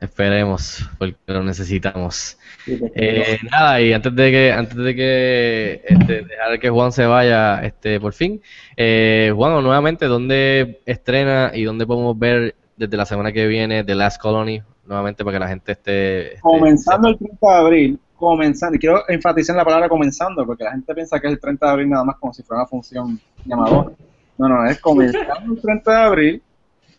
esperemos 0.00 0.88
porque 0.98 1.16
lo 1.26 1.42
necesitamos 1.42 2.38
Eh, 2.66 3.38
nada, 3.50 3.80
y 3.80 3.92
antes 3.94 4.14
de 4.14 4.30
que, 4.30 4.52
antes 4.52 4.76
de 4.76 4.94
que 4.94 5.82
este, 5.86 6.22
dejar 6.22 6.58
que 6.60 6.68
Juan 6.70 6.92
se 6.92 7.06
vaya, 7.06 7.60
este, 7.64 7.98
por 7.98 8.12
fin, 8.12 8.42
eh, 8.76 9.32
Juan, 9.34 9.62
nuevamente, 9.62 10.04
¿dónde 10.06 10.80
estrena 10.84 11.50
y 11.54 11.64
dónde 11.64 11.86
podemos 11.86 12.18
ver 12.18 12.54
desde 12.76 12.96
la 12.96 13.06
semana 13.06 13.32
que 13.32 13.46
viene 13.46 13.84
The 13.84 13.94
Last 13.94 14.20
Colony? 14.20 14.60
Nuevamente 14.84 15.24
para 15.24 15.36
que 15.36 15.40
la 15.40 15.48
gente 15.48 15.72
esté... 15.72 16.34
esté- 16.34 16.40
comenzando 16.42 17.08
el 17.08 17.18
30 17.18 17.46
de 17.48 17.54
abril, 17.54 17.98
comenzando, 18.16 18.76
y 18.76 18.78
quiero 18.78 19.02
enfatizar 19.08 19.54
en 19.54 19.58
la 19.58 19.64
palabra 19.64 19.88
comenzando, 19.88 20.44
porque 20.46 20.64
la 20.64 20.72
gente 20.72 20.94
piensa 20.94 21.18
que 21.20 21.26
es 21.26 21.32
el 21.34 21.40
30 21.40 21.66
de 21.66 21.72
abril 21.72 21.88
nada 21.90 22.04
más 22.04 22.16
como 22.16 22.32
si 22.34 22.42
fuera 22.42 22.62
una 22.62 22.68
función 22.68 23.18
llamadora. 23.44 23.90
No, 24.36 24.48
no, 24.48 24.66
es 24.66 24.78
comenzando 24.80 25.54
el 25.54 25.60
30 25.60 25.90
de 25.90 26.02
abril 26.04 26.42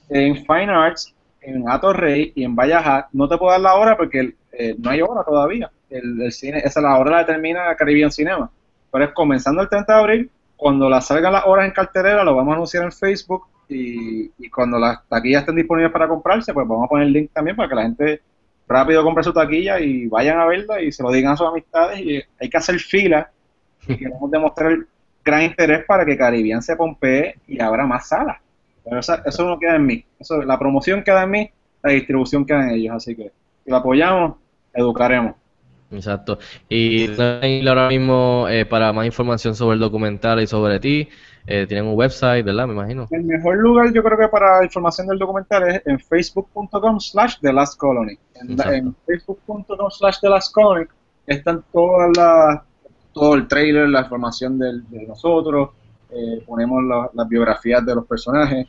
en 0.10 0.36
Fine 0.36 0.72
Arts, 0.72 1.14
en 1.42 1.70
Ato 1.70 1.94
Rey 1.94 2.32
y 2.36 2.44
en 2.44 2.56
Valleja. 2.56 3.08
No 3.14 3.28
te 3.28 3.38
puedo 3.38 3.52
dar 3.52 3.62
la 3.62 3.76
hora 3.76 3.98
porque 3.98 4.36
eh, 4.52 4.76
no 4.78 4.90
hay 4.90 5.02
hora 5.02 5.24
todavía. 5.24 5.72
El, 5.90 6.22
el 6.22 6.32
cine, 6.32 6.60
esa 6.64 6.82
la 6.82 6.98
hora 6.98 7.12
la 7.12 7.18
determina 7.20 7.76
Caribbean 7.76 8.12
Cinema. 8.12 8.50
Pero 8.92 9.06
es 9.06 9.12
comenzando 9.12 9.62
el 9.62 9.70
30 9.70 9.94
de 9.94 10.00
abril, 10.00 10.32
cuando 10.56 10.90
la 10.90 11.02
salgan 11.02 11.34
las 11.34 11.46
horas 11.46 11.66
en 11.66 11.72
cartelera, 11.72 12.24
lo 12.24 12.36
vamos 12.36 12.52
a 12.52 12.56
anunciar 12.56 12.84
en 12.84 12.92
Facebook 12.92 13.48
y, 13.70 14.32
y 14.38 14.50
cuando 14.50 14.78
las 14.80 15.08
taquillas 15.08 15.42
estén 15.42 15.56
disponibles 15.56 15.92
para 15.92 16.08
comprarse, 16.08 16.54
pues 16.54 16.68
vamos 16.68 16.86
a 16.86 16.90
poner 16.90 17.08
el 17.08 17.14
link 17.14 17.32
también 17.32 17.56
para 17.56 17.70
que 17.70 17.76
la 17.76 17.84
gente 17.84 18.22
rápido 18.68 19.04
compre 19.04 19.24
su 19.24 19.34
taquilla 19.34 19.80
y 19.80 20.08
vayan 20.08 20.40
a 20.40 20.46
verla 20.46 20.82
y 20.82 20.92
se 20.92 21.02
lo 21.02 21.12
digan 21.12 21.34
a 21.34 21.38
sus 21.38 21.48
amistades 21.48 22.00
y 22.00 22.22
hay 22.40 22.50
que 22.50 22.58
hacer 22.58 22.80
fila 22.80 23.32
y 23.88 23.98
queremos 23.98 24.30
demostrar 24.30 24.78
gran 25.24 25.44
interés 25.44 25.86
para 25.86 26.06
que 26.06 26.18
Caribbean 26.18 26.62
se 26.62 26.76
pompee 26.76 27.36
y 27.48 27.62
abra 27.62 27.86
más 27.86 28.08
salas. 28.08 28.38
Pero 28.90 29.00
esa- 29.00 29.22
eso 29.26 29.46
no 29.48 29.60
queda 29.60 29.76
en 29.76 29.86
mí. 29.86 30.04
Eso, 30.20 30.42
la 30.42 30.58
promoción 30.58 31.04
queda 31.04 31.24
en 31.24 31.32
mí, 31.32 31.52
la 31.84 31.92
distribución 31.92 32.46
queda 32.46 32.64
en 32.64 32.72
ellos. 32.72 32.96
Así 32.96 33.16
que 33.16 33.32
si 33.64 33.70
lo 33.70 33.78
apoyamos, 33.78 34.36
educaremos. 34.74 35.36
Exacto. 35.92 36.38
Y 36.68 37.08
ahora 37.68 37.88
mismo, 37.90 38.46
eh, 38.50 38.66
para 38.66 38.94
más 38.94 39.06
información 39.08 39.56
sobre 39.56 39.74
el 39.76 39.80
documental 39.80 40.40
y 40.42 40.46
sobre 40.48 40.80
ti, 40.80 41.08
eh, 41.48 41.66
tienen 41.68 41.88
un 41.88 41.96
website, 41.98 42.46
¿verdad? 42.46 42.68
Me 42.68 42.74
imagino. 42.74 43.08
El 43.10 43.24
mejor 43.24 43.58
lugar 43.58 43.92
yo 43.92 44.04
creo 44.04 44.18
que 44.18 44.28
para 44.28 44.64
información 44.64 45.08
del 45.08 45.18
documental 45.18 45.68
es 45.68 45.82
en 45.88 46.00
facebook.com 46.00 47.00
slash 47.00 47.38
The 47.42 47.52
Last 47.54 47.80
Colony. 47.80 48.18
En, 48.36 48.56
en 48.72 48.96
facebook.com 49.08 49.90
slash 49.90 50.20
The 50.22 50.30
Last 50.30 50.54
Colony 50.54 50.86
están 51.26 51.64
todas 51.74 52.16
las, 52.16 52.62
todo 53.14 53.34
el 53.34 53.48
trailer, 53.48 53.90
la 53.90 54.02
información 54.02 54.60
del- 54.60 54.88
de 54.90 55.08
nosotros, 55.08 55.70
eh, 56.12 56.44
ponemos 56.46 56.84
la- 56.84 57.10
las 57.16 57.28
biografías 57.28 57.84
de 57.84 57.96
los 57.96 58.06
personajes. 58.06 58.68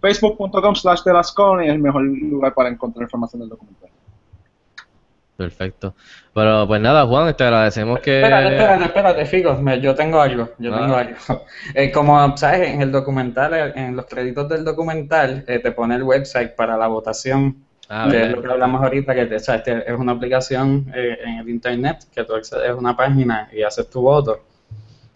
Facebook.com 0.00 0.74
slash 0.74 1.00
Colony 1.34 1.66
es 1.66 1.72
el 1.72 1.78
mejor 1.78 2.02
lugar 2.02 2.54
para 2.54 2.68
encontrar 2.68 3.02
información 3.04 3.40
del 3.40 3.48
documental. 3.50 3.88
Perfecto. 5.36 5.94
Pero 6.34 6.66
pues 6.66 6.80
nada, 6.82 7.06
Juan, 7.06 7.34
te 7.34 7.44
agradecemos 7.44 8.00
que... 8.00 8.20
Espérate, 8.20 8.48
espérate, 8.56 8.84
espérate, 8.84 9.24
Figo, 9.26 9.54
me- 9.54 9.80
yo 9.80 9.94
tengo 9.94 10.20
algo, 10.20 10.50
yo 10.58 10.74
Ah. 10.74 10.78
tengo 10.80 10.96
algo. 10.96 11.16
Eh, 11.74 11.90
como 11.90 12.36
sabes, 12.36 12.68
en 12.68 12.82
el 12.82 12.92
documental, 12.92 13.54
en 13.74 13.96
los 13.96 14.04
créditos 14.06 14.48
del 14.50 14.64
documental, 14.64 15.44
eh, 15.48 15.58
te 15.58 15.72
pone 15.72 15.94
el 15.94 16.02
website 16.02 16.54
para 16.54 16.76
la 16.76 16.88
votación, 16.88 17.56
Ah, 17.88 18.06
que 18.10 18.22
es 18.22 18.30
lo 18.30 18.40
que 18.42 18.48
hablamos 18.48 18.82
ahorita, 18.82 19.14
que 19.14 19.26
te- 19.26 19.36
o 19.36 19.40
sea, 19.40 19.56
este 19.56 19.90
es 19.90 19.98
una 19.98 20.12
aplicación 20.12 20.92
eh, 20.94 21.18
en 21.24 21.38
el 21.38 21.48
internet 21.48 22.04
que 22.14 22.22
tú 22.22 22.34
accedes 22.34 22.70
a 22.70 22.74
una 22.76 22.94
página 22.96 23.48
y 23.52 23.62
haces 23.62 23.88
tu 23.90 24.02
voto. 24.02 24.40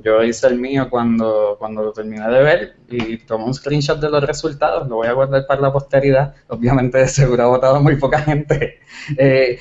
Yo 0.05 0.23
hice 0.23 0.47
el 0.49 0.59
mío 0.61 0.91
cuando, 0.91 1.57
cuando 1.59 1.83
lo 1.83 1.93
terminé 1.93 2.29
de 2.29 2.43
ver 2.43 2.77
y 2.89 3.17
tomé 3.19 3.45
un 3.45 3.55
screenshot 3.55 3.99
de 3.99 4.11
los 4.11 4.23
resultados, 4.23 4.87
lo 4.87 4.97
voy 4.97 5.09
a 5.09 5.13
guardar 5.15 5.47
para 5.47 5.63
la 5.63 5.73
posteridad. 5.73 6.35
Obviamente, 6.49 6.99
de 6.99 7.09
seguro 7.09 7.43
ha 7.45 7.47
votado 7.47 7.81
muy 7.81 7.97
poca 7.97 8.21
gente. 8.21 8.81
Eh, 9.19 9.59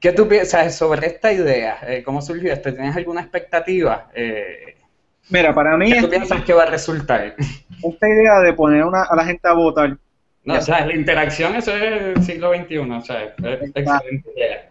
¿Qué 0.00 0.12
tú 0.12 0.28
piensas 0.28 0.76
sobre 0.76 1.06
esta 1.06 1.32
idea? 1.32 1.78
Eh, 1.86 2.02
¿Cómo 2.04 2.20
surgió 2.20 2.52
esto? 2.52 2.72
¿Tienes 2.74 2.96
alguna 2.96 3.22
expectativa? 3.22 4.10
Eh, 4.14 4.76
Mira, 5.30 5.54
para 5.54 5.76
mí 5.78 5.90
¿Qué 5.92 6.00
tú 6.00 6.10
piensas 6.10 6.42
que 6.44 6.52
va 6.52 6.64
a 6.64 6.66
resultar? 6.66 7.34
esta 7.82 8.08
idea 8.08 8.40
de 8.40 8.52
poner 8.54 8.84
una, 8.84 9.04
a 9.04 9.16
la 9.16 9.24
gente 9.24 9.48
a 9.48 9.54
votar 9.54 9.96
No, 10.44 10.54
o 10.54 10.60
sea, 10.60 10.86
la 10.86 10.94
interacción, 10.94 11.54
eso 11.56 11.74
es 11.74 11.82
el 11.82 12.22
siglo 12.22 12.52
XXI, 12.54 12.78
o 12.78 13.00
sea, 13.00 13.24
es 13.24 13.62
excelente 13.74 14.30
idea. 14.36 14.70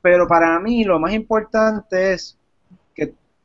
pero 0.00 0.28
para 0.28 0.58
mí 0.60 0.84
lo 0.84 1.00
más 1.00 1.12
importante 1.12 2.12
es 2.14 2.37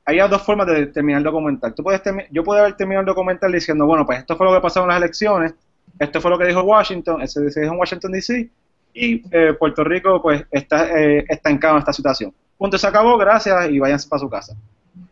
haya 0.06 0.28
dos 0.28 0.42
formas 0.42 0.68
de 0.68 0.88
terminar 0.88 1.20
el 1.20 1.24
documental. 1.24 1.74
Tú 1.74 1.84
puedes 1.84 2.02
yo 2.32 2.44
puedo 2.44 2.60
haber 2.60 2.76
terminado 2.76 3.02
el 3.02 3.08
documental 3.08 3.52
diciendo, 3.52 3.86
bueno, 3.86 4.06
pues 4.06 4.20
esto 4.20 4.36
fue 4.36 4.48
lo 4.48 4.54
que 4.54 4.62
pasó 4.62 4.82
en 4.82 4.90
las 4.90 4.98
elecciones 4.98 5.54
esto 6.00 6.22
fue 6.22 6.32
lo 6.32 6.38
que 6.38 6.46
dijo 6.46 6.62
Washington, 6.62 7.28
se 7.28 7.42
dijo 7.42 7.74
en 7.74 7.80
Washington 7.80 8.12
DC, 8.12 8.50
y 8.94 9.24
eh, 9.32 9.54
Puerto 9.58 9.84
Rico 9.84 10.22
pues 10.22 10.44
está 10.52 10.88
eh, 11.00 11.26
estancado 11.28 11.76
en 11.76 11.80
esta 11.80 11.94
situación. 11.94 12.34
Punto, 12.58 12.78
se 12.78 12.88
acabó, 12.88 13.18
gracias 13.18 13.70
y 13.70 13.80
váyanse 13.80 14.08
para 14.08 14.20
su 14.20 14.30
casa. 14.30 14.56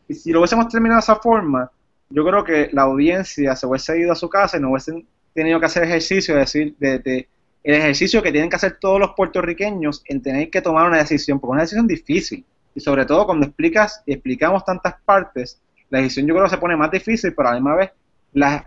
Y 0.08 0.14
si 0.14 0.32
lo 0.32 0.40
hubiésemos 0.40 0.68
terminado 0.68 1.00
de 1.00 1.04
esa 1.04 1.16
forma, 1.16 1.72
yo 2.10 2.26
creo 2.26 2.44
que 2.44 2.70
la 2.74 2.84
audiencia 2.84 3.56
se 3.56 3.66
hubiese 3.66 4.00
ido 4.00 4.12
a 4.12 4.16
su 4.16 4.30
casa 4.30 4.58
y 4.58 4.60
no 4.60 4.72
hubiesen 4.72 5.06
tenido 5.34 5.60
que 5.60 5.66
hacer 5.66 5.84
ejercicio, 5.84 6.36
es 6.36 6.54
decir, 6.54 6.76
de, 6.78 7.28
el 7.64 7.76
ejercicio 7.76 8.22
que 8.22 8.32
tienen 8.32 8.50
que 8.50 8.56
hacer 8.56 8.78
todos 8.80 9.00
los 9.00 9.12
puertorriqueños 9.16 10.04
en 10.06 10.22
tener 10.22 10.50
que 10.50 10.62
tomar 10.62 10.88
una 10.88 10.98
decisión, 10.98 11.40
porque 11.40 11.52
es 11.52 11.54
una 11.54 11.62
decisión 11.62 11.88
difícil. 11.88 12.46
Y 12.74 12.80
sobre 12.80 13.06
todo 13.06 13.26
cuando 13.26 13.46
explicas 13.46 14.04
y 14.06 14.14
explicamos 14.14 14.64
tantas 14.64 14.96
partes, 15.04 15.62
la 15.90 16.00
decisión 16.00 16.28
yo 16.28 16.34
creo 16.34 16.46
que 16.46 16.52
se 16.52 16.58
pone 16.58 16.76
más 16.76 16.92
difícil, 16.92 17.34
pero 17.36 17.50
a 17.50 17.52
la 17.52 17.60
misma 17.60 17.76
vez 17.76 17.92
las, 18.34 18.64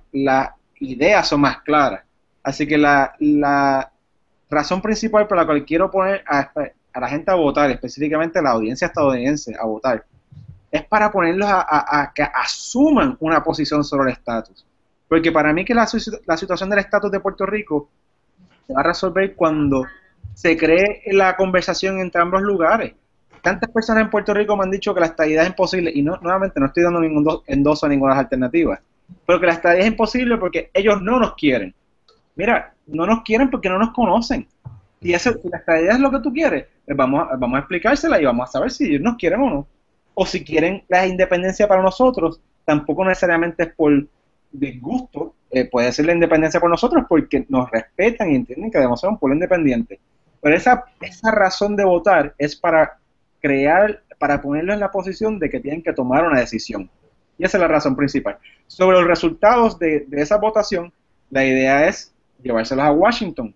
ideas 0.80 1.26
son 1.26 1.40
más 1.40 1.62
claras. 1.62 2.05
Así 2.42 2.66
que 2.66 2.76
la, 2.76 3.14
la 3.20 3.90
razón 4.50 4.82
principal 4.82 5.26
por 5.26 5.38
la 5.38 5.46
cual 5.46 5.64
quiero 5.64 5.90
poner 5.90 6.22
a, 6.26 6.50
a 6.94 7.00
la 7.00 7.09
gente 7.09 7.30
a 7.30 7.34
votar, 7.34 7.70
específicamente 7.70 8.38
a 8.38 8.42
la 8.42 8.50
audiencia 8.50 8.86
estadounidense 8.86 9.55
a 9.59 9.64
votar, 9.66 10.05
es 10.70 10.84
para 10.86 11.11
ponerlos 11.11 11.48
a, 11.50 12.12
que 12.14 12.22
asuman 12.22 13.16
una 13.20 13.42
posición 13.42 13.84
sobre 13.84 14.11
el 14.11 14.16
estatus. 14.16 14.66
Porque 15.09 15.30
para 15.30 15.52
mí 15.52 15.64
que 15.64 15.74
la, 15.74 15.86
la 16.26 16.36
situación 16.36 16.68
del 16.68 16.80
estatus 16.80 17.11
de 17.11 17.20
Puerto 17.20 17.46
Rico 17.46 17.88
se 18.66 18.72
va 18.72 18.80
a 18.80 18.84
resolver 18.84 19.34
cuando 19.36 19.84
se 20.34 20.57
cree 20.57 21.02
la 21.12 21.36
conversación 21.36 22.00
entre 22.00 22.20
ambos 22.22 22.42
lugares. 22.42 22.94
Tantas 23.45 23.70
personas 23.70 24.05
en 24.05 24.11
Puerto 24.11 24.32
Rico 24.32 24.57
me 24.57 24.64
han 24.64 24.70
dicho 24.70 24.95
que 24.95 25.01
la 25.01 25.07
estadidad 25.07 25.42
es 25.42 25.51
imposible, 25.51 25.92
y 25.95 26.01
no, 26.01 26.16
nuevamente 26.22 26.59
no 26.59 26.64
estoy 26.64 26.82
dando 26.82 26.99
ningún 26.99 27.42
endoso 27.47 27.84
a 27.84 27.90
ninguna 27.90 28.18
alternativa, 28.18 28.80
pero 29.26 29.38
que 29.38 29.45
la 29.45 29.53
estadidad 29.53 29.82
es 29.82 29.88
imposible 29.88 30.38
porque 30.38 30.70
ellos 30.72 31.03
no 31.03 31.20
nos 31.20 31.34
quieren. 31.34 31.74
Mira, 32.36 32.72
no 32.86 33.05
nos 33.05 33.22
quieren 33.22 33.51
porque 33.51 33.68
no 33.68 33.78
nos 33.78 33.92
conocen. 33.92 34.49
Y 35.03 35.12
eso, 35.12 35.34
si 35.34 35.51
la 35.51 35.59
estadidad 35.59 35.97
es 35.97 36.01
lo 36.01 36.11
que 36.11 36.20
tú 36.20 36.32
quieres, 36.32 36.68
pues 36.86 36.97
vamos 36.97 37.28
a, 37.30 37.36
vamos 37.36 37.57
a 37.57 37.59
explicársela 37.59 38.18
y 38.18 38.24
vamos 38.24 38.49
a 38.49 38.53
saber 38.53 38.70
si 38.70 38.86
ellos 38.86 39.03
nos 39.03 39.16
quieren 39.16 39.42
o 39.42 39.51
no. 39.51 39.66
O 40.14 40.24
si 40.24 40.42
quieren 40.42 40.82
la 40.88 41.07
independencia 41.07 41.68
para 41.68 41.82
nosotros, 41.82 42.40
tampoco 42.64 43.05
necesariamente 43.05 43.64
es 43.64 43.74
por 43.74 44.07
disgusto, 44.53 45.34
eh, 45.51 45.66
puede 45.66 45.92
ser 45.92 46.07
la 46.07 46.14
independencia 46.14 46.61
por 46.61 46.70
nosotros 46.70 47.05
porque 47.07 47.45
nos 47.51 47.70
respetan 47.70 48.30
y 48.30 48.36
entienden 48.36 48.70
que 48.70 48.78
debemos 48.78 49.03
ser 49.03 49.11
un 49.11 49.18
pueblo 49.18 49.34
independiente. 49.34 50.01
Pero 50.40 50.57
esa, 50.57 50.84
esa 51.03 51.30
razón 51.30 51.76
de 51.76 51.84
votar 51.84 52.34
es 52.38 52.57
para 52.57 52.99
crear, 53.45 54.03
para 54.18 54.40
ponerlo 54.40 54.72
en 54.72 54.80
la 54.80 54.90
posición 54.90 55.38
de 55.38 55.51
que 55.51 55.61
tienen 55.61 55.82
que 55.82 55.92
tomar 55.92 56.24
una 56.24 56.40
decisión. 56.40 56.88
Y 57.36 57.45
esa 57.45 57.59
es 57.59 57.61
la 57.61 57.68
razón 57.68 57.95
principal. 57.95 58.38
Sobre 58.66 58.97
los 58.97 59.07
resultados 59.07 59.78
de, 59.78 60.07
esa 60.12 60.38
votación, 60.38 60.90
la 61.28 61.45
idea 61.45 61.86
es 61.86 62.14
llevárselos 62.42 62.86
a 62.86 62.92
Washington 62.92 63.55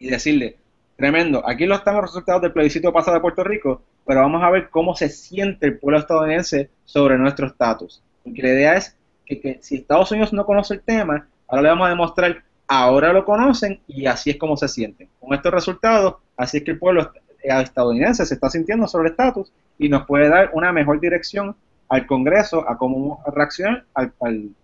y 0.00 0.10
decirle, 0.10 0.56
tremendo, 0.96 1.48
aquí 1.48 1.66
lo 1.66 1.76
están 1.76 1.94
los 1.94 2.06
resultados 2.06 2.42
del 2.42 2.52
plebiscito 2.52 2.92
pasado 2.92 3.14
de 3.14 3.20
Puerto 3.20 3.44
Rico, 3.44 3.82
pero 4.04 4.22
vamos 4.22 4.42
a 4.42 4.50
ver 4.50 4.70
cómo 4.70 4.96
se 4.96 5.08
siente 5.08 5.66
el 5.66 5.78
pueblo 5.78 6.00
estadounidense 6.00 6.70
sobre 6.84 7.16
nuestro 7.16 7.46
estatus. 7.46 8.02
Porque 8.24 8.42
la 8.42 8.48
idea 8.48 8.76
es 8.76 8.96
que, 9.24 9.60
si 9.62 9.76
Estados 9.76 10.10
Unidos 10.10 10.32
no 10.32 10.44
conoce 10.44 10.74
el 10.74 10.80
tema, 10.80 11.28
ahora 11.46 11.62
le 11.62 11.68
vamos 11.68 11.86
a 11.86 11.90
demostrar, 11.90 12.42
ahora 12.66 13.12
lo 13.12 13.24
conocen 13.24 13.78
y 13.86 14.06
así 14.06 14.30
es 14.30 14.36
como 14.36 14.56
se 14.56 14.66
sienten. 14.66 15.08
Con 15.20 15.32
estos 15.32 15.52
resultados, 15.52 16.16
así 16.36 16.56
es 16.56 16.64
que 16.64 16.72
el 16.72 16.80
pueblo 16.80 17.12
estadounidense 17.42 18.26
se 18.26 18.34
está 18.34 18.48
sintiendo 18.48 18.86
sobre 18.86 19.08
el 19.08 19.12
estatus 19.12 19.52
y 19.78 19.88
nos 19.88 20.06
puede 20.06 20.28
dar 20.28 20.50
una 20.54 20.72
mejor 20.72 21.00
dirección 21.00 21.56
al 21.88 22.06
Congreso 22.06 22.68
a 22.68 22.78
cómo 22.78 23.22
reaccionar 23.26 23.84
a 23.94 24.10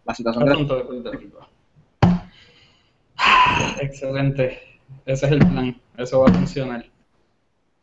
la 0.04 0.14
situación 0.14 0.46
de 0.46 1.10
Rico. 1.12 1.38
Excelente. 3.80 4.58
Ese 5.04 5.26
es 5.26 5.32
el 5.32 5.38
plan. 5.38 5.76
Eso 5.96 6.20
va 6.20 6.28
a 6.28 6.32
funcionar. 6.32 6.84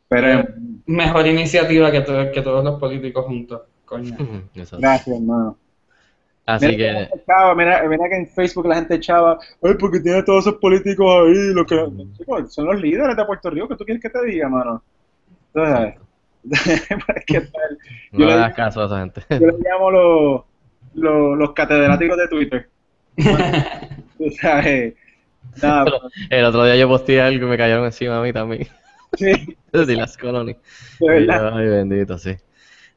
Pero 0.08 0.48
mejor 0.86 1.28
iniciativa 1.28 1.92
que, 1.92 2.04
que 2.34 2.42
todos 2.42 2.64
los 2.64 2.80
políticos 2.80 3.26
juntos. 3.26 3.62
Coño. 3.86 4.18
Gracias, 4.54 5.08
hermano. 5.08 5.58
Así 6.46 6.78
que. 6.78 7.10
mira, 7.56 7.84
mira, 7.88 8.10
que 8.10 8.16
en 8.16 8.28
Facebook 8.28 8.68
la 8.68 8.76
gente 8.76 8.96
echaba, 8.96 9.40
ay, 9.64 9.74
porque 9.80 10.00
tiene 10.00 10.22
todos 10.24 10.46
esos 10.46 10.60
políticos 10.60 11.08
ahí, 11.08 11.54
lo 11.54 11.66
que. 11.66 11.76
son 12.50 12.66
los 12.66 12.82
líderes 12.82 13.18
de 13.18 13.26
Puerto 13.26 13.50
Rico, 13.50 13.68
que 13.68 13.76
tú 13.76 13.86
quieres 13.86 14.02
que 14.02 14.10
te 14.10 14.24
diga, 14.26 14.48
mano? 14.48 14.84
Entonces, 15.54 15.96
¿qué 17.28 17.42
tal? 17.42 17.78
No 18.12 18.20
yo 18.20 18.26
le 18.28 18.36
das 18.36 18.54
caso 18.54 18.84
a 18.84 18.86
esa 18.86 19.00
gente. 19.00 19.22
Yo 19.30 19.48
les 19.48 19.60
llamo 19.60 19.92
los, 19.92 20.42
los, 20.94 21.38
los 21.38 21.54
catedráticos 21.54 22.18
de 22.18 22.28
Twitter. 22.28 22.70
o 24.20 24.30
sea, 24.32 24.62
el 26.30 26.46
otro 26.46 26.66
día 26.66 26.76
yo 26.76 26.88
posteé 26.88 27.22
algo 27.22 27.48
y 27.48 27.50
me 27.50 27.58
cayeron 27.58 27.86
encima 27.86 28.20
a 28.20 28.22
mí 28.22 28.34
también. 28.34 28.68
Sí. 29.18 29.58
de 29.72 29.96
las 29.96 30.18
colonias. 30.18 30.58
Ay, 31.08 31.68
bendito, 31.68 32.18
sí. 32.18 32.36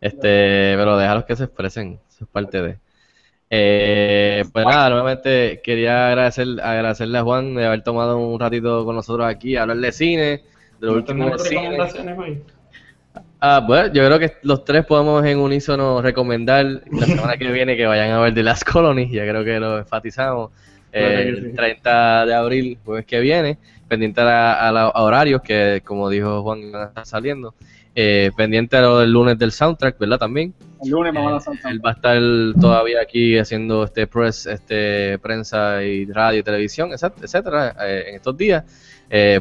Este, 0.01 0.75
pero 0.77 0.97
déjalos 0.97 1.25
que 1.25 1.37
se 1.37 1.45
expresen, 1.45 2.01
eso 2.09 2.25
es 2.25 2.31
parte 2.31 2.63
de. 2.63 2.79
Eh, 3.51 4.45
pues 4.53 4.67
nada, 4.67 4.91
nuevamente 4.91 5.61
quería 5.63 6.09
agradecer, 6.09 6.47
agradecerle 6.63 7.19
a 7.19 7.23
Juan 7.23 7.55
de 7.55 7.67
haber 7.67 7.83
tomado 7.83 8.19
un 8.19 8.39
ratito 8.39 8.85
con 8.85 8.95
nosotros 8.95 9.27
aquí, 9.27 9.57
a 9.57 9.63
hablar 9.63 9.79
de 9.79 9.93
cine, 9.93 10.23
de 10.23 10.43
los 10.81 10.97
últimos 10.97 11.43
cine. 11.43 11.79
Ah, 13.41 13.65
bueno, 13.67 13.93
yo 13.93 14.05
creo 14.05 14.19
que 14.19 14.33
los 14.43 14.65
tres 14.65 14.85
podemos 14.85 15.25
en 15.25 15.39
unísono 15.39 16.03
recomendar 16.03 16.65
la 16.65 16.83
semana 17.07 17.37
que 17.37 17.51
viene 17.51 17.77
que 17.77 17.87
vayan 17.87 18.11
a 18.11 18.21
ver 18.21 18.35
The 18.35 18.43
Last 18.43 18.65
Colony, 18.65 19.09
ya 19.11 19.23
creo 19.23 19.45
que 19.45 19.61
lo 19.61 19.79
enfatizamos 19.79 20.51
el 20.93 21.55
30 21.55 22.27
de 22.27 22.35
abril, 22.35 22.79
jueves 22.85 23.07
que 23.07 23.21
viene, 23.21 23.59
pendiente 23.87 24.21
a, 24.21 24.71
los 24.73 24.93
horarios 24.95 25.43
que, 25.43 25.83
como 25.85 26.09
dijo 26.11 26.43
Juan, 26.43 26.73
van 26.73 26.83
a 26.83 26.85
estar 26.87 27.07
saliendo. 27.07 27.55
Eh, 27.95 28.31
pendiente 28.37 28.77
a 28.77 28.83
lo 28.83 28.99
del 28.99 29.11
lunes 29.11 29.39
del 29.39 29.51
soundtrack, 29.51 29.99
¿verdad? 29.99 30.19
También. 30.19 30.55
El 30.83 30.91
lunes 30.91 31.13
vamos 31.13 31.49
a 31.49 31.53
eh, 31.53 31.57
Él 31.71 31.85
va 31.85 31.91
a 31.91 31.93
estar 31.95 32.21
todavía 32.61 33.01
aquí 33.03 33.37
haciendo 33.37 33.85
este 33.85 34.07
press, 34.07 34.47
este 34.47 35.19
prensa 35.19 35.83
y 35.83 36.07
radio 36.07 36.41
y 36.41 36.43
televisión, 36.43 36.91
etcétera, 36.93 37.75
eh, 37.85 38.05
en 38.09 38.15
estos 38.17 38.37
días. 38.37 38.65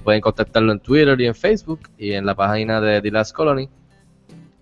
pueden 0.03 0.21
contactarlo 0.21 0.71
en 0.71 0.79
Twitter 0.79 1.19
y 1.21 1.27
en 1.27 1.35
Facebook 1.35 1.81
y 1.97 2.13
en 2.13 2.25
la 2.25 2.33
página 2.33 2.81
de 2.81 3.01
The 3.01 3.11
Last 3.11 3.35
Colony. 3.35 3.69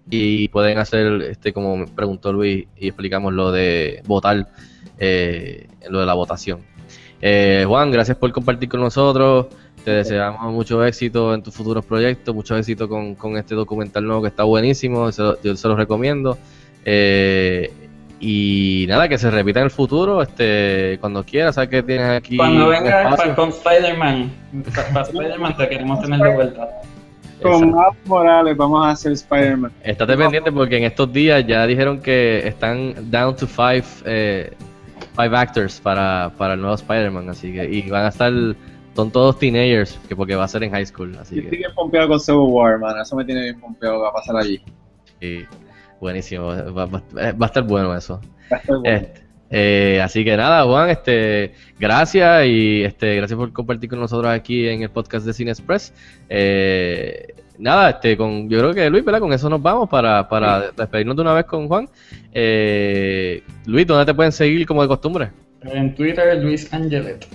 Y 0.09 0.49
pueden 0.49 0.77
hacer, 0.77 1.21
este 1.21 1.53
como 1.53 1.85
preguntó 1.85 2.33
Luis, 2.33 2.67
y 2.75 2.87
explicamos 2.87 3.33
lo 3.33 3.51
de 3.51 4.03
votar, 4.05 4.47
lo 4.97 5.99
de 5.99 6.05
la 6.05 6.13
votación. 6.13 6.75
Eh, 7.21 7.63
Juan, 7.67 7.91
gracias 7.91 8.17
por 8.17 8.31
compartir 8.31 8.69
con 8.69 8.81
nosotros. 8.81 9.47
Te 9.85 9.91
deseamos 9.91 10.51
mucho 10.51 10.83
éxito 10.83 11.31
en 11.35 11.43
tus 11.43 11.53
futuros 11.53 11.85
proyectos, 11.85 12.33
mucho 12.33 12.57
éxito 12.57 12.89
con, 12.89 13.37
este 13.37 13.53
documental 13.53 14.03
nuevo 14.03 14.23
que 14.23 14.29
está 14.29 14.43
buenísimo, 14.43 15.11
yo 15.11 15.55
se 15.55 15.67
lo 15.67 15.75
recomiendo. 15.75 16.39
Eh, 16.83 17.71
y 18.19 18.85
nada, 18.89 19.07
que 19.07 19.19
se 19.19 19.29
repita 19.29 19.59
en 19.59 19.65
el 19.65 19.71
futuro, 19.71 20.23
este, 20.23 20.97
cuando 20.99 21.23
quieras, 21.23 21.53
sabes 21.53 21.69
que 21.69 21.83
tienes 21.83 22.09
aquí. 22.09 22.35
Cuando 22.35 22.69
venga 22.69 23.35
con 23.35 23.49
Spider-Man, 23.49 24.31
para 24.91 25.01
Spider-Man 25.05 25.55
te 25.55 25.69
queremos 25.69 26.01
tener 26.01 26.19
de 26.19 26.33
vuelta. 26.33 26.67
Con 27.43 27.69
más 27.69 27.93
Morales 28.05 28.57
vamos 28.57 28.83
a 28.87 28.89
hacer 28.89 29.11
Spider-Man. 29.11 29.71
Estate 29.83 30.17
pendiente 30.17 30.51
porque 30.51 30.77
en 30.77 30.85
estos 30.85 31.13
días 31.13 31.45
ya 31.45 31.67
dijeron 31.67 32.01
que 32.01 32.47
están 32.47 33.11
down 33.11 33.35
to 33.35 33.45
five 33.45 33.83
eh, 34.05 34.51
five 35.15 35.37
actors 35.37 35.79
para, 35.79 36.31
para 36.37 36.55
el 36.55 36.61
nuevo 36.61 36.75
Spider-Man, 36.75 37.29
así 37.29 37.53
que, 37.53 37.65
y 37.65 37.89
van 37.89 38.05
a 38.05 38.09
estar, 38.09 38.33
son 38.95 39.11
todos 39.11 39.37
teenagers, 39.37 39.99
que 40.07 40.15
porque 40.15 40.35
va 40.35 40.45
a 40.45 40.47
ser 40.47 40.63
en 40.63 40.71
high 40.71 40.85
school, 40.85 41.15
así 41.19 41.35
que. 41.35 41.41
Estoy 41.41 41.57
bien 41.59 41.71
pompeado 41.75 42.07
con 42.07 42.19
Civil 42.19 42.47
War, 42.47 42.79
man, 42.79 42.99
eso 42.99 43.15
me 43.15 43.25
tiene 43.25 43.41
bien 43.41 43.59
pompeado, 43.59 43.99
va 43.99 44.09
a 44.09 44.13
pasar 44.13 44.37
allí. 44.37 44.61
Sí, 45.19 45.45
buenísimo, 45.99 46.47
va, 46.73 47.01
a 47.17 47.45
estar 47.45 47.63
bueno 47.63 47.95
eso. 47.95 48.21
Va 48.51 48.57
a 48.57 48.59
estar 48.59 48.77
bueno. 48.77 48.97
Este, 48.97 49.25
eh, 49.49 50.01
así 50.01 50.23
que 50.23 50.35
nada, 50.35 50.63
Juan, 50.63 50.89
este, 50.89 51.53
gracias 51.79 52.45
y 52.45 52.83
este, 52.83 53.15
gracias 53.15 53.37
por 53.37 53.51
compartir 53.53 53.89
con 53.89 53.99
nosotros 53.99 54.31
aquí 54.31 54.67
en 54.67 54.81
el 54.81 54.89
podcast 54.89 55.25
de 55.25 55.33
Cine 55.33 55.51
Express. 55.51 55.93
Eh, 56.29 57.35
nada, 57.59 57.91
este, 57.91 58.17
con, 58.17 58.49
yo 58.49 58.59
creo 58.59 58.73
que 58.73 58.89
Luis, 58.89 59.05
¿verdad? 59.05 59.19
Con 59.19 59.33
eso 59.33 59.49
nos 59.49 59.61
vamos 59.61 59.89
para, 59.89 60.27
para 60.27 60.71
despedirnos 60.71 61.15
de 61.15 61.21
una 61.21 61.33
vez 61.33 61.45
con 61.45 61.67
Juan. 61.67 61.87
Eh, 62.33 63.43
Luis, 63.65 63.85
¿dónde 63.85 64.05
te 64.05 64.13
pueden 64.13 64.31
seguir 64.31 64.65
como 64.65 64.81
de 64.81 64.87
costumbre? 64.87 65.31
En 65.61 65.93
Twitter, 65.95 66.41
Luis 66.41 66.73
Angelet. 66.73 67.27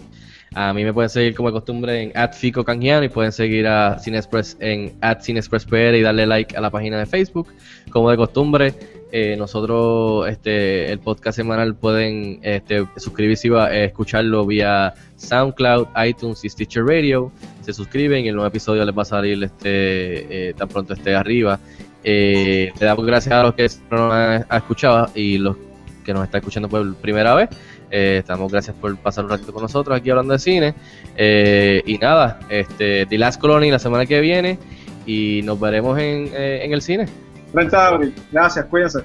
A 0.55 0.73
mí 0.73 0.83
me 0.85 0.93
pueden 0.93 1.11
seguir 1.11 1.35
como 1.35 1.49
de 1.49 1.53
costumbre 1.53 2.03
en 2.03 2.13
@fico 2.33 2.65
y 2.69 3.09
pueden 3.09 3.33
seguir 3.33 3.69
a 3.69 3.99
Cinexpress 4.01 4.57
en 4.59 4.93
@cinexpresspr 5.23 5.95
y 5.95 6.03
darle 6.03 6.27
like 6.27 6.57
a 6.57 6.61
la 6.61 6.71
página 6.71 6.99
de 6.99 7.07
Facebook. 7.07 7.49
Como 7.91 8.11
de 8.11 8.17
costumbre, 8.17 8.75
eh, 9.13 9.37
nosotros 9.37 10.29
este 10.29 10.91
el 10.91 10.99
podcast 10.99 11.37
semanal 11.37 11.77
pueden 11.77 12.41
este, 12.43 12.85
suscribirse 12.97 13.49
y 13.49 13.53
a, 13.53 13.85
escucharlo 13.85 14.45
vía 14.45 14.95
SoundCloud, 15.17 15.87
iTunes 16.05 16.45
y 16.45 16.49
Stitcher 16.49 16.85
Radio. 16.85 17.31
Se 17.63 17.73
suscriben 17.73 18.25
y 18.25 18.29
el 18.29 18.35
nuevo 18.35 18.49
episodio 18.49 18.85
les 18.85 18.97
va 18.97 19.03
a 19.03 19.05
salir 19.05 19.43
este 19.45 20.49
eh, 20.49 20.55
tan 20.55 20.69
pronto 20.69 20.95
esté 20.95 21.15
arriba. 21.15 21.61
Eh, 22.03 22.73
le 22.79 22.87
damos 22.87 23.07
gracias 23.07 23.35
a 23.35 23.43
los 23.45 23.55
que 23.55 23.69
no 23.91 24.09
nos 24.09 24.15
han 24.15 24.47
escuchado 24.51 25.11
y 25.15 25.39
los 25.39 25.57
que 26.05 26.15
nos 26.15 26.25
están 26.25 26.41
escuchando 26.41 26.69
por 26.69 26.95
primera 26.97 27.35
vez. 27.35 27.51
Eh, 27.91 28.19
estamos 28.19 28.51
gracias 28.51 28.77
por 28.77 28.97
pasar 28.97 29.25
un 29.25 29.31
ratito 29.31 29.53
con 29.53 29.63
nosotros 29.63 29.97
aquí 29.97 30.11
hablando 30.11 30.33
de 30.33 30.39
cine. 30.39 30.75
Eh, 31.17 31.83
y 31.87 31.99
nada, 31.99 32.41
este, 32.49 33.07
The 33.07 33.19
Last 33.19 33.41
Colony 33.41 33.71
la 33.71 33.79
semana 33.79 34.07
que 34.07 34.21
viene 34.21 34.59
y 35.07 35.43
nos 35.45 35.59
veremos 35.59 35.99
en, 35.99 36.31
eh, 36.35 36.65
en 36.65 36.73
el 36.73 36.83
cine. 36.83 37.07
30 37.53 37.81
de 37.81 37.95
abril. 37.95 38.15
Gracias, 38.31 38.65
cuídense. 38.67 39.01